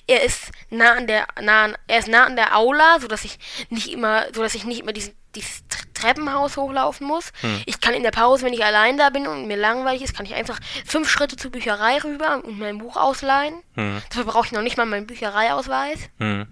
Er 0.09 0.25
ist 0.25 0.51
nah 0.71 0.95
an 0.95 1.07
der, 1.07 1.29
nah 1.41 1.65
an, 1.65 1.77
er 1.87 1.99
ist 2.01 2.09
nah 2.09 2.25
an 2.25 2.35
der 2.35 2.57
Aula, 2.57 2.99
so 2.99 3.07
dass 3.07 3.25
ich 3.25 3.39
nicht 3.69 3.89
immer, 3.93 4.27
so 4.35 4.43
dass 4.43 4.55
ich 4.55 4.65
nicht 4.65 4.81
immer 4.81 4.93
diesen, 4.93 5.15
dieses 5.37 5.63
Treppenhaus 6.03 6.57
hochlaufen 6.57 7.07
muss. 7.07 7.33
Hm. 7.41 7.63
Ich 7.67 7.81
kann 7.81 7.95
in 7.95 8.03
der 8.03 8.11
Pause, 8.11 8.45
wenn 8.45 8.53
ich 8.53 8.65
allein 8.65 8.99
da 8.99 9.11
bin 9.11 9.27
und 9.27 9.47
mir 9.47 9.57
langweilig 9.57 10.03
ist, 10.03 10.17
kann 10.17 10.27
ich 10.27 10.35
einfach 10.35 10.59
fünf 10.85 11.09
Schritte 11.09 11.37
zur 11.37 11.51
Bücherei 11.51 11.99
rüber 11.99 12.43
und 12.45 12.59
mein 12.59 12.79
Buch 12.79 12.97
ausleihen. 12.97 13.55
Hm. 13.75 14.03
Dafür 14.11 14.25
brauche 14.25 14.47
ich 14.47 14.53
noch 14.53 14.63
nicht 14.63 14.77
mal 14.77 14.87
meinen 14.87 15.07
Büchereiausweis. 15.07 15.99
Hm. 16.19 16.47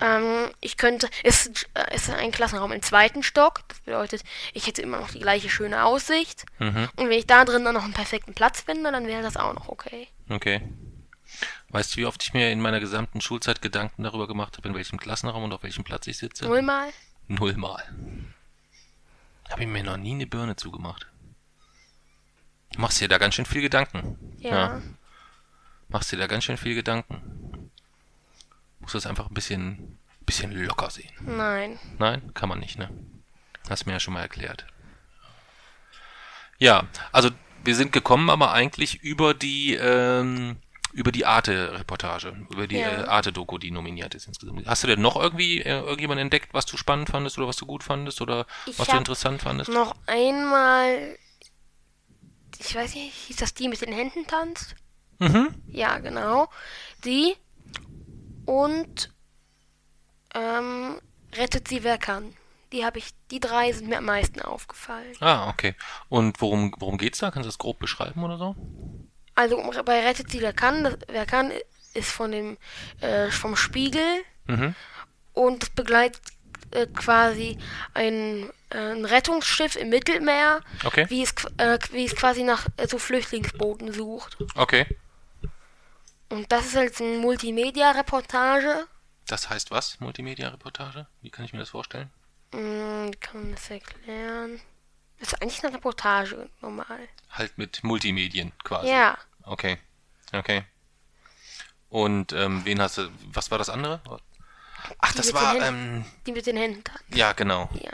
Ähm, 0.00 0.50
ich 0.60 0.76
könnte, 0.78 1.08
es 1.22 1.46
ist, 1.46 1.68
äh, 1.74 1.94
ist 1.94 2.10
ein 2.10 2.32
Klassenraum 2.32 2.72
im 2.72 2.82
zweiten 2.82 3.22
Stock. 3.22 3.62
Das 3.68 3.80
bedeutet, 3.80 4.22
ich 4.54 4.66
hätte 4.66 4.82
immer 4.82 4.98
noch 4.98 5.10
die 5.10 5.20
gleiche 5.20 5.50
schöne 5.50 5.84
Aussicht. 5.84 6.46
Mhm. 6.58 6.88
Und 6.96 7.10
wenn 7.10 7.18
ich 7.18 7.26
da 7.26 7.44
drin 7.44 7.66
dann 7.66 7.74
noch 7.74 7.84
einen 7.84 7.92
perfekten 7.92 8.32
Platz 8.32 8.62
finde, 8.62 8.90
dann 8.92 9.06
wäre 9.06 9.22
das 9.22 9.36
auch 9.36 9.52
noch 9.52 9.68
okay. 9.68 10.08
Okay. 10.30 10.62
Weißt 11.68 11.92
du, 11.94 11.98
wie 11.98 12.06
oft 12.06 12.22
ich 12.22 12.32
mir 12.32 12.50
in 12.50 12.62
meiner 12.62 12.80
gesamten 12.80 13.20
Schulzeit 13.20 13.60
Gedanken 13.60 14.02
darüber 14.02 14.26
gemacht 14.26 14.56
habe, 14.56 14.68
in 14.68 14.74
welchem 14.74 14.98
Klassenraum 14.98 15.44
und 15.44 15.52
auf 15.52 15.62
welchem 15.62 15.84
Platz 15.84 16.06
ich 16.06 16.16
sitze? 16.16 16.46
Null 16.46 16.62
mal. 16.62 16.88
Nullmal. 17.30 17.84
Habe 19.50 19.62
ich 19.62 19.68
mir 19.68 19.82
noch 19.82 19.96
nie 19.96 20.12
eine 20.12 20.26
Birne 20.26 20.56
zugemacht. 20.56 21.06
Du 22.72 22.80
machst 22.80 23.00
dir 23.00 23.08
da 23.08 23.18
ganz 23.18 23.34
schön 23.34 23.46
viel 23.46 23.62
Gedanken. 23.62 24.16
Ja. 24.38 24.80
Machst 25.88 26.12
dir 26.12 26.16
da 26.16 26.26
ganz 26.26 26.44
schön 26.44 26.56
viel 26.56 26.74
Gedanken. 26.74 27.70
Musst 28.78 28.94
das 28.94 29.06
einfach 29.06 29.28
ein 29.28 29.34
bisschen, 29.34 29.98
bisschen 30.24 30.52
locker 30.52 30.90
sehen. 30.90 31.10
Nein. 31.20 31.78
Nein, 31.98 32.32
kann 32.32 32.48
man 32.48 32.60
nicht, 32.60 32.78
ne? 32.78 32.90
Hast 33.68 33.86
mir 33.86 33.92
ja 33.92 34.00
schon 34.00 34.14
mal 34.14 34.22
erklärt. 34.22 34.66
Ja, 36.58 36.86
also 37.12 37.30
wir 37.64 37.74
sind 37.74 37.92
gekommen, 37.92 38.30
aber 38.30 38.52
eigentlich 38.52 39.02
über 39.02 39.34
die 39.34 39.74
ähm, 39.74 40.58
über 40.92 41.12
die 41.12 41.24
Arte-Reportage, 41.26 42.46
über 42.50 42.66
die 42.66 42.76
Ja. 42.76 43.02
äh, 43.02 43.06
Arte-Doku, 43.06 43.58
die 43.58 43.70
nominiert 43.70 44.14
ist 44.14 44.26
insgesamt. 44.26 44.66
Hast 44.66 44.82
du 44.82 44.86
denn 44.88 45.00
noch 45.00 45.16
irgendwie 45.16 45.60
äh, 45.60 45.80
irgendjemanden 45.80 46.22
entdeckt, 46.26 46.52
was 46.52 46.66
du 46.66 46.76
spannend 46.76 47.10
fandest 47.10 47.38
oder 47.38 47.46
was 47.48 47.56
du 47.56 47.66
gut 47.66 47.82
fandest 47.84 48.20
oder 48.20 48.46
Ich 48.66 48.78
was 48.78 48.88
du 48.88 48.96
interessant 48.96 49.42
fandest? 49.42 49.70
Noch 49.70 49.94
einmal. 50.06 51.16
Ich 52.58 52.74
weiß 52.74 52.94
nicht, 52.94 53.14
hieß 53.14 53.36
das 53.36 53.54
die 53.54 53.68
mit 53.68 53.80
den 53.80 53.92
Händen 53.92 54.26
tanzt? 54.26 54.74
Mhm. 55.18 55.54
Ja, 55.68 55.98
genau. 55.98 56.48
Die. 57.04 57.36
Und. 58.46 59.12
Ähm, 60.34 61.00
rettet 61.34 61.68
sie 61.68 61.82
wer 61.84 61.98
kann. 61.98 62.34
Die 62.72 62.84
habe 62.84 62.98
ich. 62.98 63.10
Die 63.30 63.40
drei 63.40 63.72
sind 63.72 63.88
mir 63.88 63.98
am 63.98 64.04
meisten 64.04 64.40
aufgefallen. 64.40 65.14
Ah, 65.20 65.48
okay. 65.50 65.74
Und 66.08 66.40
worum 66.40 66.74
worum 66.78 66.98
geht's 66.98 67.18
da? 67.18 67.30
Kannst 67.30 67.46
du 67.46 67.48
das 67.48 67.58
grob 67.58 67.78
beschreiben 67.78 68.22
oder 68.24 68.38
so? 68.38 68.54
Also 69.34 69.56
bei 69.84 70.00
Rettet 70.06 70.30
sie 70.30 70.40
wer 70.40 70.52
kann, 70.52 70.84
das, 70.84 70.98
wer 71.08 71.24
kann, 71.26 71.52
ist 71.94 72.10
von 72.10 72.30
dem 72.32 72.58
äh, 73.00 73.30
vom 73.30 73.56
Spiegel 73.56 74.22
Mhm. 74.46 74.74
und 75.34 75.74
begleitet 75.76 76.20
äh, 76.72 76.86
quasi 76.86 77.56
ein, 77.94 78.50
äh, 78.70 78.76
ein 78.92 79.04
Rettungsschiff 79.04 79.76
im 79.76 79.88
Mittelmeer, 79.90 80.60
Okay. 80.84 81.06
wie 81.08 81.22
es 81.22 81.32
äh, 81.58 81.78
wie 81.92 82.04
es 82.04 82.14
quasi 82.16 82.42
nach 82.42 82.66
äh, 82.76 82.86
so 82.88 82.98
Flüchtlingsbooten 82.98 83.92
sucht. 83.92 84.36
Okay. 84.56 84.86
Und 86.28 86.50
das 86.52 86.66
ist 86.66 86.76
halt 86.76 87.00
eine 87.00 87.18
Multimedia-Reportage. 87.18 88.86
Das 89.26 89.50
heißt 89.50 89.70
was? 89.70 89.98
Multimedia-Reportage? 90.00 91.06
Wie 91.22 91.30
kann 91.30 91.44
ich 91.44 91.52
mir 91.52 91.58
das 91.60 91.70
vorstellen? 91.70 92.10
Wie 92.52 93.10
kann 93.20 93.42
man 93.42 93.52
das 93.52 93.70
erklären? 93.70 94.60
Das 95.20 95.28
ist 95.34 95.42
eigentlich 95.42 95.62
eine 95.62 95.74
Reportage, 95.74 96.48
normal. 96.60 97.08
Halt 97.30 97.56
mit 97.58 97.84
Multimedien 97.84 98.52
quasi. 98.64 98.88
Ja, 98.90 99.16
Okay. 99.44 99.78
Okay. 100.32 100.64
Und 101.88 102.32
ähm, 102.32 102.64
wen 102.64 102.80
hast 102.80 102.98
du. 102.98 103.10
Was 103.32 103.50
war 103.50 103.58
das 103.58 103.68
andere? 103.68 104.00
Ach, 104.98 105.10
Die 105.12 105.16
das 105.16 105.32
war. 105.34 105.56
Ähm, 105.56 106.04
die 106.26 106.32
mit 106.32 106.46
den 106.46 106.56
Händen 106.56 106.84
ja, 107.08 107.32
genau. 107.32 107.68
Ja. 107.74 107.90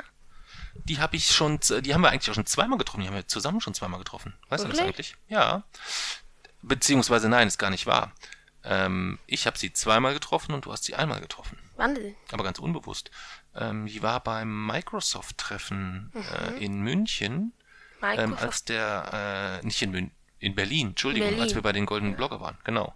Die 0.74 0.98
habe 1.00 1.16
ich 1.16 1.34
schon. 1.34 1.58
Die 1.80 1.94
haben 1.94 2.02
wir 2.02 2.10
eigentlich 2.10 2.30
auch 2.30 2.34
schon 2.34 2.46
zweimal 2.46 2.76
getroffen. 2.78 3.00
Die 3.00 3.06
haben 3.08 3.14
wir 3.14 3.26
zusammen 3.26 3.60
schon 3.62 3.72
zweimal 3.74 3.98
getroffen. 3.98 4.34
Weißt 4.50 4.64
du 4.64 4.68
das 4.68 4.78
Wirklich? 4.78 5.14
eigentlich? 5.14 5.16
Ja. 5.28 5.62
Beziehungsweise 6.62 7.28
nein, 7.28 7.48
ist 7.48 7.58
gar 7.58 7.70
nicht 7.70 7.86
wahr. 7.86 8.12
Ähm, 8.64 9.18
ich 9.26 9.46
habe 9.46 9.56
sie 9.56 9.72
zweimal 9.72 10.12
getroffen 10.12 10.52
und 10.52 10.66
du 10.66 10.72
hast 10.72 10.84
sie 10.84 10.94
einmal 10.94 11.20
getroffen. 11.20 11.58
Wann 11.76 11.94
denn? 11.94 12.14
aber 12.32 12.44
ganz 12.44 12.58
unbewusst. 12.58 13.10
Ähm, 13.54 13.86
die 13.86 14.02
war 14.02 14.20
beim 14.20 14.66
Microsoft-Treffen 14.66 16.12
äh, 16.14 16.64
in 16.64 16.80
München, 16.80 17.52
ähm, 18.02 18.34
als 18.34 18.64
der, 18.64 19.60
äh, 19.62 19.66
nicht 19.66 19.80
in 19.82 19.90
München, 19.90 20.12
in 20.38 20.54
Berlin, 20.54 20.88
Entschuldigung, 20.88 21.28
Berlin. 21.28 21.42
als 21.42 21.54
wir 21.54 21.62
bei 21.62 21.72
den 21.72 21.86
Goldenen 21.86 22.16
Blogger 22.16 22.40
waren, 22.40 22.58
genau. 22.64 22.94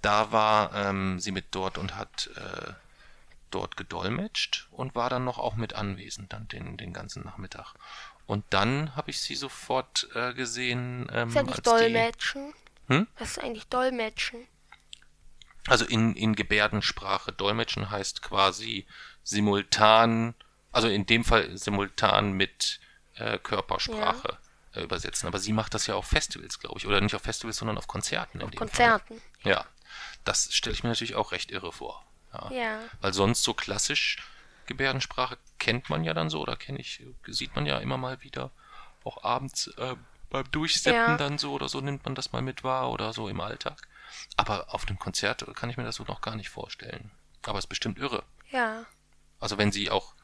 Da 0.00 0.30
war 0.30 0.74
ähm, 0.74 1.18
sie 1.18 1.32
mit 1.32 1.46
dort 1.50 1.76
und 1.76 1.96
hat 1.96 2.30
äh, 2.36 2.72
dort 3.50 3.76
gedolmetscht 3.76 4.68
und 4.70 4.94
war 4.94 5.10
dann 5.10 5.24
noch 5.24 5.38
auch 5.38 5.56
mit 5.56 5.74
anwesend, 5.74 6.32
dann 6.32 6.46
den, 6.48 6.76
den 6.76 6.92
ganzen 6.92 7.24
Nachmittag. 7.24 7.74
Und 8.26 8.44
dann 8.50 8.94
habe 8.94 9.10
ich 9.10 9.20
sie 9.20 9.34
sofort 9.34 10.08
äh, 10.14 10.34
gesehen, 10.34 11.08
ähm, 11.12 11.28
ist 11.28 11.34
ja 11.34 11.42
nicht 11.42 11.54
als 11.54 11.62
die, 11.62 11.70
Dolmetschen. 11.70 12.54
Hm? 12.88 13.06
Was 13.18 13.30
ist 13.30 13.38
eigentlich 13.38 13.66
Dolmetschen? 13.68 14.46
Also 15.66 15.84
in, 15.84 16.14
in 16.14 16.34
Gebärdensprache 16.34 17.32
dolmetschen 17.32 17.90
heißt 17.90 18.22
quasi 18.22 18.86
simultan, 19.22 20.34
also 20.72 20.88
in 20.88 21.06
dem 21.06 21.24
Fall 21.24 21.56
simultan 21.58 22.32
mit 22.32 22.80
äh, 23.16 23.38
Körpersprache 23.38 24.38
äh, 24.74 24.82
übersetzen. 24.82 25.26
Aber 25.26 25.38
sie 25.38 25.52
macht 25.52 25.74
das 25.74 25.86
ja 25.86 25.94
auf 25.94 26.06
Festivals, 26.06 26.58
glaube 26.58 26.78
ich. 26.78 26.86
Oder 26.86 27.00
nicht 27.00 27.14
auf 27.14 27.22
Festivals, 27.22 27.58
sondern 27.58 27.76
auf 27.76 27.86
Konzerten. 27.86 28.40
in 28.40 28.50
dem 28.50 28.58
Konzerten. 28.58 29.20
Fall. 29.42 29.52
Ja, 29.52 29.66
das 30.24 30.52
stelle 30.54 30.74
ich 30.74 30.82
mir 30.82 30.90
natürlich 30.90 31.16
auch 31.16 31.32
recht 31.32 31.50
irre 31.50 31.72
vor. 31.72 32.04
Ja. 32.32 32.50
Ja. 32.52 32.80
Weil 33.00 33.12
sonst 33.12 33.42
so 33.42 33.54
klassisch 33.54 34.18
Gebärdensprache 34.66 35.38
kennt 35.58 35.88
man 35.90 36.04
ja 36.04 36.14
dann 36.14 36.30
so, 36.30 36.40
oder 36.40 36.56
kenne 36.56 36.78
ich, 36.78 37.02
sieht 37.26 37.54
man 37.56 37.66
ja 37.66 37.78
immer 37.78 37.96
mal 37.96 38.22
wieder. 38.22 38.50
Auch 39.04 39.24
abends 39.24 39.68
äh, 39.78 39.96
beim 40.30 40.50
Durchseppen 40.50 41.12
Ja. 41.12 41.16
dann 41.16 41.38
so 41.38 41.52
oder 41.52 41.68
so 41.68 41.80
nimmt 41.80 42.04
man 42.04 42.14
das 42.14 42.32
mal 42.32 42.42
mit 42.42 42.64
wahr 42.64 42.90
oder 42.90 43.12
so 43.12 43.28
im 43.28 43.40
Alltag. 43.40 43.88
Aber 44.36 44.72
auf 44.74 44.86
einem 44.86 44.98
Konzert 44.98 45.44
kann 45.54 45.70
ich 45.70 45.76
mir 45.76 45.84
das 45.84 45.96
so 45.96 46.04
noch 46.04 46.20
gar 46.20 46.36
nicht 46.36 46.48
vorstellen. 46.50 47.10
Aber 47.46 47.58
es 47.58 47.64
ist 47.64 47.68
bestimmt 47.68 47.98
irre. 47.98 48.22
Ja. 48.50 48.84
Also 49.40 49.58
wenn 49.58 49.72
sie 49.72 49.90
auch 49.90 50.14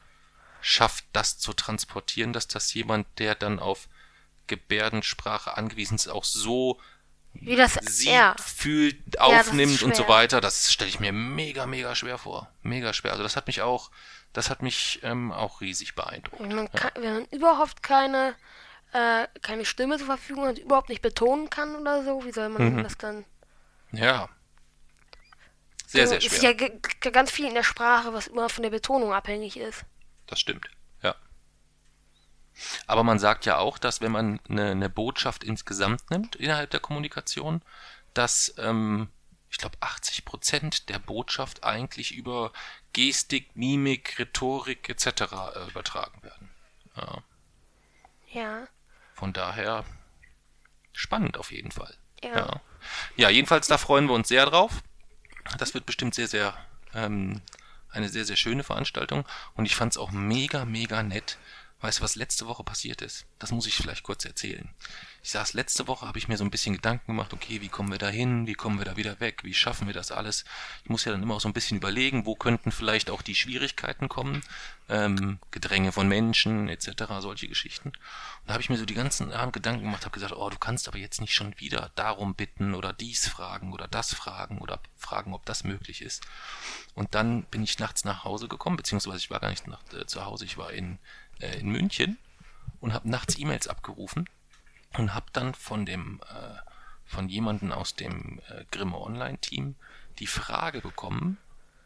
schafft, 0.61 1.05
das 1.13 1.37
zu 1.37 1.53
transportieren, 1.53 2.33
dass 2.33 2.47
das 2.47 2.73
jemand, 2.73 3.07
der 3.19 3.35
dann 3.35 3.59
auf 3.59 3.87
Gebärdensprache 4.47 5.57
angewiesen 5.57 5.95
ist, 5.95 6.07
auch 6.07 6.23
so 6.23 6.79
Wie 7.33 7.55
das. 7.55 7.73
sieht, 7.81 8.09
ja. 8.13 8.35
fühlt, 8.43 9.19
aufnimmt 9.19 9.81
und 9.83 9.95
so 9.95 10.07
weiter, 10.07 10.41
das 10.41 10.71
stelle 10.71 10.89
ich 10.89 10.99
mir 10.99 11.11
mega, 11.11 11.65
mega 11.65 11.95
schwer 11.95 12.17
vor. 12.17 12.49
Mega 12.61 12.93
schwer. 12.93 13.11
Also 13.11 13.23
das 13.23 13.35
hat 13.35 13.47
mich 13.47 13.61
auch, 13.61 13.91
das 14.33 14.49
hat 14.49 14.61
mich 14.61 14.99
ähm, 15.03 15.31
auch 15.31 15.61
riesig 15.61 15.95
beeindruckt. 15.95 16.41
Wenn 16.41 16.55
man, 16.55 16.71
kann, 16.71 16.91
wenn 16.95 17.13
man 17.13 17.25
überhaupt 17.25 17.83
keine, 17.83 18.35
äh, 18.93 19.27
keine 19.41 19.65
Stimme 19.65 19.97
zur 19.97 20.07
Verfügung 20.07 20.45
hat, 20.47 20.57
überhaupt 20.59 20.89
nicht 20.89 21.01
betonen 21.01 21.49
kann 21.49 21.75
oder 21.75 22.03
so, 22.03 22.23
wie 22.25 22.31
soll 22.31 22.49
man 22.49 22.75
Mhm. 22.75 22.83
das 22.83 22.97
dann? 22.97 23.25
Ja. 23.95 24.29
Sehr, 25.87 26.07
sehr 26.07 26.17
Es 26.17 26.25
ist 26.25 26.37
schwer. 26.39 26.51
ja 26.51 26.57
g- 26.57 26.79
g- 27.01 27.11
ganz 27.11 27.31
viel 27.31 27.45
in 27.45 27.53
der 27.53 27.63
Sprache, 27.63 28.13
was 28.13 28.27
immer 28.27 28.49
von 28.49 28.63
der 28.63 28.69
Betonung 28.71 29.13
abhängig 29.13 29.57
ist. 29.57 29.85
Das 30.27 30.39
stimmt, 30.39 30.67
ja. 31.01 31.15
Aber 32.87 33.03
man 33.03 33.19
sagt 33.19 33.45
ja 33.45 33.57
auch, 33.57 33.77
dass 33.77 34.01
wenn 34.01 34.11
man 34.11 34.39
eine, 34.49 34.71
eine 34.71 34.89
Botschaft 34.89 35.43
insgesamt 35.43 36.09
nimmt 36.09 36.35
innerhalb 36.35 36.69
der 36.71 36.79
Kommunikation, 36.79 37.61
dass 38.13 38.53
ähm, 38.57 39.09
ich 39.49 39.57
glaube 39.57 39.77
80 39.79 40.25
Prozent 40.25 40.89
der 40.89 40.99
Botschaft 40.99 41.63
eigentlich 41.63 42.13
über 42.15 42.51
Gestik, 42.93 43.55
Mimik, 43.55 44.17
Rhetorik 44.19 44.89
etc. 44.89 45.05
Äh, 45.55 45.67
übertragen 45.69 46.23
werden. 46.23 46.49
Ja, 46.97 47.23
Ja. 48.31 48.67
von 49.13 49.31
daher 49.33 49.85
spannend 50.93 51.37
auf 51.37 51.51
jeden 51.51 51.71
Fall. 51.71 51.95
Ja. 52.23 52.35
Ja. 52.37 52.61
Ja, 53.15 53.29
jedenfalls 53.29 53.67
da 53.67 53.77
freuen 53.77 54.07
wir 54.07 54.13
uns 54.13 54.27
sehr 54.27 54.45
drauf. 54.45 54.81
Das 55.57 55.73
wird 55.73 55.85
bestimmt 55.85 56.15
sehr, 56.15 56.27
sehr 56.27 56.53
ähm, 56.93 57.41
eine 57.89 58.09
sehr, 58.09 58.25
sehr 58.25 58.35
schöne 58.35 58.63
Veranstaltung. 58.63 59.25
Und 59.55 59.65
ich 59.65 59.75
fand 59.75 59.93
es 59.93 59.97
auch 59.97 60.11
mega, 60.11 60.65
mega 60.65 61.03
nett. 61.03 61.37
Weißt 61.85 61.99
du, 61.99 62.03
was 62.03 62.15
letzte 62.15 62.47
Woche 62.47 62.63
passiert 62.63 63.03
ist? 63.03 63.27
Das 63.37 63.51
muss 63.51 63.67
ich 63.67 63.75
vielleicht 63.75 64.01
kurz 64.01 64.25
erzählen. 64.25 64.67
Ich 65.21 65.29
saß 65.29 65.53
letzte 65.53 65.87
Woche, 65.87 66.07
habe 66.07 66.17
ich 66.17 66.27
mir 66.27 66.35
so 66.35 66.43
ein 66.43 66.49
bisschen 66.49 66.73
Gedanken 66.73 67.05
gemacht, 67.05 67.31
okay, 67.31 67.61
wie 67.61 67.67
kommen 67.67 67.91
wir 67.91 67.99
da 67.99 68.09
hin? 68.09 68.47
Wie 68.47 68.55
kommen 68.55 68.79
wir 68.79 68.85
da 68.85 68.97
wieder 68.97 69.19
weg? 69.19 69.43
Wie 69.43 69.53
schaffen 69.53 69.85
wir 69.85 69.93
das 69.93 70.11
alles? 70.11 70.45
Ich 70.83 70.89
muss 70.89 71.05
ja 71.05 71.11
dann 71.11 71.21
immer 71.21 71.35
auch 71.35 71.41
so 71.41 71.47
ein 71.47 71.53
bisschen 71.53 71.77
überlegen, 71.77 72.25
wo 72.25 72.35
könnten 72.35 72.71
vielleicht 72.71 73.11
auch 73.11 73.21
die 73.21 73.35
Schwierigkeiten 73.35 74.09
kommen? 74.09 74.41
Ähm, 74.89 75.37
Gedränge 75.51 75.91
von 75.91 76.07
Menschen, 76.07 76.69
etc., 76.69 77.05
solche 77.19 77.47
Geschichten. 77.47 77.89
Und 77.89 77.95
da 78.47 78.53
habe 78.53 78.61
ich 78.61 78.69
mir 78.69 78.77
so 78.77 78.85
die 78.85 78.93
ganzen 78.95 79.31
Abend 79.31 79.53
Gedanken 79.53 79.83
gemacht, 79.83 80.05
habe 80.05 80.13
gesagt, 80.13 80.33
oh, 80.33 80.49
du 80.49 80.57
kannst 80.57 80.87
aber 80.87 80.97
jetzt 80.97 81.21
nicht 81.21 81.33
schon 81.33 81.53
wieder 81.59 81.91
darum 81.95 82.33
bitten 82.33 82.73
oder 82.73 82.93
dies 82.93 83.27
fragen 83.27 83.73
oder 83.73 83.87
das 83.87 84.13
fragen 84.13 84.59
oder 84.59 84.79
fragen, 84.95 85.33
ob 85.33 85.45
das 85.45 85.63
möglich 85.63 86.01
ist. 86.01 86.23
Und 86.93 87.15
dann 87.15 87.43
bin 87.43 87.63
ich 87.63 87.79
nachts 87.79 88.05
nach 88.05 88.23
Hause 88.23 88.47
gekommen, 88.47 88.77
beziehungsweise 88.77 89.17
ich 89.17 89.29
war 89.29 89.39
gar 89.39 89.49
nicht 89.49 89.67
nach, 89.67 89.81
äh, 89.93 90.05
zu 90.05 90.25
Hause, 90.25 90.45
ich 90.45 90.57
war 90.57 90.71
in, 90.71 90.99
äh, 91.39 91.59
in 91.59 91.69
München 91.69 92.17
und 92.79 92.93
habe 92.93 93.09
nachts 93.09 93.37
E-Mails 93.37 93.67
abgerufen 93.67 94.29
und 94.97 95.13
habe 95.13 95.25
dann 95.33 95.53
von 95.53 95.85
dem 95.85 96.21
äh, 96.29 96.57
von 97.05 97.29
jemanden 97.29 97.71
aus 97.71 97.95
dem 97.95 98.41
äh, 98.49 98.65
Grimme 98.71 98.97
Online 98.99 99.37
Team 99.37 99.75
die 100.19 100.27
Frage 100.27 100.81
bekommen, 100.81 101.37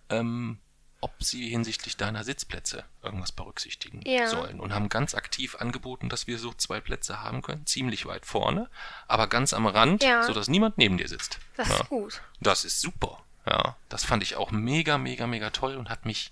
ähm, 0.09 0.59
ob 1.01 1.13
sie 1.23 1.49
hinsichtlich 1.49 1.97
deiner 1.97 2.23
Sitzplätze 2.23 2.83
irgendwas 3.01 3.31
berücksichtigen 3.31 4.01
Ja. 4.05 4.27
sollen 4.27 4.59
und 4.59 4.73
haben 4.73 4.89
ganz 4.89 5.15
aktiv 5.15 5.55
angeboten, 5.55 6.09
dass 6.09 6.27
wir 6.27 6.37
so 6.39 6.53
zwei 6.53 6.79
Plätze 6.81 7.21
haben 7.21 7.41
können, 7.41 7.65
ziemlich 7.65 8.05
weit 8.05 8.25
vorne, 8.25 8.69
aber 9.07 9.27
ganz 9.27 9.53
am 9.53 9.65
Rand, 9.65 10.03
Ja. 10.03 10.23
so 10.23 10.33
dass 10.33 10.47
niemand 10.47 10.77
neben 10.77 10.97
dir 10.97 11.07
sitzt. 11.07 11.39
Das 11.55 11.69
Ja. 11.69 11.75
ist 11.75 11.89
gut. 11.89 12.21
Das 12.41 12.65
ist 12.65 12.81
super. 12.81 13.23
Ja, 13.45 13.77
das 13.87 14.03
fand 14.05 14.23
ich 14.23 14.35
auch 14.35 14.51
mega, 14.51 14.97
mega, 14.97 15.25
mega 15.25 15.49
toll 15.49 15.75
und 15.77 15.89
hat 15.89 16.05
mich, 16.05 16.31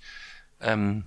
ähm, 0.60 1.06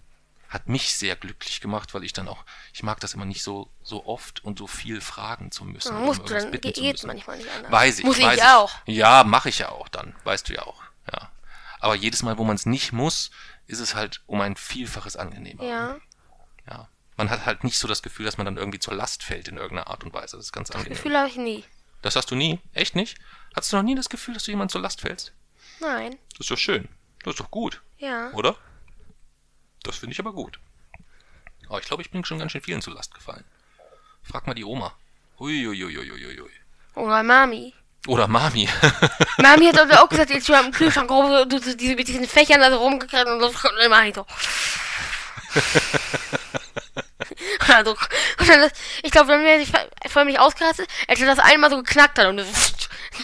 hat 0.51 0.69
mich 0.69 0.97
sehr 0.97 1.15
glücklich 1.15 1.61
gemacht, 1.61 1.95
weil 1.95 2.03
ich 2.03 2.13
dann 2.13 2.29
auch, 2.29 2.45
ich 2.75 2.83
mag 2.83 2.99
das 2.99 3.15
immer 3.15 3.25
nicht 3.25 3.43
so, 3.43 3.71
so 3.83 4.05
oft 4.05 4.45
und 4.45 4.59
so 4.59 4.67
viel 4.67 5.01
fragen 5.01 5.53
zu 5.53 5.65
müssen. 5.65 5.95
Man 5.95 6.03
oder 6.03 6.07
muss 6.07 6.19
um 6.19 6.25
irgendwas 6.25 6.43
dann 6.43 6.51
bitten 6.51 6.83
geht 6.83 7.05
manchmal 7.05 7.37
nicht 7.39 7.49
anders. 7.49 7.73
Weiß 7.73 7.99
ich. 8.01 8.05
Muss 8.05 8.21
weiß 8.21 8.37
ich 8.37 8.45
auch. 8.45 8.73
Ja, 8.87 9.23
mache 9.23 9.49
ich 9.49 9.61
ja 9.61 9.69
auch 9.71 9.89
dann. 9.89 10.15
Weißt 10.25 10.49
du 10.49 10.55
ja 10.55 10.63
auch. 10.63 10.83
Ja. 11.11 11.31
Aber 11.79 11.95
jedes 11.95 12.23
Mal, 12.25 12.37
wo 12.37 12.45
man 12.45 12.57
es 12.57 12.67
nicht 12.67 12.93
muss, 12.93 13.31
ist 13.69 13.79
es 13.79 13.95
halt 13.95 14.23
um 14.27 14.41
ein 14.41 14.57
Vielfaches 14.57 15.17
angenehmer. 15.17 15.63
Ja. 15.65 15.97
ja. 16.69 16.89
Man 17.17 17.31
hat 17.31 17.47
halt 17.47 17.63
nicht 17.63 17.79
so 17.79 17.87
das 17.87 18.03
Gefühl, 18.03 18.27
dass 18.27 18.37
man 18.37 18.45
dann 18.45 18.57
irgendwie 18.57 18.81
zur 18.81 18.95
Last 18.95 19.23
fällt 19.23 19.47
in 19.47 19.57
irgendeiner 19.57 19.87
Art 19.87 20.03
und 20.03 20.13
Weise. 20.13 20.37
Das 20.37 20.47
ist 20.47 20.53
ganz 20.53 20.71
angenehm. 20.73 20.97
Gefühl 20.97 21.17
habe 21.17 21.29
ich 21.29 21.37
nie. 21.37 21.65
Das 22.03 22.17
hast 22.17 22.31
du 22.31 22.35
nie? 22.35 22.59
Echt 22.73 22.97
nicht? 22.97 23.19
Hattest 23.55 23.73
du 23.73 23.77
noch 23.77 23.85
nie 23.85 23.95
das 23.95 24.09
Gefühl, 24.09 24.35
dass 24.35 24.45
du 24.45 24.51
jemand 24.51 24.73
zur 24.73 24.81
Last 24.81 25.01
fällst? 25.01 25.33
Nein. 25.81 26.17
Das 26.33 26.41
ist 26.41 26.51
doch 26.51 26.59
schön. 26.59 26.89
Das 27.23 27.35
ist 27.35 27.41
doch 27.41 27.51
gut, 27.51 27.83
Ja. 27.99 28.31
oder? 28.33 28.57
Das 29.83 29.97
finde 29.97 30.13
ich 30.13 30.19
aber 30.21 30.33
gut. 30.33 30.59
Aber 31.69 31.79
ich 31.81 31.87
glaube, 31.87 32.03
ich 32.03 32.11
bin 32.11 32.25
schon 32.25 32.39
ganz 32.39 32.53
schön 32.53 32.61
vielen 32.63 32.83
zur 32.83 32.95
Last 32.95 33.15
gefallen. 33.15 33.45
Frag 34.23 34.47
mal 34.47 34.55
die 34.55 34.65
Oma. 34.65 34.95
Uiuiuiuiui. 35.39 36.51
Oder 36.97 37.23
Mami. 37.23 37.73
Oder 38.07 38.29
Mami. 38.29 38.69
Mami 39.39 39.67
hat 39.67 39.79
auch 40.03 40.09
gesagt, 40.09 40.31
jetzt 40.35 40.47
schon 40.47 40.65
im 40.67 40.73
Kühlschrank 40.73 41.11
rum, 41.11 41.49
diese, 41.49 41.77
mit 41.95 42.09
diesen 42.09 42.27
Fächern 42.27 42.63
also 42.63 42.79
rumgekriegt 42.79 43.27
und 43.27 43.41
dann 43.41 43.91
mach 43.91 44.05
ich 44.05 44.15
so. 44.15 44.27
also, 47.69 47.97
das- 48.39 48.73
ich 49.03 49.11
glaube, 49.11 49.29
dann 49.33 49.45
wäre 49.45 49.61
ich 49.61 49.71
voll 50.11 50.25
mich 50.25 50.39
ausgerastet, 50.39 50.89
er 51.07 51.17
das 51.27 51.39
einmal 51.39 51.71
so 51.71 51.77
geknackt 51.83 52.19
hat 52.19 52.27
und, 52.27 52.41
und 52.41 52.49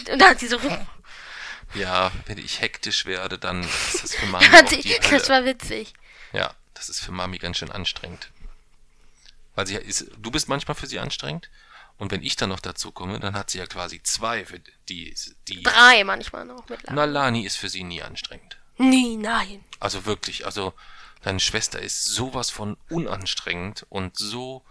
dann 0.07 0.29
hat 0.29 0.39
sie 0.39 0.47
so, 0.47 0.57
ja, 1.73 2.11
wenn 2.25 2.37
ich 2.37 2.61
hektisch 2.61 3.05
werde, 3.05 3.37
dann 3.37 3.63
ist 3.63 4.03
das 4.03 4.15
für 4.15 4.25
Mami 4.27 4.45
sie, 4.69 4.81
die 4.81 4.97
das 5.09 5.29
war 5.29 5.43
witzig. 5.45 5.93
Ja, 6.33 6.53
das 6.73 6.89
ist 6.89 6.99
für 6.99 7.11
Mami 7.11 7.37
ganz 7.37 7.57
schön 7.57 7.71
anstrengend. 7.71 8.31
Weil 9.55 9.67
sie 9.67 9.73
ja 9.73 9.79
ist, 9.79 10.11
du 10.17 10.31
bist 10.31 10.47
manchmal 10.47 10.75
für 10.75 10.87
sie 10.87 10.99
anstrengend 10.99 11.49
und 11.97 12.11
wenn 12.11 12.21
ich 12.21 12.35
dann 12.35 12.49
noch 12.49 12.59
dazu 12.59 12.91
komme, 12.91 13.19
dann 13.19 13.35
hat 13.35 13.49
sie 13.49 13.57
ja 13.57 13.65
quasi 13.65 14.01
zwei 14.03 14.45
für 14.45 14.59
die, 14.87 15.15
die. 15.47 15.63
Drei 15.63 16.03
manchmal 16.03 16.45
noch 16.45 16.69
mit 16.69 16.79
Na, 16.91 17.05
Lani 17.05 17.45
ist 17.45 17.57
für 17.57 17.69
sie 17.69 17.83
nie 17.83 18.03
anstrengend. 18.03 18.57
Nie, 18.77 19.17
nein. 19.17 19.63
Also 19.79 20.05
wirklich, 20.05 20.45
also 20.45 20.73
deine 21.23 21.39
Schwester 21.39 21.81
ist 21.81 22.05
sowas 22.05 22.51
von 22.51 22.77
unanstrengend 22.89 23.85
und 23.89 24.15
so 24.17 24.63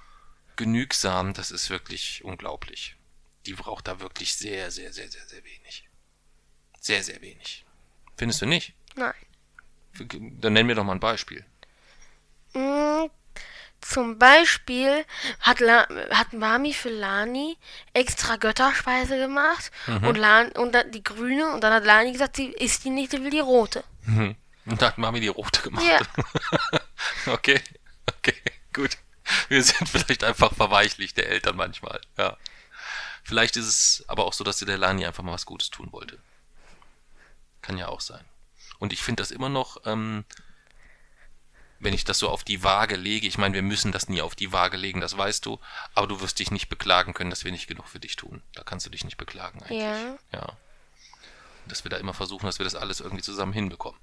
genügsam, 0.55 1.35
das 1.35 1.51
ist 1.51 1.71
wirklich 1.71 2.25
unglaublich. 2.25 2.97
Die 3.45 3.55
braucht 3.55 3.89
da 3.89 4.01
wirklich 4.01 4.35
sehr, 4.37 4.71
sehr, 4.71 4.93
sehr, 4.93 5.11
sehr, 5.11 5.27
sehr 5.27 5.45
wenig. 5.45 5.89
Sehr, 6.81 7.03
sehr 7.03 7.21
wenig. 7.21 7.65
Findest 8.17 8.41
du 8.43 8.47
nicht? 8.47 8.75
Nein. 8.95 9.15
Dann 9.99 10.53
nenn 10.53 10.67
mir 10.67 10.75
doch 10.75 10.85
mal 10.85 10.93
ein 10.93 11.01
Beispiel. 11.01 11.45
Mm, 12.55 13.07
Zum 13.81 14.19
Beispiel 14.19 15.05
hat, 15.41 15.61
La 15.61 15.87
hat 16.11 16.33
Mami 16.33 16.73
für 16.73 16.89
Lani 16.89 17.57
extra 17.93 18.37
Götterspeise 18.37 19.17
gemacht 19.19 19.71
und, 19.87 20.17
Lan 20.17 20.51
und 20.53 20.75
die 20.93 21.05
grüne 21.05 21.53
und 21.53 21.63
dann 21.63 21.73
hat 21.73 21.85
Lani 21.85 22.13
gesagt, 22.13 22.37
sie 22.37 22.47
isst 22.47 22.85
die 22.85 22.91
nicht, 22.91 23.11
sie 23.13 23.23
will 23.23 23.31
die 23.31 23.39
rote. 23.41 23.85
Und 24.67 24.83
da 24.83 24.87
hat 24.89 24.99
Mami 24.99 25.21
die 25.21 25.29
rote 25.29 25.63
gemacht. 25.63 25.85
Ja. 25.87 26.01
okay, 27.33 27.61
okay, 28.19 28.35
gut. 28.73 28.97
Wir 29.49 29.63
sind 29.63 29.89
vielleicht 29.89 30.25
einfach 30.25 30.53
verweichlichte 30.55 31.25
Eltern 31.25 31.57
manchmal, 31.57 32.01
ja. 32.17 32.37
Vielleicht 33.23 33.57
ist 33.57 33.67
es 33.67 34.05
aber 34.09 34.25
auch 34.25 34.33
so, 34.33 34.45
dass 34.45 34.59
sie 34.59 34.67
der 34.67 34.79
Lani 34.79 35.05
einfach 35.05 35.25
mal 35.25 35.33
was 35.33 35.47
Gutes 35.47 35.71
tun 35.71 35.93
wollte. 35.93 36.19
Kann 37.61 37.77
ja 37.77 37.89
auch 37.89 38.01
sein. 38.01 38.25
Und 38.79 38.93
ich 38.93 39.03
finde 39.03 39.23
das 39.23 39.31
immer 39.31 39.49
noch, 39.49 39.79
ähm, 39.85 40.25
wenn 41.79 41.95
ich 41.95 42.05
das 42.05 42.19
so 42.19 42.29
auf 42.29 42.45
die 42.45 42.63
Waage 42.63 42.97
lege, 42.97 43.27
ich 43.27 43.39
meine, 43.39 43.55
wir 43.55 43.63
müssen 43.63 43.93
das 43.93 44.09
nie 44.09 44.23
auf 44.23 44.35
die 44.35 44.53
Waage 44.53 44.77
legen, 44.77 45.01
das 45.01 45.17
weißt 45.17 45.45
du, 45.45 45.61
aber 45.95 46.07
du 46.07 46.21
wirst 46.21 46.39
dich 46.39 46.51
nicht 46.51 46.69
beklagen 46.69 47.13
können, 47.13 47.31
dass 47.31 47.45
wir 47.45 47.53
nicht 47.53 47.69
genug 47.69 47.87
für 47.89 48.01
dich 48.01 48.17
tun. 48.17 48.43
Da 48.55 48.63
kannst 48.63 48.87
du 48.87 48.91
dich 48.91 49.05
nicht 49.05 49.19
beklagen 49.19 49.63
eigentlich. 49.63 49.81
Ja. 49.81 50.17
Ja. 50.33 50.57
Dass 51.67 51.85
wir 51.85 51.91
da 51.91 51.97
immer 51.97 52.15
versuchen, 52.15 52.47
dass 52.47 52.59
wir 52.59 52.65
das 52.65 52.75
alles 52.75 53.01
irgendwie 53.01 53.23
zusammen 53.23 53.53
hinbekommen. 53.53 54.01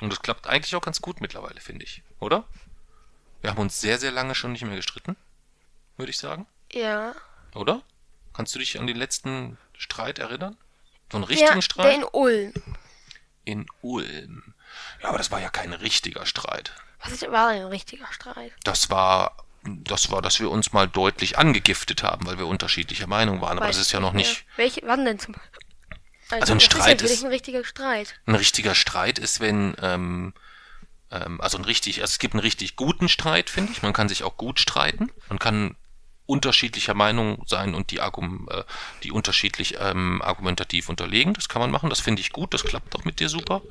Und 0.00 0.10
das 0.10 0.22
klappt 0.22 0.46
eigentlich 0.46 0.74
auch 0.76 0.82
ganz 0.82 1.00
gut 1.00 1.20
mittlerweile, 1.20 1.60
finde 1.60 1.84
ich. 1.84 2.02
Oder? 2.20 2.44
Wir 3.40 3.50
haben 3.50 3.58
uns 3.58 3.80
sehr, 3.80 3.98
sehr 3.98 4.12
lange 4.12 4.34
schon 4.34 4.52
nicht 4.52 4.64
mehr 4.64 4.76
gestritten, 4.76 5.16
würde 5.96 6.10
ich 6.10 6.18
sagen. 6.18 6.46
Ja. 6.72 7.14
Oder? 7.54 7.82
Kannst 8.32 8.54
du 8.54 8.58
dich 8.58 8.78
an 8.78 8.86
den 8.86 8.96
letzten 8.96 9.58
Streit 9.76 10.18
erinnern? 10.18 10.56
So 11.10 11.16
einen 11.16 11.24
richtigen 11.24 11.56
ja, 11.56 11.62
Streit? 11.62 11.86
Der 11.86 11.94
in 11.94 12.04
Ulm. 12.04 12.52
In 13.50 13.66
Ulm. 13.82 14.54
Ja, 15.02 15.08
aber 15.10 15.18
das 15.18 15.30
war 15.30 15.40
ja 15.40 15.50
kein 15.50 15.72
richtiger 15.72 16.26
Streit. 16.26 16.72
Was 17.04 17.20
war 17.22 17.52
denn 17.52 17.62
ein 17.62 17.68
richtiger 17.68 18.06
Streit? 18.12 18.52
Das 18.64 18.90
war, 18.90 19.36
das 19.64 20.10
war, 20.10 20.22
dass 20.22 20.40
wir 20.40 20.50
uns 20.50 20.72
mal 20.72 20.86
deutlich 20.88 21.38
angegiftet 21.38 22.02
haben, 22.02 22.26
weil 22.26 22.38
wir 22.38 22.46
unterschiedlicher 22.46 23.06
Meinung 23.06 23.40
waren. 23.40 23.58
Aber 23.58 23.66
das 23.66 23.76
ist 23.78 23.92
ja 23.92 24.00
noch 24.00 24.12
nicht. 24.12 24.44
Welche, 24.56 24.82
wann 24.84 25.04
denn 25.04 25.18
zum 25.18 25.34
Beispiel? 25.34 25.58
Also 26.30 26.52
ein 26.52 26.58
das 26.58 26.64
Streit 26.64 27.02
ist 27.02 27.10
ist- 27.10 27.24
ein 27.24 27.30
richtiger 27.30 27.64
Streit. 27.64 28.14
Ein 28.26 28.36
richtiger 28.36 28.74
Streit 28.76 29.18
ist, 29.18 29.40
wenn, 29.40 29.74
ähm, 29.82 30.32
ähm, 31.10 31.40
also 31.40 31.58
ein 31.58 31.64
richtig, 31.64 32.02
also 32.02 32.12
es 32.12 32.18
gibt 32.20 32.34
einen 32.34 32.40
richtig 32.40 32.76
guten 32.76 33.08
Streit, 33.08 33.50
finde 33.50 33.72
ich. 33.72 33.82
Man 33.82 33.92
kann 33.92 34.08
sich 34.08 34.22
auch 34.22 34.36
gut 34.36 34.60
streiten. 34.60 35.10
Man 35.28 35.40
kann 35.40 35.74
unterschiedlicher 36.30 36.94
Meinung 36.94 37.42
sein 37.46 37.74
und 37.74 37.90
die, 37.90 38.00
Argum 38.00 38.48
äh, 38.50 38.62
die 39.02 39.10
unterschiedlich 39.10 39.76
ähm, 39.78 40.22
argumentativ 40.22 40.88
unterlegen. 40.88 41.34
Das 41.34 41.48
kann 41.48 41.60
man 41.60 41.70
machen. 41.70 41.90
Das 41.90 42.00
finde 42.00 42.20
ich 42.20 42.32
gut. 42.32 42.54
Das 42.54 42.64
klappt 42.64 42.94
doch 42.94 43.04
mit 43.04 43.20
dir 43.20 43.28
super. 43.28 43.62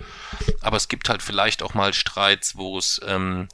Aber 0.61 0.77
es 0.77 0.89
gibt 0.89 1.09
halt 1.09 1.23
vielleicht 1.23 1.63
auch 1.63 1.73
mal 1.73 1.93
Streits, 1.93 2.55
wo 2.57 2.77
es, 2.77 3.01
ähm, 3.05 3.47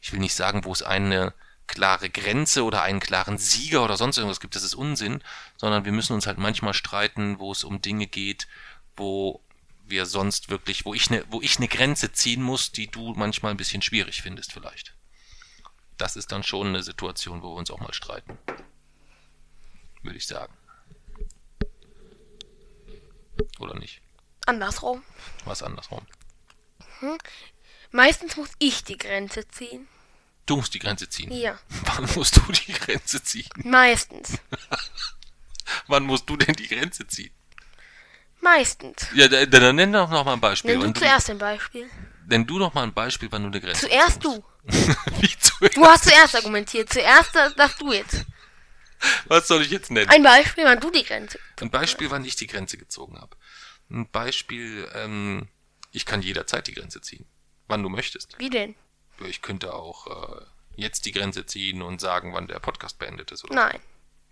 ich 0.00 0.12
will 0.12 0.20
nicht 0.20 0.34
sagen, 0.34 0.64
wo 0.64 0.72
es 0.72 0.82
eine 0.82 1.34
klare 1.66 2.10
Grenze 2.10 2.64
oder 2.64 2.82
einen 2.82 2.98
klaren 2.98 3.38
Sieger 3.38 3.84
oder 3.84 3.96
sonst 3.96 4.16
irgendwas 4.16 4.40
gibt. 4.40 4.56
Das 4.56 4.64
ist 4.64 4.74
Unsinn. 4.74 5.22
Sondern 5.56 5.84
wir 5.84 5.92
müssen 5.92 6.14
uns 6.14 6.26
halt 6.26 6.38
manchmal 6.38 6.74
streiten, 6.74 7.38
wo 7.38 7.52
es 7.52 7.62
um 7.62 7.82
Dinge 7.82 8.06
geht, 8.06 8.48
wo 8.96 9.40
wir 9.84 10.06
sonst 10.06 10.48
wirklich, 10.48 10.84
wo 10.84 10.94
ich 10.94 11.10
eine, 11.10 11.24
wo 11.28 11.42
ich 11.42 11.58
eine 11.58 11.68
Grenze 11.68 12.12
ziehen 12.12 12.42
muss, 12.42 12.72
die 12.72 12.86
du 12.86 13.12
manchmal 13.14 13.52
ein 13.52 13.58
bisschen 13.58 13.82
schwierig 13.82 14.22
findest 14.22 14.52
vielleicht. 14.52 14.94
Das 16.00 16.16
ist 16.16 16.32
dann 16.32 16.42
schon 16.42 16.68
eine 16.68 16.82
Situation, 16.82 17.42
wo 17.42 17.52
wir 17.52 17.58
uns 17.58 17.70
auch 17.70 17.78
mal 17.78 17.92
streiten. 17.92 18.38
Würde 20.02 20.16
ich 20.16 20.26
sagen. 20.26 20.56
Oder 23.58 23.78
nicht? 23.78 24.00
Andersrum. 24.46 25.02
Was 25.44 25.62
andersrum. 25.62 26.06
Meistens 27.90 28.38
muss 28.38 28.48
ich 28.58 28.82
die 28.82 28.96
Grenze 28.96 29.46
ziehen. 29.48 29.88
Du 30.46 30.56
musst 30.56 30.72
die 30.72 30.78
Grenze 30.78 31.06
ziehen. 31.06 31.30
Ja. 31.32 31.58
Wann 31.84 32.08
musst 32.14 32.38
du 32.38 32.50
die 32.50 32.72
Grenze 32.72 33.22
ziehen? 33.22 33.50
Meistens. 33.56 34.38
Wann 35.86 36.04
musst 36.04 36.30
du 36.30 36.38
denn 36.38 36.54
die 36.54 36.66
Grenze 36.66 37.06
ziehen? 37.08 37.32
Meistens. 38.40 39.06
Ja, 39.14 39.28
da- 39.28 39.44
dann 39.44 39.76
nenn 39.76 39.92
doch 39.92 40.08
noch 40.08 40.24
mal 40.24 40.32
ein 40.32 40.40
Beispiel. 40.40 40.70
Nenn 40.70 40.80
du 40.80 40.86
Wenn 40.86 40.94
zuerst 40.94 41.28
ein 41.28 41.36
Beispiel. 41.36 41.90
Nenn 42.26 42.46
du 42.46 42.58
doch 42.58 42.72
mal 42.72 42.84
ein 42.84 42.94
Beispiel, 42.94 43.30
wann 43.30 43.42
du 43.42 43.48
eine 43.48 43.60
Grenze 43.60 43.86
Zuerst 43.86 44.24
du. 44.24 44.42
Wie 45.20 45.38
zuerst? 45.38 45.76
Du 45.76 45.84
hast 45.84 46.04
zuerst 46.04 46.36
argumentiert. 46.36 46.92
Zuerst 46.92 47.34
das- 47.34 47.54
sagst 47.54 47.80
du 47.80 47.92
jetzt. 47.92 48.24
Was 49.26 49.48
soll 49.48 49.62
ich 49.62 49.70
jetzt 49.70 49.90
nennen? 49.90 50.10
Ein 50.10 50.22
Beispiel, 50.22 50.64
wann 50.64 50.80
du 50.80 50.90
die 50.90 51.04
Grenze. 51.04 51.38
Ein 51.60 51.70
Beispiel, 51.70 52.10
wann 52.10 52.24
ich 52.24 52.36
die 52.36 52.46
Grenze 52.46 52.76
gezogen 52.76 53.18
habe. 53.18 53.36
Ein 53.90 54.08
Beispiel, 54.10 54.88
ähm, 54.94 55.48
ich 55.90 56.04
kann 56.06 56.20
jederzeit 56.22 56.66
die 56.66 56.74
Grenze 56.74 57.00
ziehen. 57.00 57.26
Wann 57.66 57.82
du 57.82 57.88
möchtest. 57.88 58.38
Wie 58.38 58.50
denn? 58.50 58.74
Ich 59.26 59.42
könnte 59.42 59.72
auch 59.74 60.40
äh, 60.40 60.44
jetzt 60.76 61.06
die 61.06 61.12
Grenze 61.12 61.46
ziehen 61.46 61.82
und 61.82 62.00
sagen, 62.00 62.34
wann 62.34 62.46
der 62.46 62.58
Podcast 62.58 62.98
beendet 62.98 63.32
ist. 63.32 63.44
Oder 63.44 63.54
Nein. 63.54 63.80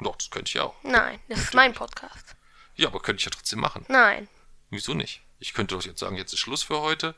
Doch, 0.01 0.17
das 0.17 0.31
könnte 0.31 0.51
ich 0.51 0.61
auch. 0.61 0.75
Nein. 0.83 1.19
Das 1.29 1.41
ist 1.41 1.55
mein 1.55 1.73
Podcast. 1.75 2.37
Ja, 2.77 2.89
aber 2.89 3.01
könnte 3.01 3.21
ich 3.21 3.25
ja 3.25 3.31
trotzdem 3.31 3.59
machen. 3.61 3.85
Nein. 3.89 4.29
Wieso 4.71 4.95
nicht? 4.95 5.23
Ich 5.41 5.55
könnte 5.55 5.75
doch 5.75 5.85
jetzt 5.85 5.99
sagen, 6.01 6.17
jetzt 6.17 6.33
ist 6.33 6.39
Schluss 6.41 6.63
für 6.63 6.81
heute. 6.81 7.15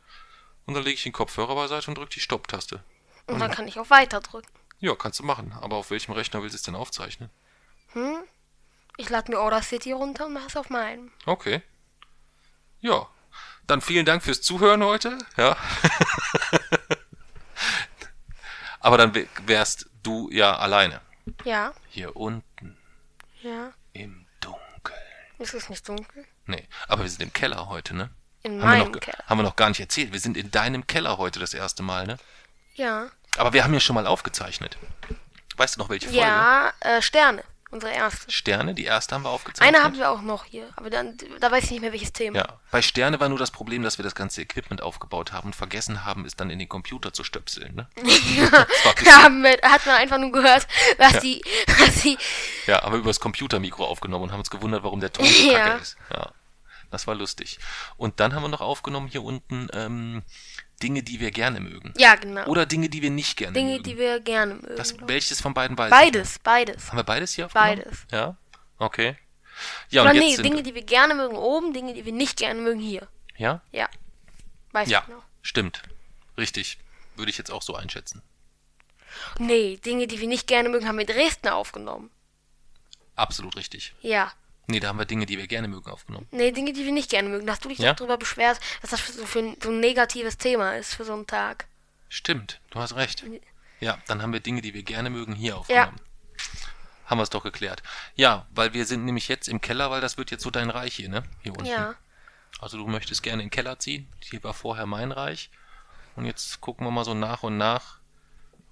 Und 0.67 0.75
dann 0.75 0.85
lege 0.85 0.95
ich 0.95 1.03
den 1.03 1.13
Kopfhörer 1.13 1.55
beiseite 1.55 1.89
und 1.89 1.99
drücke 1.99 2.15
die 2.15 2.21
Stopptaste. 2.21 2.83
Und 3.27 3.39
dann 3.39 3.51
kann 3.51 3.69
ich 3.69 3.79
auch 3.79 3.91
weiter 3.91 4.21
drücken. 4.21 4.49
Ja, 4.81 4.95
kannst 4.95 5.19
du 5.21 5.25
machen. 5.25 5.53
Aber 5.61 5.77
auf 5.77 5.91
welchem 5.91 6.13
Rechner 6.13 6.43
willst 6.43 6.55
du 6.55 6.57
es 6.57 6.63
denn 6.63 6.75
aufzeichnen? 6.75 7.31
Ich 8.97 9.09
lade 9.09 9.31
mir 9.33 9.39
Audacity 9.41 9.93
runter 9.93 10.27
und 10.27 10.33
mache 10.35 10.47
es 10.47 10.57
auf 10.57 10.71
meinem. 10.71 11.11
Okay. 11.27 11.63
Ja. 12.81 13.07
Dann 13.67 13.81
vielen 13.81 14.07
Dank 14.07 14.23
fürs 14.23 14.43
Zuhören 14.43 14.83
heute. 14.85 15.19
Ja. 15.37 15.57
Aber 18.81 18.97
dann 18.99 19.15
wär- 19.15 19.27
wärst 19.47 19.87
du 20.03 20.31
ja 20.31 20.57
alleine. 20.57 21.01
Ja. 21.45 21.73
Hier 21.89 22.17
unten 22.17 22.77
Ja. 23.43 23.73
im 23.93 24.27
Dunkeln. 24.41 24.99
Es 25.39 25.55
ist 25.55 25.69
nicht 25.71 25.87
dunkel. 25.89 26.27
Nee, 26.47 26.67
aber 26.89 27.03
wir 27.03 27.11
sind 27.11 27.23
im 27.23 27.33
Keller 27.33 27.69
heute, 27.69 27.95
ne? 27.95 28.11
In 28.43 28.53
Haben 28.53 28.59
wir, 28.61 28.65
meinem 28.67 28.85
noch, 28.87 28.93
ge- 28.93 29.01
Keller. 29.01 29.25
haben 29.27 29.39
wir 29.39 29.43
noch 29.43 29.57
gar 29.57 29.69
nicht 29.69 29.81
erzählt. 29.81 30.13
Wir 30.13 30.21
sind 30.21 30.37
in 30.37 30.51
deinem 30.51 30.87
Keller 30.87 31.19
heute 31.19 31.39
das 31.39 31.55
erste 31.55 31.83
Mal, 31.83 32.07
ne? 32.07 32.17
Ja. 32.75 33.09
Aber 33.37 33.53
wir 33.53 33.65
haben 33.65 33.75
ja 33.75 33.81
schon 33.81 33.95
mal 33.95 34.07
aufgezeichnet. 34.07 34.77
Weißt 35.57 35.77
du 35.77 35.81
noch 35.81 35.89
welche 35.89 36.07
Folge? 36.07 36.21
Ja, 36.21 36.73
äh, 36.81 37.03
Sterne. 37.03 37.45
Unsere 37.73 37.93
erste. 37.93 38.29
Sterne, 38.33 38.75
die 38.75 38.85
erste 38.85 39.15
haben 39.15 39.23
wir 39.23 39.29
aufgezeichnet. 39.31 39.77
Eine 39.77 39.85
haben 39.85 39.97
wir 39.97 40.11
auch 40.11 40.23
noch 40.23 40.45
hier, 40.45 40.69
aber 40.75 40.91
dann, 40.91 41.17
da 41.39 41.53
weiß 41.53 41.65
ich 41.65 41.71
nicht 41.71 41.83
mehr 41.83 41.93
welches 41.93 42.13
Thema. 42.13 42.37
Ja, 42.39 42.59
bei 42.73 42.83
Sterne 42.83 43.21
war 43.21 43.29
nur 43.29 43.39
das 43.39 43.53
Problem, 43.53 43.85
dass 43.85 43.97
wir 43.97 44.03
das 44.03 44.17
ganze 44.17 44.43
Equipment 44.43 44.83
aufgebaut 44.83 45.31
haben 45.33 45.51
und 45.51 45.55
vergessen 45.55 46.05
haben, 46.05 46.25
es 46.25 46.35
dann 46.35 46.51
in 46.51 46.59
den 46.59 46.69
Computer 46.69 47.13
zu 47.13 47.23
stöpseln. 47.23 47.77
Ne? 47.77 47.89
Ein 49.05 49.43
Da 49.63 49.71
hat 49.71 49.87
man 49.87 49.95
einfach 49.97 50.19
nur 50.19 50.33
gehört, 50.33 50.67
was 50.99 51.21
die, 51.21 51.43
was 51.79 52.03
die, 52.03 52.19
ja, 52.67 52.83
haben 52.83 52.93
wir 52.93 52.99
über 52.99 53.11
das 53.11 53.21
Computermikro 53.21 53.85
aufgenommen 53.85 54.25
und 54.25 54.33
haben 54.33 54.41
uns 54.41 54.51
gewundert, 54.51 54.83
warum 54.83 54.99
der 54.99 55.13
Ton 55.13 55.27
so 55.27 55.53
Ja. 55.53 55.69
kacke 55.69 55.83
ist. 55.83 55.97
Ja, 56.13 56.33
das 56.91 57.07
war 57.07 57.15
lustig. 57.15 57.61
Und 57.97 58.19
dann 58.19 58.35
haben 58.35 58.43
wir 58.43 58.49
noch 58.49 58.63
aufgenommen 58.63 59.07
hier 59.07 59.23
unten 59.23 59.69
ähm, 59.75 60.23
Dinge, 60.83 61.03
die 61.03 61.21
wir 61.21 61.31
gerne 61.31 61.61
mögen. 61.61 61.93
ja 61.99 62.15
genau. 62.15 62.47
Oder 62.47 62.67
Dinge, 62.67 62.89
die 62.89 63.03
wir 63.03 63.11
nicht 63.11 63.37
gerne 63.37 63.53
Dinge, 63.55 63.73
mögen. 63.73 63.83
die 63.85 63.99
wir 63.99 64.21
gerne 64.21 64.55
mögen. 64.55 64.77
das, 64.77 64.93
ich. 64.93 64.99
welches 65.07 65.41
von 65.41 65.53
beiden 65.55 65.77
weiß 65.77 65.93
ich 65.93 65.99
nicht. 65.99 66.13
beides, 66.13 66.39
beides. 66.39 66.89
Haben 66.89 66.97
wir 66.99 67.05
beides 67.05 67.35
hier 67.35 67.47
aufgenommen? 67.47 67.83
Beides. 67.85 68.07
Ja, 68.11 68.37
okay. 68.79 69.17
Ja, 69.91 70.03
Oder 70.03 70.11
und 70.13 70.17
jetzt 70.17 70.39
nee, 70.39 70.43
Dinge, 70.43 70.63
die 70.63 70.75
wir 70.75 70.83
gerne 70.83 71.15
mögen 71.15 71.37
oben, 71.37 71.75
Dinge, 71.75 71.93
die 71.93 72.05
wir 72.07 72.13
nicht 72.13 72.39
gerne 72.39 72.61
mögen 72.61 72.81
hier. 72.81 73.07
Ja? 73.37 73.61
Ja. 73.73 73.89
Weiß 74.73 74.89
Ja, 74.89 75.03
ich 75.07 75.09
noch. 75.15 75.23
stimmt. 75.43 75.83
Richtig. 76.39 76.79
Würde 77.17 77.31
ich 77.31 77.37
jetzt 77.37 77.51
auch 77.51 77.61
so 77.61 77.75
einschätzen. 77.75 78.23
Nee, 79.39 79.77
Dinge, 79.85 80.07
die 80.07 80.21
wir 80.21 80.29
nicht 80.29 80.47
gerne 80.47 80.69
mögen, 80.71 80.87
haben 80.89 80.97
wir 80.97 81.07
in 81.07 81.15
Dresden 81.15 81.49
aufgenommen. 81.49 82.11
Absolut 83.17 83.57
richtig. 83.57 83.95
Ja. 84.01 84.33
Nee, 84.71 84.81
da 84.81 84.89
haben 84.89 84.99
wir 84.99 85.05
Dinge, 85.05 85.27
die 85.27 85.37
wir 85.39 85.47
gerne 85.47 85.69
mögen, 85.69 85.91
aufgenommen. 85.91 86.27
Nee, 86.31 86.53
Dinge, 86.53 86.73
die 86.73 86.85
wir 86.85 86.93
nicht 86.93 87.11
gerne 87.11 87.29
mögen. 87.29 87.47
Da 87.47 87.53
hast 87.53 87.65
du 87.65 87.69
dich 87.69 87.79
Ja? 87.79 87.91
doch 87.93 87.99
drüber 87.99 88.17
beschwert, 88.17 88.61
dass 88.81 88.91
das 88.91 89.01
für 89.01 89.13
so, 89.13 89.27
für 89.27 89.41
ein, 89.41 89.57
so 89.63 89.71
ein 89.71 89.81
negatives 89.81 90.39
Thema 90.39 90.77
ist 90.77 90.95
für 90.95 91.05
so 91.05 91.13
einen 91.13 91.27
Tag. 91.27 91.67
Stimmt, 92.09 92.61
du 92.71 92.81
hast 92.81 92.95
recht. 92.97 93.25
Ja, 93.81 93.99
dann 94.07 94.23
haben 94.23 94.33
wir 94.33 94.41
Dinge, 94.41 94.61
die 94.61 94.75
wir 94.75 94.83
gerne 94.83 95.11
mögen, 95.11 95.35
hier 95.35 95.57
aufgenommen. 95.57 96.01
Haben 97.07 97.19
wir 97.19 97.23
es 97.23 97.31
doch 97.31 97.43
geklärt. 97.43 97.83
Ja, 98.15 98.47
weil 98.51 98.73
wir 98.73 98.85
sind 98.87 99.05
nämlich 99.05 99.29
jetzt 99.29 99.49
im 99.49 99.61
Keller, 99.61 99.91
weil 99.91 100.01
das 100.01 100.17
wird 100.17 100.31
jetzt 100.31 100.43
so 100.43 100.51
dein 100.51 100.71
Reich 100.71 100.95
hier, 100.95 101.09
ne? 101.09 101.25
Hier 101.43 101.53
unten. 101.53 101.67
Ja. 101.67 101.95
Also 102.61 102.77
du 102.77 102.87
möchtest 102.87 103.23
gerne 103.23 103.43
in 103.43 103.49
den 103.49 103.51
Keller 103.53 103.79
ziehen. 103.79 104.07
Hier 104.23 104.43
war 104.45 104.55
vorher 104.55 104.87
mein 104.87 105.11
Reich. 105.13 105.51
Und 106.17 106.27
jetzt 106.27 106.61
gucken 106.61 106.87
wir 106.87 106.91
mal 106.91 107.05
so 107.05 107.15
nach 107.15 107.43
und 107.43 107.57
nach, 107.57 108.00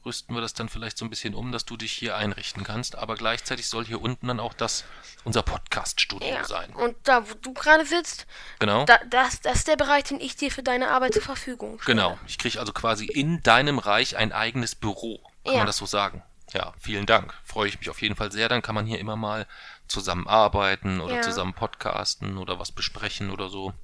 rüsten 0.04 0.34
wir 0.34 0.40
das 0.40 0.54
dann 0.54 0.68
vielleicht 0.68 0.96
so 0.98 1.04
ein 1.04 1.10
bisschen 1.10 1.34
um, 1.34 1.52
dass 1.52 1.64
du 1.64 1.76
dich 1.76 1.92
hier 1.92 2.16
einrichten 2.16 2.64
kannst. 2.64 2.96
Aber 2.96 3.14
gleichzeitig 3.16 3.66
soll 3.68 3.84
hier 3.84 4.00
unten 4.00 4.28
dann 4.28 4.40
auch 4.40 4.54
das 4.54 4.84
unser 5.24 5.42
Podcast-Studio 5.42 6.28
ja. 6.28 6.44
sein. 6.44 6.70
Und 6.74 6.96
da, 7.04 7.28
wo 7.28 7.34
du 7.34 7.52
gerade 7.52 7.84
sitzt, 7.84 8.26
Genau. 8.58 8.84
da, 8.84 8.98
das, 9.10 9.40
das 9.40 9.58
ist 9.58 9.68
der 9.68 9.76
Bereich, 9.76 10.04
den 10.04 10.20
ich 10.20 10.36
dir 10.36 10.50
für 10.50 10.62
deine 10.62 10.88
Arbeit 10.90 11.14
zur 11.14 11.22
Verfügung 11.22 11.80
stelle. 11.80 11.96
Genau. 11.96 12.18
Ich 12.26 12.38
kriege 12.38 12.58
also 12.60 12.72
quasi 12.72 13.06
in 13.06 13.42
deinem 13.42 13.78
Reich 13.78 14.16
ein 14.16 14.32
eigenes 14.32 14.74
Büro. 14.74 15.20
Kann 15.44 15.52
Ja. 15.54 15.58
man 15.58 15.66
das 15.66 15.76
so 15.76 15.86
sagen? 15.86 16.22
Ja, 16.54 16.72
vielen 16.80 17.04
Dank. 17.04 17.34
Freue 17.44 17.68
ich 17.68 17.78
mich 17.78 17.90
auf 17.90 18.00
jeden 18.00 18.16
Fall 18.16 18.32
sehr. 18.32 18.48
Dann 18.48 18.62
kann 18.62 18.74
man 18.74 18.86
hier 18.86 18.98
immer 18.98 19.16
mal 19.16 19.46
zusammen 19.86 20.26
arbeiten 20.26 21.00
oder 21.00 21.16
Ja. 21.16 21.22
zusammen 21.22 21.52
podcasten 21.54 22.38
oder 22.38 22.58
was 22.58 22.72
besprechen 22.72 23.30
oder 23.30 23.48
so. 23.50 23.74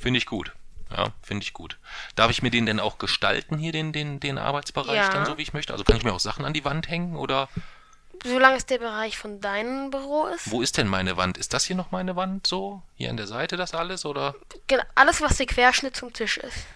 Finde 0.00 0.18
ich 0.18 0.26
gut. 0.26 0.52
Ja, 0.96 1.12
finde 1.22 1.44
ich 1.44 1.52
gut. 1.52 1.78
Darf 2.16 2.30
ich 2.30 2.42
mir 2.42 2.50
den 2.50 2.66
denn 2.66 2.80
auch 2.80 2.98
gestalten 2.98 3.56
hier, 3.58 3.72
den, 3.72 3.92
den, 3.92 4.20
den 4.20 4.36
Arbeitsbereich 4.38 4.96
Ja. 4.96 5.08
dann 5.10 5.24
so, 5.26 5.38
wie 5.38 5.42
ich 5.42 5.52
möchte? 5.54 5.72
Also 5.72 5.84
kann 5.84 5.96
ich 5.96 6.04
mir 6.04 6.12
auch 6.12 6.20
Sachen 6.20 6.44
an 6.44 6.52
die 6.52 6.64
Wand 6.64 6.88
hängen 6.88 7.16
oder 7.16 7.48
Solange 8.24 8.56
es 8.56 8.66
der 8.66 8.78
Bereich 8.78 9.16
von 9.18 9.40
deinem 9.40 9.90
Büro 9.90 10.26
ist. 10.26 10.50
wo 10.50 10.62
ist 10.62 10.76
denn 10.76 10.86
meine 10.86 11.16
Wand? 11.16 11.38
Ist 11.38 11.54
das 11.54 11.64
hier 11.64 11.74
noch 11.74 11.90
meine 11.90 12.14
Wand 12.14 12.46
so? 12.46 12.82
Hier 12.94 13.10
an 13.10 13.16
der 13.16 13.26
Seite 13.26 13.56
das 13.56 13.74
alles 13.74 14.04
oder 14.04 14.34
Genau, 14.68 14.84
alles, 14.94 15.20
was 15.20 15.38
der 15.38 15.46
Querschnitt 15.46 15.96
zum 15.96 16.12
Tisch 16.12 16.36
ist. 16.36 16.66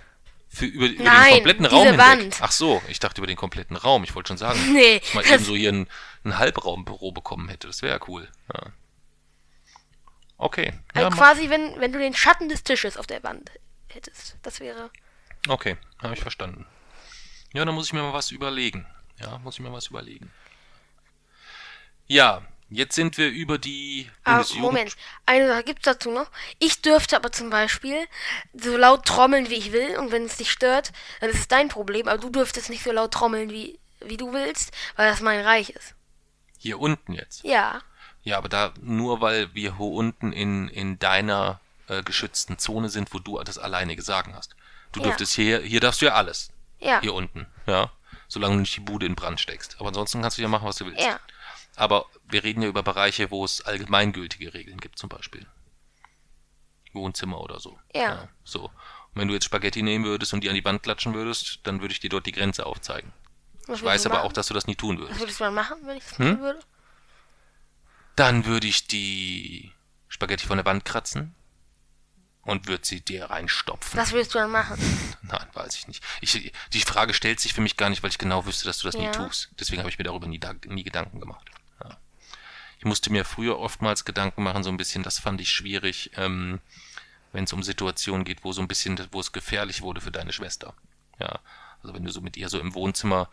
für 0.49 0.65
über, 0.65 0.87
über 0.87 1.05
Nein, 1.05 1.25
den 1.27 1.35
kompletten 1.35 1.67
Raum 1.67 1.87
hinweg? 1.87 1.99
Wand. 2.07 2.37
Ach 2.41 2.51
so, 2.53 2.83
ich 2.89 2.99
dachte 2.99 3.21
über 3.21 3.27
den 3.29 3.37
kompletten 3.37 3.77
Raum. 3.77 4.03
Ich 4.03 4.15
wollte 4.15 4.29
schon 4.29 4.39
sagen, 4.39 4.59
Nee, 4.73 4.99
dass 5.01 5.15
man 5.15 5.23
das- 5.25 5.33
eben 5.35 5.45
so 5.45 5.55
hier 5.55 5.73
ein, 5.73 5.87
ein 6.25 6.39
Halbraumbüro 6.39 7.13
bekommen 7.13 7.49
hätte. 7.49 7.67
Das 7.69 7.83
wäre 7.83 7.99
ja 7.99 8.05
cool. 8.09 8.27
Ja. 8.53 8.71
Okay. 10.39 10.73
Ja, 10.95 11.05
Also 11.05 11.11
ma- 11.11 11.17
quasi, 11.17 11.49
wenn, 11.51 11.79
wenn 11.81 11.93
du 11.93 11.99
den 11.99 12.15
Schatten 12.15 12.49
des 12.49 12.63
Tisches 12.65 12.97
auf 12.97 13.07
der 13.07 13.23
Wand 13.23 13.51
hättest. 13.97 14.37
Das 14.43 14.61
wäre. 14.61 14.91
okay, 15.49 15.77
habe 16.03 16.15
ich 16.15 16.21
verstanden. 16.21 16.67
Ja, 17.53 17.65
dann 17.65 17.75
muss 17.75 17.87
ich 17.87 17.93
mir 17.93 18.03
mal 18.03 18.13
was 18.13 18.31
überlegen. 18.31 18.87
Ja, 19.21 19.39
muss 19.39 19.55
ich 19.55 19.61
mir 19.61 19.73
was 19.73 19.87
überlegen. 19.87 20.31
Ja, 22.07 22.43
jetzt 22.71 22.95
sind 22.95 23.17
wir 23.19 23.29
über 23.29 23.59
die 23.59 24.11
Ah, 24.25 24.45
Moment, 24.57 24.97
eine 25.25 25.49
Sache 25.49 25.65
gibt's 25.65 25.85
dazu 25.85 26.11
noch. 26.11 26.31
Ich 26.59 26.83
dürfte 26.83 27.17
aber 27.17 27.33
zum 27.33 27.51
Beispiel 27.51 28.07
so 28.53 28.77
laut 28.77 29.07
trommeln, 29.07 29.49
wie 29.51 29.55
ich 29.55 29.73
will. 29.73 29.97
Und 29.99 30.13
wenn 30.13 30.25
es 30.25 30.37
dich 30.37 30.51
stört, 30.51 30.93
dann 31.21 31.31
ist 31.31 31.41
es 31.41 31.49
dein 31.49 31.69
Problem. 31.69 32.09
Aber 32.09 32.19
du 32.19 32.31
dürftest 32.31 32.71
nicht 32.71 32.85
so 32.85 32.93
laut 32.93 33.13
trommeln, 33.13 33.51
wie, 33.51 33.79
wie 34.01 34.17
du 34.17 34.33
willst, 34.33 34.73
weil 34.97 35.09
das 35.11 35.21
mein 35.21 35.41
Reich 35.45 35.71
ist. 35.71 35.95
Hier 36.59 36.79
unten 36.79 37.13
jetzt. 37.13 37.45
Ja. 37.45 37.83
Ja, 38.23 38.39
aber 38.39 38.49
da 38.49 38.75
nur 38.81 39.21
weil 39.21 39.55
wir 39.55 39.77
hier 39.77 39.87
unten 39.87 40.33
in, 40.33 40.69
in 40.69 40.99
deiner 40.99 41.61
äh, 41.89 42.03
geschützten 42.03 42.59
Zone 42.59 42.89
sind, 42.89 43.13
wo 43.15 43.19
du 43.19 43.43
das 43.43 43.59
alleinige 43.59 44.03
Sagen 44.03 44.35
hast. 44.35 44.57
Du 44.93 45.01
Ja. 45.01 45.07
dürftest 45.07 45.35
hier, 45.35 45.61
hier 45.61 45.81
darfst 45.81 46.01
du 46.03 46.07
ja 46.07 46.15
alles. 46.15 46.51
Ja. 46.79 47.01
Hier 47.01 47.15
unten, 47.15 47.47
ja. 47.67 47.91
Solange 48.29 48.55
du 48.55 48.61
nicht 48.61 48.77
die 48.77 48.81
Bude 48.81 49.07
in 49.07 49.15
Brand 49.15 49.41
steckst. 49.41 49.77
Aber 49.79 49.89
ansonsten 49.89 50.21
kannst 50.23 50.37
du 50.39 50.43
ja 50.43 50.49
machen, 50.49 50.67
was 50.67 50.77
du 50.77 50.87
willst. 50.87 51.05
Ja. 51.05 51.21
Aber 51.77 52.07
wir 52.29 52.43
reden 52.45 52.63
ja 52.63 52.69
über 52.69 52.83
Bereiche, 52.83 53.31
wo 53.31 53.45
es 53.45 53.61
allgemeingültige 53.63 54.53
Regeln 54.55 54.79
gibt, 54.79 54.99
zum 54.99 55.09
Beispiel. 55.09 55.47
Wohnzimmer 56.93 57.41
oder 57.41 57.61
so. 57.61 57.79
Ja. 57.95 58.29
so. 58.45 58.65
Und 58.65 58.73
wenn 59.15 59.29
du 59.29 59.35
jetzt 59.35 59.45
Spaghetti 59.45 59.83
nehmen 59.83 60.05
würdest 60.05 60.33
und 60.35 60.43
die 60.43 60.49
an 60.49 60.55
die 60.55 60.65
Wand 60.65 60.83
klatschen 60.83 61.15
würdest, 61.15 61.61
dann 61.65 61.81
würde 61.81 61.93
ich 61.93 62.01
dir 62.01 62.11
dort 62.11 62.27
die 62.27 62.33
Grenze 62.33 62.67
aufzeigen. 62.67 63.13
Was 63.67 63.79
Ich 63.79 63.85
weiß 63.85 63.91
würdest 63.93 64.07
aber 64.07 64.15
machen? 64.17 64.27
auch, 64.29 64.33
dass 64.33 64.47
du 64.49 64.55
das 64.55 64.67
nie 64.67 64.77
tun 64.77 64.97
Was 64.97 65.03
würdest. 65.05 65.21
würdest 65.21 65.41
du 65.41 65.45
dann 65.45 65.55
machen, 65.55 65.79
wenn 65.85 65.97
ich 65.99 66.05
das 66.05 66.19
Hm? 66.19 66.27
machen 66.31 66.41
würde? 66.41 66.61
Dann 68.17 68.47
würde 68.47 68.67
ich 68.67 68.87
die 68.87 69.73
Spaghetti 70.09 70.47
von 70.47 70.57
der 70.57 70.65
Wand 70.67 70.85
kratzen 70.85 71.35
und 72.47 72.67
würde 72.69 72.87
sie 72.87 73.01
dir 73.03 73.27
reinstopfen. 73.27 73.99
Was 73.99 74.13
würdest 74.13 74.35
du 74.35 74.39
dann 74.39 74.51
machen? 74.51 74.79
Nein, 75.23 75.47
weiß 75.53 75.77
ich 75.77 75.89
nicht. 75.89 76.03
Ich, 76.21 76.53
die 76.73 76.81
Frage 76.81 77.13
stellt 77.13 77.41
sich 77.41 77.53
für 77.53 77.61
mich 77.61 77.77
gar 77.77 77.91
nicht, 77.91 78.03
weil 78.03 78.11
ich 78.11 78.19
genau 78.19 78.47
wüsste, 78.47 78.65
dass 78.65 78.79
du 78.79 78.87
das 78.89 78.97
nie 78.97 79.05
Ja. 79.05 79.11
tust. 79.13 79.51
Deswegen 79.61 79.81
habe 79.81 79.91
ich 79.91 79.99
mir 79.99 80.05
darüber 80.05 80.27
nie, 80.27 80.39
da- 80.39 80.55
nie 80.67 80.85
Gedanken 80.85 81.21
gemacht. 81.21 81.47
Ja. 81.83 81.97
Ich 82.79 82.85
musste 82.85 83.11
mir 83.13 83.25
früher 83.25 83.59
oftmals 83.59 84.05
Gedanken 84.05 84.43
machen, 84.43 84.63
so 84.65 84.71
ein 84.71 84.77
bisschen, 84.77 85.03
das 85.03 85.19
fand 85.19 85.41
ich 85.41 85.51
schwierig, 85.51 86.13
ähm, 86.17 86.61
wenn 87.33 87.45
es 87.45 87.53
um 87.53 87.63
Situationen 87.63 88.25
geht, 88.25 88.45
wo 88.45 88.53
so 88.53 88.63
ein 88.63 88.69
bisschen, 88.69 88.99
wo 89.13 89.21
es 89.21 89.33
gefährlich 89.33 89.83
wurde 89.83 90.01
für 90.01 90.13
deine 90.13 90.33
Schwester. 90.33 90.73
Ja, 91.19 91.41
also 91.83 91.95
wenn 91.95 92.05
du 92.05 92.11
so 92.13 92.21
mit 92.21 92.37
ihr 92.37 92.49
so 92.49 92.59
im 92.61 92.73
Wohnzimmer 92.75 93.29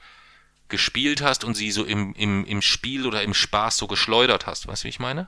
gespielt 0.70 1.22
hast 1.22 1.44
und 1.44 1.54
sie 1.56 1.72
so 1.72 1.84
im, 1.86 2.14
im, 2.16 2.46
im 2.46 2.62
Spiel 2.62 3.06
oder 3.06 3.22
im 3.22 3.34
Spaß 3.34 3.78
so 3.78 3.88
geschleudert 3.88 4.48
hast, 4.48 4.66
weißt 4.66 4.84
du, 4.84 4.86
wie 4.86 4.90
ich 4.90 5.00
meine? 5.00 5.28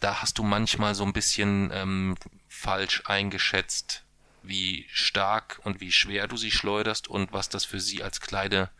Da 0.00 0.20
hast 0.22 0.38
du 0.38 0.42
manchmal 0.42 0.94
so 0.94 1.04
ein 1.04 1.12
bisschen 1.12 1.70
ähm, 1.72 2.16
falsch 2.48 3.02
eingeschätzt, 3.06 4.02
wie 4.42 4.86
stark 4.92 5.60
und 5.64 5.80
wie 5.80 5.92
schwer 5.92 6.28
du 6.28 6.36
sie 6.36 6.50
schleuderst 6.50 7.08
und 7.08 7.32
was 7.32 7.48
das 7.48 7.64
für 7.64 7.80
sie 7.80 8.02
als 8.02 8.20
kleine, 8.20 8.70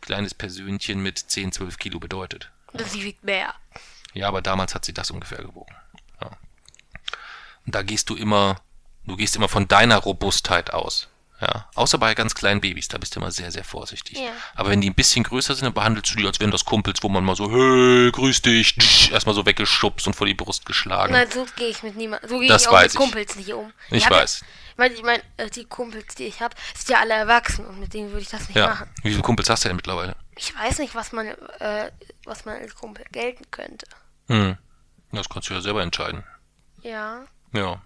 kleines 0.00 0.34
Persönchen 0.34 1.02
mit 1.02 1.18
10, 1.18 1.52
12 1.52 1.78
Kilo 1.78 1.98
bedeutet. 1.98 2.50
Sie 2.90 3.04
wiegt 3.04 3.24
mehr. 3.24 3.54
Ja, 4.12 4.28
aber 4.28 4.42
damals 4.42 4.74
hat 4.74 4.84
sie 4.84 4.94
das 4.94 5.10
ungefähr 5.10 5.38
gewogen. 5.38 5.74
Ja. 6.20 6.30
Und 7.66 7.74
da 7.74 7.82
gehst 7.82 8.10
du 8.10 8.16
immer, 8.16 8.60
du 9.04 9.16
gehst 9.16 9.36
immer 9.36 9.48
von 9.48 9.68
deiner 9.68 9.98
Robustheit 9.98 10.72
aus. 10.72 11.08
Ja. 11.40 11.68
Außer 11.74 11.98
bei 11.98 12.14
ganz 12.14 12.34
kleinen 12.34 12.60
Babys, 12.62 12.88
da 12.88 12.96
bist 12.96 13.14
du 13.14 13.20
immer 13.20 13.30
sehr, 13.30 13.52
sehr 13.52 13.64
vorsichtig. 13.64 14.18
Ja. 14.18 14.30
Aber 14.54 14.70
wenn 14.70 14.80
die 14.80 14.88
ein 14.88 14.94
bisschen 14.94 15.22
größer 15.22 15.54
sind, 15.54 15.66
dann 15.66 15.74
behandelst 15.74 16.12
du 16.14 16.18
die, 16.18 16.26
als 16.26 16.40
wären 16.40 16.50
das 16.50 16.64
Kumpels, 16.64 17.02
wo 17.02 17.08
man 17.10 17.24
mal 17.24 17.36
so, 17.36 17.50
hey, 17.50 18.10
grüß 18.10 18.40
dich, 18.42 18.74
tsch, 18.76 19.10
erstmal 19.10 19.34
so 19.34 19.44
weggeschubst 19.44 20.06
und 20.06 20.14
vor 20.14 20.26
die 20.26 20.34
Brust 20.34 20.64
geschlagen. 20.64 21.12
Nein, 21.12 21.30
so 21.30 21.46
gehe 21.56 21.68
ich 21.68 21.82
mit 21.82 21.94
niemandem. 21.96 22.28
So 22.30 22.38
gehe 22.38 22.54
ich 22.54 22.68
auch 22.68 22.80
mit 22.80 22.90
ich. 22.92 22.94
Kumpels 22.96 23.36
nicht 23.36 23.52
um. 23.52 23.72
Ich 23.90 24.06
hab 24.06 24.12
weiß. 24.12 24.40
Ja, 24.40 24.46
ich 24.70 24.76
meine, 24.78 24.94
ich 24.94 25.02
mein, 25.02 25.20
äh, 25.36 25.50
die 25.50 25.64
Kumpels, 25.66 26.14
die 26.14 26.24
ich 26.24 26.40
habe, 26.40 26.54
sind 26.74 26.88
ja 26.90 27.00
alle 27.00 27.14
erwachsen 27.14 27.66
und 27.66 27.80
mit 27.80 27.92
denen 27.92 28.10
würde 28.10 28.22
ich 28.22 28.28
das 28.28 28.48
nicht 28.48 28.56
Ja. 28.56 28.68
machen. 28.68 28.88
Wie 29.02 29.10
viele 29.10 29.22
Kumpels 29.22 29.50
hast 29.50 29.64
du 29.64 29.68
denn 29.68 29.76
mittlerweile? 29.76 30.16
Ich 30.36 30.54
weiß 30.54 30.78
nicht, 30.78 30.94
was 30.94 31.12
man, 31.12 31.26
äh, 31.26 31.90
was 32.24 32.44
man 32.46 32.56
als 32.56 32.74
Kumpel 32.74 33.04
gelten 33.12 33.44
könnte. 33.50 33.86
Hm. 34.28 34.56
Das 35.12 35.28
kannst 35.28 35.48
du 35.50 35.54
ja 35.54 35.60
selber 35.60 35.82
entscheiden. 35.82 36.24
Ja. 36.82 37.24
Ja. 37.52 37.80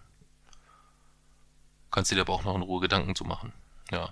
Kannst 1.91 2.11
dir 2.11 2.21
aber 2.21 2.33
auch 2.33 2.45
noch 2.45 2.55
in 2.55 2.63
Ruhe 2.63 2.81
Gedanken 2.81 3.15
zu 3.17 3.25
machen. 3.25 3.53
Ja. 3.91 4.11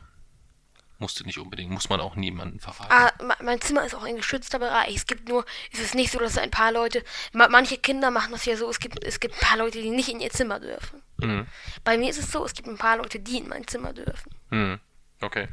Musste 1.01 1.23
nicht 1.25 1.39
unbedingt, 1.39 1.71
muss 1.71 1.89
man 1.89 2.01
auch 2.01 2.17
niemanden 2.17 2.59
verraten. 2.59 2.91
Ah, 2.93 3.35
mein 3.41 3.61
Zimmer 3.61 3.85
ist 3.85 3.95
auch 3.95 4.03
ein 4.03 4.17
geschützter 4.17 4.59
Bereich. 4.59 4.97
Es 4.97 5.07
gibt 5.07 5.29
nur, 5.29 5.45
es 5.73 5.79
ist 5.79 5.95
nicht 5.95 6.11
so, 6.11 6.19
dass 6.19 6.37
ein 6.39 6.51
paar 6.51 6.73
Leute, 6.73 7.05
ma 7.33 7.47
manche 7.49 7.79
Kinder 7.79 8.11
machen 8.11 8.33
das 8.33 8.45
ja 8.47 8.57
so, 8.57 8.69
es 8.69 8.81
gibt, 8.81 9.05
es 9.05 9.21
gibt 9.21 9.35
ein 9.37 9.47
paar 9.47 9.59
Leute, 9.59 9.81
die 9.81 9.91
nicht 9.91 10.09
in 10.09 10.19
ihr 10.19 10.31
Zimmer 10.31 10.59
dürfen. 10.59 11.01
Mhm. 11.19 11.47
Bei 11.85 11.97
mir 11.99 12.11
ist 12.11 12.19
es 12.19 12.33
so, 12.33 12.45
es 12.45 12.53
gibt 12.53 12.67
ein 12.67 12.79
paar 12.79 12.97
Leute, 12.97 13.21
die 13.21 13.39
in 13.39 13.49
mein 13.49 13.65
Zimmer 13.69 13.93
dürfen. 13.93 14.35
Hm. 14.51 14.81
Okay. 15.21 15.47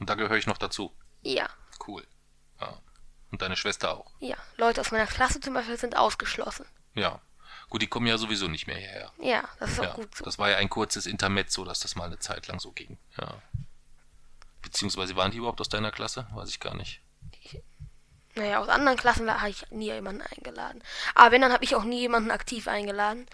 Und 0.00 0.08
da 0.08 0.14
gehöre 0.14 0.36
ich 0.38 0.46
noch 0.46 0.58
dazu. 0.58 0.90
Ja, 1.22 1.48
Cool. 1.86 2.06
Ja. 2.60 2.78
Und 3.30 3.42
deine 3.42 3.56
Schwester 3.56 3.92
auch. 3.96 4.10
ja. 4.20 4.36
Leute 4.56 4.80
aus 4.80 4.90
meiner 4.90 5.06
Klasse 5.06 5.38
zum 5.40 5.52
Beispiel 5.52 5.76
sind 5.76 5.96
ausgeschlossen. 5.98 6.64
Ja. 6.94 7.20
Gut, 7.68 7.82
die 7.82 7.86
kommen 7.86 8.06
ja 8.06 8.16
sowieso 8.16 8.48
nicht 8.48 8.66
mehr 8.66 8.76
hierher. 8.76 9.12
Ja, 9.20 9.44
das 9.60 9.72
ist 9.72 9.80
auch 9.80 9.84
Ja. 9.84 9.94
gut 9.94 10.14
so. 10.14 10.24
Das 10.24 10.38
war 10.38 10.48
ja 10.50 10.56
ein 10.56 10.70
kurzes 10.70 11.06
Intermezzo, 11.06 11.64
dass 11.64 11.80
das 11.80 11.96
mal 11.96 12.04
eine 12.04 12.18
Zeit 12.18 12.46
lang 12.48 12.60
so 12.60 12.72
ging. 12.72 12.96
Ja. 13.20 13.34
Beziehungsweise 14.62 15.16
waren 15.16 15.30
die 15.30 15.38
überhaupt 15.38 15.60
aus 15.60 15.68
deiner 15.68 15.90
Klasse? 15.90 16.26
Weiß 16.32 16.48
ich 16.48 16.60
gar 16.60 16.74
nicht. 16.74 17.00
Naja, 18.34 18.58
aus 18.60 18.68
anderen 18.68 18.96
Klassen 18.96 19.30
habe 19.30 19.50
ich 19.50 19.68
nie 19.70 19.86
jemanden 19.86 20.22
eingeladen. 20.22 20.82
Aber 21.14 21.32
wenn, 21.32 21.42
dann 21.42 21.52
habe 21.52 21.64
ich 21.64 21.74
auch 21.74 21.84
nie 21.84 22.00
jemanden 22.00 22.30
aktiv 22.30 22.68
eingeladen. 22.68 23.26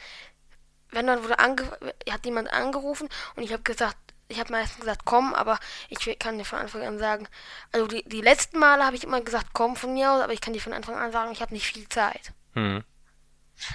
Wenn, 0.90 1.06
dann 1.06 1.22
wurde 1.22 1.38
ange 1.38 1.70
hat 2.10 2.24
jemand 2.24 2.52
angerufen 2.52 3.08
und 3.36 3.42
ich 3.42 3.52
habe 3.52 3.62
gesagt, 3.62 3.96
ich 4.28 4.40
habe 4.40 4.52
meistens 4.52 4.80
gesagt, 4.80 5.02
komm, 5.04 5.34
aber 5.34 5.58
ich 5.88 6.18
kann 6.18 6.38
dir 6.38 6.44
von 6.44 6.58
Anfang 6.58 6.82
an 6.82 6.98
sagen, 6.98 7.28
also 7.72 7.86
die, 7.86 8.02
die 8.08 8.22
letzten 8.22 8.58
Male 8.58 8.84
habe 8.84 8.96
ich 8.96 9.04
immer 9.04 9.20
gesagt, 9.20 9.48
komm 9.52 9.76
von 9.76 9.92
mir 9.92 10.10
aus, 10.10 10.22
aber 10.22 10.32
ich 10.32 10.40
kann 10.40 10.54
dir 10.54 10.60
von 10.60 10.72
Anfang 10.72 10.96
an 10.96 11.12
sagen, 11.12 11.32
ich 11.32 11.42
habe 11.42 11.52
nicht 11.52 11.66
viel 11.66 11.88
Zeit. 11.88 12.32
Hm. 12.54 12.82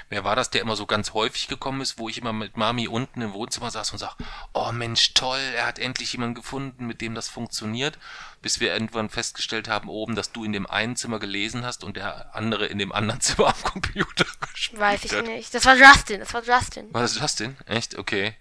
Wer 0.09 0.23
war 0.23 0.35
das, 0.35 0.49
der 0.49 0.61
immer 0.61 0.75
so 0.75 0.85
ganz 0.85 1.13
häufig 1.13 1.47
gekommen 1.47 1.81
ist, 1.81 1.97
wo 1.97 2.09
ich 2.09 2.17
immer 2.17 2.33
mit 2.33 2.57
Mami 2.57 2.87
unten 2.87 3.21
im 3.21 3.33
Wohnzimmer 3.33 3.71
saß 3.71 3.91
und 3.91 3.97
sag, 3.97 4.15
oh 4.53 4.71
Mensch, 4.71 5.13
toll, 5.13 5.39
er 5.55 5.65
hat 5.65 5.79
endlich 5.79 6.11
jemanden 6.11 6.35
gefunden, 6.35 6.85
mit 6.85 7.01
dem 7.01 7.15
das 7.15 7.29
funktioniert, 7.29 7.97
bis 8.41 8.59
wir 8.59 8.73
irgendwann 8.73 9.09
festgestellt 9.09 9.67
haben 9.67 9.89
oben, 9.89 10.15
dass 10.15 10.31
du 10.31 10.43
in 10.43 10.53
dem 10.53 10.67
einen 10.67 10.95
Zimmer 10.95 11.19
gelesen 11.19 11.65
hast 11.65 11.83
und 11.83 11.97
der 11.97 12.35
andere 12.35 12.65
in 12.65 12.77
dem 12.77 12.91
anderen 12.91 13.21
Zimmer 13.21 13.47
am 13.47 13.63
Computer 13.63 14.25
gespielt 14.53 14.79
Weiß 14.79 15.05
ich 15.05 15.13
hat. 15.13 15.25
nicht. 15.25 15.53
Das 15.53 15.65
war 15.65 15.75
Justin, 15.75 16.19
das 16.19 16.33
war 16.33 16.43
Justin. 16.43 16.93
War 16.93 17.01
das 17.01 17.19
Justin? 17.19 17.57
Echt? 17.65 17.97
Okay. 17.97 18.35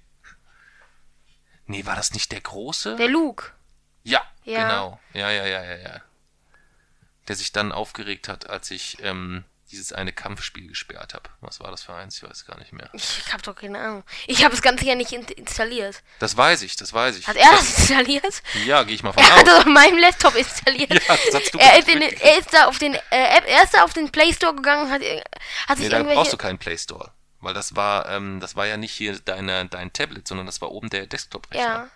Nee, 1.66 1.84
war 1.84 1.96
das 1.96 2.12
nicht 2.12 2.32
der 2.32 2.40
Große? 2.40 2.96
Der 2.96 3.08
Luke. 3.08 3.52
Ja, 4.02 4.22
ja. 4.44 4.62
genau. 4.62 5.00
Ja, 5.12 5.30
ja, 5.30 5.46
ja, 5.46 5.62
ja, 5.62 5.76
ja. 5.76 6.02
Der 7.28 7.36
sich 7.36 7.52
dann 7.52 7.72
aufgeregt 7.72 8.26
hat, 8.26 8.48
als 8.48 8.70
ich 8.70 8.96
ähm, 9.02 9.44
dieses 9.70 9.92
eine 9.92 10.12
Kampfspiel 10.12 10.68
gesperrt 10.68 11.14
habe. 11.14 11.28
Was 11.40 11.60
war 11.60 11.70
das 11.70 11.82
für 11.82 11.94
eins? 11.94 12.16
Ich 12.16 12.22
weiß 12.22 12.46
gar 12.46 12.58
nicht 12.58 12.72
mehr. 12.72 12.88
Ich 12.92 13.32
habe 13.32 13.42
doch 13.42 13.54
keine 13.54 13.78
Ahnung. 13.78 14.04
Ich 14.26 14.44
habe 14.44 14.52
das 14.52 14.62
Ganze 14.62 14.84
ja 14.86 14.94
nicht 14.94 15.12
in 15.12 15.24
installiert. 15.24 16.02
Das 16.18 16.36
weiß 16.36 16.62
ich, 16.62 16.76
das 16.76 16.92
weiß 16.92 17.16
ich. 17.16 17.28
Hat 17.28 17.36
er 17.36 17.50
das 17.50 17.78
installiert? 17.78 18.42
Ja, 18.64 18.82
gehe 18.82 18.94
ich 18.94 19.02
mal 19.02 19.12
von 19.12 19.22
er 19.22 19.28
aus. 19.28 19.34
Er 19.34 19.40
hat 19.40 19.46
das 19.46 19.58
auf 19.58 19.64
meinem 19.66 19.98
Laptop 19.98 20.34
installiert. 20.34 20.92
Ja, 20.92 21.00
das 21.08 21.34
hast 21.34 21.54
du 21.54 21.58
er, 21.58 21.78
ist 21.78 21.88
in, 21.88 22.02
er 22.02 22.38
ist 22.38 22.52
da 22.52 22.66
auf 22.66 22.78
den 22.78 22.94
äh, 22.94 23.00
er 23.10 23.62
ist 23.62 23.74
da 23.74 23.84
auf 23.84 23.92
den 23.92 24.10
Play 24.10 24.32
Store 24.32 24.54
gegangen, 24.54 24.90
hat, 24.90 25.02
hat 25.02 25.78
nee, 25.78 25.84
sich 25.84 25.90
da 25.90 26.02
brauchst 26.02 26.32
du 26.32 26.36
keinen 26.36 26.58
Play 26.58 26.76
Store. 26.76 27.12
Weil 27.40 27.54
das 27.54 27.76
war, 27.76 28.08
ähm, 28.08 28.40
das 28.40 28.56
war 28.56 28.66
ja 28.66 28.76
nicht 28.76 28.92
hier 28.92 29.18
deine, 29.20 29.66
dein 29.66 29.92
Tablet, 29.92 30.26
sondern 30.26 30.46
das 30.46 30.60
war 30.60 30.72
oben 30.72 30.90
der 30.90 31.06
Desktop-Rechner. 31.06 31.64
Ja. 31.64 31.90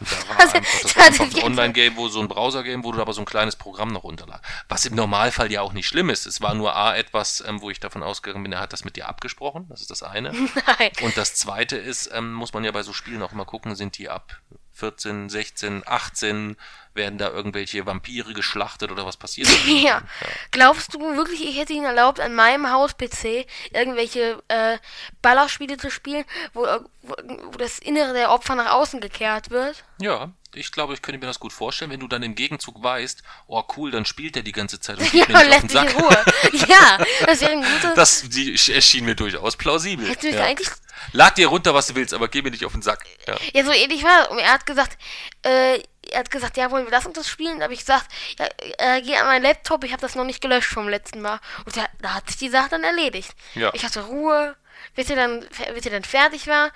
Da 0.00 0.28
war 0.28 0.40
also, 0.40 0.54
war 0.96 1.26
ein 1.26 1.44
Online-Game, 1.44 1.96
wo 1.96 2.08
so 2.08 2.20
ein 2.20 2.28
Browser-Game, 2.28 2.84
wo 2.84 2.92
du 2.92 3.00
aber 3.00 3.12
so 3.12 3.20
ein 3.20 3.26
kleines 3.26 3.56
Programm 3.56 3.92
noch 3.92 4.04
runterladest. 4.04 4.44
Was 4.68 4.86
im 4.86 4.94
Normalfall 4.94 5.52
ja 5.52 5.60
auch 5.60 5.72
nicht 5.72 5.86
schlimm 5.86 6.10
ist. 6.10 6.26
Es 6.26 6.40
war 6.40 6.54
nur 6.54 6.74
A, 6.74 6.96
etwas, 6.96 7.42
ähm, 7.46 7.60
wo 7.60 7.70
ich 7.70 7.80
davon 7.80 8.02
ausgegangen 8.02 8.42
bin, 8.42 8.52
er 8.52 8.60
hat 8.60 8.72
das 8.72 8.84
mit 8.84 8.96
dir 8.96 9.08
abgesprochen. 9.08 9.66
Das 9.68 9.80
ist 9.80 9.90
das 9.90 10.02
eine. 10.02 10.32
Nein. 10.78 10.90
Und 11.02 11.16
das 11.16 11.34
zweite 11.34 11.76
ist, 11.76 12.10
ähm, 12.12 12.32
muss 12.32 12.52
man 12.52 12.64
ja 12.64 12.72
bei 12.72 12.82
so 12.82 12.92
Spielen 12.92 13.22
auch 13.22 13.32
immer 13.32 13.44
gucken, 13.44 13.76
sind 13.76 13.98
die 13.98 14.08
ab 14.08 14.40
14, 14.72 15.28
16, 15.28 15.82
18, 15.86 16.56
werden 16.94 17.18
da 17.18 17.30
irgendwelche 17.30 17.86
Vampire 17.86 18.32
geschlachtet 18.32 18.90
oder 18.90 19.06
was 19.06 19.16
passiert? 19.16 19.48
ja. 19.66 19.74
ja. 19.82 20.02
Glaubst 20.50 20.94
du 20.94 21.00
wirklich, 21.16 21.42
ich 21.46 21.58
hätte 21.58 21.72
ihn 21.72 21.84
erlaubt, 21.84 22.20
an 22.20 22.34
meinem 22.34 22.70
Haus-PC 22.70 23.46
irgendwelche 23.72 24.42
äh, 24.48 24.78
Ballerspiele 25.22 25.76
zu 25.76 25.90
spielen, 25.90 26.24
wo, 26.52 26.66
wo, 27.02 27.14
wo 27.52 27.58
das 27.58 27.78
Innere 27.78 28.12
der 28.12 28.30
Opfer 28.30 28.54
nach 28.54 28.72
außen 28.72 29.00
gekehrt 29.00 29.50
wird? 29.50 29.84
Ja, 30.00 30.32
ich 30.54 30.72
glaube, 30.72 30.94
ich 30.94 31.02
könnte 31.02 31.20
mir 31.20 31.26
das 31.26 31.38
gut 31.38 31.52
vorstellen, 31.52 31.92
wenn 31.92 32.00
du 32.00 32.08
dann 32.08 32.24
im 32.24 32.34
Gegenzug 32.34 32.82
weißt, 32.82 33.22
oh 33.46 33.62
cool, 33.76 33.92
dann 33.92 34.04
spielt 34.04 34.36
er 34.36 34.42
die 34.42 34.52
ganze 34.52 34.80
Zeit 34.80 34.98
und 34.98 35.12
ja, 35.12 35.26
mir 35.28 35.38
nicht 35.38 35.54
auf 35.54 35.60
den 35.60 35.68
Sack. 35.68 35.94
Ruhe. 35.94 36.24
ja, 36.68 36.98
das 37.26 37.40
wäre 37.40 37.52
ein 37.52 37.62
guter... 37.62 37.94
Das 37.94 38.28
die, 38.28 38.52
erschien 38.72 39.04
mir 39.04 39.14
durchaus 39.14 39.56
plausibel. 39.56 40.08
Hättest 40.08 40.32
du 40.32 40.36
ja. 40.36 40.44
eigentlich 40.44 40.68
Lad 41.12 41.38
dir 41.38 41.48
runter, 41.48 41.74
was 41.74 41.88
du 41.88 41.94
willst, 41.94 42.14
aber 42.14 42.28
geh 42.28 42.42
mir 42.42 42.50
nicht 42.50 42.64
auf 42.64 42.72
den 42.72 42.82
Sack. 42.82 43.04
Ja, 43.26 43.36
ja 43.52 43.64
so 43.64 43.72
ähnlich 43.72 44.04
war. 44.04 44.30
Und 44.30 44.38
er 44.38 44.52
hat 44.52 44.66
gesagt, 44.66 44.98
äh, 45.42 45.82
er 46.12 46.20
hat 46.20 46.30
gesagt, 46.30 46.56
ja, 46.56 46.70
wollen 46.70 46.84
wir 46.84 46.90
das 46.90 47.06
und 47.06 47.16
das 47.16 47.28
spielen? 47.28 47.58
Da 47.58 47.64
habe 47.64 47.74
ich 47.74 47.80
gesagt, 47.80 48.06
ja, 48.38 48.46
äh, 48.78 49.02
geh 49.02 49.16
an 49.16 49.26
meinen 49.26 49.42
Laptop, 49.42 49.84
ich 49.84 49.92
habe 49.92 50.02
das 50.02 50.14
noch 50.14 50.24
nicht 50.24 50.40
gelöscht 50.40 50.72
vom 50.72 50.88
letzten 50.88 51.20
Mal. 51.20 51.40
Und 51.64 51.76
da, 51.76 51.86
da 52.00 52.14
hat 52.14 52.28
sich 52.28 52.36
die 52.36 52.48
Sache 52.48 52.70
dann 52.70 52.84
erledigt. 52.84 53.34
Ja. 53.54 53.70
Ich 53.74 53.84
hatte 53.84 54.02
Ruhe, 54.02 54.56
bis 54.94 55.10
er 55.10 55.16
dann, 55.16 55.46
bis 55.74 55.86
er 55.86 55.92
dann 55.92 56.04
fertig 56.04 56.46
war. 56.46 56.70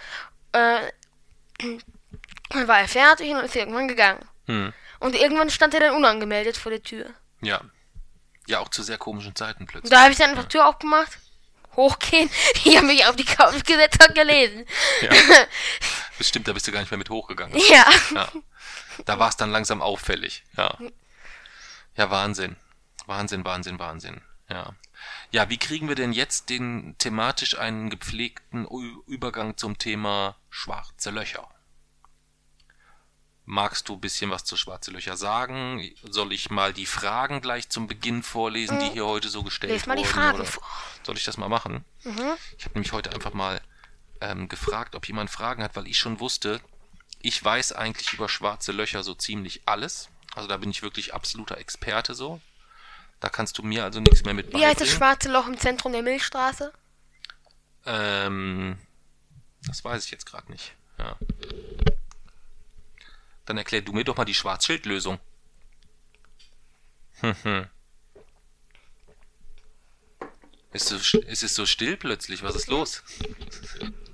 Äh, 0.53 0.93
dann 2.51 2.69
war 2.69 2.81
er 2.81 2.89
fertig 2.89 3.31
und 3.31 3.45
ist 3.45 3.57
irgendwann 3.57 3.89
gegangen. 3.89 4.25
Hm. 4.47 4.73
Und 5.01 5.15
irgendwann 5.15 5.51
stand 5.51 5.75
er 5.75 5.81
dann 5.81 5.95
unangemeldet 5.95 6.57
vor 6.57 6.71
der 6.71 6.83
Tür. 6.83 7.11
Ja. 7.41 7.61
Ja, 8.47 8.61
auch 8.61 8.69
zu 8.69 8.83
sehr 8.83 8.99
komischen 8.99 9.35
Zeiten 9.35 9.67
plötzlich. 9.67 9.91
Da 9.91 10.03
habe 10.03 10.13
ich 10.13 10.19
dann 10.19 10.31
einfach 10.31 10.45
ja. 10.45 10.49
Tür 10.49 10.69
aufgemacht 10.69 11.19
hochgehen. 11.77 12.31
Ich 12.65 12.77
habe 12.77 12.87
mich 12.87 13.05
auf 13.07 13.17
die 13.17 13.25
Couch 13.25 13.65
gesetzt 13.65 14.03
und 14.07 14.15
gelesen. 14.15 14.65
Ja. 15.03 15.11
Bestimmt, 16.19 16.49
da 16.49 16.53
bist 16.53 16.67
du 16.67 16.73
gar 16.73 16.81
nicht 16.81 16.91
mehr 16.91 16.99
mit 16.99 17.11
hochgegangen. 17.11 17.59
Ja. 17.69 17.85
ja. 18.15 18.29
Da 19.05 19.19
war 19.19 19.29
es 19.29 19.37
dann 19.37 19.51
langsam 19.51 19.83
auffällig. 19.83 20.45
Ja. 20.57 20.77
Ja, 21.97 22.11
Wahnsinn. 22.11 22.57
Wahnsinn, 23.07 23.45
Wahnsinn, 23.45 23.79
Wahnsinn. 23.79 24.21
Ja. 24.49 24.75
Ja, 25.31 25.49
wie 25.51 25.59
kriegen 25.59 25.89
wir 25.89 25.95
denn 25.95 26.13
jetzt 26.13 26.51
den 26.51 26.97
thematisch 26.99 27.59
einen 27.59 27.91
gepflegten 27.91 28.67
Übergang 29.07 29.57
zum 29.57 29.79
Thema 29.79 30.37
schwarze 30.51 31.11
Löcher? 31.11 31.49
Magst 33.47 33.89
du 33.89 33.95
ein 33.95 34.01
bisschen 34.01 34.31
was 34.31 34.45
zu 34.45 34.57
Schwarze 34.57 34.91
Löcher 34.91 35.19
sagen? 35.19 35.83
Soll 36.03 36.33
ich 36.33 36.51
mal 36.51 36.73
die 36.73 36.87
Fragen 36.87 37.43
gleich 37.43 37.69
zum 37.69 37.87
Beginn 37.87 38.23
vorlesen, 38.23 38.79
die 38.79 38.87
hm. 38.87 38.93
hier 38.93 39.07
heute 39.07 39.29
so 39.29 39.43
gestellt 39.43 39.73
Lies 39.73 39.87
mal 39.87 39.97
die 39.97 40.05
Fragen 40.05 40.39
oder 40.39 40.47
vor. 40.47 40.63
Soll 41.03 41.19
ich 41.19 41.25
das 41.25 41.37
mal 41.37 41.51
machen? 41.51 41.85
Mhm. 42.05 42.37
Ich 42.57 42.65
habe 42.65 42.75
nämlich 42.75 42.93
heute 42.93 43.13
einfach 43.13 43.35
mal 43.35 43.61
ähm, 44.23 44.49
gefragt, 44.49 44.95
ob 44.95 45.07
jemand 45.07 45.29
Fragen 45.29 45.63
hat, 45.63 45.77
weil 45.77 45.87
ich 45.87 45.99
schon 45.99 46.21
wusste, 46.21 46.63
ich 47.25 47.43
weiß 47.43 47.73
eigentlich 47.73 48.13
über 48.13 48.29
schwarze 48.29 48.71
Löcher 48.71 49.03
so 49.03 49.15
ziemlich 49.15 49.63
alles. 49.65 50.11
Also 50.35 50.47
da 50.47 50.59
bin 50.59 50.71
ich 50.71 50.83
wirklich 50.83 51.15
absoluter 51.15 51.57
Experte 51.57 52.15
so. 52.15 52.41
Da 53.21 53.31
kannst 53.31 53.57
du 53.57 53.63
mir 53.63 53.85
also 53.85 54.01
nichts 54.01 54.25
mehr 54.25 54.35
mit. 54.35 54.53
Wie 54.53 54.65
heißt 54.65 54.83
das 54.83 54.91
schwarze 54.91 55.33
Loch 55.33 55.47
im 55.47 55.57
Zentrum 55.57 55.93
der 55.93 56.03
Milchstraße? 56.03 56.71
Ähm, 57.87 58.79
das 59.67 59.83
weiß 59.83 60.05
ich 60.05 60.11
jetzt 60.11 60.27
gerade 60.27 60.53
nicht. 60.53 60.75
Ja. 60.99 61.17
Dann 63.47 63.57
erklär 63.57 63.81
du 63.81 63.93
mir 63.95 64.05
doch 64.05 64.19
mal 64.19 64.27
die 64.27 64.35
Schwarzschildlösung. 64.35 65.19
Hm, 67.21 67.37
hm. 67.43 67.67
Ist, 70.75 70.89
so, 70.89 70.97
ist 71.21 71.43
es 71.43 71.55
so 71.55 71.65
still 71.65 71.97
plötzlich? 71.97 72.43
Was 72.43 72.55
ist 72.55 72.67
los? 72.67 73.03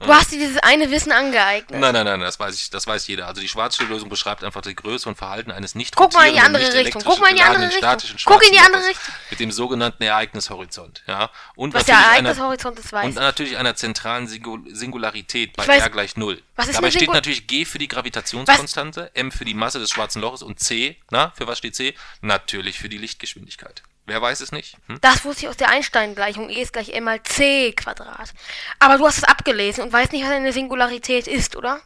Du 0.00 0.08
hast 0.08 0.32
dir 0.32 0.38
dieses 0.38 0.58
eine 0.58 0.90
Wissen 0.90 1.12
angeeignet. 1.12 1.80
Nein, 1.80 1.92
nein, 1.92 2.04
nein, 2.04 2.20
das 2.20 2.38
weiß 2.38 2.54
ich, 2.54 2.70
das 2.70 2.86
weiß 2.86 3.06
jeder. 3.06 3.26
Also 3.26 3.40
die 3.40 3.48
Schwarzschildlösung 3.48 4.08
beschreibt 4.08 4.44
einfach 4.44 4.62
die 4.62 4.74
Größe 4.74 5.08
und 5.08 5.16
Verhalten 5.16 5.50
eines 5.50 5.74
nicht 5.74 5.96
Guck 5.96 6.14
mal 6.14 6.28
in 6.28 6.34
die 6.34 6.40
andere 6.40 6.72
Richtung. 6.74 7.02
Guck 7.04 7.20
mal 7.20 7.30
in 7.30 7.36
die 7.36 7.42
andere 7.42 7.66
Richtung. 7.66 8.16
Guck 8.24 8.46
in 8.46 8.52
die 8.52 8.58
andere 8.58 8.86
Richtung. 8.86 9.14
Mit 9.30 9.40
dem 9.40 9.52
sogenannten 9.52 10.02
Ereignishorizont, 10.02 11.02
ja. 11.06 11.30
Und 11.54 11.74
Was 11.74 11.84
der 11.84 11.96
Ereignishorizont 11.96 12.78
ist, 12.78 12.92
weiß 12.92 13.06
Und 13.06 13.14
natürlich 13.14 13.56
einer 13.56 13.76
zentralen 13.76 14.26
Singularität 14.26 15.56
bei 15.56 15.66
weiß, 15.66 15.82
R 15.82 15.90
gleich 15.90 16.16
Null. 16.16 16.42
Was 16.54 16.68
ist 16.68 16.76
Dabei 16.76 16.90
steht 16.90 17.12
natürlich 17.12 17.46
G 17.46 17.64
für 17.64 17.78
die 17.78 17.88
Gravitationskonstante, 17.88 19.10
was? 19.12 19.20
M 19.20 19.32
für 19.32 19.44
die 19.44 19.54
Masse 19.54 19.78
des 19.78 19.90
schwarzen 19.90 20.22
Loches 20.22 20.42
und 20.42 20.60
C, 20.60 20.96
na, 21.10 21.32
für 21.36 21.46
was 21.46 21.58
steht 21.58 21.76
C? 21.76 21.94
Natürlich 22.20 22.78
für 22.78 22.88
die 22.88 22.98
Lichtgeschwindigkeit. 22.98 23.82
Wer 24.06 24.22
weiß 24.22 24.40
es 24.40 24.52
nicht? 24.52 24.76
Hm? 24.86 24.98
Das 25.00 25.24
wusste 25.24 25.42
ich 25.42 25.48
aus 25.48 25.56
der 25.56 25.68
Einstein-Gleichung. 25.68 26.48
E 26.48 26.62
ist 26.62 26.72
gleich 26.72 26.90
m 26.90 27.04
mal 27.04 27.20
c 27.24 27.72
Quadrat. 27.72 28.32
Aber 28.78 28.98
du 28.98 29.06
hast 29.06 29.18
es 29.18 29.24
abgelesen 29.24 29.82
und 29.82 29.92
weißt 29.92 30.12
nicht, 30.12 30.24
was 30.24 30.30
eine 30.30 30.52
Singularität 30.52 31.26
ist, 31.26 31.56
oder? 31.56 31.80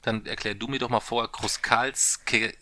Dann 0.00 0.24
erklär 0.24 0.54
du 0.54 0.66
mir 0.66 0.78
doch 0.78 0.88
mal 0.88 1.00
vor, 1.00 1.30
Kruskals... 1.30 2.20
Äh, 2.30 2.52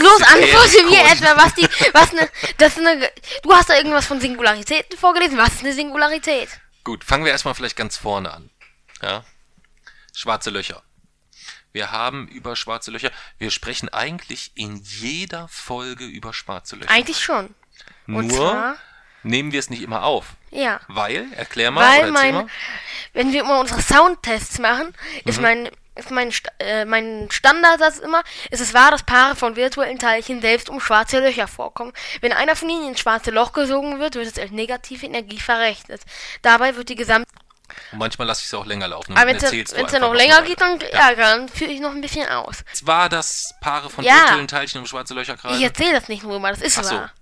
los, 0.00 0.22
antworte 0.22 0.84
mir 0.90 1.00
etwa, 1.10 1.36
was 1.36 1.54
die... 1.54 1.66
Was 1.92 2.12
ne, 2.12 2.28
das 2.58 2.76
eine, 2.76 3.10
du 3.42 3.52
hast 3.54 3.70
da 3.70 3.76
irgendwas 3.76 4.04
von 4.04 4.20
Singularitäten 4.20 4.98
vorgelesen. 4.98 5.38
Was 5.38 5.54
ist 5.54 5.60
eine 5.60 5.72
Singularität? 5.72 6.48
Gut, 6.84 7.04
fangen 7.04 7.24
wir 7.24 7.32
erstmal 7.32 7.54
vielleicht 7.54 7.76
ganz 7.76 7.96
vorne 7.96 8.32
an. 8.32 8.50
Ja? 9.00 9.24
Schwarze 10.12 10.50
Löcher. 10.50 10.82
Wir 11.72 11.92
haben 11.92 12.28
über 12.28 12.56
schwarze 12.56 12.90
Löcher... 12.90 13.10
Wir 13.38 13.50
sprechen 13.50 13.88
eigentlich 13.88 14.50
in 14.54 14.76
jeder 14.76 15.48
Folge 15.48 16.04
über 16.04 16.34
schwarze 16.34 16.76
Löcher. 16.76 16.90
Eigentlich 16.90 17.22
schon. 17.22 17.54
Und 18.06 18.28
Nur 18.28 18.36
zwar, 18.36 18.76
nehmen 19.22 19.52
wir 19.52 19.60
es 19.60 19.70
nicht 19.70 19.82
immer 19.82 20.04
auf. 20.04 20.34
Ja. 20.50 20.80
Weil, 20.88 21.26
erklär 21.34 21.70
mal, 21.70 21.88
Weil 21.88 22.04
oder 22.04 22.12
mein, 22.12 22.34
mal. 22.34 22.46
wenn 23.12 23.32
wir 23.32 23.42
immer 23.42 23.60
unsere 23.60 23.80
Soundtests 23.80 24.58
machen, 24.58 24.88
mhm. 24.88 25.30
ist 25.30 25.40
mein 25.40 25.70
ist 25.94 26.10
mein, 26.10 26.32
äh, 26.58 26.86
mein 26.86 27.28
Standardsatz 27.30 27.98
immer, 27.98 28.22
ist 28.50 28.60
es 28.60 28.72
wahr, 28.72 28.90
dass 28.90 29.02
Paare 29.02 29.36
von 29.36 29.56
virtuellen 29.56 29.98
Teilchen 29.98 30.40
selbst 30.40 30.70
um 30.70 30.80
schwarze 30.80 31.20
Löcher 31.20 31.46
vorkommen. 31.46 31.92
Wenn 32.22 32.32
einer 32.32 32.56
von 32.56 32.70
ihnen 32.70 32.88
ins 32.88 33.00
schwarze 33.00 33.30
Loch 33.30 33.52
gesogen 33.52 33.98
wird, 33.98 34.14
wird 34.14 34.26
es 34.26 34.38
als 34.38 34.52
negative 34.52 35.04
Energie 35.04 35.38
verrechnet. 35.38 36.00
Dabei 36.40 36.76
wird 36.76 36.88
die 36.88 36.94
gesamte 36.94 37.28
und 37.92 37.98
manchmal 37.98 38.26
lasse 38.26 38.40
ich 38.40 38.46
es 38.46 38.54
auch 38.54 38.66
länger 38.66 38.88
laufen. 38.88 39.16
Aber 39.16 39.26
wenn 39.26 39.36
es 39.36 39.92
ja 39.92 39.98
noch 39.98 40.14
länger 40.14 40.42
geht, 40.42 40.60
dann, 40.60 40.78
ja. 40.80 41.10
ja 41.10 41.14
dann 41.14 41.48
führe 41.48 41.70
ich 41.70 41.80
noch 41.80 41.92
ein 41.92 42.00
bisschen 42.00 42.28
aus. 42.28 42.64
War 42.82 43.08
das 43.08 43.54
Paare 43.60 43.90
von 43.90 44.04
ja. 44.04 44.14
virtuellen 44.14 44.48
Teilchen 44.48 44.80
um 44.80 44.86
schwarze 44.86 45.14
Löcher 45.14 45.36
gerade? 45.36 45.56
Ich 45.56 45.62
erzähle 45.62 45.92
das 45.92 46.08
nicht 46.08 46.22
nur 46.22 46.36
immer, 46.36 46.50
das 46.50 46.60
ist 46.60 46.78
Ach 46.78 46.90
wahr. 46.90 47.12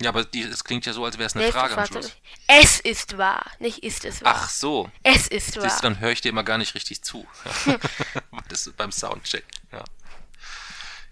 Ja, 0.00 0.08
aber 0.08 0.26
es 0.34 0.64
klingt 0.64 0.86
ja 0.86 0.92
so, 0.92 1.04
als 1.04 1.18
wäre 1.18 1.26
es 1.26 1.34
eine 1.34 1.44
Selbst 1.44 1.58
Frage 1.58 1.76
am 1.76 1.86
Schluss. 1.86 2.12
Es 2.46 2.80
ist 2.80 3.18
wahr, 3.18 3.44
nicht 3.58 3.84
ist 3.84 4.04
es 4.04 4.22
wahr. 4.22 4.34
Ach 4.36 4.48
so. 4.48 4.90
Es 5.02 5.28
ist 5.28 5.56
wahr. 5.56 5.68
Siehst, 5.68 5.84
dann 5.84 6.00
höre 6.00 6.10
ich 6.10 6.20
dir 6.20 6.30
immer 6.30 6.42
gar 6.42 6.58
nicht 6.58 6.74
richtig 6.74 7.02
zu. 7.02 7.26
das 8.48 8.66
ist 8.66 8.76
beim 8.76 8.90
Soundcheck. 8.90 9.44
Ja. 9.70 9.84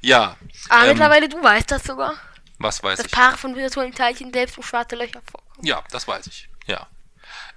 ja 0.01 0.37
ah, 0.69 0.83
ähm, 0.83 0.89
mittlerweile 0.91 1.29
du 1.29 1.43
weißt 1.43 1.71
das 1.71 1.85
sogar. 1.85 2.15
Was 2.59 2.83
weiß 2.83 2.99
dass 2.99 3.07
ich? 3.07 3.13
Paare 3.13 3.39
von 3.39 3.55
virtuellen 3.55 3.95
Teilchen 3.95 4.33
selbst 4.33 4.59
um 4.59 4.65
schwarze 4.65 4.97
Löcher 4.97 5.23
vorkommen. 5.31 5.67
Ja, 5.67 5.85
das 5.91 6.09
weiß 6.09 6.27
ich. 6.27 6.49
Ja. 6.67 6.87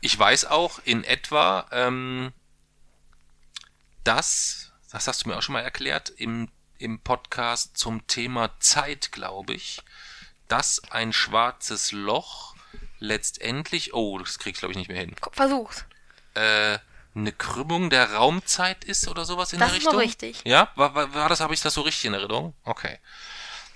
Ich 0.01 0.17
weiß 0.17 0.45
auch 0.45 0.80
in 0.84 1.03
etwa, 1.03 1.67
ähm, 1.71 2.32
dass, 4.03 4.71
das 4.91 5.07
hast 5.07 5.24
du 5.24 5.30
mir 5.30 5.38
auch 5.38 5.41
schon 5.41 5.53
mal 5.53 5.61
erklärt, 5.61 6.09
im, 6.09 6.49
im 6.78 6.99
Podcast 6.99 7.78
zum 7.78 8.05
Thema 8.07 8.51
Zeit, 8.59 9.11
glaube 9.11 9.53
ich, 9.53 9.82
dass 10.53 10.81
ein 10.91 11.13
schwarzes 11.13 11.91
Loch 11.91 12.55
letztendlich, 12.99 13.93
oh, 13.95 14.19
das 14.19 14.37
krieg 14.37 14.53
ich 14.53 14.59
glaube 14.59 14.73
ich 14.73 14.77
nicht 14.77 14.87
mehr 14.89 14.99
hin, 14.99 15.15
Versuch's. 15.31 15.85
äh, 16.35 16.77
eine 17.15 17.31
Krümmung 17.31 17.89
der 17.89 18.13
Raumzeit 18.13 18.83
ist 18.85 19.07
oder 19.07 19.25
sowas 19.25 19.51
in 19.53 19.59
Das 19.59 19.69
der 19.69 19.77
ist 19.77 19.83
Richtung? 19.83 19.93
noch 19.95 20.01
richtig. 20.01 20.41
Ja, 20.45 20.71
war, 20.75 20.93
war, 20.95 21.13
war 21.13 21.29
das, 21.29 21.39
habe 21.39 21.53
ich 21.55 21.61
das 21.61 21.73
so 21.73 21.81
richtig 21.81 22.05
in 22.05 22.13
Erinnerung? 22.13 22.53
Okay. 22.63 22.99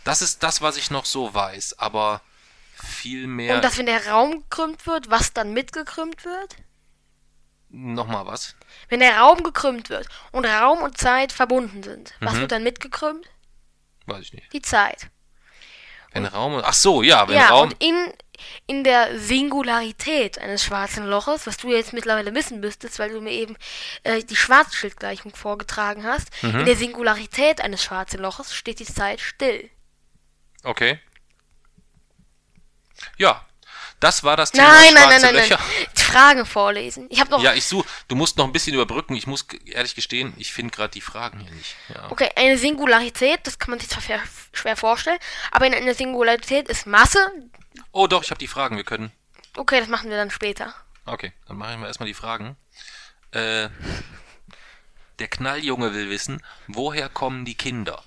Das 0.03 0.21
ist 0.21 0.41
das, 0.43 0.61
was 0.61 0.78
ich 0.78 0.89
noch 0.91 1.05
so 1.05 1.34
weiß, 1.34 1.80
aber 1.80 2.21
viel 2.75 3.28
mehr. 3.28 3.55
Und 3.55 3.63
dass 3.63 3.78
wenn 3.78 3.86
der 3.88 4.07
Raum 4.07 4.43
gekrümmt 4.43 4.86
wird, 4.88 5.09
was 5.09 5.34
dann 5.34 5.53
mitgekrümmt 5.53 6.25
wird? 6.25 6.55
Nochmal 7.69 8.25
was? 8.28 8.55
Wenn 8.88 9.01
der 9.01 9.17
Raum 9.19 9.43
gekrümmt 9.43 9.89
wird 9.89 10.07
und 10.32 10.45
Raum 10.45 10.82
und 10.84 10.97
Zeit 10.97 11.32
verbunden 11.32 11.82
sind, 11.84 12.13
was 12.21 12.34
Mhm. 12.36 12.39
wird 12.41 12.51
dann 12.51 12.63
mitgekrümmt? 12.63 13.28
Weiß 14.05 14.21
ich 14.21 14.34
nicht. 14.34 14.53
Die 14.53 14.61
Zeit. 14.61 15.09
Wenn 16.14 16.26
Raum. 16.26 16.62
Ach 16.64 16.74
so, 16.74 17.01
ja, 17.01 17.28
wenn 17.28 17.36
ja, 17.36 17.49
Raum. 17.49 17.70
und 17.70 17.84
in, 17.84 18.14
in 18.66 18.84
der 18.84 19.20
Singularität 19.20 20.39
eines 20.39 20.64
schwarzen 20.64 21.05
Loches, 21.05 21.45
was 21.47 21.58
du 21.58 21.70
jetzt 21.72 21.93
mittlerweile 21.93 22.34
wissen 22.34 22.60
müsstest, 22.60 22.97
weil 22.99 23.10
du 23.12 23.22
mir 23.22 23.32
eben 23.32 23.55
äh, 24.03 24.24
die 24.24 24.36
Schwarzschildgleichung 24.36 25.36
vorgetragen 25.36 26.05
hast, 26.05 26.30
Mhm. 26.41 26.60
in 26.62 26.66
der 26.66 26.76
Singularität 26.76 27.62
eines 27.62 27.84
schwarzen 27.84 28.20
Loches 28.22 28.53
steht 28.53 28.80
die 28.80 28.86
Zeit 28.86 29.20
still. 29.22 29.70
Okay. 30.64 30.99
Ja, 33.18 33.45
das 33.99 34.24
war 34.24 34.36
das 34.38 34.51
Thema 34.51 34.68
Nein, 34.68 34.93
nein, 34.93 35.03
schwarze 35.03 35.26
nein, 35.26 35.36
nein, 35.36 35.49
Löcher. 35.49 35.60
nein. 35.60 35.88
Fragen 36.12 36.45
vorlesen. 36.45 37.08
Ich 37.10 37.20
habe 37.20 37.32
noch 37.32 37.41
Ja, 37.41 37.53
ich 37.53 37.66
suche. 37.66 37.88
Du 38.08 38.16
musst 38.16 38.38
noch 38.38 38.45
ein 38.45 38.51
bisschen 38.51 38.74
überbrücken. 38.74 39.16
Ich 39.16 39.28
muss 39.28 39.45
ehrlich 39.66 39.95
gestehen, 39.95 40.34
ich 40.38 40.51
finde 40.53 40.76
gerade 40.76 40.91
die 40.91 41.01
Fragen 41.01 41.39
hier 41.39 41.51
nicht. 41.51 41.76
Ja. 41.93 42.12
Okay, 42.12 42.30
eine 42.36 42.58
Singularität, 42.58 43.41
das 43.43 43.60
kann 43.60 43.72
man 43.72 43.80
sich 43.80 43.89
zwar 43.89 44.03
schwer 44.53 44.76
vorstellen, 44.76 45.20
aber 45.51 45.68
in 45.68 45.74
einer 45.74 45.93
Singularität 45.93 46.68
ist 46.68 46.88
Masse. 46.88 47.20
Oh, 47.91 48.08
doch, 48.08 48.24
ich 48.24 48.32
habe 48.32 48.39
die 48.39 48.47
Fragen. 48.47 48.78
Wir 48.78 48.84
können. 48.84 49.12
Okay, 49.55 49.80
das 49.80 49.89
machen 49.89 50.10
wir 50.10 50.18
dann 50.18 50.32
später. 50.32 50.74
Okay, 51.05 51.32
dann 51.47 51.58
machen 51.58 51.80
wir 51.80 51.88
erstmal 51.88 52.08
die 52.08 52.14
Fragen. 52.14 52.58
Äh, 53.32 53.70
der 55.20 55.28
Knalljunge 55.28 55.93
will 55.93 56.10
wissen, 56.10 56.43
woher 56.68 57.10
kommen 57.10 57.45
die 57.45 57.55
Kinder? 57.55 58.03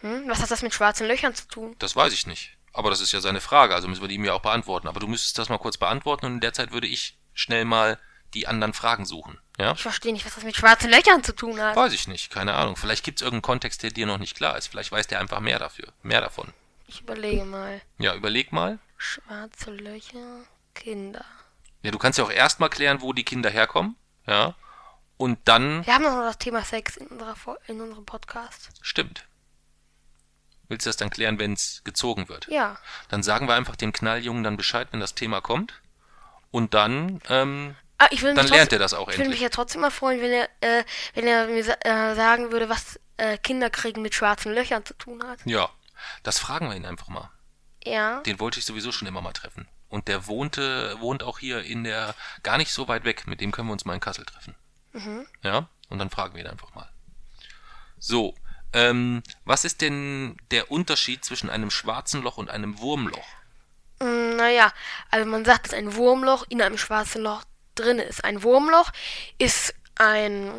Hm? 0.00 0.24
Was 0.28 0.40
hat 0.40 0.50
das 0.50 0.62
mit 0.62 0.74
schwarzen 0.74 1.06
Löchern 1.06 1.34
zu 1.34 1.48
tun? 1.48 1.76
Das 1.78 1.96
weiß 1.96 2.12
ich 2.12 2.26
nicht. 2.26 2.56
Aber 2.74 2.90
das 2.90 3.00
ist 3.00 3.12
ja 3.12 3.20
seine 3.20 3.40
Frage, 3.40 3.74
also 3.74 3.86
müssen 3.88 4.02
wir 4.02 4.08
die 4.08 4.16
ihm 4.16 4.24
ja 4.24 4.34
auch 4.34 4.42
beantworten. 4.42 4.88
Aber 4.88 5.00
du 5.00 5.06
müsstest 5.06 5.38
das 5.38 5.48
mal 5.48 5.58
kurz 5.58 5.78
beantworten 5.78 6.26
und 6.26 6.34
in 6.34 6.40
der 6.40 6.52
Zeit 6.52 6.72
würde 6.72 6.88
ich 6.88 7.16
schnell 7.32 7.64
mal 7.64 7.98
die 8.34 8.48
anderen 8.48 8.74
Fragen 8.74 9.06
suchen. 9.06 9.38
Ja? 9.58 9.72
Ich 9.72 9.82
verstehe 9.82 10.12
nicht, 10.12 10.26
was 10.26 10.34
das 10.34 10.42
mit 10.42 10.56
schwarzen 10.56 10.90
Löchern 10.90 11.22
zu 11.22 11.34
tun 11.34 11.60
hat. 11.60 11.76
Weiß 11.76 11.92
ich 11.92 12.08
nicht, 12.08 12.30
keine 12.30 12.54
Ahnung. 12.54 12.76
Vielleicht 12.76 13.04
gibt 13.04 13.20
es 13.20 13.22
irgendeinen 13.22 13.42
Kontext, 13.42 13.84
der 13.84 13.90
dir 13.90 14.06
noch 14.06 14.18
nicht 14.18 14.36
klar 14.36 14.58
ist. 14.58 14.66
Vielleicht 14.66 14.90
weiß 14.90 15.06
der 15.06 15.20
einfach 15.20 15.38
mehr 15.38 15.60
dafür. 15.60 15.86
Mehr 16.02 16.20
davon. 16.20 16.52
Ich 16.88 17.00
überlege 17.00 17.44
mal. 17.44 17.80
Ja, 17.98 18.14
überleg 18.14 18.52
mal. 18.52 18.80
Schwarze 18.96 19.70
Löcher, 19.70 20.44
Kinder. 20.74 21.24
Ja, 21.82 21.92
du 21.92 21.98
kannst 21.98 22.18
ja 22.18 22.24
auch 22.24 22.30
erstmal 22.30 22.70
klären, 22.70 23.00
wo 23.02 23.12
die 23.12 23.24
Kinder 23.24 23.50
herkommen. 23.50 23.94
Ja. 24.26 24.56
Und 25.16 25.38
dann. 25.44 25.86
Wir 25.86 25.94
haben 25.94 26.02
noch 26.02 26.16
das 26.16 26.38
Thema 26.38 26.64
Sex 26.64 26.96
in, 26.96 27.06
unserer, 27.06 27.36
in 27.68 27.80
unserem 27.80 28.04
Podcast. 28.04 28.70
Stimmt. 28.82 29.26
Willst 30.68 30.86
du 30.86 30.88
das 30.88 30.96
dann 30.96 31.10
klären, 31.10 31.38
wenn 31.38 31.52
es 31.52 31.82
gezogen 31.84 32.28
wird? 32.28 32.46
Ja. 32.48 32.78
Dann 33.08 33.22
sagen 33.22 33.48
wir 33.48 33.54
einfach 33.54 33.76
dem 33.76 33.92
Knalljungen 33.92 34.42
dann 34.42 34.56
Bescheid, 34.56 34.88
wenn 34.92 35.00
das 35.00 35.14
Thema 35.14 35.40
kommt. 35.40 35.74
Und 36.50 36.74
dann, 36.74 37.20
ähm, 37.28 37.76
Ah, 37.98 38.08
ich 38.10 38.22
dann 38.22 38.36
lernt 38.48 38.72
er 38.72 38.78
das 38.78 38.92
auch 38.92 39.08
Ich 39.08 39.14
würde 39.18 39.28
mich 39.30 39.36
endlich. 39.36 39.40
ja 39.40 39.48
trotzdem 39.50 39.80
mal 39.82 39.90
freuen, 39.90 40.20
wenn 40.20 40.32
er, 40.32 40.48
äh, 40.60 40.84
wenn 41.14 41.26
er 41.26 41.46
mir 41.46 41.60
äh, 41.60 42.14
sagen 42.14 42.50
würde, 42.50 42.68
was 42.68 42.98
äh, 43.18 43.38
Kinderkriegen 43.38 44.02
mit 44.02 44.14
schwarzen 44.14 44.52
Löchern 44.52 44.84
zu 44.84 44.94
tun 44.94 45.22
hat. 45.24 45.38
Ja. 45.44 45.70
Das 46.22 46.38
fragen 46.38 46.68
wir 46.68 46.76
ihn 46.76 46.86
einfach 46.86 47.08
mal. 47.08 47.30
Ja. 47.84 48.20
Den 48.22 48.40
wollte 48.40 48.58
ich 48.58 48.66
sowieso 48.66 48.90
schon 48.92 49.06
immer 49.08 49.20
mal 49.20 49.32
treffen. 49.32 49.68
Und 49.88 50.08
der 50.08 50.26
wohnte, 50.26 50.98
wohnt 51.00 51.22
auch 51.22 51.38
hier 51.38 51.62
in 51.62 51.84
der, 51.84 52.14
gar 52.42 52.56
nicht 52.58 52.72
so 52.72 52.88
weit 52.88 53.04
weg. 53.04 53.26
Mit 53.26 53.40
dem 53.40 53.52
können 53.52 53.68
wir 53.68 53.72
uns 53.72 53.84
mal 53.84 53.94
in 53.94 54.00
Kassel 54.00 54.24
treffen. 54.24 54.54
Ja, 55.42 55.68
und 55.88 55.98
dann 55.98 56.10
fragen 56.10 56.34
wir 56.34 56.40
ihn 56.44 56.50
einfach 56.50 56.74
mal. 56.74 56.88
So, 57.98 58.34
ähm, 58.74 59.22
was 59.44 59.64
ist 59.64 59.80
denn 59.80 60.36
der 60.50 60.70
Unterschied 60.70 61.24
zwischen 61.24 61.48
einem 61.48 61.70
schwarzen 61.70 62.22
Loch 62.22 62.36
und 62.36 62.50
einem 62.50 62.78
Wurmloch? 62.80 63.26
Mm, 64.00 64.36
Naja, 64.36 64.72
also 65.10 65.28
man 65.28 65.44
sagt, 65.44 65.66
dass 65.66 65.74
ein 65.74 65.94
Wurmloch 65.94 66.44
in 66.48 66.60
einem 66.60 66.76
schwarzen 66.76 67.22
Loch 67.22 67.44
drin 67.74 67.98
ist. 67.98 68.24
Ein 68.24 68.42
Wurmloch 68.42 68.90
ist 69.38 69.74
ein 69.96 70.52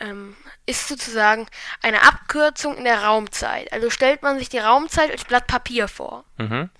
ähm, 0.00 0.36
ist 0.66 0.88
sozusagen 0.88 1.46
eine 1.82 2.02
Abkürzung 2.02 2.76
in 2.76 2.84
der 2.84 3.02
Raumzeit. 3.02 3.72
Also 3.72 3.90
stellt 3.90 4.22
man 4.22 4.38
sich 4.38 4.48
die 4.48 4.58
Raumzeit 4.58 5.10
als 5.10 5.24
Blatt 5.24 5.46
Papier 5.46 5.88
vor. 5.88 6.24
Mhm. 6.36 6.70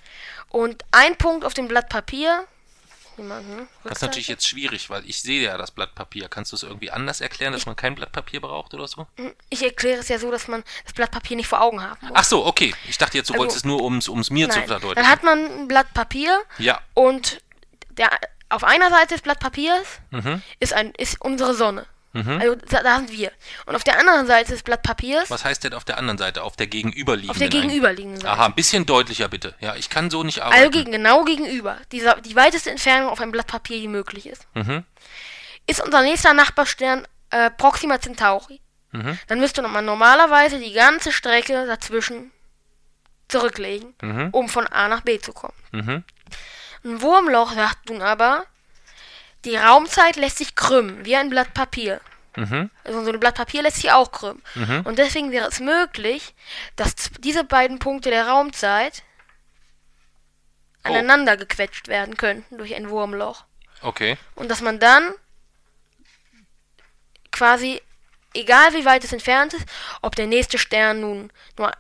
Und 0.48 0.84
ein 0.92 1.16
Punkt 1.16 1.44
auf 1.44 1.54
dem 1.54 1.68
Blatt 1.68 1.88
Papier. 1.88 2.46
Jemanden, 3.18 3.68
Das 3.84 3.98
ist 3.98 4.02
natürlich 4.02 4.28
jetzt 4.28 4.46
schwierig, 4.46 4.88
weil 4.90 5.04
ich 5.08 5.20
sehe 5.20 5.42
ja 5.42 5.58
das 5.58 5.70
Blatt 5.70 5.94
Papier. 5.94 6.28
Kannst 6.28 6.52
du 6.52 6.56
es 6.56 6.62
irgendwie 6.62 6.90
anders 6.90 7.20
erklären, 7.20 7.52
dass 7.52 7.66
man 7.66 7.76
kein 7.76 7.94
Blatt 7.94 8.12
Papier 8.12 8.40
braucht 8.40 8.72
oder 8.74 8.88
so? 8.88 9.06
Ich 9.50 9.62
erkläre 9.62 9.98
es 10.00 10.08
ja 10.08 10.18
so, 10.18 10.30
dass 10.30 10.48
man 10.48 10.62
das 10.84 10.92
Blatt 10.94 11.10
Papier 11.10 11.36
nicht 11.36 11.48
vor 11.48 11.60
Augen 11.60 11.82
haben 11.82 11.98
muss. 12.00 12.12
Ach 12.14 12.24
so, 12.24 12.46
okay. 12.46 12.74
Ich 12.88 12.96
dachte 12.98 13.18
jetzt, 13.18 13.28
du 13.28 13.34
Also- 13.34 13.40
wolltest 13.40 13.58
es 13.58 13.64
nur, 13.64 13.82
ums 13.82 14.08
ums 14.08 14.30
mir 14.30 14.48
zu 14.48 14.58
Nein. 14.58 14.68
verdeutlichen. 14.68 15.02
Dann 15.02 15.08
hat 15.12 15.22
man 15.22 15.38
ein 15.44 15.68
Blatt 15.68 15.92
Papier 15.94 16.38
Ja. 16.58 16.80
und 16.94 17.42
der, 17.90 18.10
auf 18.48 18.64
einer 18.64 18.88
Seite 18.90 19.14
des 19.14 19.22
Blatt 19.22 19.40
Papiers 19.40 19.86
Mhm. 20.10 20.40
ist, 20.60 20.72
ein, 20.72 20.92
ist 20.92 21.20
unsere 21.20 21.54
Sonne. 21.54 21.86
Mhm. 22.14 22.40
Also 22.40 22.54
da, 22.54 22.82
da 22.82 22.96
sind 22.96 23.12
wir. 23.12 23.30
Und 23.66 23.76
auf 23.76 23.84
der 23.84 23.98
anderen 23.98 24.26
Seite 24.26 24.52
des 24.52 24.62
Blatt 24.62 24.82
Papiers, 24.82 25.30
Was 25.30 25.44
heißt 25.44 25.62
denn 25.64 25.74
auf 25.74 25.84
der 25.84 25.98
anderen 25.98 26.16
Seite? 26.18 26.42
Auf 26.42 26.56
der 26.56 26.66
gegenüberliegenden? 26.66 27.30
auf 27.30 27.38
der 27.38 27.48
gegenüberliegenden 27.48 28.20
Seite. 28.22 28.32
Aha, 28.32 28.46
ein 28.46 28.54
bisschen 28.54 28.86
deutlicher 28.86 29.28
bitte. 29.28 29.54
Ja, 29.60 29.74
ich 29.76 29.90
kann 29.90 30.10
so 30.10 30.22
nicht 30.24 30.40
arbeiten. 30.40 30.58
Also 30.58 30.70
gegen, 30.70 30.92
genau 30.92 31.24
gegenüber. 31.24 31.76
Die, 31.92 32.00
sa- 32.00 32.14
die 32.20 32.34
weiteste 32.34 32.70
Entfernung 32.70 33.10
auf 33.10 33.20
einem 33.20 33.30
Blatt 33.32 33.46
Papier, 33.46 33.78
die 33.80 33.88
möglich 33.88 34.26
ist. 34.26 34.46
Mhm. 34.54 34.84
Ist 35.66 35.80
unser 35.84 36.00
nächster 36.02 36.32
Nachbarstern 36.32 37.06
äh, 37.30 37.50
Proxima 37.50 38.00
Centauri. 38.00 38.60
Mhm. 38.92 39.18
Dann 39.26 39.38
müsste 39.38 39.60
man 39.60 39.84
normalerweise 39.84 40.58
die 40.58 40.72
ganze 40.72 41.12
Strecke 41.12 41.66
dazwischen 41.66 42.30
zurücklegen, 43.28 43.94
Mhm. 44.00 44.28
um 44.32 44.48
von 44.48 44.66
A 44.66 44.88
nach 44.88 45.02
B 45.02 45.18
zu 45.20 45.32
kommen. 45.34 45.52
Mhm. 45.72 46.04
Ein 46.84 47.02
Wurmloch 47.02 47.52
sagt 47.52 47.90
nun 47.90 48.00
aber, 48.00 48.44
die 49.44 49.56
Raumzeit 49.56 50.16
lässt 50.16 50.38
sich 50.38 50.54
krümmen, 50.54 51.04
wie 51.04 51.16
ein 51.16 51.30
Blatt 51.30 51.54
Papier. 51.54 52.00
Mhm. 52.36 52.70
Also 52.84 53.04
so 53.04 53.10
ein 53.12 53.20
Blatt 53.20 53.34
Papier 53.36 53.62
lässt 53.62 53.76
sich 53.76 53.90
auch 53.92 54.12
krümmen. 54.12 54.42
Mhm. 54.54 54.82
Und 54.84 54.98
deswegen 54.98 55.30
wäre 55.32 55.48
es 55.48 55.60
möglich, 55.60 56.34
dass 56.76 56.94
diese 57.20 57.44
beiden 57.44 57.78
Punkte 57.78 58.10
der 58.10 58.26
Raumzeit 58.28 59.02
Oh. 60.84 60.90
aneinander 60.90 61.36
gequetscht 61.36 61.88
werden 61.88 62.16
könnten 62.16 62.56
durch 62.56 62.74
ein 62.74 62.88
Wurmloch. 62.88 63.44
Okay. 63.82 64.16
Und 64.36 64.48
dass 64.48 64.60
man 64.60 64.78
dann 64.78 65.12
quasi, 67.32 67.80
egal 68.34 68.72
wie 68.74 68.84
weit 68.84 69.04
es 69.04 69.12
entfernt 69.12 69.54
ist, 69.54 69.66
ob 70.02 70.14
der 70.16 70.26
nächste 70.26 70.56
Stern 70.58 71.00
nun 71.00 71.32
nur 71.58 71.72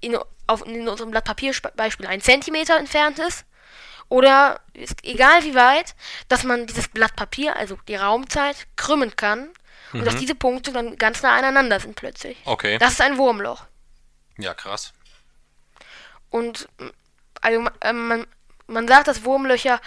in, 0.00 0.18
auf, 0.46 0.66
in 0.66 0.88
unserem 0.88 1.10
Blatt 1.10 1.24
Papier 1.24 1.50
sp- 1.52 1.72
Beispiel 1.76 2.06
ein 2.06 2.20
Zentimeter 2.20 2.78
entfernt 2.78 3.18
ist, 3.18 3.44
oder 4.08 4.60
ist, 4.72 5.04
egal 5.04 5.44
wie 5.44 5.54
weit, 5.54 5.94
dass 6.28 6.44
man 6.44 6.66
dieses 6.66 6.88
Blatt 6.88 7.16
Papier, 7.16 7.56
also 7.56 7.78
die 7.88 7.96
Raumzeit, 7.96 8.66
krümmen 8.76 9.16
kann 9.16 9.50
und 9.92 10.04
dass 10.04 10.16
diese 10.16 10.34
Punkte 10.34 10.72
dann 10.72 10.96
ganz 10.96 11.22
nah 11.22 11.36
aneinander 11.36 11.80
sind 11.80 11.96
plötzlich. 11.96 12.36
Okay. 12.44 12.78
Das 12.78 12.92
ist 12.92 13.00
ein 13.00 13.18
Wurmloch. 13.18 13.64
Ja, 14.36 14.54
krass. 14.54 14.92
Und 16.30 16.68
also, 17.40 17.68
ähm, 17.80 18.08
man, 18.08 18.26
man 18.66 18.88
sagt, 18.88 19.08
dass 19.08 19.24
Wurmlöcher, 19.24 19.80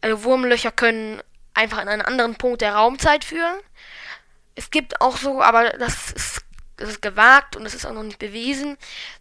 also 0.00 0.24
Wurmlöcher 0.24 0.70
können 0.70 1.20
einfach 1.54 1.78
an 1.78 1.88
einen 1.88 2.02
anderen 2.02 2.36
Punkt 2.36 2.60
der 2.60 2.74
Raumzeit 2.74 3.24
führen. 3.24 3.58
Es 4.54 4.70
gibt 4.70 5.00
auch 5.00 5.16
so, 5.16 5.42
aber 5.42 5.70
das 5.70 6.12
ist, 6.12 6.44
das 6.76 6.90
ist 6.90 7.02
gewagt 7.02 7.56
und 7.56 7.66
es 7.66 7.74
ist 7.74 7.84
auch 7.84 7.92
noch 7.92 8.04
nicht 8.04 8.18
bewiesen, 8.18 8.78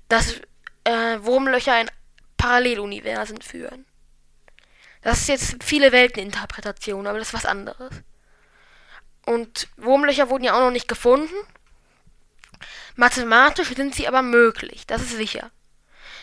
dass 0.08 0.36
äh, 0.84 1.18
Wurmlöcher 1.20 1.82
in 1.82 1.90
Paralleluniversen 2.38 3.42
führen. 3.42 3.87
Das 5.08 5.20
ist 5.20 5.30
jetzt 5.30 5.64
viele 5.64 5.94
Welteninterpretation, 5.94 7.08
aber 7.08 7.18
das 7.18 7.30
ist 7.30 7.34
was 7.34 7.46
anderes. 7.46 7.94
Und 9.26 9.70
Wurmlöcher 9.78 10.30
wurden 10.30 10.44
ja 10.44 10.54
auch 10.54 10.60
noch 10.60 10.72
nicht 10.72 10.90
gefunden. 10.90 11.34
Mathematisch 12.98 13.70
sind 13.70 13.96
sie 13.96 14.10
aber 14.10 14.22
möglich, 14.22 14.86
das 14.86 15.04
ist 15.04 15.16
sicher. 15.16 15.50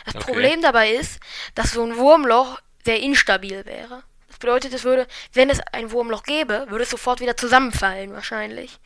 Das 0.05 0.17
Okay. 0.17 0.25
Problem 0.27 0.61
dabei 0.61 0.91
ist, 0.91 1.19
dass 1.55 1.73
so 1.73 1.83
ein 1.83 1.97
Wurmloch 1.97 2.61
sehr 2.85 3.01
instabil 3.01 3.65
wäre. 3.65 4.03
Das 4.29 4.39
bedeutet, 4.39 4.75
es 4.75 4.85
würde, 4.85 5.09
wenn 5.33 5.49
es 5.49 5.61
ein 5.73 5.91
Wurmloch 5.91 6.23
gäbe, 6.23 6.67
würde 6.69 6.85
es 6.85 6.91
sofort 6.91 7.21
wieder 7.21 7.39
zusammenfallen 7.39 8.13
wahrscheinlich. 8.13 8.81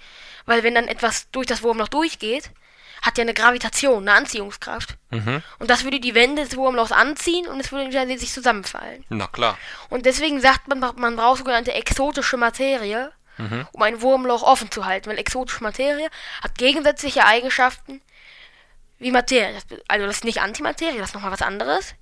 Weil 0.46 0.62
wenn 0.62 0.76
dann 0.76 0.86
etwas 0.86 1.28
durch 1.32 1.48
das 1.48 1.64
Wurmloch 1.64 1.88
durchgeht, 1.88 2.52
hat 3.02 3.18
ja 3.18 3.22
eine 3.22 3.34
Gravitation, 3.34 4.08
eine 4.08 4.18
Anziehungskraft. 4.18 4.96
Mhm. 5.10 5.42
Und 5.58 5.70
das 5.70 5.84
würde 5.84 6.00
die 6.00 6.14
Wände 6.14 6.44
des 6.44 6.56
Wurmlochs 6.56 6.92
anziehen 6.92 7.46
und 7.46 7.60
es 7.60 7.72
würde 7.72 8.18
sich 8.18 8.32
zusammenfallen. 8.32 9.04
Na 9.08 9.26
klar. 9.26 9.58
Und 9.88 10.06
deswegen 10.06 10.40
sagt 10.40 10.68
man, 10.68 10.80
man 10.96 11.16
braucht 11.16 11.38
sogenannte 11.38 11.72
exotische 11.74 12.36
Materie, 12.36 13.12
um 13.72 13.82
ein 13.82 14.02
Wurmloch 14.02 14.42
offen 14.42 14.70
zu 14.70 14.84
halten. 14.84 15.08
Weil 15.08 15.18
exotische 15.18 15.62
Materie 15.62 16.08
hat 16.42 16.58
gegensätzliche 16.58 17.24
Eigenschaften 17.24 18.02
wie 18.98 19.12
Materie. 19.12 19.56
Also 19.86 20.06
das 20.06 20.16
ist 20.16 20.24
nicht 20.24 20.40
Antimaterie, 20.40 20.98
das 20.98 21.10
ist 21.10 21.14
nochmal 21.14 21.30
was 21.30 21.42
anderes. 21.42 21.94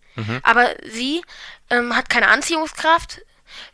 Aber 0.42 0.70
sie 0.82 1.22
ähm, 1.68 1.94
hat 1.94 2.09
keine 2.09 2.28
Anziehungskraft, 2.28 3.20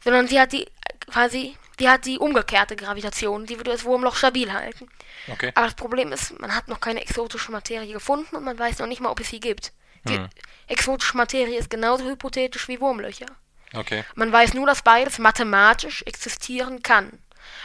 sondern 0.03 0.27
sie 0.27 0.41
hat 0.41 0.53
die 0.53 0.66
quasi, 1.09 1.57
die 1.79 1.89
hat 1.89 2.05
die 2.05 2.18
umgekehrte 2.18 2.77
Gravitation. 2.77 3.47
Die 3.47 3.57
würde 3.57 3.70
das 3.70 3.85
Wurmloch 3.85 4.16
stabil 4.16 4.53
halten. 4.53 4.89
Okay. 5.31 5.53
Aber 5.55 5.66
das 5.66 5.75
Problem 5.75 6.12
ist, 6.12 6.39
man 6.39 6.55
hat 6.55 6.68
noch 6.68 6.81
keine 6.81 7.01
exotische 7.01 7.53
Materie 7.53 7.93
gefunden 7.93 8.37
und 8.37 8.45
man 8.45 8.59
weiß 8.59 8.79
noch 8.79 8.87
nicht 8.87 9.01
mal, 9.01 9.11
ob 9.11 9.20
es 9.20 9.29
sie 9.29 9.41
gibt. 9.41 9.73
Die 10.05 10.18
exotische 10.66 11.16
Materie 11.16 11.59
ist 11.59 11.70
genauso 11.70 12.05
hypothetisch 12.05 12.66
wie 12.68 12.81
Wurmlöcher. 12.81 13.27
Okay. 13.75 14.05
Man 14.14 14.33
weiß 14.33 14.55
nur, 14.55 14.66
dass 14.66 14.83
beides 14.83 15.18
mathematisch 15.18 16.03
existieren 16.03 16.83
kann. 16.83 17.18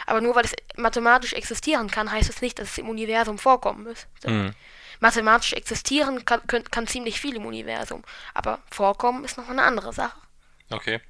Aber 0.06 0.20
nur 0.20 0.34
weil 0.34 0.44
es 0.44 0.54
mathematisch 0.76 1.32
existieren 1.32 1.90
kann, 1.90 2.10
heißt 2.10 2.30
es 2.30 2.40
nicht, 2.40 2.58
dass 2.58 2.70
es 2.70 2.78
im 2.78 2.88
Universum 2.88 3.38
vorkommen 3.38 3.84
müsste. 3.84 4.30
Mhm. 4.30 4.54
Mathematisch 5.00 5.52
existieren 5.52 6.24
kann, 6.24 6.44
kann, 6.46 6.64
kann 6.64 6.86
ziemlich 6.86 7.20
viel 7.20 7.36
im 7.36 7.46
Universum. 7.46 8.02
Aber 8.34 8.60
vorkommen 8.70 9.24
ist 9.24 9.36
noch 9.36 9.48
eine 9.48 9.62
andere 9.62 9.92
Sache. 9.92 10.18
Okay. 10.70 11.00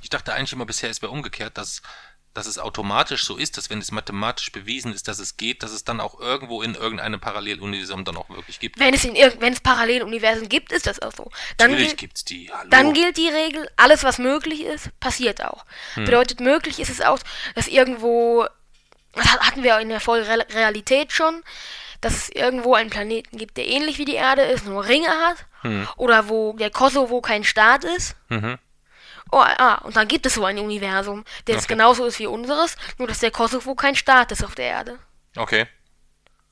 Ich 0.00 0.10
dachte 0.10 0.32
eigentlich 0.34 0.52
immer 0.52 0.66
bisher, 0.66 0.90
es 0.90 1.02
wäre 1.02 1.12
umgekehrt, 1.12 1.58
dass, 1.58 1.82
dass 2.34 2.46
es 2.46 2.58
automatisch 2.58 3.24
so 3.24 3.36
ist, 3.36 3.56
dass 3.56 3.68
wenn 3.70 3.78
es 3.78 3.92
mathematisch 3.92 4.50
bewiesen 4.52 4.92
ist, 4.92 5.06
dass 5.08 5.18
es 5.18 5.36
geht, 5.36 5.62
dass 5.62 5.70
es 5.72 5.84
dann 5.84 6.00
auch 6.00 6.18
irgendwo 6.18 6.62
in 6.62 6.74
irgendeinem 6.74 7.20
Paralleluniversum 7.20 8.04
dann 8.04 8.16
auch 8.16 8.28
wirklich 8.30 8.58
gibt. 8.58 8.78
Wenn 8.78 8.94
es, 8.94 9.04
in 9.04 9.14
wenn 9.14 9.52
es 9.52 9.60
Paralleluniversen 9.60 10.48
gibt, 10.48 10.72
ist 10.72 10.86
das 10.86 11.00
auch 11.02 11.12
so. 11.14 11.30
Dann 11.58 11.70
Natürlich 11.72 11.96
gibt's 11.96 12.24
die. 12.24 12.50
Hallo. 12.52 12.68
Dann 12.70 12.92
gilt 12.94 13.16
die 13.18 13.28
Regel, 13.28 13.68
alles 13.76 14.02
was 14.02 14.18
möglich 14.18 14.62
ist, 14.62 14.98
passiert 15.00 15.44
auch. 15.44 15.64
Bedeutet, 15.94 16.40
möglich 16.40 16.78
ist 16.80 16.90
es 16.90 17.00
auch, 17.00 17.18
dass 17.54 17.68
irgendwo, 17.68 18.46
das 19.12 19.26
hat- 19.32 19.40
hatten 19.40 19.62
wir 19.62 19.78
in 19.78 19.90
der 19.90 20.00
Folge 20.00 20.26
Re 20.26 20.46
Realität 20.54 21.12
schon, 21.12 21.42
dass 22.00 22.14
es 22.14 22.28
irgendwo 22.30 22.74
einen 22.74 22.90
Planeten 22.90 23.36
gibt, 23.38 23.56
der 23.58 23.68
ähnlich 23.68 23.98
wie 23.98 24.04
die 24.04 24.14
Erde 24.14 24.42
ist, 24.42 24.66
nur 24.66 24.86
Ringe 24.88 25.06
hat. 25.08 25.46
Oder 25.96 26.28
wo 26.28 26.54
der 26.54 26.70
Kosovo 26.70 27.20
kein 27.20 27.44
Staat 27.44 27.84
ist. 27.84 28.16
Mhm. 28.28 28.58
Oh, 29.34 29.38
ah, 29.40 29.76
und 29.84 29.96
dann 29.96 30.08
gibt 30.08 30.26
es 30.26 30.34
so 30.34 30.44
ein 30.44 30.58
Universum, 30.58 31.24
das 31.46 31.64
Okay. 31.64 31.68
genauso 31.68 32.04
ist 32.04 32.18
wie 32.18 32.26
unseres, 32.26 32.76
nur 32.98 33.08
dass 33.08 33.20
der 33.20 33.30
Kosovo 33.30 33.74
kein 33.74 33.96
Staat 33.96 34.30
ist 34.30 34.44
auf 34.44 34.54
der 34.54 34.66
Erde. 34.66 34.98
Okay. 35.36 35.66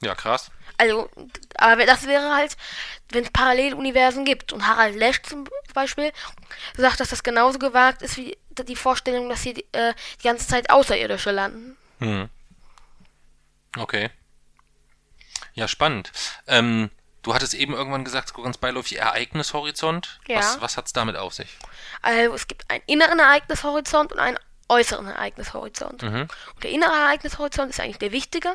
Ja, 0.03 0.15
krass. 0.15 0.51
Also, 0.79 1.11
aber 1.59 1.85
das 1.85 2.07
wäre 2.07 2.35
halt, 2.35 2.57
wenn 3.11 3.25
es 3.25 3.31
Paralleluniversen 3.31 4.25
gibt. 4.25 4.55
Und 4.55 4.67
Harald 4.67 4.97
Lesch 4.97 5.21
zum 5.23 5.47
Beispiel 5.75 6.11
sagt, 6.75 7.01
dass 7.01 7.11
das 7.11 7.23
genauso 7.23 7.59
gewagt 7.59 8.01
ist 8.01 8.17
wie 8.17 8.39
die 8.51 8.77
Vorstellung, 8.77 9.29
dass 9.29 9.43
hier 9.43 9.59
äh, 9.73 9.93
die 10.23 10.27
ganze 10.27 10.49
Zeit 10.49 10.71
Außerirdische 10.71 11.33
landen. 11.33 11.77
Hm. 11.99 12.31
Okay. 13.77 14.09
Ja, 15.53 15.69
spannend. 15.69 16.13
Ähm, 16.47 16.91
du 17.31 17.35
hattest 17.35 17.55
eben 17.55 17.75
irgendwann 17.75 18.05
gesagt, 18.05 18.33
so 18.35 18.43
ganz 18.43 18.59
beiläufig 18.59 18.99
Ereignishorizont. 18.99 20.19
Ja. 20.27 20.39
Was, 20.39 20.61
was 20.61 20.77
hat's 20.77 20.93
damit 20.93 21.15
auf 21.17 21.33
sich? 21.33 21.57
Also 22.03 22.35
es 22.35 22.49
gibt 22.49 22.69
einen 22.69 22.83
inneren 22.87 23.21
Ereignishorizont 23.21 24.13
und 24.13 24.19
einen 24.19 24.39
äußeren 24.69 25.07
Ereignishorizont. 25.07 26.03
Mhm. 26.03 26.23
Und 26.55 26.65
der 26.65 26.71
innere 26.71 26.93
Ereignishorizont 26.93 27.71
ist 27.71 27.79
eigentlich 27.81 27.99
der 27.99 28.11
wichtige. 28.11 28.55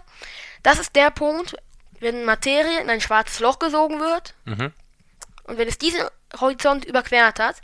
Das 0.61 0.80
ist 0.80 0.93
der 0.95 1.09
Punkt, 1.09 1.55
wenn 2.01 2.26
Materie 2.26 2.82
in 2.82 2.89
ein 2.89 2.99
schwarzes 2.99 3.39
Loch 3.39 3.59
gesogen 3.59 3.99
wird 4.01 4.34
Mhm. 4.43 4.73
und 5.43 5.57
wenn 5.57 5.67
es 5.69 5.78
diesen 5.78 6.01
Horizont 6.39 6.84
überquert 6.86 7.39
hat, 7.39 7.55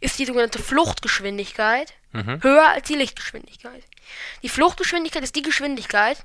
ist 0.00 0.18
die 0.18 0.24
sogenannte 0.24 0.58
Fluchtgeschwindigkeit 0.60 1.92
Mhm. 2.12 2.42
höher 2.42 2.68
als 2.68 2.88
die 2.88 2.94
Lichtgeschwindigkeit. 2.94 3.82
Die 4.42 4.48
Fluchtgeschwindigkeit 4.48 5.22
ist 5.22 5.36
die 5.36 5.42
Geschwindigkeit, 5.42 6.24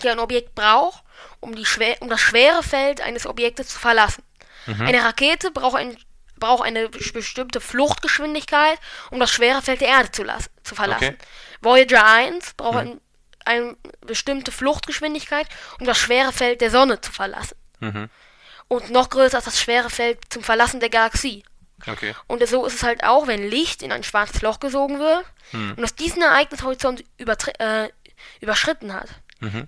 die 0.00 0.08
ein 0.10 0.18
Objekt 0.18 0.54
braucht, 0.54 1.02
um, 1.40 1.54
die 1.54 1.64
schwer, 1.66 1.96
um 2.00 2.08
das 2.08 2.20
schwere 2.20 2.62
Feld 2.62 3.00
eines 3.00 3.26
Objektes 3.26 3.68
zu 3.68 3.78
verlassen. 3.78 4.22
Eine 4.86 5.02
Rakete 5.02 5.50
braucht, 5.50 5.76
ein, 5.76 5.96
braucht 6.36 6.64
eine 6.64 6.86
bes- 6.88 7.12
bestimmte 7.12 7.60
Fluchtgeschwindigkeit, 7.60 8.78
um 9.10 9.18
das 9.20 9.30
schwere 9.30 9.62
Feld 9.62 9.80
der 9.80 9.88
Erde 9.88 10.10
zu, 10.12 10.22
las, 10.22 10.50
zu 10.64 10.74
verlassen. 10.74 11.04
Okay. 11.08 11.18
Voyager 11.62 12.06
1 12.06 12.54
braucht 12.54 12.76
ein, 12.78 13.00
eine 13.44 13.76
bestimmte 14.02 14.52
Fluchtgeschwindigkeit, 14.52 15.46
um 15.78 15.86
das 15.86 15.98
schwere 15.98 16.32
Feld 16.32 16.60
der 16.60 16.70
Sonne 16.70 17.00
zu 17.00 17.10
verlassen. 17.10 17.56
Mhm. 17.80 18.10
Und 18.68 18.90
noch 18.90 19.08
größer 19.10 19.36
als 19.36 19.46
das 19.46 19.60
schwere 19.60 19.90
Feld 19.90 20.18
zum 20.28 20.44
Verlassen 20.44 20.78
der 20.80 20.90
Galaxie. 20.90 21.42
Okay. 21.86 22.14
Und 22.26 22.46
so 22.46 22.66
ist 22.66 22.74
es 22.74 22.82
halt 22.82 23.02
auch, 23.04 23.26
wenn 23.26 23.48
Licht 23.48 23.82
in 23.82 23.90
ein 23.92 24.02
schwarzes 24.04 24.42
Loch 24.42 24.60
gesogen 24.60 24.98
wird 25.00 25.24
und 25.76 25.80
das 25.80 25.94
diesen 25.94 26.20
Ereignishorizont 26.22 27.02
äh, 27.58 27.88
überschritten 28.40 28.92
hat, 28.92 29.08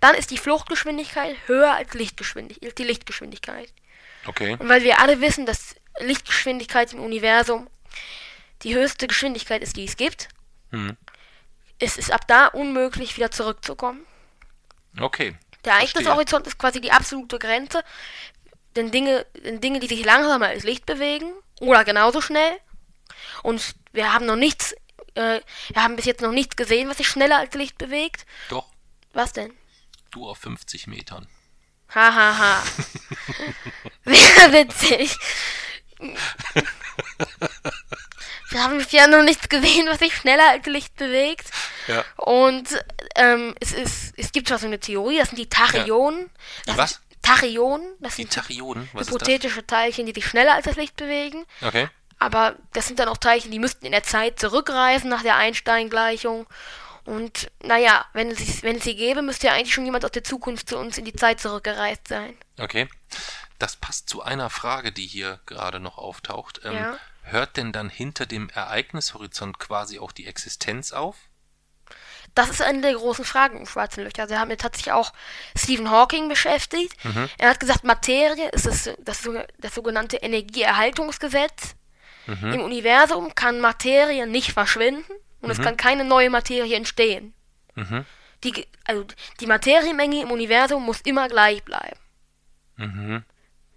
dann 0.01 0.15
ist 0.15 0.31
die 0.31 0.39
Fluchtgeschwindigkeit 0.39 1.37
höher 1.47 1.73
als 1.75 1.95
Lichtgeschwindig 1.95 2.61
die 2.77 2.85
Lichtgeschwindigkeit. 2.85 3.73
Okay. 4.27 4.57
Und 4.59 4.69
weil 4.69 4.83
wir 4.83 5.01
alle 5.01 5.21
wissen, 5.21 5.47
dass 5.47 5.75
Lichtgeschwindigkeit 5.99 6.93
im 6.93 7.01
Universum 7.01 7.69
die 8.63 8.75
höchste 8.75 9.07
Geschwindigkeit 9.09 9.63
ist, 9.63 9.77
die 9.77 9.85
es 9.85 9.97
gibt, 9.97 10.29
Hm. 10.71 10.97
ist 11.79 11.99
es 11.99 12.11
ab 12.11 12.27
da 12.29 12.47
unmöglich, 12.47 13.17
wieder 13.17 13.31
zurückzukommen. 13.31 14.07
Okay. 15.01 15.35
Der 15.65 15.75
Ereignishorizont 15.75 16.47
ist 16.47 16.59
quasi 16.59 16.81
die 16.81 16.93
absolute 16.93 17.39
Grenze, 17.39 17.83
denn 18.77 18.91
Dinge, 18.91 19.27
denn 19.45 19.61
Dinge, 19.61 19.81
die 19.81 19.87
sich 19.87 20.05
langsamer 20.05 20.47
als 20.49 20.65
Licht 20.65 20.87
bewegen 20.87 21.33
oder 21.61 21.85
genauso 21.85 22.21
schnell. 22.21 22.59
Und 23.43 23.75
wir 23.93 24.13
haben 24.13 24.27
noch 24.27 24.37
nichts, 24.37 24.73
äh, 25.15 25.41
wir 25.69 25.83
haben 25.83 25.97
bis 25.97 26.05
jetzt 26.07 26.23
noch 26.23 26.33
nichts 26.33 26.57
gesehen, 26.57 26.89
was 26.89 26.97
sich 26.99 27.09
schneller 27.09 27.39
als 27.39 27.55
Licht 27.55 27.79
bewegt. 27.79 28.27
Doch, 28.49 28.69
Was 29.13 29.33
denn? 29.33 29.53
Du 30.15 30.29
auf 30.29 30.39
50 30.39 30.87
Metern. 30.87 31.29
Hahaha. 31.95 32.39
Ha, 32.39 32.39
ha. 32.39 32.63
Sehr 34.05 34.53
witzig. 34.53 35.17
Wir 38.51 38.63
haben 38.63 38.79
bisher 38.79 39.09
noch 39.09 39.23
nichts 39.23 39.49
gesehen, 39.49 39.87
was 39.89 39.99
sich 39.99 40.15
schneller 40.15 40.51
als 40.51 40.67
Licht 40.67 40.97
bewegt. 40.97 41.51
Ja. 41.87 42.05
Und 42.17 42.69
ähm, 43.17 43.55
es, 43.61 43.73
ist, 43.73 44.15
es 44.17 44.33
gibt 44.33 44.49
zwar 44.49 44.59
so 44.59 44.67
eine 44.67 44.79
Theorie, 44.79 45.19
das 45.19 45.29
sind 45.29 45.39
die 45.39 45.49
Tachyonen. 45.49 46.31
Das 46.67 46.77
was? 46.77 47.01
Tachyonen, 47.23 47.87
das 48.01 48.17
Die 48.17 48.23
sind 48.23 48.33
Tachyonen, 48.33 48.89
was 48.93 49.09
hypothetische 49.09 49.65
Teilchen, 49.67 50.07
die 50.07 50.13
sich 50.13 50.27
schneller 50.27 50.55
als 50.55 50.65
das 50.65 50.77
Licht 50.77 50.97
bewegen. 50.97 51.45
Okay. 51.61 51.89
Aber 52.19 52.57
das 52.73 52.87
sind 52.87 52.99
dann 52.99 53.09
auch 53.09 53.17
Teilchen, 53.17 53.51
die 53.51 53.59
müssten 53.59 53.87
in 53.87 53.93
der 53.93 54.03
Zeit 54.03 54.39
zurückreisen 54.39 55.09
nach 55.09 55.23
der 55.23 55.37
Einstein-Gleichung. 55.37 56.47
Und 57.05 57.51
naja, 57.63 58.05
wenn 58.13 58.31
es, 58.31 58.39
sich- 58.39 58.63
wenn 58.63 58.77
es 58.77 58.85
sie 58.85 58.95
gäbe, 58.95 59.23
müsste 59.23 59.49
ja 59.49 59.55
eigentlich 59.55 59.75
schon 59.75 59.85
jemand 59.85 60.05
aus 60.05 60.13
der 60.13 60.25
Zukunft 60.25 60.69
zu 60.69 60.79
uns 60.79 60.99
in 60.99 61.05
die 61.05 61.13
Zeit 61.15 61.41
zurückgereist 61.41 62.09
sein. 62.09 62.37
Okay. 62.59 62.89
Das 63.59 63.77
passt 63.77 64.09
zu 64.09 64.23
einer 64.23 64.51
Frage, 64.51 64.93
die 64.93 65.07
hier 65.07 65.41
gerade 65.47 65.81
noch 65.81 65.99
auftaucht. 65.99 66.61
Ähm, 66.65 66.75
Ja. 66.75 66.99
Hört 67.25 67.57
denn 67.57 67.71
dann 67.73 67.89
hinter 67.89 68.27
dem 68.27 68.49
Ereignishorizont 68.51 69.61
quasi 69.61 70.01
auch 70.01 70.11
die 70.11 70.27
Existenz 70.27 70.91
auf? 70.93 71.17
Das 72.35 72.51
ist 72.51 72.63
eine 72.63 72.81
der 72.81 72.95
großen 72.95 73.25
Fragen 73.25 73.59
im 73.59 73.67
schwarzen 73.67 74.03
Löcher. 74.03 74.23
Also 74.23 74.35
damit 74.35 74.65
hat 74.65 74.77
sich 74.77 74.91
auch 74.91 75.13
Stephen 75.57 75.91
Hawking 75.91 76.29
beschäftigt. 76.29 76.95
Er 77.39 77.51
hat 77.51 77.61
gesagt, 77.61 77.85
Materie 77.85 78.49
ist 78.51 78.67
das, 78.67 78.91
das, 78.99 79.29
das 79.59 79.75
sogenannte 79.75 80.17
Energieerhaltungsgesetz. 80.17 81.75
Im 82.27 82.61
Universum 82.61 83.35
kann 83.35 83.61
Materie 83.61 84.27
nicht 84.27 84.53
verschwinden 84.53 85.13
und 85.43 85.51
es 85.51 85.61
kann 85.61 85.77
keine 85.77 86.05
neue 86.05 86.31
Materie 86.31 86.75
entstehen. 86.77 87.35
Mhm. 87.75 88.05
Die, 88.45 88.67
also 88.85 89.05
die 89.41 89.47
Materiemenge 89.47 90.23
im 90.23 90.31
Universum 90.31 90.85
muss 90.85 91.01
immer 91.03 91.29
gleich 91.29 91.63
bleiben. 91.63 91.99
Mhm. 92.77 93.25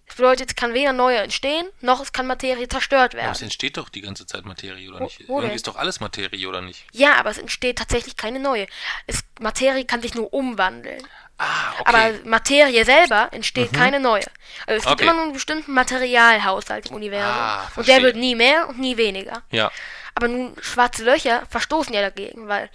Das 0.08 0.18
bedeutet, 0.18 0.50
es 0.52 0.56
kann 0.56 0.74
weder 0.76 0.94
neue 0.94 1.18
entstehen, 1.18 1.66
noch 1.82 2.00
es 2.00 2.14
kann 2.14 2.28
Materie 2.28 2.68
zerstört 2.68 3.14
Aber 3.16 3.22
es 3.24 3.28
werden. 3.40 3.44
entsteht 3.46 3.78
doch 3.78 3.90
die 3.90 4.02
ganze 4.02 4.28
Zeit 4.28 4.46
Materie, 4.46 4.88
oder 4.90 5.00
nicht? 5.00 5.28
wo 5.28 5.40
Irgendwie 5.40 5.56
ist 5.56 5.68
doch 5.68 5.76
alles 5.76 6.00
Materie, 6.00 6.48
oder 6.48 6.62
nicht? 6.62 6.86
Ja, 6.92 7.16
aber 7.16 7.32
es 7.32 7.40
entsteht 7.40 7.80
tatsächlich 7.80 8.16
keine 8.16 8.40
neue. 8.40 8.68
Es, 9.08 9.24
Materie 9.40 9.84
kann 9.86 10.04
sich 10.04 10.14
nur 10.14 10.32
umwandeln. 10.32 11.02
Ah, 11.40 11.74
okay. 11.80 11.84
Aber 11.86 12.30
Materie 12.30 12.86
selber 12.86 13.30
entsteht 13.32 13.74
keine 13.74 14.00
neue. 14.00 14.24
Also 14.68 14.78
es 14.80 14.84
gibt 14.86 14.94
Okay. 15.02 15.04
immer 15.06 15.14
nur 15.16 15.24
einen 15.24 15.34
bestimmten 15.34 15.74
Materialhaushalt 15.74 16.86
im 16.92 16.96
Universum. 16.96 17.34
Ah, 17.42 17.72
und 17.76 17.88
der 17.88 18.02
wird 18.04 18.16
nie 18.16 18.36
mehr 18.36 18.70
und 18.70 18.80
nie 18.80 18.96
weniger. 18.98 19.42
ja. 19.52 19.72
Aber 20.16 20.28
nun, 20.30 20.56
schwarze 20.62 21.04
Löcher 21.04 21.46
verstoßen 21.48 21.94
ja 21.94 22.02
dagegen, 22.02 22.48
weil 22.48 22.70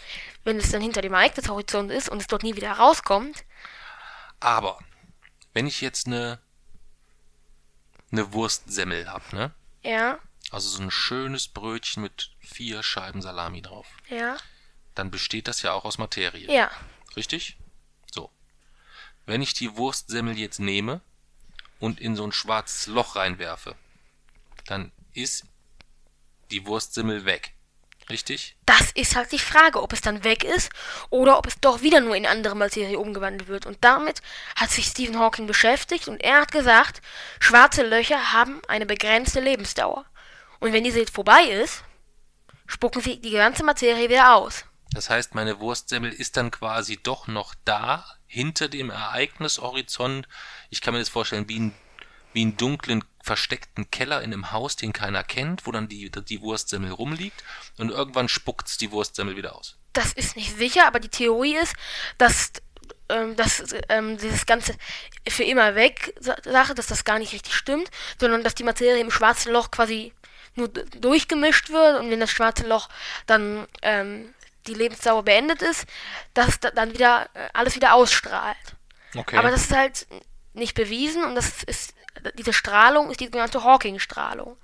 wenn 0.45 0.59
es 0.59 0.71
dann 0.71 0.83
hinter 0.83 1.01
dem 1.03 1.15
Ereignishorizont 1.15 1.91
ist 1.91 2.09
und 2.09 2.21
es 2.21 2.27
dort 2.27 2.43
nie 2.43 2.55
wieder 2.57 2.73
rauskommt, 2.73 3.45
Aber, 4.41 4.79
wenn 5.55 5.67
ich 5.67 5.81
jetzt 5.81 6.07
eine, 6.07 6.39
eine 8.13 8.33
Wurstsemmel 8.33 9.11
hab, 9.11 9.33
ne? 9.33 9.53
ja, 9.83 10.19
Also 10.51 10.69
so 10.69 10.83
ein 10.83 10.91
schönes 10.91 11.49
Brötchen 11.49 12.03
mit 12.03 12.31
vier 12.41 12.83
Scheiben 12.83 13.23
Salami 13.23 13.63
drauf. 13.63 13.87
ja, 14.09 14.37
Dann 14.95 15.11
besteht 15.11 15.49
das 15.49 15.63
ja 15.63 15.73
auch 15.73 15.85
aus 15.85 15.99
Materie. 15.99 16.51
ja, 16.53 16.71
Richtig? 17.17 17.57
So. 18.13 18.31
wenn 19.27 19.41
ich 19.43 19.55
die 19.55 19.77
Wurstsemmel 19.77 20.39
jetzt 20.39 20.61
nehme 20.61 21.01
und 21.79 22.01
in 22.01 22.17
so 22.17 22.25
ein 22.25 22.33
schwarzes 22.33 22.87
Loch 22.87 23.17
reinwerfe, 23.17 23.77
dann 24.67 24.93
ist 25.15 25.45
die 26.51 26.67
Wurstsemmel 26.67 27.25
weg. 27.25 27.53
Richtig? 28.09 28.57
Das 28.67 28.91
ist 28.93 29.15
halt 29.15 29.31
die 29.31 29.39
Frage, 29.39 29.81
ob 29.81 29.93
es 29.93 30.01
dann 30.01 30.25
weg 30.25 30.43
ist 30.43 30.71
oder 31.11 31.39
ob 31.39 31.47
es 31.47 31.61
doch 31.61 31.81
wieder 31.81 32.01
nur 32.01 32.17
in 32.17 32.27
andere 32.27 32.57
Materie 32.57 32.99
umgewandelt 32.99 33.49
wird. 33.49 33.67
Und 33.67 33.79
damit 33.83 34.21
hat 34.57 34.71
sich 34.71 34.87
Stephen 34.87 35.19
Hawking 35.19 35.47
beschäftigt 35.47 36.09
und 36.09 36.21
er 36.21 36.41
hat 36.41 36.51
gesagt, 36.51 37.03
schwarze 37.39 37.83
Löcher 37.83 38.33
haben 38.33 38.61
eine 38.67 38.87
begrenzte 38.87 39.41
Lebensdauer. 39.41 40.05
Und 40.59 40.73
wenn 40.73 40.85
diese 40.85 40.99
jetzt 40.99 41.15
vorbei 41.15 41.43
ist, 41.45 41.85
spucken 42.67 43.01
sie 43.01 43.21
die 43.21 43.31
ganze 43.31 43.65
Materie 43.65 44.09
wieder 44.09 44.35
aus. 44.35 44.65
Das 44.93 45.09
heißt, 45.09 45.37
meine 45.37 45.61
Wurstsemmel 45.61 46.13
ist 46.13 46.37
dann 46.37 46.51
quasi 46.51 46.99
doch 47.01 47.29
noch 47.29 47.55
da, 47.65 48.05
hinter 48.27 48.69
dem 48.69 48.91
Ereignishorizont. 48.91 50.29
Ich 50.69 50.81
kann 50.81 50.95
mir 50.95 51.01
das 51.01 51.09
vorstellen, 51.09 51.49
wie 51.49 51.59
ein 51.59 51.75
wie 52.33 52.43
einen 52.43 52.57
dunklen, 52.57 53.05
versteckten 53.23 53.91
Keller 53.91 54.23
in 54.23 54.33
einem 54.33 54.53
Haus, 54.53 54.77
den 54.77 54.93
keiner 54.93 55.23
kennt, 55.23 55.67
wo 55.67 55.73
dann 55.73 55.89
die, 55.89 56.11
die 56.11 56.41
Wurstsemmel 56.41 56.91
rumliegt 56.91 57.45
und 57.79 57.91
irgendwann 57.91 58.29
spuckt's 58.29 58.79
die 58.79 58.91
Wurstsemmel 58.93 59.37
wieder 59.37 59.55
aus. 59.55 59.77
Das 59.93 60.13
ist 60.13 60.37
nicht 60.37 60.57
sicher, 60.57 60.87
aber 60.87 61.01
die 61.01 61.09
Theorie 61.09 61.57
ist, 61.57 61.75
dass 62.17 62.53
ähm, 63.11 63.37
dass 63.37 63.75
ähm, 63.89 64.17
dieses 64.19 64.47
ganze 64.47 64.75
für 65.29 65.43
immer 65.43 65.75
weg 65.75 66.15
Sache, 66.21 66.75
dass 66.75 66.87
das 66.87 67.05
gar 67.05 67.19
nicht 67.19 67.33
richtig 67.33 67.55
stimmt, 67.55 67.91
sondern 68.19 68.43
dass 68.45 68.55
die 68.55 68.65
Materie 68.65 69.01
im 69.01 69.11
schwarzen 69.11 69.53
Loch 69.53 69.71
quasi 69.71 70.13
nur 70.55 70.69
durchgemischt 70.69 71.71
wird 71.71 72.01
und 72.01 72.11
wenn 72.11 72.21
das 72.21 72.31
schwarze 72.31 72.67
Loch 72.67 72.89
dann 73.27 73.67
ähm, 73.83 74.33
die 74.67 74.75
Lebensdauer 74.75 75.25
beendet 75.25 75.63
ist, 75.63 75.87
dass 76.35 76.61
da 76.61 76.71
dann 76.71 76.93
wieder 76.93 77.29
äh, 77.35 77.49
alles 77.53 77.77
wieder 77.77 77.95
ausstrahlt. 77.95 78.57
Okay. 79.15 79.37
Aber 79.37 79.51
das 79.51 79.63
ist 79.63 79.73
halt 79.75 80.07
nicht 80.53 80.75
bewiesen 80.75 81.25
und 81.25 81.35
das 81.35 81.63
ist 81.65 81.95
diese 82.37 82.53
Strahlung 82.53 83.11
ist 83.11 83.21
die 83.21 83.27
sogenannte 83.27 83.65
Hawking-Strahlung. 83.65 84.57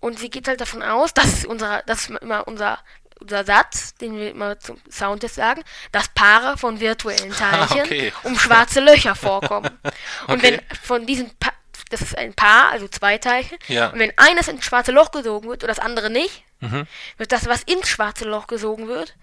Und 0.00 0.18
sie 0.18 0.30
geht 0.30 0.48
halt 0.48 0.60
davon 0.60 0.82
aus, 0.82 1.12
das 1.14 1.26
ist 1.26 1.46
unser, 1.46 1.82
das 1.86 2.08
ist 2.08 2.10
immer 2.22 2.46
unser, 2.46 2.78
unser 3.20 3.44
Satz, 3.44 3.94
den 3.94 4.16
wir 4.16 4.30
immer 4.30 4.58
zum 4.60 4.80
Soundtest 4.90 5.34
sagen, 5.34 5.62
dass 5.92 6.08
Paare 6.08 6.56
von 6.56 6.80
virtuellen 6.80 7.32
Teilchen 7.36 7.80
okay. 7.80 8.12
um 8.22 8.38
schwarze 8.38 8.80
Löcher 8.80 9.14
vorkommen. 9.14 9.70
Und 10.28 10.38
okay. 10.38 10.60
wenn 10.68 10.76
von 10.82 11.06
diesen 11.06 11.36
pa 11.38 11.52
das 11.90 12.02
ist 12.02 12.18
ein 12.18 12.34
Paar, 12.34 12.70
also 12.70 12.86
zwei 12.86 13.16
Teilchen, 13.16 13.56
ja. 13.66 13.88
und 13.88 13.98
wenn 13.98 14.12
eines 14.18 14.46
ins 14.48 14.62
schwarze 14.62 14.92
Loch 14.92 15.10
gesogen 15.10 15.48
wird 15.48 15.62
und 15.62 15.68
das 15.68 15.78
andere 15.78 16.10
nicht, 16.10 16.44
mhm. 16.60 16.86
wird 17.16 17.32
das, 17.32 17.46
was 17.46 17.62
ins 17.62 17.88
schwarze 17.88 18.26
Loch 18.26 18.46
gesogen 18.46 18.88
wird, 18.88 19.14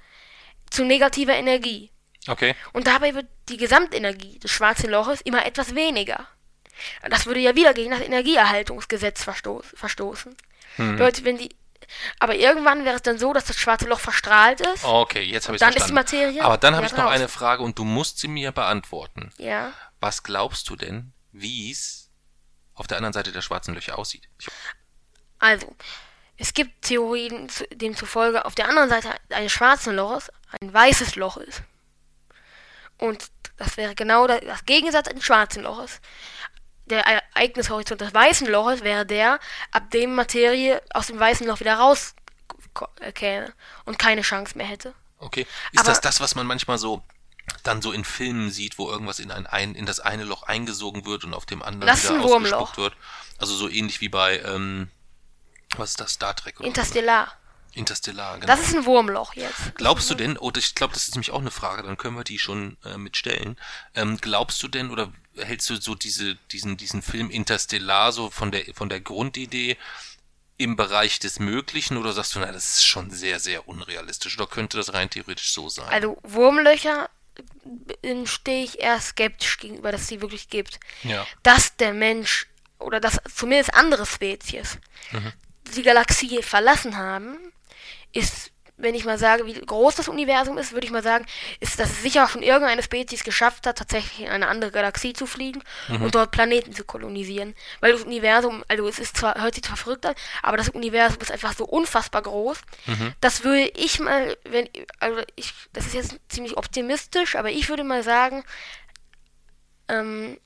zu 0.71 0.83
negativer 0.83 1.33
Energie. 1.35 1.91
Okay. 2.27 2.55
Und 2.73 2.87
dabei 2.87 3.13
wird 3.13 3.27
die 3.49 3.57
Gesamtenergie 3.57 4.39
des 4.39 4.49
schwarzen 4.49 4.89
Loches 4.89 5.21
immer 5.21 5.45
etwas 5.45 5.75
weniger. 5.75 6.27
Das 7.09 7.25
würde 7.25 7.39
ja 7.39 7.55
wieder 7.55 7.73
gegen 7.73 7.91
das 7.91 8.01
Energieerhaltungsgesetz 8.01 9.23
verstoß, 9.23 9.65
verstoßen. 9.75 10.35
Hm. 10.75 10.97
Leute, 10.97 11.23
wenn 11.25 11.37
die. 11.37 11.49
Aber 12.19 12.35
irgendwann 12.35 12.83
wäre 12.83 12.95
es 12.95 13.03
dann 13.03 13.19
so, 13.19 13.31
dass 13.31 13.45
das 13.45 13.57
schwarze 13.57 13.85
Loch 13.85 13.99
verstrahlt 13.99 14.59
ist. 14.61 14.83
Okay, 14.83 15.21
jetzt 15.21 15.47
habe 15.47 15.55
ich 15.55 15.59
Dann 15.59 15.73
ist 15.73 15.87
die 15.87 15.93
Materie. 15.93 16.43
Aber 16.43 16.57
dann 16.57 16.75
habe 16.75 16.85
ich 16.85 16.93
noch 16.93 17.05
eine 17.05 17.27
Frage 17.27 17.61
und 17.63 17.77
du 17.77 17.83
musst 17.83 18.19
sie 18.19 18.27
mir 18.27 18.51
beantworten. 18.51 19.31
Ja. 19.37 19.71
Was 19.99 20.23
glaubst 20.23 20.69
du 20.69 20.75
denn, 20.75 21.13
wie 21.31 21.71
es 21.71 22.09
auf 22.73 22.87
der 22.87 22.97
anderen 22.97 23.13
Seite 23.13 23.31
der 23.31 23.41
schwarzen 23.41 23.75
Löcher 23.75 23.97
aussieht? 23.99 24.27
Also, 25.39 25.75
es 26.37 26.53
gibt 26.53 26.83
Theorien, 26.83 27.49
demzufolge 27.71 28.45
auf 28.45 28.55
der 28.55 28.67
anderen 28.67 28.89
Seite 28.89 29.09
eines 29.29 29.51
schwarzen 29.51 29.95
Loches 29.95 30.31
ein 30.59 30.73
weißes 30.73 31.15
Loch 31.15 31.37
ist. 31.37 31.61
Und 32.97 33.31
das 33.57 33.77
wäre 33.77 33.95
genau 33.95 34.27
das 34.27 34.65
Gegensatz 34.65 35.07
eines 35.07 35.23
schwarzen 35.23 35.63
Loches 35.63 36.01
der 36.85 37.05
Ereignishorizont 37.05 38.01
des 38.01 38.13
weißen 38.13 38.47
Loches 38.47 38.81
wäre 38.83 39.05
der, 39.05 39.39
ab 39.71 39.91
dem 39.91 40.15
Materie 40.15 40.81
aus 40.93 41.07
dem 41.07 41.19
weißen 41.19 41.47
Loch 41.47 41.59
wieder 41.59 41.75
rauskäme 41.75 43.53
und 43.85 43.99
keine 43.99 44.21
Chance 44.21 44.57
mehr 44.57 44.67
hätte. 44.67 44.93
Okay. 45.19 45.47
Ist 45.71 45.79
Aber 45.79 45.89
das 45.89 46.01
das, 46.01 46.19
was 46.19 46.35
man 46.35 46.45
manchmal 46.45 46.77
so 46.77 47.03
dann 47.63 47.81
so 47.81 47.91
in 47.91 48.03
Filmen 48.03 48.49
sieht, 48.49 48.77
wo 48.79 48.89
irgendwas 48.89 49.19
in 49.19 49.31
ein, 49.31 49.75
in 49.75 49.85
das 49.85 49.99
eine 49.99 50.23
Loch 50.23 50.43
eingesogen 50.43 51.05
wird 51.05 51.23
und 51.23 51.33
auf 51.33 51.45
dem 51.45 51.61
anderen 51.61 51.87
das 51.87 52.09
wieder 52.09 52.23
ausgespuckt 52.23 52.77
wird? 52.77 52.95
Also 53.37 53.55
so 53.55 53.69
ähnlich 53.69 54.01
wie 54.01 54.09
bei 54.09 54.39
ähm, 54.39 54.89
was 55.77 55.91
ist 55.91 55.99
das 55.99 56.13
Star 56.13 56.35
Trek 56.35 56.59
oder 56.59 56.67
Interstellar. 56.67 57.27
Was? 57.27 57.33
Interstellar, 57.75 58.35
genau. 58.35 58.47
Das 58.47 58.61
ist 58.61 58.73
ein 58.73 58.85
Wurmloch 58.85 59.33
jetzt. 59.33 59.75
Glaubst 59.75 60.09
du 60.09 60.15
denn, 60.15 60.37
oder 60.37 60.59
ich 60.59 60.75
glaube, 60.75 60.93
das 60.93 61.09
ist 61.09 61.15
nämlich 61.15 61.31
auch 61.31 61.41
eine 61.41 61.51
Frage, 61.51 61.83
dann 61.83 61.97
können 61.97 62.15
wir 62.15 62.23
die 62.23 62.39
schon 62.39 62.77
äh, 62.85 62.97
mitstellen. 62.97 63.57
Ähm, 63.93 64.17
glaubst 64.21 64.63
du 64.63 64.69
denn, 64.69 64.91
oder 64.91 65.11
hältst 65.37 65.69
du 65.69 65.75
so 65.75 65.95
diese, 65.95 66.35
diesen, 66.51 66.77
diesen 66.77 67.01
Film 67.01 67.29
Interstellar 67.29 68.11
so 68.11 68.29
von 68.29 68.51
der, 68.51 68.65
von 68.73 68.89
der 68.89 69.01
Grundidee 69.01 69.77
im 70.57 70.75
Bereich 70.75 71.19
des 71.19 71.39
Möglichen 71.39 71.97
oder 71.97 72.13
sagst 72.13 72.35
du, 72.35 72.39
na, 72.39 72.51
das 72.51 72.75
ist 72.75 72.85
schon 72.85 73.11
sehr, 73.11 73.39
sehr 73.39 73.67
unrealistisch 73.67 74.37
oder 74.37 74.47
könnte 74.47 74.77
das 74.77 74.93
rein 74.93 75.09
theoretisch 75.09 75.51
so 75.51 75.67
sein? 75.67 75.89
Also 75.89 76.17
Wurmlöcher 76.23 77.09
stehe 78.25 78.63
ich 78.63 78.79
eher 78.79 78.99
skeptisch 79.01 79.57
gegenüber, 79.57 79.91
dass 79.91 80.01
es 80.01 80.07
sie 80.07 80.21
wirklich 80.21 80.49
gibt. 80.49 80.79
Ja. 81.03 81.27
Dass 81.43 81.75
der 81.75 81.93
Mensch 81.93 82.47
oder 82.79 82.99
dass 82.99 83.19
zumindest 83.33 83.73
andere 83.73 84.05
Spezies 84.05 84.77
mhm. 85.11 85.33
die 85.75 85.83
Galaxie 85.83 86.41
verlassen 86.41 86.97
haben, 86.97 87.37
ist, 88.13 88.51
wenn 88.77 88.93
ich 88.93 89.05
mal 89.05 89.17
sage, 89.17 89.45
wie 89.45 89.53
groß 89.53 89.95
das 89.95 90.09
Universum 90.09 90.57
ist, 90.57 90.73
würde 90.73 90.85
ich 90.85 90.91
mal 90.91 91.03
sagen, 91.03 91.25
ist, 91.59 91.79
dass 91.79 91.91
es 91.91 92.01
sicher 92.01 92.27
schon 92.27 92.43
irgendeine 92.43 92.83
Spezies 92.83 93.23
geschafft 93.23 93.65
hat, 93.67 93.77
tatsächlich 93.77 94.27
in 94.27 94.31
eine 94.31 94.47
andere 94.47 94.71
Galaxie 94.71 95.13
zu 95.13 95.25
fliegen 95.25 95.63
mhm. 95.87 96.01
und 96.01 96.15
dort 96.15 96.31
Planeten 96.31 96.73
zu 96.73 96.83
kolonisieren. 96.83 97.55
Weil 97.79 97.93
das 97.93 98.03
Universum, 98.03 98.63
also 98.67 98.87
es 98.87 98.99
ist 98.99 99.17
zwar, 99.17 99.41
hört 99.41 99.55
sich 99.55 99.63
zwar 99.63 99.77
verrückt 99.77 100.05
an, 100.05 100.15
aber 100.41 100.57
das 100.57 100.69
Universum 100.69 101.21
ist 101.21 101.31
einfach 101.31 101.53
so 101.53 101.65
unfassbar 101.65 102.23
groß. 102.23 102.59
Mhm. 102.87 103.13
Das 103.21 103.43
würde 103.43 103.71
ich 103.75 103.99
mal, 103.99 104.37
wenn, 104.43 104.67
also 104.99 105.21
ich, 105.35 105.53
das 105.71 105.85
ist 105.85 105.93
jetzt 105.93 106.19
ziemlich 106.27 106.57
optimistisch, 106.57 107.35
aber 107.37 107.51
ich 107.51 107.69
würde 107.69 107.85
mal 107.85 108.03
sagen, 108.03 108.43
ähm, 109.87 110.37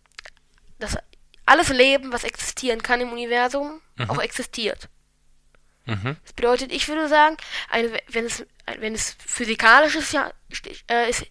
dass 0.77 0.97
alles 1.45 1.69
Leben, 1.69 2.13
was 2.13 2.23
existieren 2.23 2.83
kann 2.83 3.01
im 3.01 3.11
Universum, 3.11 3.81
mhm. 3.97 4.09
auch 4.09 4.21
existiert. 4.21 4.87
Mhm. 5.89 6.17
Das 6.23 6.33
bedeutet, 6.33 6.71
ich 6.71 6.87
würde 6.87 7.07
sagen, 7.07 7.37
eine, 7.69 7.91
wenn, 8.09 8.25
es, 8.25 8.45
wenn 8.79 8.93
es 8.93 9.15
physikalisch 9.25 9.95
ist, 9.95 10.13
ja, 10.13 10.31
äh, 10.89 11.09
ist, 11.09 11.25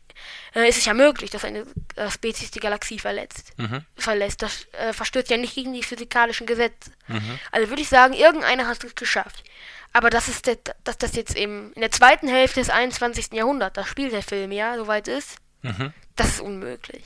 äh, 0.55 0.69
ist 0.69 0.79
es 0.79 0.85
ja 0.85 0.95
möglich, 0.95 1.31
dass 1.31 1.45
eine 1.45 1.65
Spezies 2.11 2.51
die 2.51 2.61
Galaxie 2.61 2.99
verletzt, 2.99 3.53
mhm. 3.57 3.85
verlässt. 3.97 4.43
Das 4.43 4.67
äh, 4.73 4.93
verstößt 4.93 5.31
ja 5.31 5.37
nicht 5.37 5.55
gegen 5.55 5.73
die 5.73 5.83
physikalischen 5.83 6.47
Gesetze. 6.47 6.91
Mhm. 7.07 7.39
Also 7.53 7.69
würde 7.69 7.83
ich 7.83 7.89
sagen, 7.89 8.15
irgendeiner 8.15 8.67
hat 8.67 8.83
es 8.83 8.95
geschafft. 8.95 9.45
Aber 9.93 10.11
das 10.11 10.29
ist 10.29 10.47
der, 10.47 10.59
dass 10.85 10.99
das 10.99 11.15
jetzt 11.17 11.37
eben 11.37 11.73
in 11.73 11.81
der 11.81 11.91
zweiten 11.91 12.29
Hälfte 12.29 12.61
des 12.61 12.71
21. 12.71 13.33
Jahrhunderts, 13.33 13.75
da 13.75 13.87
spielt 13.87 14.13
der 14.13 14.23
Film 14.23 14.53
ja, 14.53 14.77
soweit 14.77 15.09
ist, 15.09 15.39
mhm. 15.63 15.93
das 16.17 16.29
ist 16.29 16.41
unmöglich. 16.41 17.05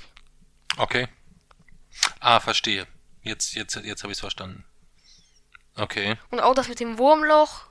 Okay. 0.76 1.08
Ah, 2.20 2.40
verstehe. 2.40 2.86
Jetzt, 3.22 3.54
jetzt, 3.54 3.76
jetzt 3.76 4.02
habe 4.02 4.12
ich 4.12 4.16
es 4.16 4.20
verstanden. 4.20 4.64
Okay. 5.76 6.16
Und 6.30 6.40
auch 6.40 6.54
das 6.54 6.68
mit 6.68 6.80
dem 6.80 6.98
Wurmloch. 6.98 7.66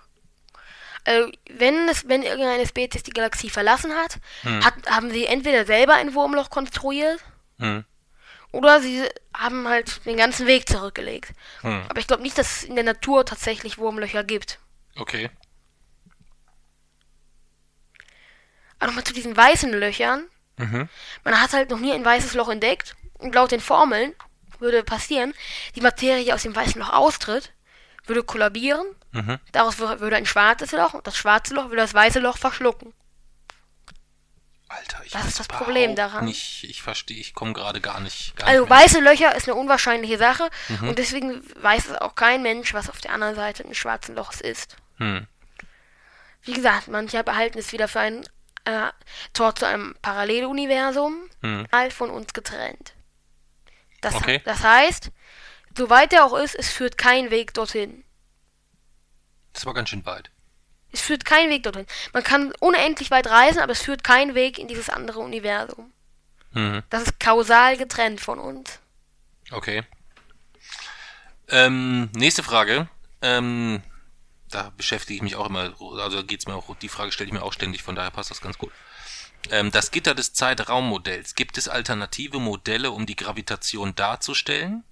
Also, 1.03 1.31
wenn 1.49 1.89
es, 1.89 2.07
wenn 2.07 2.23
irgendeine 2.23 2.67
Spezies 2.67 3.03
die 3.03 3.11
Galaxie 3.11 3.49
verlassen 3.49 3.95
hat, 3.95 4.19
hm. 4.41 4.63
hat, 4.63 4.73
haben 4.87 5.09
sie 5.09 5.25
entweder 5.25 5.65
selber 5.65 5.95
ein 5.95 6.13
Wurmloch 6.13 6.51
konstruiert 6.51 7.19
hm. 7.57 7.85
oder 8.51 8.81
sie 8.81 9.07
haben 9.35 9.67
halt 9.67 10.05
den 10.05 10.17
ganzen 10.17 10.45
Weg 10.45 10.69
zurückgelegt. 10.69 11.33
Hm. 11.61 11.83
Aber 11.89 11.99
ich 11.99 12.05
glaube 12.05 12.21
nicht, 12.21 12.37
dass 12.37 12.57
es 12.57 12.63
in 12.63 12.75
der 12.75 12.83
Natur 12.83 13.25
tatsächlich 13.25 13.79
Wurmlöcher 13.79 14.23
gibt. 14.23 14.59
Okay. 14.95 15.31
Aber 18.77 18.87
nochmal 18.87 19.03
zu 19.03 19.13
diesen 19.13 19.37
weißen 19.37 19.71
Löchern. 19.71 20.27
Mhm. 20.57 20.89
Man 21.23 21.39
hat 21.39 21.53
halt 21.53 21.69
noch 21.69 21.79
nie 21.79 21.93
ein 21.93 22.03
weißes 22.03 22.33
Loch 22.33 22.49
entdeckt. 22.49 22.95
Und 23.19 23.35
laut 23.35 23.51
den 23.51 23.59
Formeln 23.59 24.15
würde 24.57 24.83
passieren, 24.83 25.33
die 25.75 25.81
Materie 25.81 26.33
aus 26.33 26.43
dem 26.43 26.55
weißen 26.55 26.81
Loch 26.81 26.91
austritt 26.91 27.53
würde 28.11 28.23
kollabieren. 28.23 28.85
Mhm. 29.11 29.39
Daraus 29.51 29.79
würde 29.79 30.15
ein 30.15 30.25
schwarzes 30.25 30.71
Loch 30.73 30.93
und 30.93 31.07
das 31.07 31.17
schwarze 31.17 31.53
Loch 31.53 31.65
würde 31.65 31.77
das 31.77 31.93
weiße 31.93 32.19
Loch 32.19 32.37
verschlucken. 32.37 32.93
Alter, 34.67 35.01
ich 35.03 35.11
das 35.11 35.25
ist 35.25 35.39
das 35.39 35.47
Problem 35.47 35.95
daran. 35.95 36.25
Nicht, 36.25 36.63
ich 36.63 36.81
verstehe, 36.81 37.19
ich 37.19 37.33
komme 37.33 37.51
gerade 37.53 37.81
gar 37.81 37.99
nicht. 37.99 38.35
Gar 38.37 38.47
also 38.47 38.61
nicht 38.61 38.69
weiße 38.69 38.99
Löcher 39.01 39.35
ist 39.35 39.49
eine 39.49 39.59
unwahrscheinliche 39.59 40.17
Sache 40.17 40.49
mhm. 40.69 40.89
und 40.89 40.97
deswegen 40.97 41.41
weiß 41.61 41.87
es 41.87 41.95
auch 41.95 42.15
kein 42.15 42.41
Mensch, 42.41 42.73
was 42.73 42.89
auf 42.89 43.01
der 43.01 43.11
anderen 43.11 43.35
Seite 43.35 43.65
eines 43.65 43.77
schwarzen 43.77 44.15
Lochs 44.15 44.39
ist. 44.39 44.77
Hm. 44.97 45.27
Wie 46.43 46.53
gesagt, 46.53 46.87
manche 46.87 47.23
behalten 47.23 47.59
es 47.59 47.73
wieder 47.73 47.87
für 47.87 47.99
ein 47.99 48.23
äh, 48.65 48.89
Tor 49.33 49.55
zu 49.55 49.65
einem 49.65 49.95
Paralleluniversum, 50.01 51.29
hm. 51.41 51.67
all 51.71 51.91
von 51.91 52.09
uns 52.09 52.33
getrennt. 52.33 52.93
Das, 53.99 54.15
okay. 54.15 54.41
das 54.45 54.63
heißt, 54.63 55.11
Soweit 55.77 56.13
er 56.13 56.25
auch 56.25 56.37
ist, 56.37 56.55
es 56.55 56.69
führt 56.69 56.97
kein 56.97 57.31
Weg 57.31 57.53
dorthin. 57.53 58.03
Das 59.53 59.65
war 59.65 59.73
ganz 59.73 59.89
schön 59.89 60.05
weit. 60.05 60.31
Es 60.91 61.01
führt 61.01 61.25
kein 61.25 61.49
Weg 61.49 61.63
dorthin. 61.63 61.85
Man 62.13 62.23
kann 62.23 62.53
unendlich 62.59 63.11
weit 63.11 63.27
reisen, 63.27 63.59
aber 63.59 63.71
es 63.71 63.81
führt 63.81 64.03
kein 64.03 64.35
Weg 64.35 64.59
in 64.59 64.67
dieses 64.67 64.89
andere 64.89 65.19
Universum. 65.19 65.93
Mhm. 66.51 66.83
Das 66.89 67.03
ist 67.03 67.19
kausal 67.19 67.77
getrennt 67.77 68.19
von 68.19 68.39
uns. 68.39 68.79
Okay. 69.51 69.83
Ähm, 71.47 72.09
nächste 72.13 72.43
Frage. 72.43 72.89
Ähm, 73.21 73.81
da 74.49 74.71
beschäftige 74.75 75.15
ich 75.15 75.21
mich 75.21 75.35
auch 75.35 75.47
immer, 75.47 75.73
also 75.99 76.23
geht's 76.23 76.47
mir 76.47 76.55
auch, 76.55 76.75
die 76.77 76.89
Frage 76.89 77.11
stelle 77.11 77.27
ich 77.27 77.33
mir 77.33 77.43
auch 77.43 77.53
ständig, 77.53 77.83
von 77.83 77.95
daher 77.95 78.11
passt 78.11 78.31
das 78.31 78.41
ganz 78.41 78.57
gut. 78.57 78.71
Ähm, 79.49 79.71
das 79.71 79.91
Gitter 79.91 80.13
des 80.13 80.33
Zeitraummodells. 80.33 81.35
Gibt 81.35 81.57
es 81.57 81.67
alternative 81.67 82.39
Modelle, 82.39 82.91
um 82.91 83.05
die 83.05 83.15
Gravitation 83.15 83.95
darzustellen? 83.95 84.83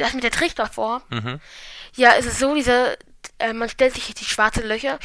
Das 0.00 0.14
mit 0.14 0.24
der 0.24 0.30
Trichterform. 0.30 1.02
Mhm. 1.10 1.40
Ja, 1.94 2.14
es 2.18 2.26
ist 2.26 2.38
so, 2.38 2.54
diese, 2.54 2.98
äh, 3.38 3.52
man 3.52 3.68
stellt 3.68 3.94
sich 3.94 4.12
die 4.14 4.24
schwarzen 4.24 4.66
Löcher 4.66 4.98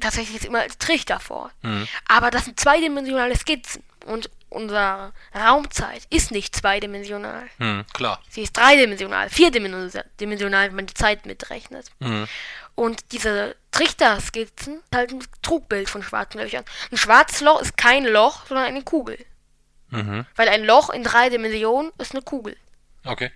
tatsächlich 0.00 0.34
jetzt 0.34 0.44
immer 0.44 0.60
als 0.60 0.78
Trichter 0.78 1.18
vor. 1.18 1.50
Mhm. 1.62 1.88
Aber 2.06 2.30
das 2.30 2.44
sind 2.44 2.60
zweidimensionale 2.60 3.36
Skizzen. 3.36 3.82
Und 4.06 4.30
unsere 4.48 5.12
Raumzeit 5.34 6.02
ist 6.10 6.30
nicht 6.30 6.56
zweidimensional. 6.56 7.48
Hm, 7.58 7.84
klar. 7.92 8.20
Sie 8.28 8.42
ist 8.42 8.56
dreidimensional, 8.56 9.28
vierdimensional, 9.28 10.68
wenn 10.68 10.74
man 10.74 10.86
die 10.86 10.94
Zeit 10.94 11.26
mitrechnet. 11.26 11.86
Mhm. 12.00 12.26
Und 12.74 13.12
diese 13.12 13.56
Trichterskizzen 13.72 14.74
sind 14.74 14.96
halt 14.96 15.12
ein 15.12 15.22
Trugbild 15.42 15.90
von 15.90 16.02
schwarzen 16.02 16.40
Löchern. 16.40 16.64
Ein 16.90 16.96
schwarzes 16.96 17.40
Loch 17.40 17.60
ist 17.60 17.76
kein 17.76 18.04
Loch, 18.04 18.46
sondern 18.46 18.66
eine 18.66 18.82
Kugel. 18.82 19.18
Mhm. 19.90 20.24
Weil 20.36 20.48
ein 20.48 20.64
Loch 20.64 20.90
in 20.90 21.04
drei 21.04 21.28
Dimensionen 21.28 21.92
ist 21.98 22.12
eine 22.12 22.22
Kugel. 22.22 22.56
Okay. 23.04 23.30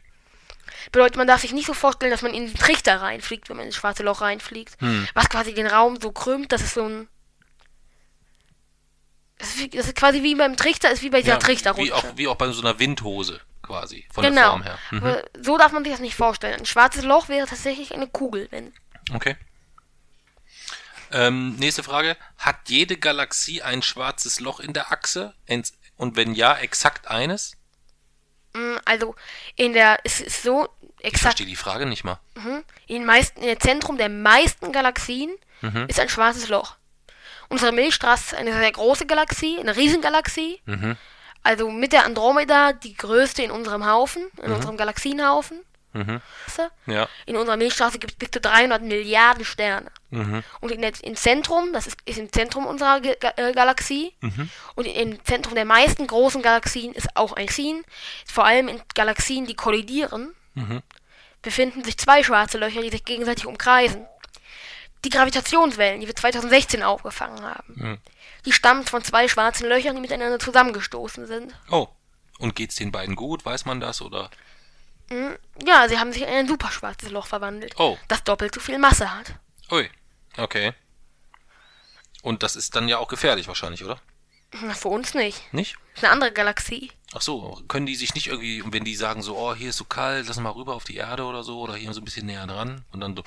Bedeutet, 0.92 1.16
man 1.16 1.26
darf 1.26 1.40
sich 1.40 1.52
nicht 1.52 1.66
so 1.66 1.74
vorstellen, 1.74 2.10
dass 2.10 2.22
man 2.22 2.34
in 2.34 2.46
den 2.46 2.54
Trichter 2.54 3.00
reinfliegt, 3.00 3.48
wenn 3.48 3.56
man 3.56 3.66
ins 3.66 3.76
schwarze 3.76 4.02
Loch 4.02 4.20
reinfliegt. 4.20 4.80
Hm. 4.80 5.08
Was 5.14 5.28
quasi 5.28 5.54
den 5.54 5.66
Raum 5.66 5.98
so 6.00 6.12
krümmt, 6.12 6.52
das 6.52 6.62
ist 6.62 6.74
so 6.74 6.84
ein. 6.84 7.08
Das 9.38 9.56
ist, 9.56 9.74
das 9.74 9.86
ist 9.86 9.96
quasi 9.96 10.22
wie 10.22 10.34
beim 10.34 10.56
Trichter, 10.56 10.90
ist 10.90 11.02
wie 11.02 11.10
bei 11.10 11.20
dieser 11.20 11.34
Ja, 11.34 11.38
Trichterrutsche. 11.38 11.86
wie 11.86 11.92
auch, 11.92 12.04
wie 12.16 12.28
auch 12.28 12.36
bei 12.36 12.50
so 12.50 12.60
einer 12.60 12.78
Windhose 12.78 13.40
quasi, 13.62 14.06
von 14.12 14.22
der 14.22 14.30
genau. 14.30 14.50
Form 14.50 14.62
her. 14.62 14.78
Mhm. 14.90 15.16
So 15.42 15.58
darf 15.58 15.72
man 15.72 15.84
sich 15.84 15.92
das 15.92 16.00
nicht 16.00 16.14
vorstellen. 16.14 16.60
Ein 16.60 16.66
schwarzes 16.66 17.04
Loch 17.04 17.28
wäre 17.28 17.46
tatsächlich 17.46 17.92
eine 17.92 18.06
Kugel, 18.06 18.46
wenn. 18.50 18.72
Okay. 19.12 19.36
Ähm, 21.10 21.56
nächste 21.56 21.82
Frage. 21.82 22.16
Hat 22.38 22.68
jede 22.68 22.96
Galaxie 22.96 23.62
ein 23.62 23.82
schwarzes 23.82 24.40
Loch 24.40 24.60
in 24.60 24.72
der 24.72 24.92
Achse? 24.92 25.34
Und 25.96 26.16
wenn 26.16 26.34
ja, 26.34 26.56
exakt 26.56 27.08
eines? 27.08 27.56
Mm, 28.54 28.76
Also 28.84 29.14
in 29.56 29.72
der. 29.72 29.98
Es 30.04 30.20
ist 30.20 30.42
so 30.42 30.68
Ich 30.98 31.06
exakt. 31.06 31.22
verstehe 31.22 31.46
die 31.46 31.56
Frage 31.56 31.86
nicht 31.86 32.04
mal. 32.04 32.18
In 32.86 32.96
den 33.00 33.04
meisten, 33.04 33.40
in 33.40 33.46
der 33.46 33.60
Zentrum 33.60 33.96
der 33.98 34.08
meisten 34.08 34.72
Galaxien 34.72 35.30
Mhm. 35.60 35.86
ist 35.88 36.00
ein 36.00 36.08
schwarzes 36.08 36.48
Loch. 36.48 36.76
Unsere 37.48 37.72
Milchstraße 37.72 38.34
ist 38.34 38.34
eine 38.34 38.52
sehr 38.52 38.72
große 38.72 39.06
Galaxie, 39.06 39.58
eine 39.58 39.76
Riesengalaxie. 39.76 40.60
Mhm. 40.66 40.96
Also 41.42 41.70
mit 41.70 41.92
der 41.92 42.06
Andromeda 42.06 42.72
die 42.72 42.94
größte 42.96 43.42
in 43.42 43.50
unserem 43.50 43.86
Haufen, 43.86 44.26
in 44.42 44.50
unserem 44.50 44.76
Galaxienhaufen. 44.78 45.60
Mhm. 45.94 46.20
Ja. 46.86 47.08
In 47.24 47.36
unserer 47.36 47.56
Milchstraße 47.56 47.98
gibt 47.98 48.12
es 48.12 48.18
bis 48.18 48.30
zu 48.30 48.40
300 48.40 48.82
Milliarden 48.82 49.44
Sterne. 49.44 49.90
Mhm. 50.10 50.42
Und 50.60 50.70
in 50.72 50.82
der, 50.82 50.92
im 51.02 51.16
Zentrum, 51.16 51.72
das 51.72 51.86
ist, 51.86 51.96
ist 52.04 52.18
im 52.18 52.30
Zentrum 52.32 52.66
unserer 52.66 53.00
Ge 53.00 53.16
Ga 53.18 53.32
äh, 53.36 53.52
Galaxie, 53.52 54.12
Mhm. 54.20 54.50
und 54.74 54.84
im 54.86 55.24
Zentrum 55.24 55.54
der 55.54 55.64
meisten 55.64 56.06
großen 56.06 56.42
Galaxien 56.42 56.92
ist 56.94 57.16
auch 57.16 57.32
ein 57.32 57.46
Galaxien. 57.46 57.84
Vor 58.30 58.44
allem 58.44 58.68
in 58.68 58.82
Galaxien, 58.94 59.46
die 59.46 59.54
kollidieren, 59.54 60.34
Mhm. 60.54 60.82
befinden 61.42 61.84
sich 61.84 61.96
zwei 61.98 62.22
schwarze 62.22 62.58
Löcher, 62.58 62.82
die 62.82 62.90
sich 62.90 63.04
gegenseitig 63.04 63.46
umkreisen. 63.46 64.06
Die 65.04 65.10
Gravitationswellen, 65.10 66.00
die 66.00 66.06
wir 66.06 66.16
2016 66.16 66.82
aufgefangen 66.82 67.42
haben, 67.42 67.74
Mhm. 67.76 67.98
die 68.46 68.52
stammen 68.52 68.84
von 68.84 69.04
zwei 69.04 69.28
schwarzen 69.28 69.68
Löchern, 69.68 69.94
die 69.94 70.00
miteinander 70.00 70.38
zusammengestoßen 70.38 71.26
sind. 71.26 71.54
Oh. 71.70 71.88
Und 72.40 72.56
geht's 72.56 72.74
den 72.74 72.90
beiden 72.90 73.14
gut? 73.14 73.44
Weiß 73.44 73.64
man 73.64 73.78
das? 73.80 74.02
Oder? 74.02 74.28
Ja, 75.64 75.88
sie 75.88 75.98
haben 75.98 76.12
sich 76.12 76.22
in 76.22 76.28
ein 76.28 76.48
superschwarzes 76.48 77.10
Loch 77.10 77.26
verwandelt, 77.26 77.74
Oh. 77.78 77.96
das 78.08 78.24
doppelt 78.24 78.54
so 78.54 78.60
viel 78.60 78.78
Masse 78.78 79.14
hat. 79.14 79.34
Ui. 79.70 79.88
Okay. 80.36 80.72
Und 82.22 82.42
das 82.42 82.56
ist 82.56 82.74
dann 82.74 82.88
ja 82.88 82.98
auch 82.98 83.08
gefährlich 83.08 83.48
wahrscheinlich, 83.48 83.84
oder? 83.84 84.00
Na, 84.62 84.72
Für 84.74 84.88
uns 84.88 85.14
nicht. 85.14 85.52
Nicht? 85.52 85.76
Das 85.94 85.98
ist 85.98 86.04
eine 86.04 86.12
andere 86.12 86.32
Galaxie. 86.32 86.90
Ach 87.14 87.20
so, 87.20 87.60
können 87.68 87.86
die 87.86 87.94
sich 87.96 88.14
nicht 88.14 88.28
irgendwie, 88.28 88.62
wenn 88.66 88.84
die 88.84 88.96
sagen 88.96 89.22
so, 89.22 89.36
oh, 89.36 89.54
hier 89.54 89.70
ist 89.70 89.76
so 89.76 89.84
kalt, 89.84 90.26
lass 90.26 90.38
mal 90.40 90.50
rüber 90.50 90.74
auf 90.74 90.84
die 90.84 90.96
Erde 90.96 91.24
oder 91.24 91.42
so, 91.44 91.60
oder 91.60 91.74
hier 91.76 91.92
so 91.92 92.00
ein 92.00 92.04
bisschen 92.04 92.26
näher 92.26 92.46
dran 92.46 92.84
und 92.92 93.00
dann 93.00 93.14
so, 93.14 93.22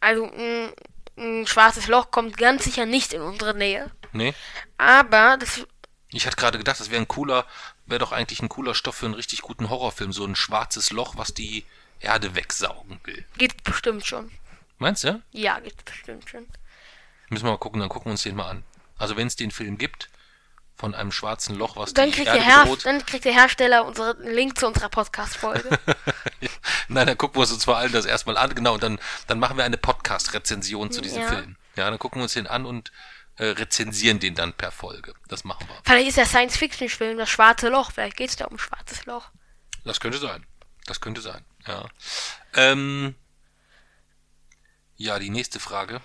Also 0.00 0.24
ein, 0.30 0.72
ein 1.16 1.46
schwarzes 1.46 1.86
Loch 1.88 2.10
kommt 2.10 2.36
ganz 2.36 2.64
sicher 2.64 2.86
nicht 2.86 3.12
in 3.12 3.22
unsere 3.22 3.54
Nähe. 3.56 3.90
nee. 4.12 4.34
Aber 4.78 5.36
das 5.38 5.66
Ich 6.10 6.26
hatte 6.26 6.36
gerade 6.36 6.58
gedacht, 6.58 6.78
das 6.78 6.90
wäre 6.90 7.00
ein 7.00 7.08
cooler, 7.08 7.46
wäre 7.86 7.98
doch 7.98 8.12
eigentlich 8.12 8.40
ein 8.42 8.48
cooler 8.48 8.74
Stoff 8.74 8.96
für 8.96 9.06
einen 9.06 9.14
richtig 9.14 9.42
guten 9.42 9.68
Horrorfilm, 9.70 10.12
so 10.12 10.24
ein 10.24 10.36
schwarzes 10.36 10.90
Loch, 10.90 11.16
was 11.16 11.34
die 11.34 11.64
Erde 12.00 12.34
wegsaugen 12.34 13.00
will. 13.04 13.24
geht 13.38 13.62
bestimmt 13.64 14.04
schon. 14.06 14.30
Meinst 14.78 15.04
du? 15.04 15.22
Ja, 15.32 15.60
geht 15.60 15.84
bestimmt 15.84 16.28
schon. 16.28 16.46
Müssen 17.30 17.44
wir 17.46 17.52
mal 17.52 17.58
gucken, 17.58 17.80
dann 17.80 17.88
gucken 17.88 18.06
wir 18.06 18.12
uns 18.12 18.22
den 18.22 18.36
mal 18.36 18.48
an. 18.50 18.64
Also 18.98 19.16
wenn 19.16 19.26
es 19.26 19.36
den 19.36 19.50
Film 19.50 19.78
gibt, 19.78 20.08
von 20.76 20.94
einem 20.94 21.12
schwarzen 21.12 21.54
Loch, 21.54 21.76
was 21.76 21.94
Dann 21.94 22.10
die 22.10 22.16
kriegt, 22.16 22.26
Erde 22.26 22.40
der 22.44 22.62
bedroht. 22.62 22.84
dann 22.84 23.06
kriegt 23.06 23.24
der 23.24 23.32
Hersteller 23.32 23.84
unseren 23.84 24.20
Link 24.24 24.58
zu 24.58 24.66
unserer 24.66 24.88
Podcast-Folge. 24.88 25.68
Nein, 26.88 27.06
dann 27.06 27.16
gucken 27.16 27.36
wir 27.40 27.48
uns 27.48 27.64
vor 27.64 27.76
allem 27.76 27.92
das 27.92 28.04
erstmal 28.06 28.36
an, 28.36 28.54
genau, 28.54 28.74
und 28.74 28.82
dann, 28.82 28.98
dann 29.28 29.38
machen 29.38 29.56
wir 29.56 29.64
eine 29.64 29.76
Podcast-Rezension 29.78 30.90
zu 30.90 31.00
diesem 31.00 31.22
Ja. 31.22 31.28
Film. 31.28 31.56
Ja, 31.76 31.88
dann 31.90 31.98
gucken 31.98 32.18
wir 32.20 32.24
uns 32.24 32.34
den 32.34 32.46
an 32.48 32.66
und 32.66 32.90
äh, 33.36 33.46
rezensieren 33.46 34.20
den 34.20 34.34
dann 34.34 34.52
per 34.52 34.70
Folge. 34.70 35.14
Das 35.28 35.44
machen 35.44 35.66
wir. 35.68 35.76
Vielleicht 35.84 36.08
ist 36.08 36.18
der 36.18 36.26
Science-Fiction-Film 36.26 37.18
das 37.18 37.30
schwarze 37.30 37.68
Loch. 37.68 37.90
Vielleicht 37.92 38.16
geht 38.16 38.30
es 38.30 38.36
da 38.36 38.46
um 38.46 38.54
ein 38.54 38.58
schwarzes 38.58 39.06
Loch. 39.06 39.30
Das 39.84 40.00
könnte 40.00 40.18
sein. 40.18 40.46
Das 40.86 41.00
könnte 41.00 41.20
sein, 41.22 41.44
ja. 41.66 41.86
Ähm, 42.54 43.14
ja, 44.96 45.18
die 45.18 45.30
nächste 45.30 45.58
Frage. 45.58 46.00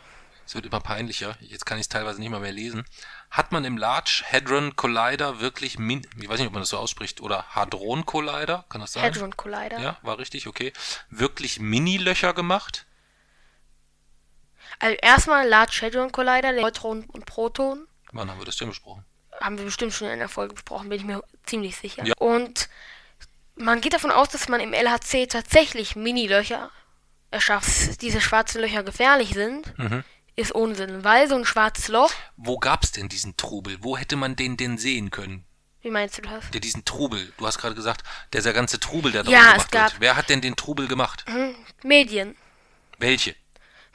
Es 0.45 0.55
wird 0.55 0.65
immer 0.65 0.79
peinlicher. 0.79 1.37
Jetzt 1.41 1.67
kann 1.67 1.77
ich 1.77 1.83
es 1.83 1.89
teilweise 1.89 2.19
nicht 2.19 2.31
mal 2.31 2.39
mehr 2.39 2.51
lesen. 2.51 2.83
Hat 3.29 3.51
man 3.51 3.63
im 3.65 3.77
Large 3.77 4.23
Hadron 4.31 4.75
Collider 4.75 5.39
wirklich, 5.39 5.77
min 5.77 6.07
ich 6.19 6.27
weiß 6.27 6.39
nicht, 6.39 6.47
ob 6.47 6.53
man 6.53 6.63
das 6.63 6.69
so 6.69 6.77
ausspricht, 6.79 7.21
oder 7.21 7.43
Hadron 7.49 8.05
Collider, 8.07 8.65
kann 8.67 8.81
das 8.81 8.93
sein? 8.93 9.03
Hadron 9.03 9.37
Collider. 9.37 9.79
Ja, 9.79 9.97
war 10.01 10.17
richtig, 10.17 10.47
okay. 10.47 10.73
Wirklich 11.09 11.59
Mini-Löcher 11.59 12.33
gemacht? 12.33 12.87
Also 14.79 14.95
erstmal 15.01 15.47
Large 15.47 15.79
Hadron 15.81 16.11
Collider, 16.11 16.53
der 16.53 16.61
Neutron 16.61 17.03
und 17.05 17.25
Proton. 17.25 17.87
Wann 18.11 18.29
haben 18.31 18.39
wir 18.39 18.45
das 18.45 18.57
denn 18.57 18.69
besprochen? 18.69 19.05
Haben 19.41 19.57
wir 19.57 19.65
bestimmt 19.65 19.93
schon 19.93 20.09
in 20.09 20.19
der 20.19 20.29
Folge 20.29 20.53
besprochen, 20.55 20.89
bin 20.89 20.99
ich 20.99 21.05
mir 21.05 21.23
ziemlich 21.45 21.77
sicher. 21.77 22.05
Ja. 22.05 22.13
Und 22.17 22.69
man 23.55 23.81
geht 23.81 23.93
davon 23.93 24.11
aus, 24.11 24.29
dass 24.29 24.47
man 24.49 24.59
im 24.61 24.73
LHC 24.73 25.27
tatsächlich 25.27 25.95
Mini-Löcher 25.95 26.71
erschafft. 27.31 28.01
Diese 28.01 28.21
schwarzen 28.21 28.61
Löcher 28.61 28.83
gefährlich 28.83 29.33
sind, 29.33 29.77
Mhm. 29.77 30.03
ist 30.35 30.51
Unsinn. 30.51 31.03
Weil 31.03 31.27
so 31.27 31.35
ein 31.35 31.45
schwarzes 31.45 31.87
Loch, 31.89 32.11
Wo 32.37 32.57
gab's 32.57 32.91
denn 32.91 33.09
diesen 33.09 33.37
Trubel? 33.37 33.77
Wo 33.81 33.97
hätte 33.97 34.15
man 34.15 34.35
den 34.35 34.57
denn 34.57 34.77
sehen 34.77 35.11
können? 35.11 35.45
wie 35.81 35.91
meinst 35.91 36.17
du 36.17 36.21
das? 36.21 36.49
Der 36.51 36.59
diesen 36.59 36.83
Trubel, 36.83 37.31
du 37.37 37.47
hast 37.47 37.57
gerade 37.57 37.73
gesagt, 37.75 38.03
dieser 38.33 38.51
ganze 38.51 38.81
Trubel, 38.81 39.13
der 39.13 39.23
da 39.23 39.31
Ja, 39.31 39.39
gemacht 39.53 39.61
es 39.65 39.71
gab- 39.71 39.91
wird. 39.93 40.01
Wer 40.01 40.15
hat 40.17 40.27
denn 40.29 40.41
den 40.41 40.57
Trubel 40.57 40.87
gemacht? 40.89 41.23
Hm, 41.29 41.55
Medien. 41.83 42.35
Welche? 42.97 43.33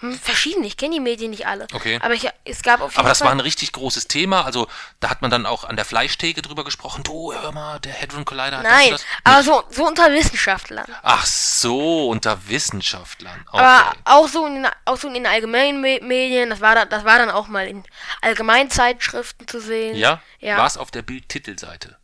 Hm, 0.01 0.19
verschiedene, 0.19 0.67
ich 0.67 0.77
kenne 0.77 0.95
die 0.95 1.01
Medien 1.01 1.31
nicht 1.31 1.47
alle. 1.47 1.67
Okay. 1.73 1.99
Aber 2.03 2.15
ich, 2.15 2.29
es 2.45 2.63
gab 2.63 2.81
auf 2.81 2.91
jeden 2.93 2.99
Aber 3.01 3.09
das 3.09 3.19
Fall. 3.19 3.27
war 3.27 3.33
ein 3.33 3.41
richtig 3.41 3.73
großes 3.73 4.09
Thema. 4.09 4.45
Also 4.45 4.67
da 5.01 5.09
hat 5.09 5.23
man 5.23 5.31
dann 5.31 5.47
auch 5.47 5.65
an 5.65 5.77
der 5.77 5.85
Fleischtheke 5.85 6.43
drüber 6.43 6.65
gesprochen. 6.65 7.05
Du, 7.05 7.33
hör 7.33 7.53
mal, 7.53 7.79
der 7.81 7.93
Hadron 8.01 8.25
Collider 8.25 8.59
hat 8.59 8.65
Nein, 8.65 8.91
das, 8.91 9.03
das. 9.03 9.07
aber 9.23 9.43
so, 9.45 9.63
so 9.71 9.87
unter 9.87 10.11
Wissenschaftlern. 10.13 10.87
Ach 11.03 11.25
so, 11.25 12.09
unter 12.09 12.49
Wissenschaftlern. 12.49 13.45
Okay. 13.53 13.63
Aber 13.63 13.93
auch 14.05 14.29
so 14.29 14.47
in, 14.47 14.63
den- 14.65 14.73
auch 14.85 14.97
so 14.97 15.07
in 15.09 15.15
den 15.15 15.27
allgemeinen 15.27 15.81
Me 15.81 16.01
Medien, 16.03 16.51
das 16.51 16.61
war, 16.61 16.75
da, 16.75 16.85
das 16.87 17.05
war 17.05 17.19
dann 17.19 17.31
auch 17.31 17.47
mal 17.47 17.67
in 17.69 17.85
Allgemeinzeitschriften 18.21 19.49
zu 19.49 19.61
sehen. 19.61 19.97
ja? 19.97 20.21
Ja. 20.41 20.59
War 20.59 20.67
es 20.67 20.77
auf 20.77 20.91
der 20.91 21.03
Bildtitelseite? 21.03 21.97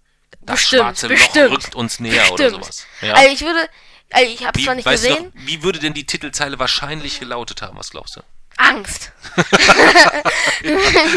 Das 0.42 0.56
bestimmt, 0.56 0.82
schwarze 0.82 1.08
bestimmt. 1.08 1.50
Loch 1.50 1.58
rückt 1.58 1.74
uns 1.74 2.00
näher 2.00 2.20
bestimmt. 2.20 2.40
oder 2.40 2.50
sowas. 2.50 2.86
Ja? 3.02 3.12
Also 3.14 3.28
ich 3.28 3.40
würde, 3.42 3.68
also 4.12 4.30
ich 4.30 4.44
habe 4.46 4.58
es 4.58 4.64
zwar 4.64 4.74
nicht 4.74 4.88
gesehen, 4.88 5.24
noch, 5.34 5.46
wie 5.46 5.62
würde 5.62 5.78
denn 5.78 5.94
die 5.94 6.04
Titelzeile 6.06 6.58
wahrscheinlich 6.58 7.20
gelautet 7.20 7.62
haben? 7.62 7.78
Was 7.78 7.90
glaubst 7.90 8.16
du? 8.16 8.22
Angst. 8.56 9.12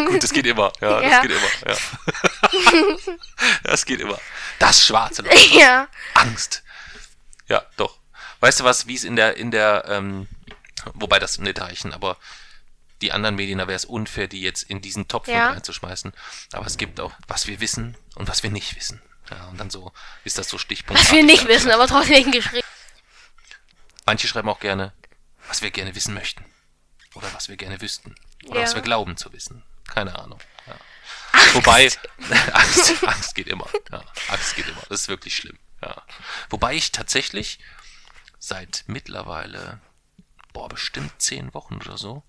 Gut, 0.08 0.24
das 0.24 0.32
geht 0.32 0.46
immer. 0.46 0.72
Ja, 0.82 1.02
das 1.02 1.12
Ja. 1.12 1.22
geht 1.22 1.32
immer. 1.32 1.74
Ja. 1.74 3.14
das 3.64 3.86
geht 3.86 4.00
immer. 4.00 4.20
Das 4.60 4.86
schwarze 4.86 5.22
Loch. 5.24 5.32
ja. 5.52 5.88
Angst. 6.14 6.64
Ja, 7.48 7.64
doch. 7.78 7.98
Weißt 8.40 8.60
du 8.62 8.64
was, 8.64 8.88
wie 8.88 8.96
es 8.96 9.04
in 9.04 9.16
der, 9.16 9.36
in 9.38 9.52
der, 9.52 9.86
ähm, 9.88 10.28
wobei 10.94 11.20
das 11.20 11.38
nicht 11.38 11.60
reichen, 11.60 11.94
aber 11.94 12.18
die 13.02 13.12
anderen 13.12 13.36
Medien, 13.36 13.58
da 13.58 13.68
wäre 13.68 13.76
es 13.76 13.86
unfair, 13.86 14.28
die 14.28 14.42
jetzt 14.42 14.64
in 14.64 14.82
diesen 14.82 15.08
Topf 15.08 15.28
Ja. 15.28 15.50
reinzuschmeißen. 15.50 16.14
Aber 16.54 16.66
es 16.66 16.78
gibt 16.78 17.00
auch, 17.00 17.12
was 17.28 17.48
wir 17.48 17.60
wissen 17.60 17.98
und 18.16 18.30
was 18.30 18.44
wir 18.44 18.50
nicht 18.52 18.76
wissen. 18.76 19.02
Ja, 19.30 19.48
und 19.48 19.58
dann 19.60 19.70
so 19.70 19.92
ist 20.24 20.38
das 20.38 20.48
so 20.50 20.58
Stichpunkt. 20.58 21.02
Was 21.02 21.12
wir 21.12 21.24
nicht 21.24 21.48
wissen, 21.48 21.72
aber 21.72 21.88
trotzdem 21.88 22.32
geschrieben. 22.32 22.63
Manche 24.06 24.28
schreiben 24.28 24.50
auch 24.50 24.60
gerne, 24.60 24.94
was 25.48 25.62
wir 25.62 25.72
gerne 25.72 25.96
wissen 25.96 26.14
möchten. 26.14 26.46
Oder 27.16 27.34
was 27.34 27.48
wir 27.50 27.58
gerne 27.58 27.80
wüssten. 27.82 28.16
Oder 28.46 28.60
Ja. 28.60 28.66
was 28.66 28.76
wir 28.76 28.82
glauben 28.82 29.18
zu 29.18 29.32
wissen. 29.34 29.64
Keine 29.88 30.18
Ahnung. 30.18 30.40
Ja. 30.66 30.76
Wobei, 31.54 31.92
Angst, 32.54 33.04
Angst 33.04 33.36
geht 33.36 33.48
immer. 33.48 33.68
Ja, 33.92 34.04
Angst 34.30 34.56
geht 34.56 34.68
immer. 34.68 34.82
Das 34.90 35.02
ist 35.02 35.08
wirklich 35.08 35.36
schlimm. 35.36 35.60
Ja. 35.82 36.02
Wobei 36.50 36.74
ich 36.76 36.92
tatsächlich 36.92 37.60
seit 38.40 38.84
mittlerweile, 38.88 39.80
boah, 40.54 40.70
bestimmt 40.70 41.14
zehn 41.22 41.54
Wochen 41.54 41.76
oder 41.76 41.98
so, 41.98 42.24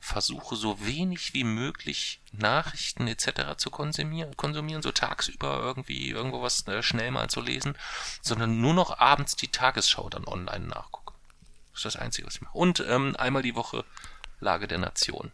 versuche 0.00 0.56
so 0.56 0.84
wenig 0.84 1.32
wie 1.32 1.44
möglich 1.44 2.20
Nachrichten 2.32 3.06
etc. 3.08 3.56
zu 3.56 3.70
konsumieren, 3.70 4.36
konsumieren, 4.36 4.82
so 4.82 4.92
tagsüber 4.92 5.60
irgendwie 5.60 6.10
irgendwo 6.10 6.42
was 6.42 6.66
äh, 6.66 6.82
schnell 6.82 7.10
mal 7.10 7.30
zu 7.30 7.40
lesen, 7.40 7.76
sondern 8.20 8.60
nur 8.60 8.74
noch 8.74 8.98
abends 8.98 9.36
die 9.36 9.48
Tagesschau 9.48 10.08
dann 10.10 10.26
online 10.26 10.66
nachgucke. 10.66 11.03
Das 11.74 11.84
ist 11.84 11.94
das 11.94 11.96
Einzige, 11.96 12.26
was 12.26 12.36
ich 12.36 12.40
mache. 12.40 12.56
Und 12.56 12.80
ähm, 12.88 13.14
einmal 13.18 13.42
die 13.42 13.54
Woche 13.54 13.84
Lage 14.40 14.66
der 14.68 14.78
Nation. 14.78 15.30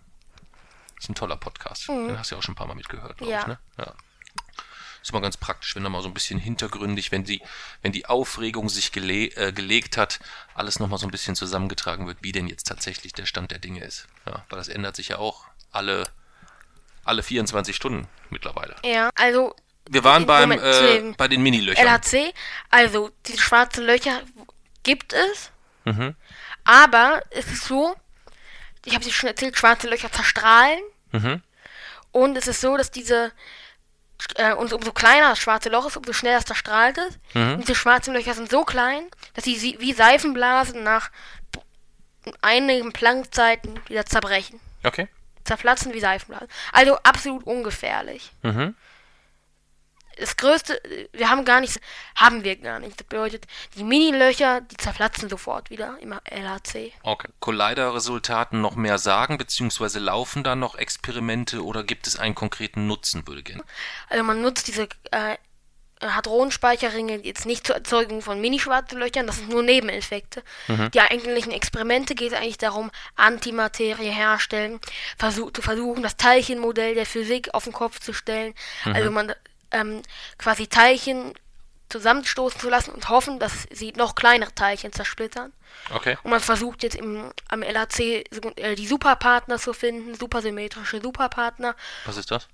Das 0.96 1.04
ist 1.04 1.08
ein 1.10 1.14
toller 1.14 1.36
Podcast. 1.36 1.88
Mhm. 1.88 2.08
Den 2.08 2.18
hast 2.18 2.30
du 2.30 2.34
ja 2.34 2.38
auch 2.38 2.42
schon 2.42 2.52
ein 2.52 2.56
paar 2.56 2.66
Mal 2.66 2.74
mitgehört, 2.74 3.18
glaube 3.18 3.32
Ja. 3.32 3.40
ich, 3.40 3.46
ne? 3.46 3.58
Ja. 3.78 3.94
Ist 5.02 5.10
immer 5.10 5.22
ganz 5.22 5.38
praktisch, 5.38 5.74
wenn 5.76 5.82
da 5.82 5.88
mal 5.88 6.02
so 6.02 6.08
ein 6.08 6.14
bisschen 6.14 6.38
hintergründig, 6.38 7.10
wenn 7.10 7.24
die, 7.24 7.40
wenn 7.80 7.92
die 7.92 8.04
Aufregung 8.04 8.68
sich 8.68 8.92
gele 8.92 9.28
äh, 9.34 9.50
gelegt 9.52 9.96
hat, 9.96 10.20
alles 10.54 10.78
nochmal 10.78 10.98
so 10.98 11.06
ein 11.06 11.10
bisschen 11.10 11.34
zusammengetragen 11.34 12.06
wird, 12.06 12.18
wie 12.20 12.32
denn 12.32 12.46
jetzt 12.48 12.66
tatsächlich 12.66 13.14
der 13.14 13.24
Stand 13.24 13.50
der 13.50 13.58
Dinge 13.60 13.82
ist. 13.82 14.08
Ja, 14.26 14.44
weil 14.50 14.58
das 14.58 14.68
ändert 14.68 14.96
sich 14.96 15.08
ja 15.08 15.16
auch 15.18 15.44
alle, 15.72 16.04
alle 17.04 17.22
24 17.22 17.74
Stunden 17.74 18.08
mittlerweile. 18.28 18.76
Ja, 18.84 19.08
also 19.14 19.54
Wir 19.88 20.04
waren 20.04 20.26
beim, 20.26 20.50
Moment, 20.50 20.62
äh, 20.62 20.98
dem 20.98 21.14
bei 21.16 21.28
den 21.28 21.42
Minilöchern. 21.42 21.86
LHC, 21.86 22.34
also 22.68 23.10
diese 23.26 23.38
schwarzen 23.40 23.84
Löcher 23.86 24.20
gibt 24.82 25.12
es, 25.14 25.50
Mhm. 25.86 26.14
Aber 26.70 27.22
es 27.30 27.46
ist 27.46 27.64
so, 27.64 27.94
ich 28.84 28.94
habe 28.94 29.04
es 29.04 29.12
schon 29.12 29.28
erzählt, 29.28 29.58
schwarze 29.58 29.88
Löcher 29.88 30.10
zerstrahlen 30.12 30.80
Mhm. 31.12 31.42
und 32.12 32.36
es 32.38 32.46
ist 32.46 32.60
so, 32.60 32.76
dass 32.76 32.90
diese 32.92 33.32
äh, 34.36 34.52
und 34.52 34.72
umso 34.72 34.92
kleiner 34.92 35.30
das 35.30 35.38
schwarze 35.40 35.68
Loch 35.70 35.86
ist, 35.86 35.96
umso 35.96 36.12
schneller 36.12 36.38
es 36.38 36.44
zerstrahlt 36.44 36.98
ist. 36.98 37.18
Mhm. 37.34 37.54
Und 37.54 37.60
diese 37.62 37.74
schwarzen 37.74 38.14
Löcher 38.14 38.34
sind 38.34 38.50
so 38.50 38.64
klein, 38.64 39.02
dass 39.34 39.44
sie 39.44 39.76
wie 39.80 39.92
Seifenblasen 39.92 40.82
nach 40.84 41.10
einigen 42.42 42.92
Planckzeiten 42.92 43.80
wieder 43.88 44.04
zerbrechen. 44.06 44.60
Okay. 44.84 45.08
Zerplatzen 45.44 45.92
wie 45.94 46.00
Seifenblasen. 46.00 46.48
Also 46.72 46.96
absolut 46.98 47.44
ungefährlich. 47.44 48.30
Mhm. 48.42 48.76
Das 50.20 50.36
größte, 50.36 50.80
wir 51.12 51.30
haben 51.30 51.44
gar 51.44 51.60
nichts, 51.60 51.80
haben 52.14 52.44
wir 52.44 52.56
gar 52.56 52.78
nicht. 52.78 53.00
Das 53.00 53.06
bedeutet, 53.06 53.46
die 53.76 53.84
Mini-Löcher, 53.84 54.60
die 54.60 54.76
zerplatzen 54.76 55.28
sofort 55.28 55.70
wieder 55.70 55.96
im 56.00 56.12
LHC. 56.12 56.92
Okay. 57.02 57.28
Collider-Resultaten 57.40 58.60
noch 58.60 58.76
mehr 58.76 58.98
sagen, 58.98 59.38
beziehungsweise 59.38 59.98
laufen 59.98 60.44
da 60.44 60.54
noch 60.54 60.76
Experimente 60.76 61.64
oder 61.64 61.82
gibt 61.82 62.06
es 62.06 62.18
einen 62.18 62.34
konkreten 62.34 62.86
Nutzen, 62.86 63.26
würde 63.26 63.42
gerne. 63.42 63.64
Also 64.08 64.22
man 64.24 64.42
nutzt 64.42 64.68
diese 64.68 64.88
äh, 65.10 65.36
Hadronenspeicherringe 66.02 67.16
jetzt 67.24 67.44
nicht 67.46 67.66
zur 67.66 67.76
Erzeugung 67.76 68.22
von 68.22 68.40
mini-schwarzen 68.40 68.98
Löchern, 68.98 69.26
das 69.26 69.36
sind 69.36 69.50
nur 69.50 69.62
Nebeneffekte. 69.62 70.42
Die 70.94 71.00
eigentlichen 71.00 71.52
Experimente 71.52 72.14
geht 72.14 72.32
es 72.32 72.38
eigentlich 72.38 72.58
darum, 72.58 72.90
Antimaterie 73.16 74.10
herstellen, 74.10 74.80
versuch, 75.18 75.52
zu 75.52 75.60
versuchen, 75.60 76.02
das 76.02 76.16
Teilchenmodell 76.16 76.94
der 76.94 77.06
Physik 77.06 77.52
auf 77.52 77.64
den 77.64 77.72
Kopf 77.72 78.00
zu 78.00 78.12
stellen. 78.12 78.54
Also 78.84 79.10
man 79.10 79.34
ähm, 79.72 80.02
quasi 80.38 80.66
Teilchen 80.66 81.34
zusammenstoßen 81.88 82.60
zu 82.60 82.68
lassen 82.68 82.92
und 82.92 83.08
hoffen, 83.08 83.38
dass 83.38 83.66
sie 83.70 83.92
noch 83.92 84.14
kleinere 84.14 84.54
Teilchen 84.54 84.92
zersplittern. 84.92 85.52
Okay. 85.92 86.16
Und 86.22 86.30
man 86.30 86.40
versucht 86.40 86.82
jetzt 86.82 86.94
im, 86.96 87.32
am 87.48 87.62
LHC 87.62 88.24
äh, 88.56 88.74
die 88.76 88.86
Superpartner 88.86 89.58
zu 89.58 89.72
finden, 89.72 90.14
supersymmetrische 90.14 91.00
Superpartner. 91.00 91.74
Was 92.04 92.16
ist 92.16 92.30
das? 92.30 92.48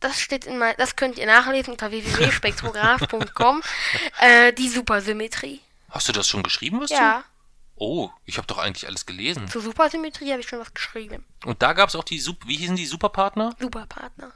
Das 0.00 0.20
steht 0.20 0.46
in 0.46 0.58
mein, 0.58 0.74
das 0.78 0.96
könnt 0.96 1.18
ihr 1.18 1.26
nachlesen 1.26 1.72
unter 1.72 1.90
www.spektrograph.com. 1.90 3.62
äh, 4.20 4.52
die 4.52 4.68
Supersymmetrie. 4.68 5.60
Hast 5.90 6.08
du 6.08 6.12
das 6.12 6.26
schon 6.28 6.42
geschrieben, 6.42 6.80
was 6.80 6.90
Ja, 6.90 7.18
du? 7.20 7.24
Oh, 7.76 8.10
ich 8.24 8.36
habe 8.38 8.46
doch 8.46 8.58
eigentlich 8.58 8.86
alles 8.86 9.04
gelesen. 9.04 9.48
zur 9.48 9.62
Supersymmetrie 9.62 10.30
habe 10.30 10.40
ich 10.40 10.48
schon 10.48 10.60
was 10.60 10.72
geschrieben. 10.72 11.24
Und 11.44 11.60
da 11.62 11.72
gab 11.72 11.88
es 11.88 11.96
auch 11.96 12.04
die, 12.04 12.20
Sup 12.20 12.36
wie 12.46 12.56
hießen 12.56 12.76
die 12.76 12.86
Superpartner? 12.86 13.54
Superpartner. 13.58 14.32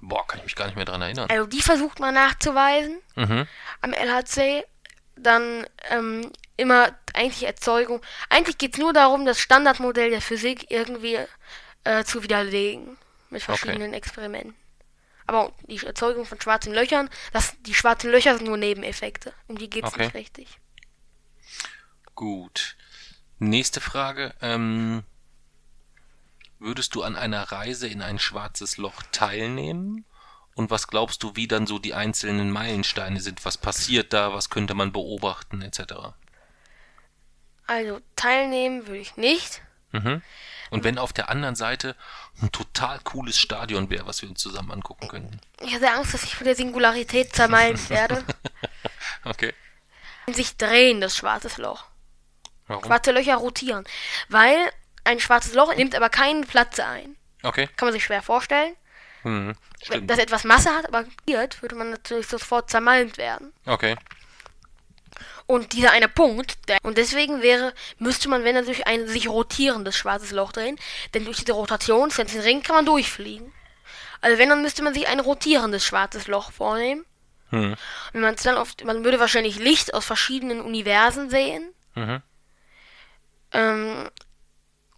Boah, 0.00 0.26
kann 0.26 0.38
ich 0.38 0.44
mich 0.44 0.56
gar 0.56 0.66
nicht 0.66 0.76
mehr 0.76 0.84
dran 0.86 1.02
erinnern. 1.02 1.28
Also 1.30 1.46
die 1.46 1.60
versucht 1.62 2.00
man 2.00 2.14
nachzuweisen 2.14 2.98
Mhm. 3.16 3.46
am 3.82 3.92
LHC. 3.92 4.64
Dann 5.16 5.66
ähm, 5.90 6.32
immer 6.56 6.96
eigentlich 7.12 7.44
Erzeugung. 7.44 8.00
Eigentlich 8.30 8.56
geht 8.56 8.74
es 8.74 8.78
nur 8.80 8.92
darum, 8.94 9.26
das 9.26 9.38
Standardmodell 9.40 10.08
der 10.10 10.22
Physik 10.22 10.70
irgendwie 10.70 11.18
äh, 11.84 12.04
zu 12.04 12.22
widerlegen. 12.22 12.96
Mit 13.28 13.42
verschiedenen 13.42 13.92
Experimenten. 13.92 14.54
Aber 15.26 15.52
die 15.68 15.76
Erzeugung 15.86 16.24
von 16.24 16.40
schwarzen 16.40 16.72
Löchern, 16.74 17.08
das, 17.32 17.54
die 17.60 17.74
schwarzen 17.74 18.10
Löcher 18.10 18.34
sind 18.36 18.46
nur 18.46 18.56
Nebeneffekte. 18.56 19.32
Um 19.46 19.56
die 19.58 19.70
geht 19.70 19.84
es 19.84 19.92
Okay. 19.92 20.04
nicht 20.06 20.14
richtig. 20.14 20.58
Gut. 22.14 22.76
Nächste 23.38 23.80
Frage. 23.80 24.34
Ähm, 24.40 25.04
würdest 26.60 26.94
du 26.94 27.02
an 27.02 27.16
einer 27.16 27.50
Reise 27.50 27.88
in 27.88 28.02
ein 28.02 28.18
schwarzes 28.18 28.76
Loch 28.76 29.02
teilnehmen? 29.10 30.04
Und 30.54 30.70
was 30.70 30.88
glaubst 30.88 31.22
du, 31.22 31.36
wie 31.36 31.48
dann 31.48 31.66
so 31.66 31.78
die 31.78 31.94
einzelnen 31.94 32.50
Meilensteine 32.50 33.20
sind? 33.20 33.44
Was 33.44 33.56
passiert 33.56 34.12
da? 34.12 34.32
Was 34.34 34.50
könnte 34.50 34.74
man 34.74 34.92
beobachten, 34.92 35.62
etc.? 35.62 36.12
Also 37.66 38.00
teilnehmen 38.14 38.86
würde 38.86 39.00
ich 39.00 39.16
nicht. 39.16 39.62
Mhm. 39.92 40.22
Und 40.70 40.84
wenn 40.84 40.98
auf 40.98 41.12
der 41.12 41.30
anderen 41.30 41.56
Seite 41.56 41.96
ein 42.42 42.52
total 42.52 43.00
cooles 43.00 43.38
Stadion 43.38 43.90
wäre, 43.90 44.06
was 44.06 44.22
wir 44.22 44.28
uns 44.28 44.40
zusammen 44.40 44.70
angucken 44.70 45.08
könnten. 45.08 45.40
Ich 45.60 45.74
hatte 45.74 45.90
Angst, 45.90 46.14
dass 46.14 46.22
ich 46.22 46.36
von 46.36 46.44
der 46.44 46.54
Singularität 46.54 47.34
zermalmt 47.34 47.90
werde. 47.90 48.24
Okay. 49.24 49.52
In 50.26 50.34
sich 50.34 50.56
drehendes 50.56 51.16
schwarzes 51.16 51.58
Loch. 51.58 51.84
Warum? 52.66 52.84
Schwarze 52.84 53.10
Löcher 53.10 53.36
rotieren. 53.36 53.84
Weil 54.28 54.70
ein 55.04 55.20
schwarzes 55.20 55.54
Loch 55.54 55.74
nimmt 55.74 55.94
aber 55.94 56.08
keinen 56.08 56.46
Platz 56.46 56.78
ein. 56.80 57.16
Okay. 57.42 57.68
Kann 57.76 57.86
man 57.86 57.92
sich 57.92 58.04
schwer 58.04 58.22
vorstellen. 58.22 58.74
Mhm. 59.22 59.54
Wenn 59.88 60.06
das 60.06 60.18
etwas 60.18 60.44
Masse 60.44 60.70
hat, 60.70 60.86
aber 60.86 61.04
giert, 61.26 61.62
würde 61.62 61.74
man 61.74 61.90
natürlich 61.90 62.26
sofort 62.26 62.70
zermalmt 62.70 63.18
werden. 63.18 63.52
Okay. 63.66 63.96
Und 65.46 65.72
dieser 65.72 65.90
eine 65.90 66.08
Punkt, 66.08 66.68
der, 66.68 66.78
und 66.82 66.96
deswegen 66.96 67.42
wäre, 67.42 67.74
müsste 67.98 68.28
man, 68.28 68.44
wenn 68.44 68.54
er 68.54 68.62
durch 68.62 68.86
ein 68.86 69.08
sich 69.08 69.28
rotierendes 69.28 69.96
schwarzes 69.96 70.30
Loch 70.30 70.52
drehen, 70.52 70.78
denn 71.12 71.24
durch 71.24 71.38
diese 71.38 71.52
Rotation, 71.52 72.10
den 72.10 72.40
Ring 72.40 72.62
kann 72.62 72.76
man 72.76 72.86
durchfliegen. 72.86 73.52
Also 74.20 74.38
wenn, 74.38 74.48
dann 74.48 74.62
müsste 74.62 74.82
man 74.82 74.94
sich 74.94 75.08
ein 75.08 75.20
rotierendes 75.20 75.84
schwarzes 75.84 76.28
Loch 76.28 76.52
vornehmen. 76.52 77.04
Mhm. 77.50 77.74
Und 78.12 78.20
man 78.20 78.36
dann 78.42 78.58
oft, 78.58 78.84
man 78.84 79.02
würde 79.02 79.18
wahrscheinlich 79.18 79.58
Licht 79.58 79.92
aus 79.92 80.04
verschiedenen 80.04 80.60
Universen 80.60 81.30
sehen. 81.30 81.74
Mhm. 81.94 82.22
Ähm, 83.52 84.10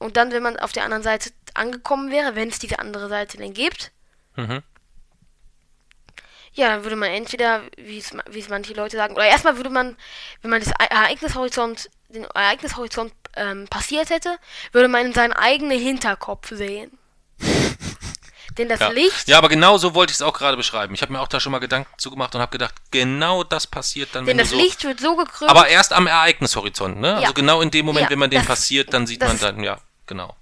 und 0.03 0.17
dann, 0.17 0.33
wenn 0.33 0.43
man 0.43 0.59
auf 0.59 0.73
der 0.73 0.85
anderen 0.85 1.03
Seite 1.03 1.31
angekommen 1.55 2.11
wäre, 2.11 2.35
wenn 2.35 2.49
es 2.49 2.59
diese 2.59 2.79
andere 2.79 3.09
Seite 3.09 3.37
denn 3.39 3.55
gibt, 3.55 3.91
Mhm. 4.37 4.63
ja, 6.55 6.69
dann 6.69 6.85
würde 6.85 6.97
man 6.97 7.11
entweder, 7.11 7.63
wie 7.77 7.99
es, 7.99 8.13
ma- 8.13 8.25
wie 8.31 8.41
es 8.41 8.49
manche 8.49 8.75
Leute 8.75 8.97
sagen, 8.97 9.15
oder 9.15 9.25
erstmal 9.27 9.57
würde 9.57 9.71
man, 9.71 9.97
wenn 10.43 10.51
man 10.51 10.61
das 10.61 10.69
E- 10.71 10.91
Ereignishorizont, 10.91 11.89
den 12.09 12.25
Ereignishorizont 12.25 13.13
ähm, 13.37 13.67
passiert 13.69 14.11
hätte, 14.11 14.37
würde 14.73 14.89
man 14.89 15.07
in 15.07 15.13
seinen 15.15 15.33
eigenen 15.33 15.79
Hinterkopf 15.79 16.49
sehen. 16.51 16.99
Denn 18.59 18.69
das 18.69 18.81
Ja. 18.81 18.89
Licht, 18.91 19.29
ja, 19.29 19.39
aber 19.39 19.49
genau 19.49 19.79
so 19.79 19.95
wollte 19.95 20.11
ich 20.11 20.17
es 20.17 20.23
auch 20.23 20.35
gerade 20.35 20.59
beschreiben. 20.59 20.93
Ich 20.93 21.01
habe 21.01 21.11
mir 21.11 21.21
auch 21.23 21.29
da 21.29 21.41
schon 21.41 21.53
mal 21.53 21.59
Gedanken 21.59 21.91
zugemacht 21.97 22.35
und 22.35 22.43
habe 22.43 22.51
gedacht, 22.53 22.75
genau 22.91 23.45
das 23.45 23.67
passiert 23.67 24.11
dann, 24.15 24.27
denn 24.27 24.33
wenn 24.33 24.39
das 24.39 24.51
du 24.51 24.57
so... 24.57 24.63
Licht 24.63 24.85
wird 24.85 25.01
so 25.01 25.17
gekrümmt, 25.17 25.51
Aber 25.51 25.69
erst 25.69 25.95
am 25.95 26.07
Ereignishorizont, 26.07 27.01
ne? 27.01 27.13
Also 27.15 27.23
Ja. 27.29 27.33
genau 27.33 27.63
in 27.63 27.71
dem 27.71 27.87
Moment, 27.87 28.05
Ja, 28.05 28.11
wenn 28.11 28.19
man 28.19 28.29
den 28.29 28.41
das- 28.41 28.47
passiert, 28.47 28.93
dann 28.93 29.07
sieht 29.07 29.23
das- 29.23 29.29
man 29.29 29.39
dann, 29.57 29.65
ja, 29.65 29.79
genau. 30.07 30.35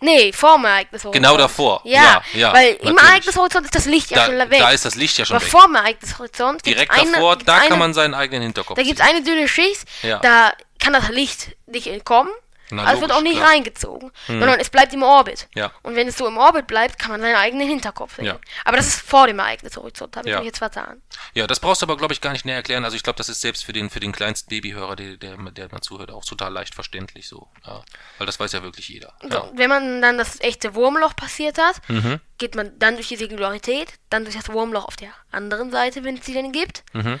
nee, 0.00 0.32
vor 0.32 0.56
dem 0.56 0.64
Ereignishorizont. 0.66 1.14
Genau 1.14 1.36
davor. 1.36 1.80
Ja, 1.84 2.02
Ja, 2.02 2.22
ja, 2.34 2.52
weil 2.52 2.68
im 2.74 2.78
natürlich. 2.94 3.02
Ereignishorizont 3.02 3.64
ist 3.64 3.74
das 3.74 3.86
Licht 3.86 4.10
ja 4.10 4.16
Da, 4.18 4.26
schon 4.26 4.38
weg. 4.50 4.58
da 4.58 4.70
ist 4.70 4.84
das 4.84 4.94
Licht 4.96 5.16
ja 5.18 5.24
schon 5.24 5.36
aber 5.36 5.44
weg. 5.44 5.50
vor 5.50 5.64
dem 5.66 5.74
Ereignishorizont 5.76 6.66
Direkt 6.66 6.90
eine, 6.90 7.12
davor, 7.12 7.36
da 7.36 7.54
eine, 7.56 7.68
kann 7.68 7.78
man 7.78 7.94
seinen 7.94 8.14
eigenen 8.14 8.42
Hinterkopf 8.42 8.76
Da 8.76 8.82
gibt 8.82 9.00
es 9.00 9.06
eine 9.06 9.22
dünne 9.22 9.48
Schicht, 9.48 9.84
Ja. 10.02 10.18
da 10.18 10.52
kann 10.78 10.92
das 10.92 11.08
Licht 11.08 11.56
nicht 11.66 11.86
entkommen, 11.86 12.30
Na, 12.70 12.82
aber 12.82 12.94
es 12.94 13.00
wird 13.00 13.10
logisch, 13.10 13.16
auch 13.18 13.22
nicht 13.22 13.36
klar. 13.36 13.46
Hm. 13.48 13.54
reingezogen, 13.54 14.12
sondern 14.26 14.58
es 14.60 14.70
bleibt 14.70 14.92
im 14.94 15.02
Orbit. 15.02 15.48
Ja. 15.54 15.72
Und 15.82 15.96
wenn 15.96 16.08
es 16.08 16.16
so 16.16 16.26
im 16.26 16.36
Orbit 16.38 16.66
bleibt, 16.66 16.98
kann 16.98 17.10
man 17.10 17.20
seinen 17.20 17.36
eigenen 17.36 17.68
Hinterkopf 17.68 18.16
sehen. 18.16 18.24
Ja. 18.26 18.38
Aber 18.64 18.76
das 18.76 18.86
ist 18.88 19.00
vor 19.00 19.26
dem 19.26 19.38
Ereignishorizont, 19.38 20.16
habe 20.16 20.28
ich 20.28 20.32
Ja. 20.32 20.38
mich 20.38 20.46
jetzt 20.46 20.58
vertan. 20.58 21.02
Ja, 21.34 21.46
das 21.46 21.60
brauchst 21.60 21.82
du 21.82 21.86
aber, 21.86 21.96
glaube 21.96 22.12
ich, 22.14 22.20
gar 22.20 22.32
nicht 22.32 22.44
näher 22.44 22.56
erklären. 22.56 22.84
Also 22.84 22.96
ich 22.96 23.02
glaube, 23.02 23.16
das 23.18 23.28
ist 23.28 23.40
selbst 23.40 23.64
für 23.64 23.72
den, 23.72 23.90
für 23.90 24.00
den 24.00 24.12
kleinsten 24.12 24.48
Babyhörer, 24.50 24.96
der, 24.96 25.16
der, 25.16 25.36
der 25.36 25.68
mal 25.72 25.80
zuhört, 25.80 26.10
auch 26.10 26.24
total 26.24 26.52
leicht 26.52 26.74
verständlich 26.74 27.28
so. 27.28 27.48
Ja. 27.66 27.82
Weil 28.18 28.26
das 28.26 28.40
weiß 28.40 28.52
ja 28.52 28.62
wirklich 28.62 28.88
jeder. 28.88 29.12
So. 29.22 29.50
Wenn 29.54 29.68
man 29.68 30.00
dann 30.02 30.18
das 30.18 30.40
echte 30.40 30.74
Wurmloch 30.74 31.14
passiert 31.16 31.58
hat, 31.58 31.80
Mhm. 31.88 32.20
geht 32.38 32.54
man 32.54 32.78
dann 32.78 32.94
durch 32.94 33.08
die 33.08 33.16
Singularität, 33.16 33.92
dann 34.10 34.24
durch 34.24 34.36
das 34.36 34.48
Wurmloch 34.48 34.86
auf 34.86 34.96
der 34.96 35.10
anderen 35.30 35.70
Seite, 35.70 36.02
wenn 36.04 36.16
es 36.16 36.24
sie 36.24 36.32
denn 36.34 36.52
gibt. 36.52 36.82
Mhm. 36.92 37.20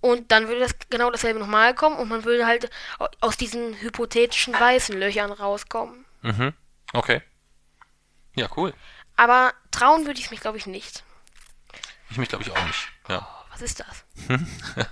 Und 0.00 0.30
dann 0.30 0.46
würde 0.48 0.60
das 0.60 0.74
genau 0.90 1.10
dasselbe 1.10 1.40
nochmal 1.40 1.74
kommen 1.74 1.96
und 1.96 2.08
man 2.08 2.24
würde 2.24 2.46
halt 2.46 2.70
au- 2.98 3.08
aus 3.20 3.36
diesen 3.36 3.74
hypothetischen 3.80 4.54
weißen 4.54 4.96
Löchern 4.98 5.32
rauskommen. 5.32 6.04
Mhm. 6.22 6.54
Okay. 6.92 7.20
Ja, 8.36 8.48
cool. 8.56 8.72
Aber 9.16 9.52
trauen 9.72 10.06
würde 10.06 10.20
ich 10.20 10.30
mich, 10.30 10.40
glaube 10.40 10.58
ich, 10.58 10.66
nicht. 10.66 11.02
Ich 12.10 12.16
mich, 12.18 12.28
glaube 12.28 12.44
ich, 12.44 12.50
auch 12.52 12.64
nicht. 12.66 12.88
Ja. 13.08 13.28
Was 13.50 13.60
ist 13.62 13.80
das? 13.80 14.04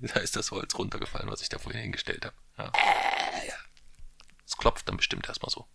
da 0.00 0.20
ist 0.20 0.36
das 0.36 0.50
Holz 0.50 0.74
runtergefallen, 0.76 1.30
was 1.30 1.42
ich 1.42 1.48
da 1.50 1.58
vorhin 1.58 1.82
hingestellt 1.82 2.24
habe. 2.24 2.36
Ja. 2.58 2.72
Äh. 2.74 3.48
ja. 3.48 3.54
Es 4.46 4.56
klopft 4.56 4.88
dann 4.88 4.96
bestimmt 4.96 5.28
erstmal 5.28 5.50
so. 5.50 5.66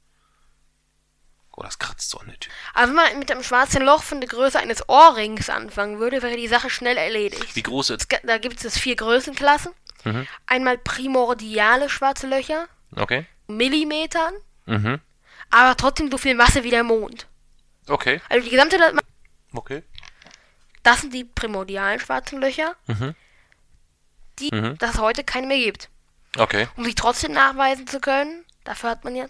Oh, 1.57 1.63
das 1.63 1.79
kratzt 1.79 2.09
so 2.09 2.17
an 2.19 2.27
der 2.27 2.39
Tür. 2.39 2.51
Aber 2.73 2.87
wenn 2.89 2.95
man 2.95 3.19
mit 3.19 3.31
einem 3.31 3.43
schwarzen 3.43 3.81
Loch 3.83 4.03
von 4.03 4.19
der 4.19 4.27
Größe 4.29 4.59
eines 4.59 4.87
Ohrrings 4.89 5.49
anfangen 5.49 5.99
würde, 5.99 6.21
wäre 6.21 6.35
die 6.35 6.49
Sache 6.49 6.69
schnell 6.69 6.97
erledigt. 6.97 7.55
Wie 7.55 7.63
groß 7.63 7.91
ist. 7.91 8.11
Es 8.13 8.19
Da 8.23 8.37
gibt 8.39 8.63
es 8.63 8.77
vier 8.77 8.95
Größenklassen. 8.97 9.71
Mhm. 10.03 10.27
Einmal 10.47 10.77
primordiale 10.77 11.89
schwarze 11.89 12.27
Löcher, 12.27 12.67
Okay. 12.95 13.25
Millimetern, 13.47 14.33
Mhm. 14.65 14.99
aber 15.49 15.75
trotzdem 15.77 16.11
so 16.11 16.17
viel 16.17 16.35
Masse 16.35 16.63
wie 16.63 16.69
der 16.69 16.83
Mond. 16.83 17.27
Okay. 17.87 18.21
Also 18.29 18.43
die 18.43 18.51
gesamte, 18.51 18.77
Okay. 19.53 19.83
das 20.83 21.01
sind 21.01 21.13
die 21.13 21.23
primordialen 21.23 21.99
schwarzen 21.99 22.39
Löcher, 22.41 22.75
Mhm. 22.87 23.15
die 24.39 24.53
Mhm. 24.53 24.77
das 24.77 24.97
heute 24.99 25.23
keine 25.23 25.47
mehr 25.47 25.57
gibt. 25.57 25.89
Okay. 26.37 26.67
Um 26.75 26.83
sie 26.83 26.93
trotzdem 26.95 27.31
nachweisen 27.31 27.87
zu 27.87 27.99
können, 27.99 28.43
dafür 28.65 28.89
hat 28.91 29.03
man 29.05 29.15
ja 29.15 29.25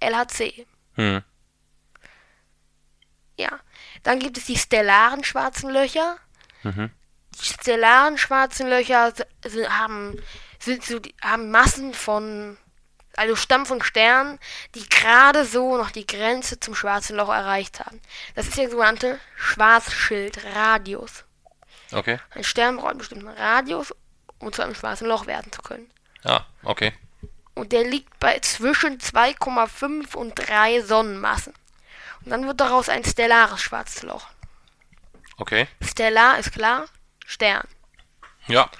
LHC. 0.00 0.66
Hm. 0.94 1.22
Ja. 3.36 3.60
Dann 4.02 4.18
gibt 4.18 4.38
es 4.38 4.44
die 4.44 4.56
stellaren 4.56 5.24
schwarzen 5.24 5.70
Löcher. 5.70 6.16
Mhm. 6.62 6.90
Die 7.38 7.44
stellaren 7.44 8.16
schwarzen 8.18 8.68
Löcher 8.68 9.12
sind, 9.44 9.68
haben, 9.78 10.22
sind 10.58 10.84
so, 10.84 11.00
haben 11.22 11.50
Massen 11.50 11.92
von, 11.94 12.56
also 13.16 13.34
stammen 13.34 13.66
von 13.66 13.82
Sternen, 13.82 14.38
die 14.74 14.88
gerade 14.88 15.44
so 15.44 15.76
noch 15.76 15.90
die 15.90 16.06
Grenze 16.06 16.60
zum 16.60 16.74
schwarzen 16.74 17.16
Loch 17.16 17.30
erreicht 17.30 17.80
haben. 17.80 18.00
Das 18.34 18.46
ist 18.46 18.56
der 18.56 18.70
sogenannte 18.70 19.18
Schwarzschildradius. 19.36 21.24
Okay. 21.92 22.18
Ein 22.30 22.44
Stern 22.44 22.76
braucht 22.76 22.90
einen 22.90 22.98
bestimmten 22.98 23.28
Radius, 23.28 23.94
um 24.38 24.52
zu 24.52 24.62
einem 24.62 24.74
schwarzen 24.74 25.08
Loch 25.08 25.26
werden 25.26 25.50
zu 25.52 25.62
können. 25.62 25.90
Ah, 26.24 26.44
okay. 26.62 26.92
Und 27.54 27.72
der 27.72 27.84
liegt 27.84 28.18
bei 28.18 28.38
zwischen 28.40 28.98
2,5 28.98 30.16
und 30.16 30.34
3 30.34 30.82
Sonnenmassen. 30.82 31.54
Und 32.24 32.30
dann 32.30 32.46
wird 32.46 32.60
daraus 32.60 32.88
ein 32.88 33.04
stellares 33.04 33.60
schwarzes 33.60 34.02
Loch. 34.02 34.26
Okay. 35.36 35.68
Stellar 35.82 36.38
ist 36.38 36.52
klar, 36.52 36.86
Stern. 37.26 37.66
Ja. 38.46 38.70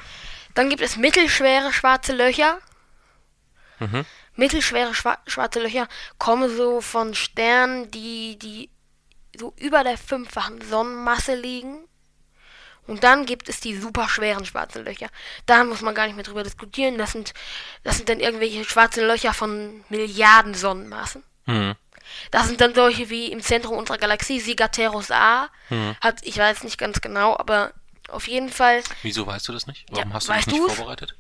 Dann 0.55 0.71
gibt 0.71 0.83
es 0.83 0.97
mittelschwere 0.97 1.73
schwarze 1.73 2.13
Löcher. 2.15 2.59
Mhm. 3.81 4.05
Mittelschwere 4.37 4.95
schwa 4.95 5.19
schwarze 5.27 5.61
Löcher 5.61 5.89
kommen 6.19 6.55
so 6.57 6.81
von 6.81 7.15
Sternen, 7.15 7.91
die, 7.91 8.39
die 8.39 8.71
so 9.37 9.55
über 9.59 9.85
der 9.85 9.99
fünffachen 9.99 10.61
Sonnenmasse 10.61 11.35
liegen. 11.35 11.87
Und 12.87 13.03
dann 13.03 13.25
gibt 13.25 13.49
es 13.49 13.61
die 13.61 13.77
superschweren 13.77 14.45
schwarzen 14.45 14.85
Löcher. 14.85 15.09
Da 15.47 15.65
muss 15.65 15.81
man 15.81 15.95
gar 15.95 16.07
nicht 16.07 16.17
mehr 16.17 16.25
drüber 16.25 16.43
diskutieren. 16.43 16.99
Das 16.99 17.13
sind, 17.13 17.33
das 17.83 17.97
sind 17.97 18.09
dann 18.09 18.21
irgendwelche 18.21 18.65
schwarze 18.65 19.07
Löcher 19.07 19.33
von 19.33 19.85
Milliarden 19.89 20.55
Sonnenmassen. 20.55 21.25
Hm. 21.47 21.75
Das 22.31 22.47
sind 22.49 22.61
dann 22.61 22.75
solche 22.75 23.11
wie 23.11 23.31
im 23.33 23.41
Zentrum 23.43 23.77
unserer 23.77 23.99
Galaxie, 23.99 24.41
Sigateros 24.41 25.11
A. 25.11 25.49
Mhm. 25.71 25.97
Hat, 26.01 26.19
ich 26.23 26.37
weiß 26.39 26.65
nicht 26.65 26.79
ganz 26.79 27.01
genau, 27.01 27.37
aber 27.37 27.73
auf 28.09 28.29
jeden 28.29 28.51
Fall 28.51 28.83
Wieso 29.03 29.27
weißt 29.27 29.49
du 29.49 29.53
das 29.53 29.67
nicht? 29.67 29.87
Warum 29.91 30.09
Ja, 30.11 30.15
hast 30.15 30.29
du 30.29 30.33
dich 30.33 30.39
weißt 30.39 30.49
nicht 30.49 30.61
du's? 30.61 30.73
vorbereitet? 30.75 31.15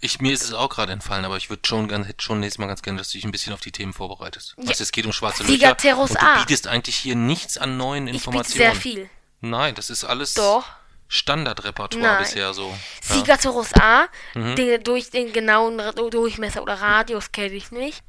Ich, 0.00 0.20
mir 0.20 0.32
ist 0.34 0.42
es 0.42 0.52
auch 0.52 0.68
gerade 0.68 0.92
entfallen, 0.92 1.24
aber 1.24 1.36
ich 1.38 1.48
würde 1.48 1.62
schon 1.66 1.88
ganz, 1.88 2.06
hätte 2.08 2.22
schon 2.22 2.40
nächstes 2.40 2.58
Mal 2.58 2.66
ganz 2.66 2.82
gerne, 2.82 2.98
dass 2.98 3.08
du 3.08 3.12
dich 3.16 3.24
ein 3.24 3.30
bisschen 3.32 3.54
auf 3.54 3.60
die 3.60 3.72
Themen 3.72 3.92
vorbereitest. 3.94 4.54
Ja. 4.58 4.68
Weißt, 4.68 4.80
es 4.80 4.92
geht 4.92 5.06
um 5.06 5.12
schwarze 5.12 5.44
Sigateros 5.44 6.10
Löcher 6.10 6.20
und 6.22 6.28
A. 6.28 6.34
du 6.34 6.40
bietest 6.46 6.66
eigentlich 6.66 6.96
hier 6.96 7.14
nichts 7.16 7.56
an 7.56 7.76
neuen 7.78 8.06
ich 8.08 8.12
biete 8.14 8.24
Informationen. 8.26 8.56
sehr 8.58 8.74
viel. 8.74 9.10
Nein, 9.40 9.74
das 9.76 9.88
ist 9.90 10.04
alles 10.04 10.34
Doch. 10.34 10.64
Standardrepertoire 11.08 12.18
bisher 12.18 12.52
so. 12.54 12.70
Ja. 13.08 13.14
Sigateros 13.16 13.72
A, 13.74 14.06
Mhm. 14.34 14.56
den, 14.56 14.82
durch 14.84 15.10
den 15.10 15.32
genauen 15.32 15.80
Durchmesser 16.10 16.62
oder 16.62 16.74
Radius 16.80 17.32
kenne 17.32 17.54
ich 17.54 17.70
nicht. 17.70 18.02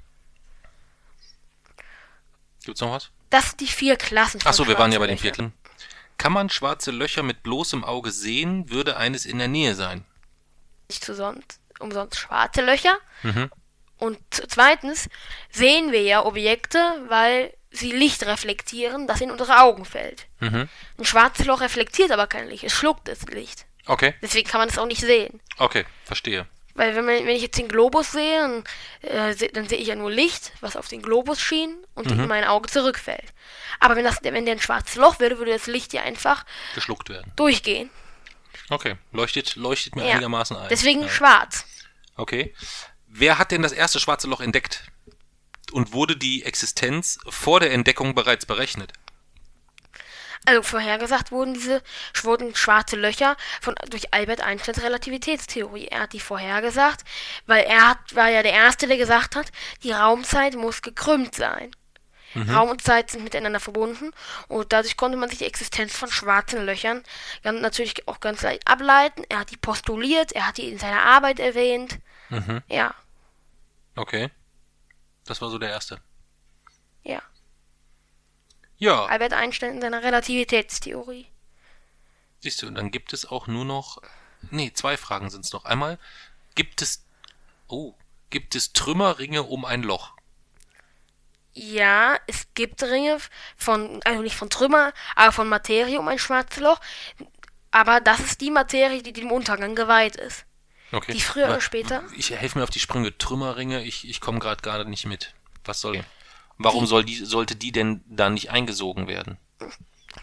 Gibt's 2.66 2.82
noch 2.82 2.92
was? 2.92 3.12
Das 3.30 3.50
sind 3.50 3.62
die 3.62 3.68
vier 3.68 3.96
Klassen. 3.96 4.42
Achso, 4.46 4.68
wir 4.68 4.78
waren 4.78 4.92
ja 4.92 5.00
bei 5.00 5.08
den 5.08 5.16
Löchern. 5.18 5.22
Vierteln. 5.22 5.54
Kann 6.18 6.32
man 6.34 6.50
schwarze 6.50 6.92
Löcher 6.92 7.24
mit 7.24 7.44
bloßem 7.44 7.84
Auge 7.84 8.12
sehen, 8.12 8.70
würde 8.70 8.98
eines 8.98 9.26
in 9.26 9.38
der 9.38 9.48
Nähe 9.48 9.76
sein. 9.76 10.06
Nicht 10.90 11.04
zu 11.04 11.14
sonst, 11.14 11.60
umsonst 11.80 12.18
schwarze 12.18 12.62
Löcher. 12.62 12.98
Mhm. 13.24 13.52
Und 13.98 14.20
zweitens 14.30 15.10
sehen 15.52 15.92
wir 15.92 16.02
ja 16.04 16.24
Objekte, 16.26 16.80
weil 17.08 17.54
sie 17.72 17.92
Licht 17.92 18.26
reflektieren, 18.26 19.08
das 19.08 19.22
in 19.22 19.32
unsere 19.32 19.62
Augen 19.62 19.86
fällt. 19.86 20.28
Mhm. 20.40 20.70
Ein 20.98 21.06
schwarzes 21.06 21.46
Loch 21.46 21.62
reflektiert 21.62 22.12
aber 22.12 22.28
kein 22.28 22.48
Licht, 22.48 22.64
es 22.64 22.74
schluckt 22.74 23.08
das 23.08 23.24
Licht. 23.24 23.66
Okay, 23.86 24.16
Deswegen 24.22 24.50
kann 24.50 24.60
man 24.62 24.70
es 24.70 24.78
auch 24.78 24.88
nicht 24.88 25.02
sehen. 25.02 25.40
okay, 25.58 25.86
verstehe. 26.06 26.48
Weil 26.76 26.96
wenn, 26.96 27.06
man, 27.06 27.16
wenn 27.26 27.36
ich 27.36 27.42
jetzt 27.42 27.58
den 27.58 27.68
Globus 27.70 28.12
sehe, 28.12 28.40
dann, 28.42 28.64
äh, 29.02 29.34
se- 29.34 29.48
dann 29.48 29.68
sehe 29.68 29.78
ich 29.78 29.88
ja 29.88 29.96
nur 29.96 30.12
Licht, 30.12 30.52
was 30.62 30.76
auf 30.76 30.88
den 30.90 31.02
Globus 31.02 31.40
schien 31.42 31.76
und 31.96 32.12
Mhm. 32.12 32.20
in 32.24 32.28
mein 32.28 32.44
Auge 32.44 32.70
zurückfällt. 32.70 33.34
Aber 33.80 33.96
wenn, 33.96 34.04
das, 34.04 34.20
wenn 34.22 34.46
der 34.46 34.56
ein 34.56 34.60
schwarzes 34.62 34.96
Loch 34.96 35.20
wäre, 35.20 35.38
würde 35.38 35.52
das 35.54 35.68
Licht 35.68 35.94
ja 35.94 36.02
einfach 36.04 36.46
Geschluckt 36.76 37.10
werden. 37.10 37.32
durchgehen. 37.38 37.90
Okay, 38.70 38.96
leuchtet, 39.12 39.56
leuchtet 39.56 39.96
mir 39.96 40.06
Ja. 40.06 40.12
einigermaßen 40.14 40.56
ein. 40.58 40.68
Deswegen 40.70 41.04
Ja. 41.04 41.10
schwarz. 41.10 41.66
Okay. 42.18 42.54
Wer 43.08 43.38
hat 43.38 43.52
denn 43.52 43.62
das 43.62 43.72
erste 43.72 44.00
schwarze 44.00 44.28
Loch 44.28 44.42
entdeckt? 44.42 44.84
Und 45.72 45.94
wurde 45.94 46.16
die 46.18 46.44
Existenz 46.44 47.18
vor 47.28 47.60
der 47.60 47.72
Entdeckung 47.72 48.16
bereits 48.16 48.46
berechnet? 48.46 48.92
Also 50.46 50.62
vorhergesagt 50.62 51.32
wurden 51.32 51.54
diese 51.54 51.82
wurden 52.22 52.56
schwarze 52.56 52.96
Löcher 52.96 53.36
von 53.62 53.76
durch 53.90 54.14
Albert 54.14 54.42
Einsteins 54.42 54.82
Relativitätstheorie. 54.82 55.88
Er 55.88 56.02
hat 56.02 56.14
die 56.14 56.20
vorhergesagt, 56.20 57.04
weil 57.46 57.64
er 57.66 57.90
hat, 57.90 58.16
war 58.16 58.30
ja 58.30 58.44
der 58.44 58.54
Erste, 58.54 58.88
der 58.88 58.98
gesagt 58.98 59.36
hat, 59.36 59.52
die 59.84 59.92
Raumzeit 59.92 60.56
muss 60.56 60.82
gekrümmt 60.82 61.36
sein. 61.36 61.72
Raum 62.54 62.70
und 62.70 62.82
Zeit 62.82 63.12
sind 63.12 63.24
miteinander 63.24 63.62
verbunden 63.62 64.12
und 64.50 64.74
dadurch 64.74 64.98
konnte 64.98 65.18
man 65.18 65.30
sich 65.30 65.40
die 65.40 65.46
Existenz 65.46 65.96
von 65.96 66.12
schwarzen 66.12 66.66
Löchern 66.66 67.02
ganz, 67.44 67.62
natürlich 67.62 68.06
auch 68.10 68.20
ganz 68.20 68.42
leicht 68.42 68.68
ableiten. 68.68 69.24
Er 69.30 69.40
hat 69.40 69.52
die 69.52 69.58
postuliert, 69.58 70.34
er 70.34 70.48
hat 70.48 70.58
die 70.58 70.70
in 70.70 70.78
seiner 70.78 71.04
Arbeit 71.04 71.40
erwähnt. 71.40 71.98
Mhm. 72.30 72.62
Ja, 72.68 72.94
Okay. 73.96 74.30
Das 75.26 75.42
war 75.42 75.50
so 75.50 75.58
der 75.58 75.70
erste. 75.70 76.00
Ja. 78.78 79.06
Albert 79.06 79.34
Einstein 79.34 79.76
in 79.76 79.82
seiner 79.82 80.04
Relativitätstheorie. 80.04 81.28
siehst 82.40 82.62
du, 82.62 82.68
und 82.68 82.76
dann 82.76 82.92
gibt 82.92 83.14
es 83.14 83.26
auch 83.26 83.48
nur 83.48 83.66
noch. 83.66 84.02
Nee, 84.52 84.72
zwei 84.74 84.98
Fragen 84.98 85.30
sind 85.30 85.46
es 85.46 85.54
noch. 85.54 85.66
Einmal, 85.66 85.98
gibt 86.56 86.82
es. 86.82 87.04
Oh, 87.68 87.94
gibt 88.30 88.56
es 88.56 88.74
Trümmerringe 88.74 89.44
um 89.44 89.66
ein 89.66 89.82
Loch? 89.82 90.14
Ja, 91.54 92.20
es 92.28 92.48
gibt 92.54 92.84
Ringe 92.84 93.18
von, 93.56 94.02
also 94.04 94.22
nicht 94.22 94.36
von 94.36 94.50
Trümmer, 94.50 94.94
aber 95.16 95.32
von 95.32 95.48
Materie 95.48 96.00
um 96.00 96.08
ein 96.10 96.20
schwarzes 96.20 96.62
Loch. 96.62 96.80
Aber 97.72 98.02
das 98.02 98.20
ist 98.20 98.42
die 98.42 98.52
Materie, 98.52 99.02
die 99.02 99.14
dem 99.14 99.32
Untergang 99.32 99.74
geweiht 99.74 100.18
ist. 100.18 100.46
Okay. 100.92 101.14
Die 101.14 101.22
früher 101.22 101.48
oder 101.48 101.62
später? 101.62 102.04
Ich 102.16 102.30
helfe 102.32 102.58
mir 102.58 102.64
auf 102.64 102.70
die 102.70 102.80
Sprünge. 102.80 103.18
Trümmerringe, 103.18 103.84
ich, 103.84 104.08
ich 104.08 104.22
komme 104.22 104.40
gerade 104.40 104.62
gar 104.62 104.84
nicht 104.84 105.06
mit. 105.06 105.34
Was 105.64 105.82
soll. 105.82 106.04
Warum 106.58 106.86
soll 106.86 107.04
die, 107.04 107.26
sollte 107.26 107.56
die 107.56 107.72
denn 107.72 108.04
da 108.08 108.30
nicht 108.30 108.52
eingesogen 108.52 109.08
werden? 109.08 109.38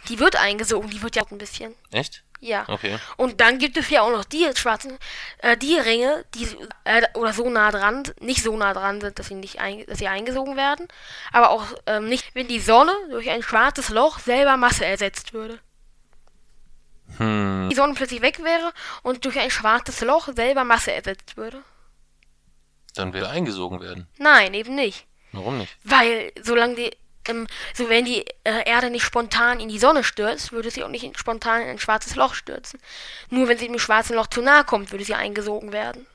Die 0.09 0.18
wird 0.18 0.36
eingesogen, 0.36 0.90
die 0.90 1.02
wird 1.02 1.16
ja 1.16 1.22
auch 1.22 1.30
ein 1.30 1.38
bisschen. 1.38 1.74
Echt? 1.90 2.24
Ja. 2.40 2.64
Okay. 2.68 2.98
Und 3.16 3.40
dann 3.40 3.59
gibt 3.59 3.76
es 3.76 3.88
ja 3.88 4.02
auch 4.02 4.10
noch 4.10 4.24
die 4.24 4.50
schwarzen, 4.56 4.98
äh, 5.38 5.56
die 5.56 5.78
Ringe, 5.78 6.24
die 6.34 6.48
äh, 6.82 7.06
oder 7.14 7.32
so 7.32 7.48
nah 7.48 7.70
dran, 7.70 8.02
nicht 8.20 8.42
so 8.42 8.56
nah 8.56 8.74
dran 8.74 9.00
sind, 9.00 9.18
dass 9.18 9.28
sie 9.28 9.36
nicht 9.36 9.60
ein, 9.60 9.86
dass 9.86 9.98
sie 9.98 10.09
eingesogen 10.09 10.56
werden, 10.56 10.88
aber 11.30 11.50
auch 11.50 11.64
ähm, 11.86 12.09
nicht, 12.09 12.34
wenn 12.34 12.48
die 12.48 12.59
Sonne 12.59 12.92
durch 13.10 13.30
ein 13.30 13.44
schwarzes 13.44 13.90
Loch 13.90 14.18
selber 14.18 14.56
Masse 14.56 14.84
ersetzt 14.84 15.34
würde. 15.34 15.60
Hm. 17.18 17.68
Die 17.70 17.76
Sonne 17.76 17.94
plötzlich 17.94 18.22
weg 18.22 18.42
wäre 18.42 18.72
und 19.04 19.24
durch 19.24 19.38
ein 19.38 19.50
schwarzes 19.50 20.00
Loch 20.00 20.28
selber 20.34 20.64
Masse 20.64 20.92
ersetzt 20.92 21.36
würde. 21.36 21.62
Dann 22.94 23.14
er 23.14 23.30
eingesogen 23.30 23.80
werden. 23.80 24.09
Nein, 24.18 24.52
eben 24.54 24.74
nicht. 24.74 25.06
Warum 25.32 25.59
nicht? 25.59 25.76
Weil 25.84 26.32
solange 26.42 26.74
die, 26.74 26.90
ähm, 27.28 27.46
so 27.74 27.88
wenn 27.88 28.04
die 28.04 28.24
äh, 28.44 28.64
Erde 28.68 28.90
nicht 28.90 29.04
spontan 29.04 29.60
in 29.60 29.68
die 29.68 29.78
Sonne 29.78 30.04
stürzt, 30.04 30.52
würde 30.52 30.70
sie 30.70 30.84
auch 30.84 30.88
nicht 30.88 31.04
in, 31.04 31.14
spontan 31.16 31.62
in 31.62 31.68
ein 31.68 31.78
schwarzes 31.78 32.14
Loch 32.16 32.34
stürzen. 32.34 32.80
Nur 33.30 33.48
wenn 33.48 33.59
sie 33.59 33.66
dem 33.68 33.78
schwarzen 33.78 34.14
Loch 34.16 34.26
zu 34.26 34.42
nahe 34.42 34.64
kommt, 34.64 34.90
würde 34.92 35.04
sie 35.04 35.14
eingesogen 35.14 35.72
werden. 35.72 36.06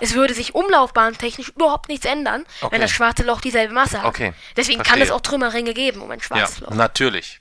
Es 0.00 0.14
würde 0.14 0.34
sich 0.34 0.56
umlaufbahntechnisch 0.56 1.50
überhaupt 1.50 1.88
nichts 1.88 2.04
ändern, 2.06 2.44
Okay. 2.60 2.72
wenn 2.74 2.80
das 2.80 2.90
schwarze 2.90 3.22
Loch 3.22 3.40
dieselbe 3.40 3.72
Masse 3.72 3.98
hat. 4.02 4.06
Okay, 4.08 4.34
Deswegen 4.56 4.78
kann 4.78 4.86
verstehe. 4.98 5.04
es 5.04 5.10
auch 5.12 5.20
Trümmerringe 5.20 5.74
geben 5.74 6.02
um 6.02 6.10
ein 6.10 6.18
Ja, 6.18 6.24
schwarzes 6.24 6.58
Loch. 6.58 6.70
natürlich. 6.70 7.40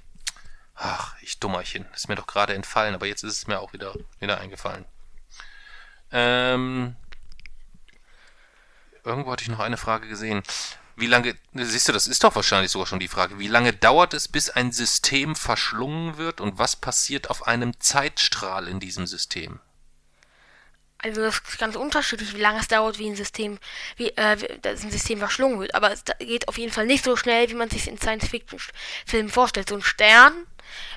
Ach, 0.75 1.15
ich 1.21 1.39
Dummerchen. 1.39 1.87
Ist 1.95 2.09
mir 2.09 2.15
doch 2.15 2.27
gerade 2.27 2.53
entfallen, 2.53 2.93
aber 2.93 3.07
jetzt 3.07 3.23
ist 3.23 3.37
es 3.37 3.47
mir 3.47 3.59
auch 3.59 3.73
wieder, 3.73 3.95
wieder 4.19 4.39
eingefallen. 4.39 4.85
Ähm, 6.11 6.95
irgendwo 9.03 9.31
hatte 9.31 9.41
ich 9.43 9.49
noch 9.49 9.59
eine 9.59 9.77
Frage 9.77 10.07
gesehen. 10.07 10.43
Wie 10.95 11.07
lange, 11.07 11.35
siehst 11.53 11.87
du, 11.87 11.91
das 11.91 12.07
ist 12.07 12.23
doch 12.23 12.35
wahrscheinlich 12.35 12.71
sogar 12.71 12.85
schon 12.85 12.99
die 12.99 13.07
Frage, 13.07 13.39
wie 13.39 13.47
lange 13.47 13.73
dauert 13.73 14.13
es, 14.13 14.27
bis 14.27 14.49
ein 14.49 14.71
System 14.71 15.35
verschlungen 15.35 16.17
wird 16.17 16.39
und 16.39 16.59
was 16.59 16.75
passiert 16.75 17.29
auf 17.29 17.47
einem 17.47 17.79
Zeitstrahl 17.79 18.67
in 18.67 18.79
diesem 18.79 19.07
System? 19.07 19.59
Also 20.99 21.21
das 21.21 21.35
ist 21.35 21.57
ganz 21.57 21.75
unterschiedlich, 21.75 22.33
wie 22.33 22.39
lange 22.39 22.59
es 22.59 22.69
dauert, 22.69 22.97
wie 22.97 23.09
ein 23.09 23.15
System, 23.15 23.59
wie 23.97 24.09
äh, 24.11 24.59
dass 24.61 24.83
ein 24.83 24.91
System 24.91 25.19
verschlungen 25.19 25.59
wird. 25.59 25.75
Aber 25.75 25.91
es 25.91 26.03
geht 26.19 26.47
auf 26.47 26.57
jeden 26.57 26.71
Fall 26.71 26.85
nicht 26.85 27.03
so 27.03 27.17
schnell, 27.17 27.49
wie 27.49 27.55
man 27.55 27.69
sich 27.69 27.89
in 27.89 27.97
Science-Fiction-Filmen 27.97 29.29
vorstellt. 29.29 29.67
So 29.67 29.75
ein 29.75 29.81
Stern, 29.81 30.33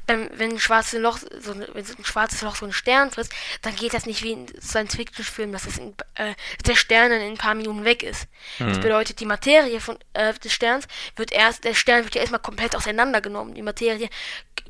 wenn, 0.06 0.30
wenn 0.38 0.52
ein 0.52 0.58
schwarzes 0.60 1.00
Loch, 1.00 1.18
so 1.18 1.58
wenn 1.58 1.84
so 1.84 1.94
ein 1.98 2.04
schwarzes 2.04 2.42
Loch 2.42 2.56
so 2.56 2.66
ein 2.66 2.72
Stern 2.72 3.10
frisst, 3.10 3.32
dann 3.62 3.74
geht 3.76 3.94
das 3.94 4.06
nicht 4.06 4.22
wie 4.22 4.32
in 4.32 4.46
Science-Fiction-Filmen, 4.60 5.52
dass 5.52 5.66
es 5.66 5.78
in, 5.78 5.94
äh, 6.14 6.34
der 6.66 6.74
Stern 6.76 7.10
dann 7.10 7.20
in 7.20 7.32
ein 7.32 7.38
paar 7.38 7.54
Minuten 7.54 7.84
weg 7.84 8.02
ist. 8.02 8.26
Das 8.58 8.78
bedeutet, 8.80 9.20
die 9.20 9.26
Materie 9.26 9.80
von 9.80 9.98
äh, 10.12 10.32
des 10.34 10.52
Sterns 10.52 10.86
wird 11.16 11.32
erst, 11.32 11.64
der 11.64 11.74
Stern 11.74 12.04
wird 12.04 12.14
ja 12.14 12.20
erstmal 12.20 12.40
komplett 12.40 12.76
auseinandergenommen. 12.76 13.54
Die 13.54 13.62
Materie 13.62 14.08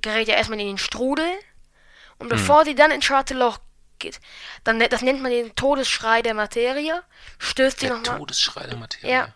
gerät 0.02 0.28
ja 0.28 0.34
erstmal 0.34 0.60
in 0.60 0.66
den 0.66 0.78
Strudel 0.78 1.30
und 2.18 2.28
bevor 2.28 2.64
sie 2.64 2.74
dann 2.74 2.90
ins 2.90 3.04
schwarze 3.04 3.34
Loch 3.34 3.58
geht, 3.98 4.20
dann 4.64 4.78
ne- 4.78 4.88
das 4.88 5.02
nennt 5.02 5.22
man 5.22 5.30
den 5.30 5.54
Todesschrei 5.54 6.22
der 6.22 6.34
Materie, 6.34 7.02
stößt 7.38 7.80
sie 7.80 7.86
nochmal, 7.88 8.18
Todesschrei 8.18 8.66
der 8.66 8.76
Materie. 8.76 9.10
Ja. 9.10 9.28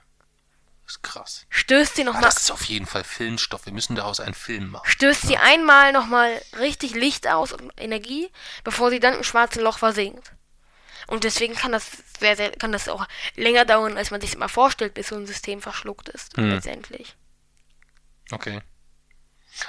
Ist 0.90 1.04
krass. 1.04 1.46
stößt 1.50 1.94
sie 1.94 2.02
nochmal, 2.02 2.22
das 2.22 2.38
ist 2.38 2.50
auf 2.50 2.64
jeden 2.64 2.84
Fall 2.84 3.04
Filmstoff. 3.04 3.64
Wir 3.64 3.72
müssen 3.72 3.94
daraus 3.94 4.18
einen 4.18 4.34
Film 4.34 4.70
machen. 4.72 4.88
stößt 4.90 5.22
sie 5.22 5.36
einmal 5.36 5.92
nochmal 5.92 6.42
richtig 6.58 6.94
Licht 6.96 7.28
aus 7.28 7.52
und 7.52 7.72
Energie, 7.76 8.28
bevor 8.64 8.90
sie 8.90 8.98
dann 8.98 9.14
im 9.14 9.22
schwarzen 9.22 9.62
Loch 9.62 9.78
versinkt. 9.78 10.32
Und 11.06 11.22
deswegen 11.22 11.54
kann 11.54 11.70
das 11.70 11.86
sehr, 12.18 12.34
sehr, 12.34 12.50
kann 12.50 12.72
das 12.72 12.88
auch 12.88 13.06
länger 13.36 13.64
dauern, 13.64 13.96
als 13.96 14.10
man 14.10 14.20
sich 14.20 14.34
immer 14.34 14.48
vorstellt, 14.48 14.94
bis 14.94 15.08
so 15.08 15.14
ein 15.14 15.28
System 15.28 15.62
verschluckt 15.62 16.08
ist, 16.08 16.36
Hm. 16.36 16.50
letztendlich. 16.50 17.14
Okay. 18.32 18.60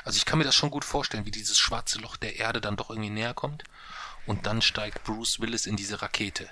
Also 0.03 0.17
ich 0.17 0.25
kann 0.25 0.39
mir 0.39 0.45
das 0.45 0.55
schon 0.55 0.71
gut 0.71 0.85
vorstellen, 0.85 1.25
wie 1.27 1.31
dieses 1.31 1.59
schwarze 1.59 1.99
Loch 1.99 2.17
der 2.17 2.37
Erde 2.37 2.61
dann 2.61 2.77
doch 2.77 2.89
irgendwie 2.89 3.11
näher 3.11 3.35
kommt. 3.35 3.63
Und 4.25 4.47
dann 4.47 4.63
steigt 4.63 5.03
Bruce 5.03 5.39
Willis 5.39 5.67
in 5.67 5.75
diese 5.75 6.01
Rakete 6.01 6.49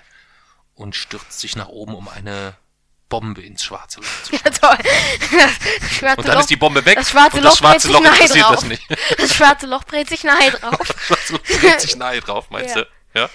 und 0.76 0.94
stürzt 0.94 1.40
sich 1.40 1.56
nach 1.56 1.68
oben, 1.68 1.94
um 1.96 2.08
eine 2.08 2.54
Bombe 3.10 3.42
ins 3.42 3.62
schwarze 3.62 4.00
Loch 4.00 4.06
zu 4.22 4.32
Ja, 4.32 4.40
toll. 4.50 4.78
Schwarze 5.90 6.16
Und 6.20 6.26
dann 6.28 6.34
Loch, 6.36 6.40
ist 6.40 6.50
die 6.50 6.56
Bombe 6.56 6.82
weg 6.86 6.96
Das 6.96 7.10
schwarze 7.10 7.36
und 7.36 7.42
Loch 7.42 7.50
das 7.50 7.58
schwarze 7.58 7.88
brät 7.88 7.92
Loch 7.92 8.00
sich 8.00 8.10
nahe 8.10 8.14
interessiert 8.22 8.44
drauf. 8.46 8.54
das 8.54 8.64
nicht. 8.64 9.20
Das 9.20 9.34
schwarze 9.34 9.66
Loch 9.66 9.84
brät 9.84 10.08
sich 10.08 10.24
nahe 10.24 10.50
drauf. 10.52 10.78
Das 10.78 11.06
schwarze 11.06 11.32
Loch 11.34 11.42
dreht 11.60 11.80
sich 11.82 11.96
nahe 11.96 12.20
drauf, 12.20 12.48
meinst 12.50 12.76
Ja. 12.76 12.82
du? 12.82 12.88
Ja? 13.20 13.30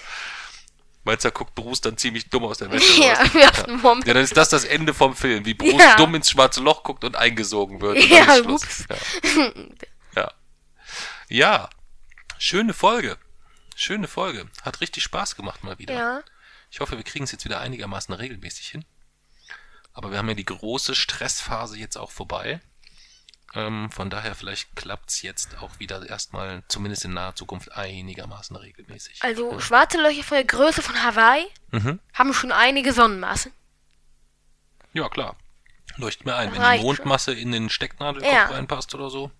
Meinst 1.04 1.24
du, 1.24 1.28
da 1.28 1.32
guckt 1.32 1.54
Bruce 1.54 1.80
dann 1.82 1.96
ziemlich 1.96 2.28
dumm 2.30 2.44
aus 2.46 2.58
der 2.58 2.72
Wäsche 2.72 3.00
Ja, 3.02 3.12
raus? 3.14 3.30
auf 3.50 3.62
dem 3.62 3.80
Moment. 3.80 4.06
Ja, 4.08 4.14
dann 4.14 4.24
ist 4.24 4.36
das 4.36 4.48
das 4.48 4.64
Ende 4.64 4.92
vom 4.92 5.14
Film, 5.14 5.44
wie 5.44 5.54
Bruce 5.54 5.80
Ja. 5.80 5.94
dumm 5.96 6.16
ins 6.16 6.30
schwarze 6.30 6.60
Loch 6.60 6.82
guckt 6.82 7.04
und 7.04 7.14
eingesogen 7.14 7.80
wird. 7.80 7.98
Und 7.98 8.08
Ja, 8.08 8.38
ups. 8.40 8.84
Ja. 8.90 9.52
ja. 10.16 10.32
Ja, 11.28 11.70
schöne 12.38 12.74
Folge. 12.74 13.18
Schöne 13.76 14.08
Folge. 14.08 14.46
Hat 14.62 14.80
richtig 14.80 15.02
Spaß 15.04 15.36
gemacht 15.36 15.62
mal 15.62 15.78
wieder. 15.78 15.94
Ja. 15.94 16.20
Ich 16.70 16.80
hoffe, 16.80 16.96
wir 16.96 17.04
kriegen 17.04 17.24
es 17.24 17.30
jetzt 17.32 17.44
wieder 17.44 17.60
einigermaßen 17.60 18.12
regelmäßig 18.14 18.68
hin. 18.68 18.84
Aber 19.96 20.10
wir 20.10 20.18
haben 20.18 20.28
ja 20.28 20.34
die 20.34 20.44
große 20.44 20.94
Stressphase 20.94 21.78
jetzt 21.78 21.96
auch 21.96 22.10
vorbei. 22.10 22.60
Ähm, 23.54 23.90
von 23.90 24.10
daher, 24.10 24.34
vielleicht 24.34 24.76
klappt's 24.76 25.22
jetzt 25.22 25.56
auch 25.62 25.70
wieder 25.78 26.06
erstmal, 26.06 26.62
zumindest 26.68 27.06
in 27.06 27.14
naher 27.14 27.34
Zukunft, 27.34 27.72
einigermaßen 27.72 28.54
regelmäßig. 28.56 29.22
Also 29.22 29.58
schwarze 29.58 29.96
Löcher 29.98 30.22
von 30.22 30.34
der 30.36 30.44
Größe 30.44 30.82
von 30.82 31.02
Hawaii 31.02 31.46
Mhm. 31.70 31.98
haben 32.12 32.34
schon 32.34 32.52
einige 32.52 32.92
Sonnenmassen. 32.92 33.52
Ja, 34.92 35.08
klar. 35.08 35.36
Leuchtet 35.96 36.26
mir 36.26 36.36
ein. 36.36 36.52
Wenn 36.52 36.60
Reicht 36.60 36.82
die 36.82 36.86
Mondmasse 36.86 37.32
in 37.32 37.52
den 37.52 37.70
Stecknadelkopf 37.70 38.30
Ja. 38.32 38.46
reinpasst 38.48 38.94
oder 38.94 39.08
so, 39.08 39.30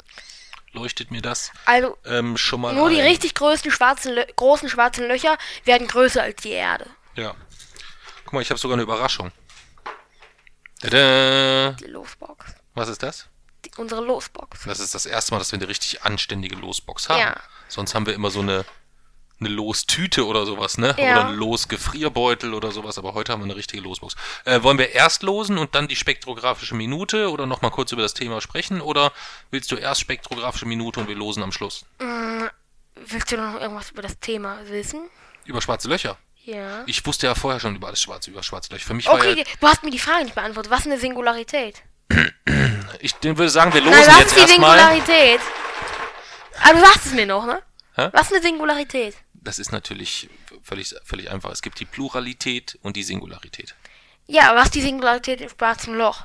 leuchtet 0.73 1.11
mir 1.11 1.21
das 1.21 1.53
Also 1.67 1.99
ähm, 2.07 2.39
schon 2.39 2.63
mal 2.63 2.75
nur 2.75 2.89
die 2.89 3.01
ein. 3.01 3.07
richtig 3.09 3.35
größten 3.35 3.71
schwarzen 3.71 4.15
Lö 4.15 4.25
großen 4.37 4.71
schwarzen 4.71 5.07
Löcher 5.07 5.37
werden 5.65 5.87
größer 5.87 6.23
als 6.23 6.41
die 6.41 6.51
Erde. 6.53 6.87
Ja. 7.15 7.35
Guck 8.25 8.33
mal, 8.33 8.41
ich 8.43 8.49
habe 8.51 8.59
sogar 8.59 8.75
eine 8.77 8.83
Überraschung. 8.83 9.33
Tada! 10.81 11.73
Die 11.73 11.87
Losbox. 11.87 12.55
Was 12.75 12.89
ist 12.89 13.03
das? 13.03 13.29
Die, 13.65 13.71
unsere 13.77 14.05
Losbox. 14.05 14.65
Das 14.65 14.81
ist 14.81 14.95
das 14.95 15.07
erste 15.07 15.33
Mal, 15.33 15.39
dass 15.39 15.53
wir 15.53 15.59
eine 15.59 15.69
richtig 15.69 16.03
anständige 16.03 16.57
Losbox 16.57 17.09
haben. 17.09 17.21
Ja. 17.21 17.41
Sonst 17.69 17.95
haben 17.95 18.07
wir 18.07 18.15
immer 18.15 18.31
so 18.31 18.41
eine, 18.41 18.65
eine 19.41 19.49
Lostüte 19.49 20.27
oder 20.27 20.47
sowas, 20.47 20.79
ne? 20.79 20.95
Ja. 20.99 21.13
Oder 21.13 21.29
ein 21.29 21.35
Losgefrierbeutel 21.35 22.55
oder 22.55 22.71
sowas, 22.73 22.99
aber 22.99 23.15
heute 23.15 23.33
haben 23.33 23.41
wir 23.41 23.45
eine 23.47 23.57
richtige 23.57 23.83
Losbox. 23.83 24.15
Äh, 24.45 24.63
wollen 24.63 24.79
wir 24.79 24.93
erst 24.93 25.23
losen 25.23 25.59
und 25.59 25.75
dann 25.75 25.89
die 25.89 25.97
spektrographische 25.97 26.75
Minute 26.75 27.31
oder 27.31 27.47
nochmal 27.47 27.71
kurz 27.71 27.93
über 27.93 28.03
das 28.03 28.15
Thema 28.15 28.41
sprechen? 28.41 28.81
Oder 28.81 29.13
willst 29.51 29.73
du 29.73 29.77
erst 29.77 30.01
spektrographische 30.03 30.67
Minute 30.67 31.01
und 31.01 31.09
wir 31.09 31.17
losen 31.17 31.43
am 31.43 31.53
Schluss? 31.53 31.85
Willst 32.95 33.31
du 33.33 33.37
noch 33.37 33.61
irgendwas 33.61 33.91
über 33.91 34.03
das 34.03 34.19
Thema 34.19 34.59
wissen? 34.67 35.09
Über 35.45 35.61
schwarze 35.61 35.89
Löcher. 35.89 36.19
Ja. 36.47 36.85
Ich 36.87 37.05
wusste 37.05 37.27
ja 37.27 37.35
vorher 37.35 37.59
schon 37.61 37.75
über 37.75 37.89
alles 37.89 38.01
Schwarze, 38.01 38.31
über 38.31 38.43
schwarze 38.43 38.73
Löcher. 38.73 38.87
Für 38.87 38.95
mich 38.95 39.07
war 39.07 39.15
Okay, 39.15 39.35
ja, 39.39 39.45
du 39.61 39.67
hast 39.67 39.83
mir 39.83 39.91
die 39.91 39.99
Frage 39.99 40.25
nicht 40.25 40.35
beantwortet. 40.37 40.71
Was 40.71 40.81
ist 40.81 40.87
eine 40.87 40.99
Singularität? 40.99 41.83
ich 43.01 43.15
würde 43.23 43.49
sagen, 43.51 43.75
wir 43.75 43.81
losen 43.81 43.99
Nein, 43.99 44.07
was 44.07 44.19
jetzt 44.21 44.27
ist 44.29 44.37
die 44.37 44.41
erstmal. 44.53 44.79
Singularität? 44.79 45.41
Ah, 46.63 46.73
du 46.73 46.79
sagst 46.81 47.07
es 47.07 47.13
mir 47.15 47.27
noch, 47.27 47.45
ne? 47.47 47.61
Hä? 47.97 48.11
Was 48.13 48.29
ist 48.29 48.35
eine 48.35 48.43
Singularität? 48.43 49.17
Das 49.35 49.59
ist 49.59 49.73
natürlich 49.73 50.31
völlig, 50.63 50.95
völlig 51.05 51.31
einfach. 51.31 51.51
Es 51.51 51.63
gibt 51.63 51.81
die 51.81 51.85
Pluralität 51.85 52.79
und 52.83 52.97
die 52.97 53.03
Singularität. 53.03 53.75
Ja, 54.29 54.51
aber 54.51 54.61
was 54.61 54.67
ist 54.67 54.77
die 54.77 54.83
Singularität 54.83 55.41
im 55.41 55.49
schwarzen 55.49 55.97
Loch? 55.97 56.25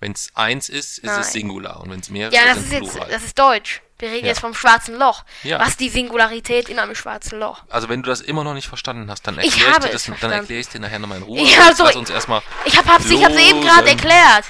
Wenn 0.00 0.12
es 0.12 0.30
eins 0.34 0.68
ist, 0.70 0.98
ist 0.98 1.04
Nein. 1.04 1.20
es 1.20 1.32
Singular. 1.32 1.80
Und 1.80 1.90
wenn 1.90 2.00
es 2.00 2.08
mehrere 2.08 2.34
Ja, 2.34 2.46
das 2.46 2.56
sind, 2.56 2.64
ist 2.64 2.72
jetzt, 2.72 2.90
Plural. 2.92 3.10
das 3.10 3.24
ist 3.24 3.38
Deutsch. 3.38 3.82
Wir 3.98 4.10
reden 4.10 4.26
Ja. 4.26 4.32
jetzt 4.32 4.40
vom 4.40 4.52
schwarzen 4.54 4.96
Loch. 4.98 5.24
Ja. 5.42 5.58
Was 5.58 5.76
die 5.78 5.88
Singularität 5.88 6.68
in 6.68 6.78
einem 6.78 6.94
schwarzen 6.94 7.38
Loch? 7.40 7.62
Also 7.70 7.88
wenn 7.88 8.02
du 8.02 8.10
das 8.10 8.20
immer 8.20 8.44
noch 8.44 8.52
nicht 8.54 8.68
verstanden 8.68 9.10
hast, 9.10 9.26
dann 9.26 9.38
Ich 9.38 9.46
erkläre 9.46 9.68
ich, 9.70 9.74
habe 9.74 9.80
dir 9.80 9.86
es 9.86 9.92
das, 9.92 10.04
dann 10.04 10.14
verstanden. 10.16 10.36
erkläre 10.40 10.60
ich 10.60 10.68
dir 10.68 10.80
nachher 10.80 10.98
nochmal 10.98 11.18
in 11.18 11.24
Ruhe. 11.24 11.40
Ja, 11.40 11.68
Jetzt 11.68 11.78
so- 11.78 11.84
Lass 11.84 11.96
uns 11.96 12.10
erstmal 12.10 12.42
Ich 12.66 12.76
hab, 12.76 12.86
hab's, 12.86 13.08
ich 13.10 13.24
hab's 13.24 13.36
eben 13.36 13.60
gerade 13.62 13.88
erklärt. 13.88 14.44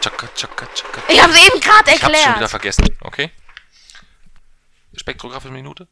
tschakka, 0.00 0.28
tschakka, 0.34 0.66
tschakka. 0.74 1.02
Ich 1.08 1.22
hab's 1.22 1.36
eben 1.46 1.60
gerade 1.60 1.90
Ich 1.90 2.02
hab's 2.02 2.02
schon 2.02 2.10
wieder 2.12 2.28
erklärt. 2.30 2.50
vergessen, 2.50 2.84
okay? 3.00 3.30
Spektrographische 4.96 5.52
Minute 5.52 5.86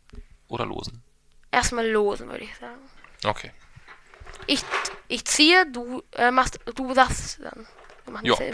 oder 0.48 0.66
losen? 0.66 1.02
Erstmal 1.50 1.88
losen, 1.88 2.28
würde 2.28 2.44
ich 2.44 2.54
sagen. 2.56 2.78
Okay. 3.24 3.52
Ich, 4.46 4.60
ich 5.08 5.24
ziehe, 5.24 5.64
du 5.70 6.02
äh, 6.12 6.30
machst, 6.30 6.58
du 6.74 6.94
sagst 6.94 7.18
es 7.20 7.38
dann. 7.38 7.66
Wir 8.04 8.12
machen 8.12 8.26
das 8.28 8.38
Ja. 8.38 8.44
ja 8.46 8.52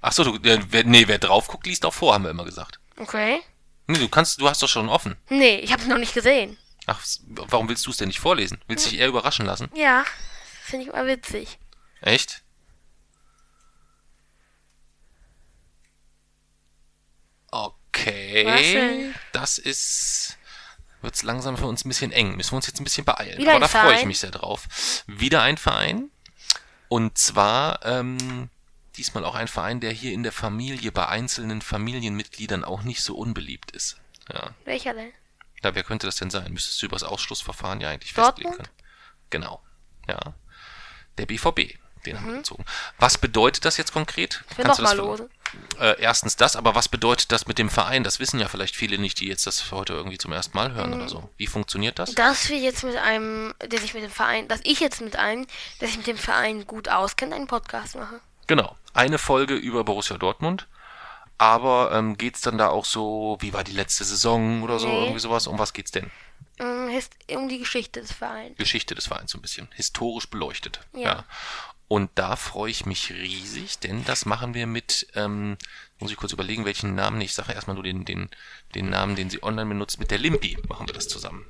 immer. 0.00 0.06
Achso, 0.08 0.24
du, 0.24 0.36
äh, 0.48 0.60
wer, 0.70 0.84
nee, 0.84 1.06
wer 1.08 1.18
drauf 1.18 1.48
guckt, 1.48 1.66
liest 1.66 1.84
auch 1.84 1.94
vor, 1.94 2.14
haben 2.14 2.24
wir 2.24 2.30
immer 2.30 2.44
gesagt. 2.44 2.80
Okay. 2.96 3.40
Nee, 3.86 3.98
du 3.98 4.08
kannst, 4.08 4.40
du 4.40 4.48
hast 4.48 4.62
doch 4.62 4.68
schon 4.68 4.88
offen. 4.88 5.16
Nee, 5.30 5.56
ich 5.60 5.72
hab's 5.72 5.86
noch 5.86 5.98
nicht 5.98 6.14
gesehen. 6.14 6.56
Ach, 6.86 7.00
warum 7.26 7.68
willst 7.68 7.86
du 7.86 7.90
es 7.90 7.96
denn 7.96 8.08
nicht 8.08 8.20
vorlesen? 8.20 8.60
Willst 8.66 8.86
du 8.86 8.90
dich 8.90 8.98
eher 9.00 9.08
überraschen 9.08 9.46
lassen? 9.46 9.70
Ja, 9.74 10.04
finde 10.62 10.86
ich 10.86 10.92
mal 10.92 11.06
witzig. 11.06 11.58
Echt? 12.00 12.42
Was 17.50 17.60
Okay. 18.00 18.72
denn? 18.72 19.14
Das 19.32 19.58
ist. 19.58 20.36
Wird's 21.00 21.22
langsam 21.22 21.56
für 21.56 21.66
uns 21.66 21.84
ein 21.84 21.88
bisschen 21.88 22.12
eng. 22.12 22.36
Müssen 22.36 22.52
wir 22.52 22.56
uns 22.56 22.66
jetzt 22.66 22.80
ein 22.80 22.84
bisschen 22.84 23.04
beeilen. 23.04 23.38
Wieder 23.38 23.52
Aber 23.52 23.60
da 23.60 23.68
freue 23.68 23.98
ich 23.98 24.04
mich 24.04 24.18
sehr 24.18 24.30
drauf. 24.30 24.66
Wieder 25.06 25.42
ein 25.42 25.56
Verein. 25.56 26.10
Und 26.88 27.18
zwar 27.18 27.84
ähm, 27.84 28.50
diesmal 28.98 29.24
auch 29.24 29.34
ein 29.34 29.48
Verein, 29.48 29.80
der 29.80 29.92
hier 29.92 30.12
in 30.12 30.22
der 30.22 30.32
Familie 30.32 30.92
bei 30.92 31.06
einzelnen 31.08 31.62
Familienmitgliedern 31.62 32.64
auch 32.64 32.82
nicht 32.82 33.02
so 33.02 33.16
unbeliebt 33.16 33.70
ist. 33.70 33.96
Ja. 34.32 34.50
Welcher 34.64 34.92
denn? 34.94 35.12
Ja, 35.62 35.74
wer 35.74 35.82
könnte 35.84 36.06
das 36.06 36.16
denn 36.16 36.30
sein? 36.30 36.52
Müsstest 36.52 36.80
du 36.82 36.86
über 36.86 36.96
das 36.96 37.02
Ausschlussverfahren 37.04 37.80
ja 37.80 37.88
eigentlich 37.90 38.12
Dortmund? 38.14 38.36
festlegen 38.56 38.56
können. 38.56 38.68
Genau. 39.30 39.62
Ja. 40.08 40.18
Der 41.18 41.26
BVB. 41.26 41.78
Den 42.06 42.16
haben 42.16 42.28
wir 42.28 42.36
gezogen. 42.36 42.64
Was 43.00 43.18
bedeutet 43.18 43.64
das 43.64 43.76
jetzt 43.76 43.92
konkret? 43.92 44.44
Ich 44.50 44.56
will 44.58 44.64
Kannst 44.64 44.78
du 44.78 44.84
das 44.84 44.94
nochmal 44.94 45.16
ver- 45.16 45.24
losen. 45.24 45.80
Äh, 45.80 46.00
erstens 46.00 46.36
das, 46.36 46.54
aber 46.54 46.76
was 46.76 46.88
bedeutet 46.88 47.32
das 47.32 47.46
mit 47.48 47.58
dem 47.58 47.68
Verein? 47.68 48.04
Das 48.04 48.20
wissen 48.20 48.38
ja 48.38 48.46
vielleicht 48.48 48.76
viele 48.76 48.98
nicht, 48.98 49.18
die 49.18 49.26
jetzt 49.26 49.46
das 49.48 49.72
heute 49.72 49.94
irgendwie 49.94 50.16
zum 50.16 50.30
ersten 50.32 50.56
Mal 50.56 50.72
hören 50.74 50.90
Mhm. 50.90 50.96
oder 50.96 51.08
so. 51.08 51.28
Wie 51.36 51.48
funktioniert 51.48 51.98
das? 51.98 52.14
Dass 52.14 52.48
wir 52.50 52.58
jetzt 52.58 52.84
mit 52.84 52.96
einem, 52.96 53.52
der 53.66 53.80
sich 53.80 53.94
mit 53.94 54.04
dem 54.04 54.10
Verein, 54.12 54.46
dass 54.46 54.60
ich 54.62 54.78
jetzt 54.78 55.00
mit 55.00 55.16
einem, 55.16 55.46
der 55.80 55.88
sich 55.88 55.96
mit 55.96 56.06
dem 56.06 56.18
Verein 56.18 56.66
gut 56.68 56.88
auskennt, 56.88 57.32
einen 57.34 57.48
Podcast 57.48 57.96
mache. 57.96 58.20
Genau. 58.46 58.76
Eine 58.98 59.18
Folge 59.18 59.54
über 59.54 59.84
Borussia 59.84 60.18
Dortmund. 60.18 60.66
Aber 61.40 61.92
ähm, 61.92 62.18
geht's 62.18 62.40
dann 62.40 62.58
da 62.58 62.66
auch 62.68 62.84
so, 62.84 63.38
wie 63.40 63.52
war 63.52 63.62
die 63.62 63.70
letzte 63.72 64.02
Saison 64.02 64.64
oder 64.64 64.80
so, 64.80 64.88
Nee. 64.88 65.02
irgendwie 65.02 65.20
sowas? 65.20 65.46
Um 65.46 65.56
was 65.56 65.72
geht's 65.72 65.92
denn? 65.92 66.10
Hist- 66.90 67.14
um 67.30 67.48
die 67.48 67.58
Geschichte 67.60 68.00
des 68.00 68.10
Vereins. 68.10 68.56
Geschichte 68.58 68.96
des 68.96 69.06
Vereins 69.06 69.30
so 69.30 69.38
ein 69.38 69.42
bisschen. 69.42 69.68
Historisch 69.76 70.28
beleuchtet. 70.28 70.80
Ja. 70.94 71.24
Und 71.86 72.10
da 72.16 72.34
freue 72.34 72.72
ich 72.72 72.86
mich 72.86 73.12
riesig, 73.12 73.78
denn 73.78 74.04
das 74.04 74.26
machen 74.26 74.52
wir 74.54 74.66
mit, 74.66 75.06
ähm, 75.14 75.56
muss 76.00 76.10
ich 76.10 76.16
kurz 76.16 76.32
überlegen, 76.32 76.64
welchen 76.64 76.96
Namen, 76.96 77.20
ich 77.20 77.34
sage 77.34 77.52
erstmal 77.52 77.74
nur 77.74 77.84
den, 77.84 78.04
den, 78.04 78.28
den 78.74 78.90
Namen, 78.90 79.14
den 79.14 79.30
sie 79.30 79.42
online 79.44 79.68
benutzt, 79.68 80.00
mit 80.00 80.10
der 80.10 80.18
Limpi 80.18 80.58
machen 80.68 80.88
wir 80.88 80.94
das 80.94 81.06
zusammen. 81.06 81.46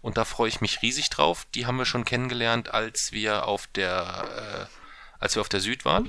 Und 0.00 0.16
da 0.16 0.24
freue 0.24 0.48
ich 0.48 0.62
mich 0.62 0.80
riesig 0.80 1.10
drauf. 1.10 1.46
Die 1.54 1.66
haben 1.66 1.76
wir 1.76 1.84
schon 1.84 2.06
kennengelernt, 2.06 2.72
als 2.72 3.12
wir 3.12 3.46
auf 3.46 3.66
der, 3.66 4.68
äh, 4.70 5.20
als 5.22 5.34
wir 5.36 5.42
auf 5.42 5.50
der 5.50 5.60
Süd 5.60 5.84
waren. 5.84 6.08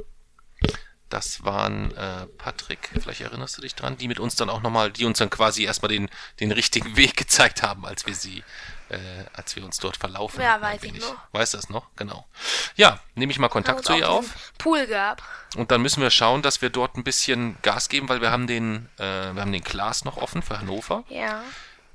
Das 1.10 1.44
waren 1.44 1.96
äh, 1.96 2.26
Patrick, 2.38 2.90
vielleicht 3.00 3.22
erinnerst 3.22 3.58
du 3.58 3.62
dich 3.62 3.76
dran, 3.76 3.96
die 3.98 4.08
mit 4.08 4.20
uns 4.20 4.36
dann 4.36 4.50
auch 4.50 4.62
nochmal, 4.62 4.92
die 4.92 5.06
uns 5.06 5.20
dann 5.20 5.30
quasi 5.30 5.64
erstmal 5.64 5.90
den, 5.90 6.10
den 6.40 6.52
richtigen 6.52 6.98
Weg 6.98 7.16
gezeigt 7.18 7.62
haben, 7.62 7.86
als 7.86 8.08
wir 8.08 8.16
sie, 8.16 8.44
äh, 8.90 8.98
als 9.34 9.56
wir 9.56 9.64
uns 9.64 9.78
dort 9.78 9.98
verlaufen. 9.98 10.42
Ja, 10.42 10.60
weiß 10.60 10.82
ich 10.84 11.00
noch. 11.00 11.16
Weißt 11.32 11.54
du 11.54 11.58
das 11.58 11.70
noch? 11.70 11.88
Genau. 11.96 12.28
Ja, 12.76 13.00
nehme 13.14 13.32
ich 13.32 13.38
mal 13.38 13.50
Kontakt 13.50 13.86
zu 13.86 13.94
ihr 13.94 14.10
auf. 14.10 14.52
Pool 14.58 14.88
gab. 14.88 15.22
Und 15.56 15.70
dann 15.70 15.82
müssen 15.82 16.02
wir 16.02 16.10
schauen, 16.10 16.42
dass 16.42 16.62
wir 16.62 16.72
dort 16.72 16.98
ein 16.98 17.04
bisschen 17.04 17.56
Gas 17.62 17.88
geben, 17.88 18.10
weil 18.10 18.22
wir 18.22 18.32
haben 18.32 18.48
den, 18.48 18.90
äh, 18.98 19.34
wir 19.34 19.42
haben 19.42 19.52
den 19.52 19.64
Klaas 19.64 20.06
noch 20.06 20.18
offen 20.18 20.42
für 20.42 20.58
Hannover. 20.58 21.04
Ja. 21.10 21.44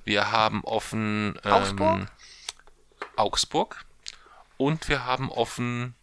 Wir 0.05 0.31
haben 0.31 0.62
offen 0.65 1.39
ähm, 1.45 1.53
Augsburg? 1.53 2.07
Augsburg 3.16 3.85
und 4.57 4.89
wir 4.89 5.05
haben 5.05 5.31
offen 5.31 5.95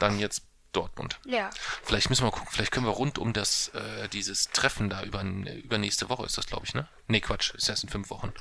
dann 0.00 0.18
jetzt 0.18 0.43
Dortmund. 0.74 1.18
Ja. 1.24 1.50
Vielleicht 1.82 2.10
müssen 2.10 2.24
wir 2.26 2.30
gucken, 2.30 2.48
vielleicht 2.50 2.72
können 2.72 2.86
wir 2.86 2.92
rund 2.92 3.18
um 3.18 3.32
das 3.32 3.68
äh, 3.68 4.08
dieses 4.08 4.50
Treffen 4.50 4.90
da 4.90 5.02
über 5.02 5.22
übernächste 5.22 6.08
Woche 6.08 6.26
ist 6.26 6.36
das, 6.36 6.46
glaube 6.46 6.66
ich, 6.66 6.74
ne? 6.74 6.86
Nee, 7.06 7.20
Quatsch, 7.20 7.54
ist 7.54 7.68
erst 7.68 7.84
in 7.84 7.88
fünf 7.88 8.10
Wochen. 8.10 8.32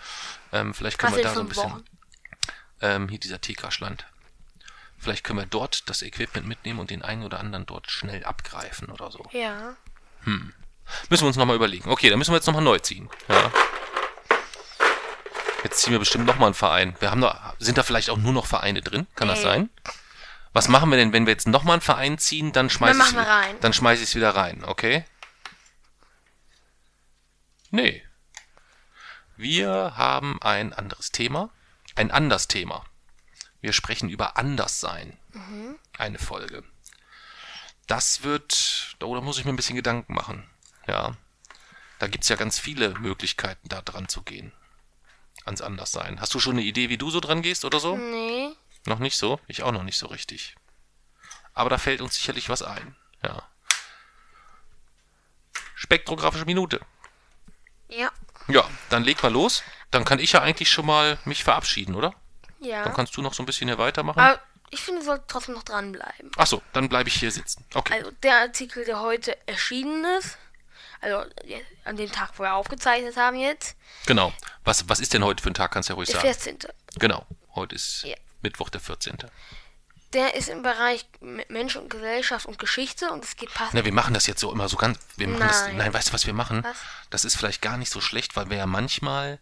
Ähm, 0.52 0.74
vielleicht 0.74 0.98
können 0.98 1.14
Was 1.14 1.18
wir 1.18 1.24
da 1.24 1.34
so 1.34 1.40
ein 1.40 1.48
bisschen 1.48 1.84
ähm, 2.82 3.08
hier 3.08 3.20
dieser 3.20 3.40
Teekraschland. 3.40 4.06
Vielleicht 4.98 5.24
können 5.24 5.40
wir 5.40 5.46
dort 5.46 5.90
das 5.90 6.02
Equipment 6.02 6.48
mitnehmen 6.48 6.80
und 6.80 6.90
den 6.90 7.02
einen 7.02 7.24
oder 7.24 7.40
anderen 7.40 7.66
dort 7.66 7.90
schnell 7.92 8.24
abgreifen 8.24 8.90
oder 8.90 9.12
so. 9.12 9.26
Ja. 9.32 9.76
Müssen 10.26 11.24
wir 11.24 11.28
uns 11.28 11.36
nochmal 11.38 11.56
überlegen. 11.56 11.90
Okay, 11.90 12.10
dann 12.10 12.18
müssen 12.20 12.32
wir 12.32 12.38
jetzt 12.38 12.48
nochmal 12.48 12.64
neu 12.64 12.80
ziehen. 12.80 13.10
Ja. 13.28 13.52
Jetzt 15.64 15.80
ziehen 15.82 15.92
wir 15.92 16.00
bestimmt 16.00 16.26
nochmal 16.26 16.48
einen 16.48 16.54
Verein. 16.56 16.96
Wir 17.00 17.12
haben 17.12 17.22
da, 17.22 17.54
sind 17.60 17.78
da 17.78 17.84
vielleicht 17.84 18.10
auch 18.10 18.18
nur 18.18 18.34
noch 18.34 18.46
Vereine 18.46 18.82
drin? 18.82 19.08
Kann 19.16 19.28
das 19.30 19.40
Nee. 19.40 19.44
sein? 19.46 19.70
Was 20.54 20.68
machen 20.68 20.92
wir 20.92 20.98
denn, 20.98 21.14
wenn 21.14 21.26
wir 21.26 21.34
jetzt 21.34 21.48
nochmal 21.48 21.74
einen 21.74 21.82
Verein 21.82 22.18
ziehen? 22.20 22.52
Dann 22.52 22.70
schmeiße 22.70 23.00
Dann 23.00 23.08
ich 23.08 23.16
wir 23.16 23.22
rein. 23.22 23.60
Dann 23.60 23.74
schmeiße 23.74 24.04
ich 24.04 24.10
es 24.10 24.16
wieder 24.16 24.36
rein, 24.36 24.64
okay? 24.64 25.04
Nee. 27.72 28.04
Wir 29.36 29.98
haben 29.98 30.40
ein 30.42 30.74
anderes 30.74 31.12
Thema. 31.12 31.50
Ein 31.96 32.12
anders 32.12 32.48
Thema. 32.48 32.86
Wir 33.62 33.74
sprechen 33.74 34.10
über 34.10 34.38
Anderssein. 34.38 35.18
Mhm. 35.32 35.80
Eine 35.98 36.20
Folge. 36.20 36.64
Das 37.88 38.24
wird, 38.24 38.96
oh, 39.02 39.16
da 39.16 39.22
muss 39.22 39.40
ich 39.40 39.46
mir 39.46 39.54
ein 39.54 39.58
bisschen 39.58 39.76
Gedanken 39.76 40.14
machen. 40.14 40.48
Ja. 40.88 41.18
Da 41.98 42.08
gibt's 42.08 42.30
ja 42.30 42.36
ganz 42.36 42.60
viele 42.60 42.90
Möglichkeiten, 43.00 43.70
da 43.70 43.82
dran 43.82 44.08
zu 44.08 44.22
gehen. 44.22 44.52
Ans 45.46 45.62
Anderssein. 45.62 46.22
Hast 46.22 46.34
du 46.34 46.40
schon 46.40 46.54
eine 46.54 46.62
Idee, 46.62 46.90
wie 46.90 46.98
du 46.98 47.10
so 47.10 47.20
dran 47.20 47.42
gehst 47.42 47.66
oder 47.66 47.80
so? 47.80 47.98
Nee. 47.98 48.52
Noch 48.86 49.00
nicht 49.00 49.18
so? 49.18 49.40
Ich 49.48 49.64
auch 49.64 49.72
noch 49.72 49.84
nicht 49.84 49.98
so 49.98 50.08
richtig. 50.08 50.56
Aber 51.54 51.70
da 51.70 51.78
fällt 51.78 52.02
uns 52.02 52.16
sicherlich 52.16 52.50
was 52.50 52.62
ein. 52.62 52.96
Ja. 53.24 53.44
Spektrographische 55.76 56.46
Minute. 56.46 56.82
Ja. 57.90 58.12
Ja, 58.48 58.70
dann 58.90 59.04
leg 59.04 59.22
mal 59.24 59.32
los. 59.32 59.64
Dann 59.92 60.06
kann 60.06 60.20
ich 60.20 60.34
ja 60.34 60.42
eigentlich 60.42 60.70
schon 60.72 60.86
mal 60.86 61.18
mich 61.26 61.44
verabschieden, 61.44 61.96
oder? 61.96 62.14
Ja. 62.60 62.84
Dann 62.84 62.94
kannst 62.94 63.16
du 63.16 63.22
noch 63.22 63.34
so 63.34 63.44
ein 63.44 63.46
bisschen 63.46 63.68
hier 63.68 63.78
weitermachen. 63.78 64.20
Aber 64.20 64.42
ich 64.70 64.82
finde, 64.82 65.02
du 65.02 65.06
sollst 65.06 65.26
trotzdem 65.28 65.54
noch 65.56 65.64
dranbleiben. 65.64 66.32
Ach 66.38 66.48
so, 66.48 66.62
dann 66.74 66.90
bleibe 66.90 67.10
ich 67.10 67.16
hier 67.16 67.32
sitzen. 67.32 67.64
Okay. 67.74 67.94
Also 67.94 68.12
der 68.24 68.40
Artikel, 68.40 68.86
der 68.86 69.00
heute 69.02 69.38
erschienen 69.48 70.04
ist, 70.18 70.38
also 71.00 71.30
an 71.86 71.98
dem 71.98 72.12
Tag, 72.12 72.32
wo 72.38 72.44
wir 72.44 72.54
aufgezeichnet 72.54 73.16
haben 73.18 73.38
jetzt, 73.38 73.76
Genau. 74.06 74.34
Was, 74.64 74.88
was 74.90 75.00
ist 75.00 75.14
denn 75.14 75.24
heute 75.24 75.44
für 75.44 75.52
ein 75.52 75.54
Tag, 75.54 75.72
kannst 75.72 75.90
du 75.90 75.94
ja 75.94 75.96
ruhig 75.96 76.10
der 76.10 76.22
sagen. 76.22 76.34
14. 76.34 76.60
Genau. 76.98 77.26
Heute 77.56 77.76
ist 77.76 78.04
Ja. 78.04 78.16
Mittwoch, 78.44 78.70
der 78.70 78.82
14. 78.82 79.18
Der 80.14 80.36
ist 80.36 80.48
im 80.48 80.62
Bereich 80.62 81.08
Mensch 81.50 81.76
und 81.76 81.90
Gesellschaft 81.90 82.46
und 82.46 82.60
Geschichte 82.60 83.10
und 83.12 83.24
es 83.24 83.36
geht 83.36 83.52
passend. 83.52 83.74
Na, 83.74 83.84
wir 83.86 83.94
machen 83.94 84.14
das 84.14 84.28
jetzt 84.28 84.42
so 84.42 84.52
immer 84.52 84.70
so 84.70 84.78
ganz. 84.78 85.00
Wir 85.18 85.28
machen 85.28 85.40
Das, 85.48 85.62
Nein. 85.64 85.78
nein, 85.78 85.94
weißt 85.94 86.10
du, 86.10 86.14
was 86.14 86.28
wir 86.28 86.34
machen? 86.34 86.64
Was? 86.64 86.78
Das 87.10 87.26
ist 87.26 87.36
vielleicht 87.36 87.64
gar 87.64 87.78
nicht 87.78 87.90
so 87.92 88.00
schlecht, 88.00 88.36
weil 88.36 88.50
wir 88.52 88.58
ja 88.58 88.68
manchmal 88.68 89.40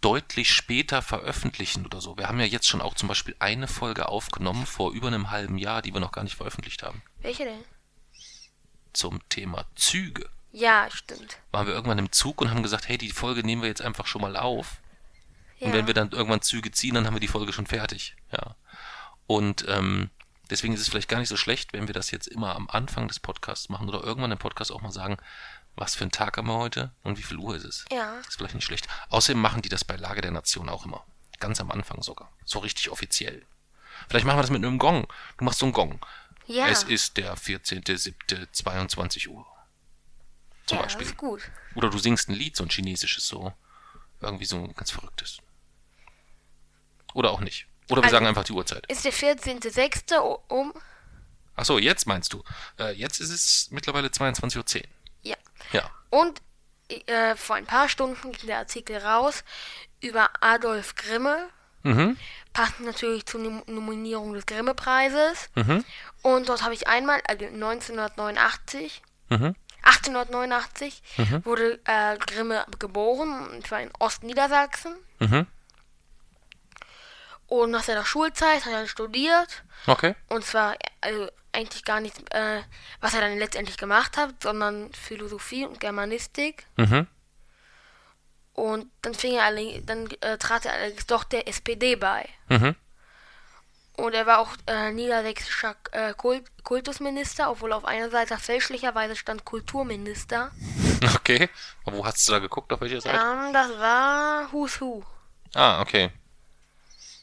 deutlich 0.00 0.54
später 0.54 1.02
veröffentlichen 1.02 1.84
oder 1.84 2.00
so. 2.00 2.16
Wir 2.16 2.28
haben 2.28 2.40
ja 2.40 2.46
jetzt 2.46 2.66
schon 2.66 2.80
auch 2.80 2.94
zum 2.94 3.08
Beispiel 3.08 3.36
eine 3.38 3.68
Folge 3.68 4.08
aufgenommen 4.08 4.64
vor 4.64 4.92
über 4.92 5.08
einem 5.08 5.30
halben 5.30 5.58
Jahr, 5.58 5.82
die 5.82 5.92
wir 5.92 6.00
noch 6.00 6.12
gar 6.12 6.24
nicht 6.24 6.36
veröffentlicht 6.36 6.82
haben. 6.82 7.02
Welche 7.18 7.44
denn? 7.44 7.62
Zum 8.94 9.20
Thema 9.28 9.66
Züge. 9.76 10.30
Ja, 10.52 10.88
stimmt. 10.90 11.36
Waren 11.52 11.66
wir 11.66 11.74
irgendwann 11.74 11.98
im 11.98 12.10
Zug 12.10 12.40
und 12.40 12.50
haben 12.50 12.62
gesagt, 12.62 12.88
hey, 12.88 12.96
die 12.96 13.10
Folge 13.10 13.44
nehmen 13.44 13.60
wir 13.62 13.68
jetzt 13.68 13.82
einfach 13.82 14.06
schon 14.06 14.22
mal 14.22 14.36
auf. 14.36 14.78
Ja. 15.60 15.66
Und 15.66 15.72
wenn 15.74 15.86
wir 15.86 15.94
dann 15.94 16.10
irgendwann 16.10 16.42
Züge 16.42 16.72
ziehen, 16.72 16.94
dann 16.94 17.06
haben 17.06 17.14
wir 17.14 17.20
die 17.20 17.28
Folge 17.28 17.52
schon 17.52 17.66
fertig. 17.66 18.16
Ja. 18.32 18.56
Und 19.26 19.64
ähm, 19.68 20.10
deswegen 20.48 20.74
ist 20.74 20.80
es 20.80 20.88
vielleicht 20.88 21.08
gar 21.08 21.18
nicht 21.18 21.28
so 21.28 21.36
schlecht, 21.36 21.72
wenn 21.72 21.86
wir 21.86 21.94
das 21.94 22.10
jetzt 22.10 22.26
immer 22.26 22.56
am 22.56 22.68
Anfang 22.68 23.08
des 23.08 23.20
Podcasts 23.20 23.68
machen 23.68 23.88
oder 23.88 24.02
irgendwann 24.02 24.32
im 24.32 24.38
Podcast 24.38 24.72
auch 24.72 24.82
mal 24.82 24.90
sagen, 24.90 25.18
was 25.76 25.94
für 25.94 26.04
ein 26.04 26.10
Tag 26.10 26.36
haben 26.36 26.48
wir 26.48 26.56
heute 26.56 26.92
und 27.02 27.18
wie 27.18 27.22
viel 27.22 27.36
Uhr 27.36 27.54
ist 27.54 27.64
es. 27.64 27.84
Ja. 27.92 28.18
Ist 28.20 28.36
vielleicht 28.38 28.54
nicht 28.54 28.64
schlecht. 28.64 28.88
Außerdem 29.10 29.40
machen 29.40 29.62
die 29.62 29.68
das 29.68 29.84
bei 29.84 29.96
Lage 29.96 30.20
der 30.20 30.32
Nation 30.32 30.68
auch 30.68 30.84
immer. 30.84 31.04
Ganz 31.38 31.60
am 31.60 31.70
Anfang 31.70 32.02
sogar. 32.02 32.32
So 32.44 32.58
richtig 32.58 32.90
offiziell. 32.90 33.46
Vielleicht 34.08 34.26
machen 34.26 34.38
wir 34.38 34.42
das 34.42 34.50
mit 34.50 34.64
einem 34.64 34.78
Gong. 34.78 35.06
Du 35.38 35.44
machst 35.44 35.60
so 35.60 35.66
einen 35.66 35.72
Gong. 35.72 36.04
Ja. 36.46 36.66
Es 36.68 36.82
ist 36.82 37.16
der 37.16 37.36
14.07.22 37.36 39.28
Uhr. 39.28 39.46
Zum 40.66 40.78
ja, 40.78 40.82
Beispiel. 40.82 41.04
Das 41.04 41.12
ist 41.12 41.18
gut. 41.18 41.50
Oder 41.74 41.90
du 41.90 41.98
singst 41.98 42.28
ein 42.28 42.34
Lied, 42.34 42.56
so 42.56 42.64
ein 42.64 42.70
chinesisches, 42.70 43.26
so. 43.26 43.52
Irgendwie 44.20 44.44
so 44.44 44.56
ein 44.56 44.74
ganz 44.74 44.90
verrücktes. 44.90 45.38
Oder 47.14 47.30
auch 47.30 47.40
nicht. 47.40 47.66
Oder 47.90 48.02
wir 48.02 48.04
Also- 48.04 48.16
sagen 48.16 48.26
einfach 48.26 48.44
die 48.44 48.52
Uhrzeit. 48.52 48.86
Ist 48.90 49.04
der 49.04 49.12
14.06. 49.12 50.20
o- 50.20 50.42
um. 50.48 50.72
Ach 51.56 51.64
so, 51.64 51.78
jetzt 51.78 52.06
meinst 52.06 52.32
du. 52.32 52.42
Äh, 52.78 52.92
jetzt 52.92 53.20
ist 53.20 53.30
es 53.30 53.68
mittlerweile 53.70 54.08
22.10 54.08 54.78
Uhr. 54.82 54.88
Ja. 55.22 55.36
Ja. 55.72 55.90
Und 56.10 56.40
äh, 57.06 57.36
vor 57.36 57.56
ein 57.56 57.66
paar 57.66 57.88
Stunden 57.88 58.32
ging 58.32 58.46
der 58.46 58.58
Artikel 58.58 58.96
raus 58.98 59.44
über 60.00 60.30
Adolf 60.40 60.94
Grimme. 60.94 61.48
Mhm. 61.82 62.16
Passend 62.52 62.80
natürlich 62.86 63.26
zur 63.26 63.40
Nom- 63.40 63.62
Nominierung 63.66 64.32
des 64.34 64.46
Grimme-Preises. 64.46 65.50
Mhm. 65.54 65.84
Und 66.22 66.48
dort 66.48 66.62
habe 66.62 66.74
ich 66.74 66.88
einmal, 66.88 67.20
also 67.26 67.44
1989, 67.46 69.02
Mhm. 69.30 69.54
1889, 69.82 71.02
wurde 71.44 71.80
äh, 71.84 72.16
Grimme 72.18 72.64
geboren, 72.78 73.48
und 73.48 73.66
zwar 73.66 73.80
in 73.80 73.90
Ostniedersachsen. 73.98 74.94
Mhm. 75.20 75.46
Und 77.50 77.72
nach 77.72 77.82
seiner 77.82 78.04
Schulzeit 78.04 78.64
hat 78.64 78.72
er 78.72 78.78
dann 78.78 78.86
studiert. 78.86 79.64
Okay. 79.88 80.14
Und 80.28 80.44
zwar 80.44 80.76
also 81.00 81.28
eigentlich 81.50 81.84
gar 81.84 82.00
nicht, 82.00 82.32
äh, 82.32 82.62
was 83.00 83.12
er 83.12 83.22
dann 83.22 83.38
letztendlich 83.38 83.76
gemacht 83.76 84.16
hat, 84.16 84.40
sondern 84.40 84.92
Philosophie 84.92 85.66
und 85.66 85.80
Germanistik. 85.80 86.66
Mhm. 86.76 87.08
Und 88.52 88.88
dann 89.02 89.14
fing 89.14 89.34
er 89.34 89.46
alle, 89.46 89.82
dann 89.82 90.08
äh, 90.20 90.38
trat 90.38 90.64
er 90.64 90.74
allerdings 90.74 91.06
doch 91.06 91.24
der 91.24 91.48
SPD 91.48 91.96
bei. 91.96 92.28
Mhm. 92.48 92.76
Und 93.96 94.14
er 94.14 94.26
war 94.26 94.38
auch 94.38 94.54
äh, 94.68 94.92
niedersächsischer 94.92 95.74
äh, 95.90 96.14
Kult 96.14 96.44
Kultusminister, 96.62 97.50
obwohl 97.50 97.72
auf 97.72 97.84
einer 97.84 98.10
Seite 98.10 98.38
fälschlicherweise 98.38 99.16
stand 99.16 99.44
Kulturminister. 99.44 100.52
Okay. 101.14 101.48
Und 101.84 101.96
wo 101.96 102.04
hast 102.04 102.28
du 102.28 102.32
da 102.32 102.40
geguckt, 102.40 102.70
auf 102.74 102.80
welcher 102.82 103.00
Seite? 103.00 103.16
Ähm, 103.16 103.54
das 103.54 103.70
war 103.78 104.52
Who's 104.52 104.78
Who. 104.82 105.02
Ah, 105.54 105.80
okay. 105.80 106.10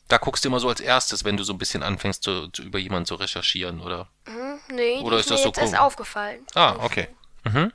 Da 0.07 0.17
guckst 0.17 0.43
du 0.45 0.49
immer 0.49 0.59
so 0.59 0.69
als 0.69 0.79
erstes, 0.79 1.23
wenn 1.25 1.35
du 1.35 1.43
so 1.43 1.53
ein 1.53 1.57
bisschen 1.57 1.83
anfängst, 1.83 2.23
zu, 2.23 2.47
zu, 2.49 2.63
über 2.63 2.79
jemanden 2.79 3.05
zu 3.05 3.15
recherchieren, 3.15 3.81
oder? 3.81 4.09
Hm, 4.25 4.59
nee, 4.69 4.99
Oder 5.01 5.17
die 5.17 5.21
ist 5.21 5.29
mir 5.29 5.35
das 5.35 5.43
so 5.43 5.47
jetzt 5.49 5.57
erst 5.57 5.77
aufgefallen. 5.79 6.45
Ah, 6.55 6.75
okay. 6.79 7.09
Mhm. 7.43 7.73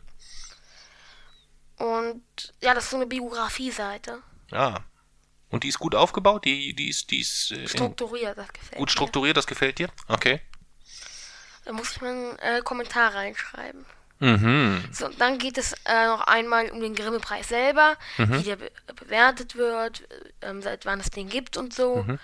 Und 1.77 2.23
ja, 2.63 2.75
das 2.75 2.85
ist 2.85 2.91
so 2.91 2.97
eine 2.97 3.07
Biografie-Seite. 3.07 4.23
Ah. 4.51 4.81
Und 5.51 5.65
die 5.65 5.69
ist 5.69 5.79
gut 5.79 5.95
aufgebaut? 5.95 6.45
Die, 6.45 6.75
die 6.75 6.89
ist, 6.89 7.11
die 7.11 7.21
ist 7.21 7.51
äh, 7.53 7.69
Strukturiert, 7.69 8.39
das 8.39 8.51
gefällt 8.53 8.79
gut 8.79 8.89
mir. 8.89 8.93
strukturiert, 8.93 9.37
das 9.37 9.47
gefällt 9.47 9.79
dir? 9.79 9.89
Okay. 10.09 10.41
Da 11.65 11.73
muss 11.73 11.93
ich 11.93 12.01
mal 12.01 12.11
einen 12.11 12.39
äh, 12.39 12.63
Kommentar 12.63 13.15
reinschreiben. 13.15 13.85
Mhm. 14.23 14.85
So, 14.93 15.07
und 15.07 15.21
dann 15.21 15.39
geht 15.39 15.59
es 15.59 15.73
äh, 15.85 16.07
noch 16.07 16.21
einmal 16.23 16.71
um 16.71 16.81
den 16.81 16.95
Grimme-Preis 16.95 17.49
selber, 17.49 17.97
Mhm. 18.19 18.39
wie 18.39 18.43
der 18.45 18.57
be 18.57 18.71
bewertet 18.95 19.57
wird, 19.57 20.03
äh, 20.43 20.49
ähm, 20.49 20.63
seit 20.63 20.87
wann 20.87 21.01
es 21.01 21.11
den 21.11 21.29
gibt 21.29 21.57
und 21.57 21.75
so. 21.75 22.05
Mhm. 22.05 22.19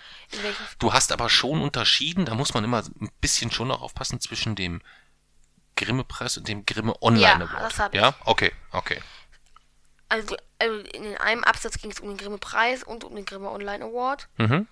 Du 0.79 0.93
hast 0.93 1.11
aber 1.13 1.29
schon 1.29 1.61
unterschieden, 1.61 2.25
da 2.25 2.35
muss 2.35 2.55
man 2.55 2.63
immer 2.65 2.79
ein 3.01 3.11
bisschen 3.21 3.51
schon 3.51 3.69
noch 3.69 3.83
aufpassen 3.83 4.21
zwischen 4.21 4.55
dem 4.55 4.81
Grimme-Preis 5.77 6.37
und 6.39 6.47
dem 6.49 6.65
Grimme 6.67 6.95
Online 7.03 7.23
Ja, 7.23 7.35
Award. 7.37 7.63
das 7.73 7.79
hab 7.79 7.95
ich. 7.95 8.01
Ja, 8.01 8.15
okay, 8.25 8.53
okay. 8.73 9.01
Also, 10.09 10.37
also 10.59 10.79
in 10.93 11.17
einem 11.19 11.45
Absatz 11.45 11.79
ging 11.81 11.91
es 11.91 12.01
um 12.01 12.09
den 12.09 12.17
Grimme-Preis 12.17 12.83
und 12.83 13.05
um 13.05 13.15
den 13.15 13.25
Grimme 13.27 13.51
Online 13.51 13.85
Award. 13.85 14.29
Mhm. 14.39 14.67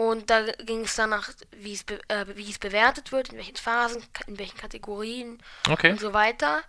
Und 0.00 0.30
da 0.30 0.50
ging 0.52 0.84
es 0.84 0.96
danach, 0.96 1.28
wie 1.50 1.74
es, 1.74 1.84
be 1.84 2.00
äh, 2.08 2.24
wie 2.34 2.50
es 2.50 2.58
bewertet 2.58 3.12
wird, 3.12 3.28
in 3.28 3.36
welchen 3.36 3.56
Phasen, 3.56 4.02
in 4.26 4.38
welchen 4.38 4.56
Kategorien 4.56 5.42
Okay. 5.68 5.90
und 5.90 6.00
so 6.00 6.14
weiter. 6.14 6.62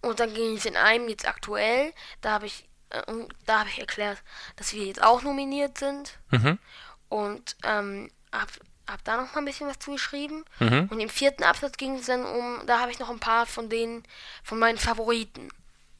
Und 0.00 0.20
dann 0.20 0.32
ging 0.32 0.56
es 0.56 0.64
in 0.64 0.76
einem 0.76 1.08
jetzt 1.08 1.26
aktuell, 1.26 1.92
da 2.20 2.34
habe 2.34 2.46
ich 2.46 2.68
äh, 2.90 3.02
da 3.46 3.58
habe 3.58 3.68
ich 3.68 3.80
erklärt, 3.80 4.22
dass 4.54 4.74
wir 4.74 4.84
jetzt 4.84 5.02
auch 5.02 5.22
nominiert 5.22 5.76
sind. 5.76 6.20
Mhm. 6.30 6.60
Und 7.08 7.56
ähm, 7.64 8.12
hab, 8.30 8.48
hab 8.86 9.02
da 9.02 9.16
noch 9.16 9.34
mal 9.34 9.40
ein 9.40 9.44
bisschen 9.44 9.66
was 9.66 9.80
zugeschrieben. 9.80 10.44
Mhm. 10.60 10.86
Und 10.88 11.00
im 11.00 11.08
vierten 11.08 11.42
Absatz 11.42 11.78
ging 11.78 11.96
es 11.96 12.06
dann 12.06 12.24
um, 12.24 12.64
da 12.66 12.78
habe 12.78 12.92
ich 12.92 13.00
noch 13.00 13.10
ein 13.10 13.18
paar 13.18 13.46
von 13.46 13.68
denen, 13.68 14.04
von 14.44 14.56
meinen 14.56 14.78
Favoriten 14.78 15.48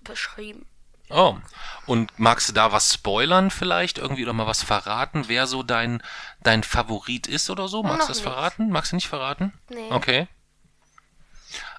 beschrieben. 0.02 0.64
Oh. 1.10 1.36
Und 1.86 2.18
magst 2.18 2.48
du 2.48 2.52
da 2.52 2.72
was 2.72 2.92
spoilern 2.94 3.50
vielleicht? 3.50 3.98
Irgendwie 3.98 4.22
oder 4.22 4.32
mal 4.32 4.46
was 4.46 4.62
verraten, 4.62 5.24
wer 5.28 5.46
so 5.46 5.62
dein, 5.62 6.02
dein 6.42 6.62
Favorit 6.62 7.26
ist 7.26 7.48
oder 7.50 7.68
so? 7.68 7.82
Magst 7.82 7.98
Noch 7.98 8.06
du 8.06 8.08
das 8.08 8.16
nicht. 8.18 8.24
verraten? 8.24 8.70
Magst 8.70 8.92
du 8.92 8.96
nicht 8.96 9.08
verraten? 9.08 9.52
Nee. 9.70 9.90
Okay. 9.90 10.28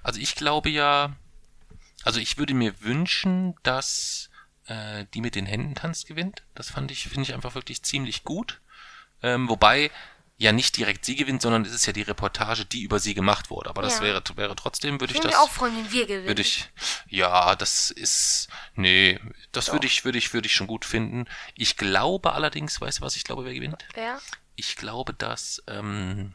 Also 0.01 0.19
ich 0.19 0.35
glaube 0.35 0.69
ja, 0.69 1.11
also 2.03 2.19
ich 2.19 2.37
würde 2.37 2.53
mir 2.53 2.81
wünschen, 2.81 3.55
dass 3.63 4.29
äh, 4.65 5.05
die 5.13 5.21
mit 5.21 5.35
den 5.35 5.45
Händen 5.45 5.75
tanzt 5.75 6.07
gewinnt. 6.07 6.43
Das 6.55 6.71
fand 6.71 6.91
ich, 6.91 7.03
finde 7.07 7.23
ich 7.23 7.33
einfach 7.33 7.55
wirklich 7.55 7.83
ziemlich 7.83 8.23
gut. 8.23 8.61
Ähm, 9.21 9.49
wobei 9.49 9.91
ja 10.41 10.53
nicht 10.53 10.77
direkt 10.77 11.03
sie 11.05 11.15
gewinnt, 11.17 11.41
sondern 11.41 11.65
es 11.65 11.73
ist 11.73 11.85
ja 11.85 11.91
die 11.93 12.01
Reportage, 12.01 12.63
die 12.65 12.81
über 12.83 12.99
sie 12.99 13.13
gemacht 13.13 13.49
wurde. 13.49 13.69
Aber 13.69 13.81
das 13.81 13.97
Ja. 13.99 14.05
wäre, 14.05 14.23
wäre 14.35 14.55
trotzdem, 14.55 14.99
würde 14.99 15.11
Ich 15.11 15.19
ich 15.19 15.23
würde 15.23 15.33
das. 15.33 15.39
auch 15.41 15.49
freuen, 15.51 15.75
wenn 15.75 15.91
wir 15.91 16.07
gewinnen. 16.07 16.27
Würde 16.27 16.41
ich, 16.41 16.69
ja, 17.07 17.55
das 17.57 17.91
ist, 17.91 18.47
nee, 18.73 19.19
das 19.51 19.65
Doch. 19.65 19.73
würde 19.73 19.85
ich, 19.87 20.05
würde 20.05 20.17
ich, 20.17 20.33
würde 20.33 20.47
ich 20.47 20.55
schon 20.55 20.67
gut 20.67 20.85
finden. 20.85 21.25
Ich 21.55 21.75
glaube 21.75 22.31
allerdings, 22.33 22.79
weißt 22.79 22.99
du 22.99 23.01
was, 23.03 23.17
ich 23.17 23.25
glaube, 23.25 23.43
wer 23.43 23.53
gewinnt? 23.53 23.85
Wer? 23.93 24.19
Ich 24.55 24.77
glaube, 24.77 25.13
dass 25.13 25.61
ähm, 25.67 26.33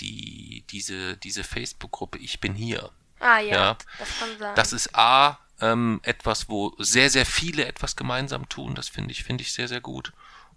die, 0.00 0.64
diese, 0.70 1.16
diese 1.16 1.44
Facebook-Gruppe 1.44 2.18
Ich 2.18 2.40
bin 2.40 2.54
hier, 2.54 2.90
Ah 3.20 3.38
ja, 3.38 3.54
Ja. 3.54 3.76
das 3.98 4.18
kann 4.18 4.36
sein. 4.38 4.54
das 4.56 4.72
ist 4.72 4.96
A, 4.96 5.38
ähm, 5.60 6.00
etwas, 6.02 6.48
wo 6.48 6.74
sehr, 6.78 7.08
sehr 7.08 7.24
viele 7.24 7.66
etwas 7.66 7.94
gemeinsam 7.94 8.48
tun. 8.48 8.74
Das 8.74 8.88
finde 8.88 9.12
ich, 9.12 9.22
finde 9.22 9.42
ich 9.42 9.52
sehr, 9.52 9.68
sehr 9.68 9.80
gut. 9.80 10.12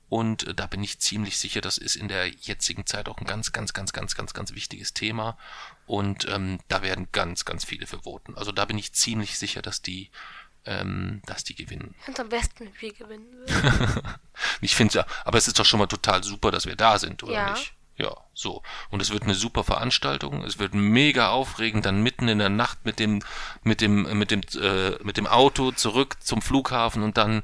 Und 0.10 0.48
äh, 0.48 0.54
da 0.54 0.68
bin 0.68 0.84
ich 0.84 1.00
ziemlich 1.00 1.38
sicher, 1.40 1.62
das 1.62 1.78
ist 1.78 1.96
in 1.96 2.08
der 2.08 2.28
jetzigen 2.28 2.86
Zeit 2.86 3.10
auch 3.10 3.18
ein 3.18 3.26
ganz, 3.26 3.52
ganz, 3.52 3.74
ganz, 3.74 3.92
ganz, 3.94 4.16
ganz, 4.16 4.34
ganz 4.34 4.54
wichtiges 4.54 4.94
Thema. 4.94 5.38
Und 5.88 6.28
ähm, 6.30 6.60
da 6.68 6.82
werden 6.82 7.08
ganz, 7.12 7.46
ganz 7.46 7.66
viele 7.66 7.88
für 7.88 8.04
voten. 8.04 8.36
Also 8.36 8.52
da 8.52 8.66
bin 8.66 8.78
ich 8.78 8.94
ziemlich 8.94 9.38
sicher, 9.38 9.62
dass 9.62 9.82
die, 9.82 10.10
ähm, 10.66 11.22
dass 11.26 11.44
die 11.44 11.56
gewinnen. 11.56 11.96
finde 12.04 12.22
am 12.22 12.30
besten, 12.30 12.70
wir 12.80 12.94
gewinnen 12.94 13.32
würden. 13.34 14.02
Ich 14.62 14.76
finde 14.76 14.96
ja, 14.96 15.06
aber 15.24 15.38
es 15.38 15.48
ist 15.48 15.58
doch 15.60 15.66
schon 15.66 15.80
mal 15.80 15.88
total 15.88 16.24
super, 16.24 16.52
dass 16.52 16.66
wir 16.66 16.76
da 16.76 17.00
sind, 17.00 17.24
oder 17.24 17.34
Ja. 17.34 17.52
nicht? 17.54 17.74
Ja, 17.98 18.14
so. 18.34 18.62
Und 18.90 19.02
es 19.02 19.12
wird 19.12 19.24
eine 19.24 19.36
super 19.36 19.64
Veranstaltung. 19.64 20.44
Es 20.44 20.60
wird 20.60 20.74
mega 20.74 21.30
aufregend, 21.30 21.86
dann 21.86 22.04
mitten 22.04 22.28
in 22.28 22.40
der 22.40 22.50
Nacht 22.50 22.84
mit 22.84 23.00
dem, 23.00 23.24
mit 23.64 23.80
dem, 23.80 24.04
mit 24.18 24.32
dem, 24.32 24.42
äh, 24.62 25.02
mit 25.04 25.16
dem 25.16 25.28
Auto 25.28 25.72
zurück 25.72 26.18
zum 26.22 26.42
Flughafen 26.42 27.04
und 27.04 27.16
dann 27.18 27.44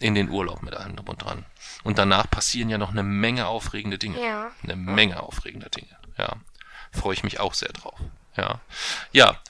in 0.00 0.14
den 0.14 0.30
Urlaub 0.30 0.62
mit 0.62 0.74
allem 0.74 0.96
drum 0.96 1.08
und 1.08 1.22
dran. 1.22 1.44
Und 1.84 1.98
danach 1.98 2.30
passieren 2.30 2.70
ja 2.70 2.78
noch 2.78 2.90
eine 2.90 3.02
Menge 3.02 3.46
aufregende 3.46 3.98
Dinge. 3.98 4.22
Ja. 4.22 4.50
Eine 4.62 4.76
Menge 4.76 5.22
aufregender 5.22 5.68
Dinge. 5.68 5.96
Ja. 6.16 6.36
Freue 6.92 7.14
ich 7.14 7.24
mich 7.24 7.40
auch 7.40 7.54
sehr 7.54 7.72
drauf. 7.72 7.98
Ja. 8.36 8.60
Ja. 9.12 9.40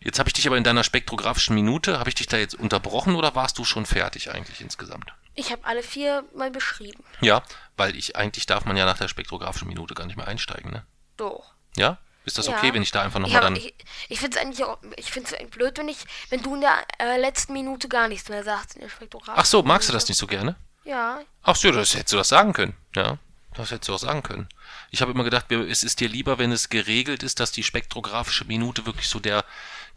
Jetzt 0.00 0.18
habe 0.18 0.28
ich 0.28 0.34
dich 0.34 0.46
aber 0.46 0.56
in 0.56 0.64
deiner 0.64 0.84
spektrographischen 0.84 1.54
Minute, 1.54 1.98
habe 1.98 2.08
ich 2.08 2.14
dich 2.14 2.28
da 2.28 2.36
jetzt 2.36 2.54
unterbrochen 2.54 3.16
oder 3.16 3.34
warst 3.34 3.58
du 3.58 3.64
schon 3.64 3.86
fertig 3.86 4.30
eigentlich 4.30 4.60
insgesamt? 4.60 5.12
Ich 5.34 5.50
habe 5.50 5.64
alle 5.64 5.82
vier 5.82 6.24
mal 6.34 6.50
beschrieben. 6.50 7.02
Ja, 7.20 7.42
weil 7.76 7.96
ich 7.96 8.16
eigentlich 8.16 8.46
darf 8.46 8.64
man 8.64 8.76
ja 8.76 8.86
nach 8.86 8.98
der 8.98 9.08
spektrographischen 9.08 9.68
Minute 9.68 9.94
gar 9.94 10.06
nicht 10.06 10.16
mehr 10.16 10.28
einsteigen, 10.28 10.70
ne? 10.70 10.86
Doch. 11.16 11.54
Ja? 11.76 11.98
Ist 12.26 12.36
das 12.38 12.46
Ja. 12.48 12.56
okay, 12.58 12.74
wenn 12.74 12.82
ich 12.82 12.90
da 12.90 13.02
einfach 13.02 13.20
nochmal 13.20 13.40
dann. 13.40 13.56
ich, 13.56 13.72
ich 14.08 14.20
finde 14.20 14.36
es 14.36 14.42
eigentlich 14.44 14.64
auch, 14.64 14.78
ich 14.96 15.10
finde 15.10 15.34
es 15.34 15.50
blöd, 15.50 15.78
wenn 15.78 15.88
ich, 15.88 15.98
wenn 16.28 16.42
du 16.42 16.56
in 16.56 16.60
der 16.60 16.84
äh, 16.98 17.18
letzten 17.18 17.54
Minute 17.54 17.88
gar 17.88 18.08
nichts 18.08 18.28
mehr 18.28 18.44
sagst 18.44 18.74
in 18.74 18.82
der 18.82 18.88
Spektrograph. 18.88 19.36
Ach 19.38 19.44
so, 19.44 19.62
magst 19.62 19.88
du 19.88 19.92
das 19.92 20.06
nicht 20.08 20.18
so 20.18 20.26
gerne? 20.26 20.56
Ja, 20.84 21.20
Ach 21.42 21.56
so, 21.56 21.70
das 21.70 21.94
hättest 21.94 22.12
du 22.12 22.16
das 22.16 22.28
sagen 22.28 22.52
können. 22.52 22.76
Ja, 22.94 23.18
das 23.54 23.70
hättest 23.70 23.88
du 23.88 23.94
auch 23.94 23.98
sagen 23.98 24.22
können. 24.22 24.48
Ich 24.90 25.00
habe 25.00 25.12
immer 25.12 25.24
gedacht, 25.24 25.50
es 25.50 25.82
ist 25.84 26.00
dir 26.00 26.08
lieber, 26.08 26.38
wenn 26.38 26.52
es 26.52 26.68
geregelt 26.68 27.22
ist, 27.22 27.38
dass 27.40 27.52
die 27.52 27.62
spektrographische 27.62 28.44
Minute 28.44 28.84
wirklich 28.86 29.08
so 29.08 29.20
der, 29.20 29.44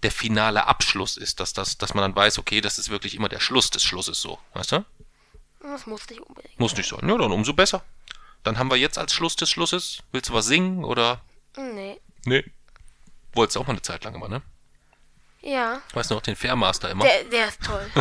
der 0.03 0.11
finale 0.11 0.67
Abschluss 0.67 1.17
ist, 1.17 1.39
dass, 1.39 1.53
das, 1.53 1.77
dass 1.77 1.93
man 1.95 2.03
dann 2.03 2.15
weiß, 2.15 2.37
okay, 2.37 2.61
das 2.61 2.77
ist 2.77 2.89
wirklich 2.89 3.15
immer 3.15 3.29
der 3.29 3.39
Schluss 3.39 3.71
des 3.71 3.83
Schlusses 3.83 4.21
so. 4.21 4.39
Weißt 4.53 4.71
du? 4.71 4.85
das 5.61 5.85
muss 5.87 6.07
nicht 6.09 6.21
unbedingt. 6.21 6.59
Muss 6.59 6.75
nicht 6.75 6.89
sein. 6.89 7.07
Ja, 7.07 7.17
dann 7.17 7.31
umso 7.31 7.53
besser. 7.53 7.83
Dann 8.43 8.57
haben 8.57 8.69
wir 8.69 8.77
jetzt 8.77 8.97
als 8.97 9.13
Schluss 9.13 9.35
des 9.35 9.49
Schlusses. 9.49 9.99
Willst 10.11 10.29
du 10.29 10.33
was 10.33 10.45
singen 10.45 10.83
oder? 10.85 11.21
Nee. 11.57 11.99
Nee. 12.25 12.43
Wolltest 13.33 13.55
du 13.55 13.61
auch 13.61 13.67
mal 13.67 13.73
eine 13.73 13.81
Zeit 13.81 14.03
lang 14.03 14.15
immer, 14.15 14.27
ne? 14.27 14.41
Ja, 15.41 15.81
Weißt 15.93 16.11
du 16.11 16.15
noch, 16.15 16.21
den 16.21 16.35
Fairmaster 16.35 16.89
immer? 16.89 17.05
der, 17.05 17.23
der 17.25 17.47
ist 17.47 17.63
toll. 17.63 17.89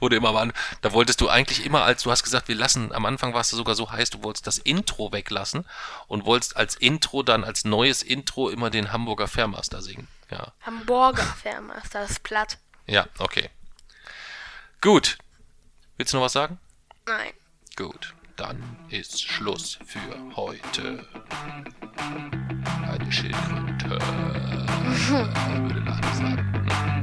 Du 0.00 0.08
immer 0.16 0.34
waren, 0.34 0.52
da 0.82 0.92
wolltest 0.92 1.20
du 1.20 1.28
eigentlich 1.28 1.64
immer 1.64 1.82
als, 1.82 2.02
du 2.02 2.10
hast 2.10 2.22
gesagt, 2.22 2.48
wir 2.48 2.54
lassen, 2.54 2.92
am 2.92 3.06
Anfang 3.06 3.32
warst 3.32 3.52
du 3.52 3.56
sogar 3.56 3.74
so 3.74 3.90
heiß, 3.90 4.10
du 4.10 4.22
wolltest 4.22 4.46
das 4.46 4.58
Intro 4.58 5.12
weglassen 5.12 5.64
und 6.08 6.24
wolltest 6.26 6.56
als 6.56 6.76
Intro 6.76 7.22
dann, 7.22 7.42
als 7.42 7.64
neues 7.64 8.02
Intro 8.02 8.50
immer 8.50 8.70
den 8.70 8.92
Hamburger 8.92 9.28
Fairmaster 9.28 9.80
singen. 9.82 10.06
Ja, 10.30 10.52
Hamburger 10.60 11.22
Fairmaster, 11.24 12.02
das 12.02 12.12
ist 12.12 12.22
platt. 12.22 12.58
ja, 12.86 13.06
okay. 13.18 13.50
Gut. 14.80 15.18
Willst 15.96 16.12
du 16.12 16.18
noch 16.18 16.24
was 16.24 16.32
sagen? 16.34 16.58
Nein. 17.06 17.32
Gut, 17.76 18.13
dann 18.36 18.58
ist 18.90 19.22
Schluss 19.22 19.78
für 19.84 20.36
heute. 20.36 21.04
Eine 22.90 23.12
Schildkröte, 23.12 23.98
würde 25.08 25.80
Lana 25.80 26.14
sagen. 26.14 26.93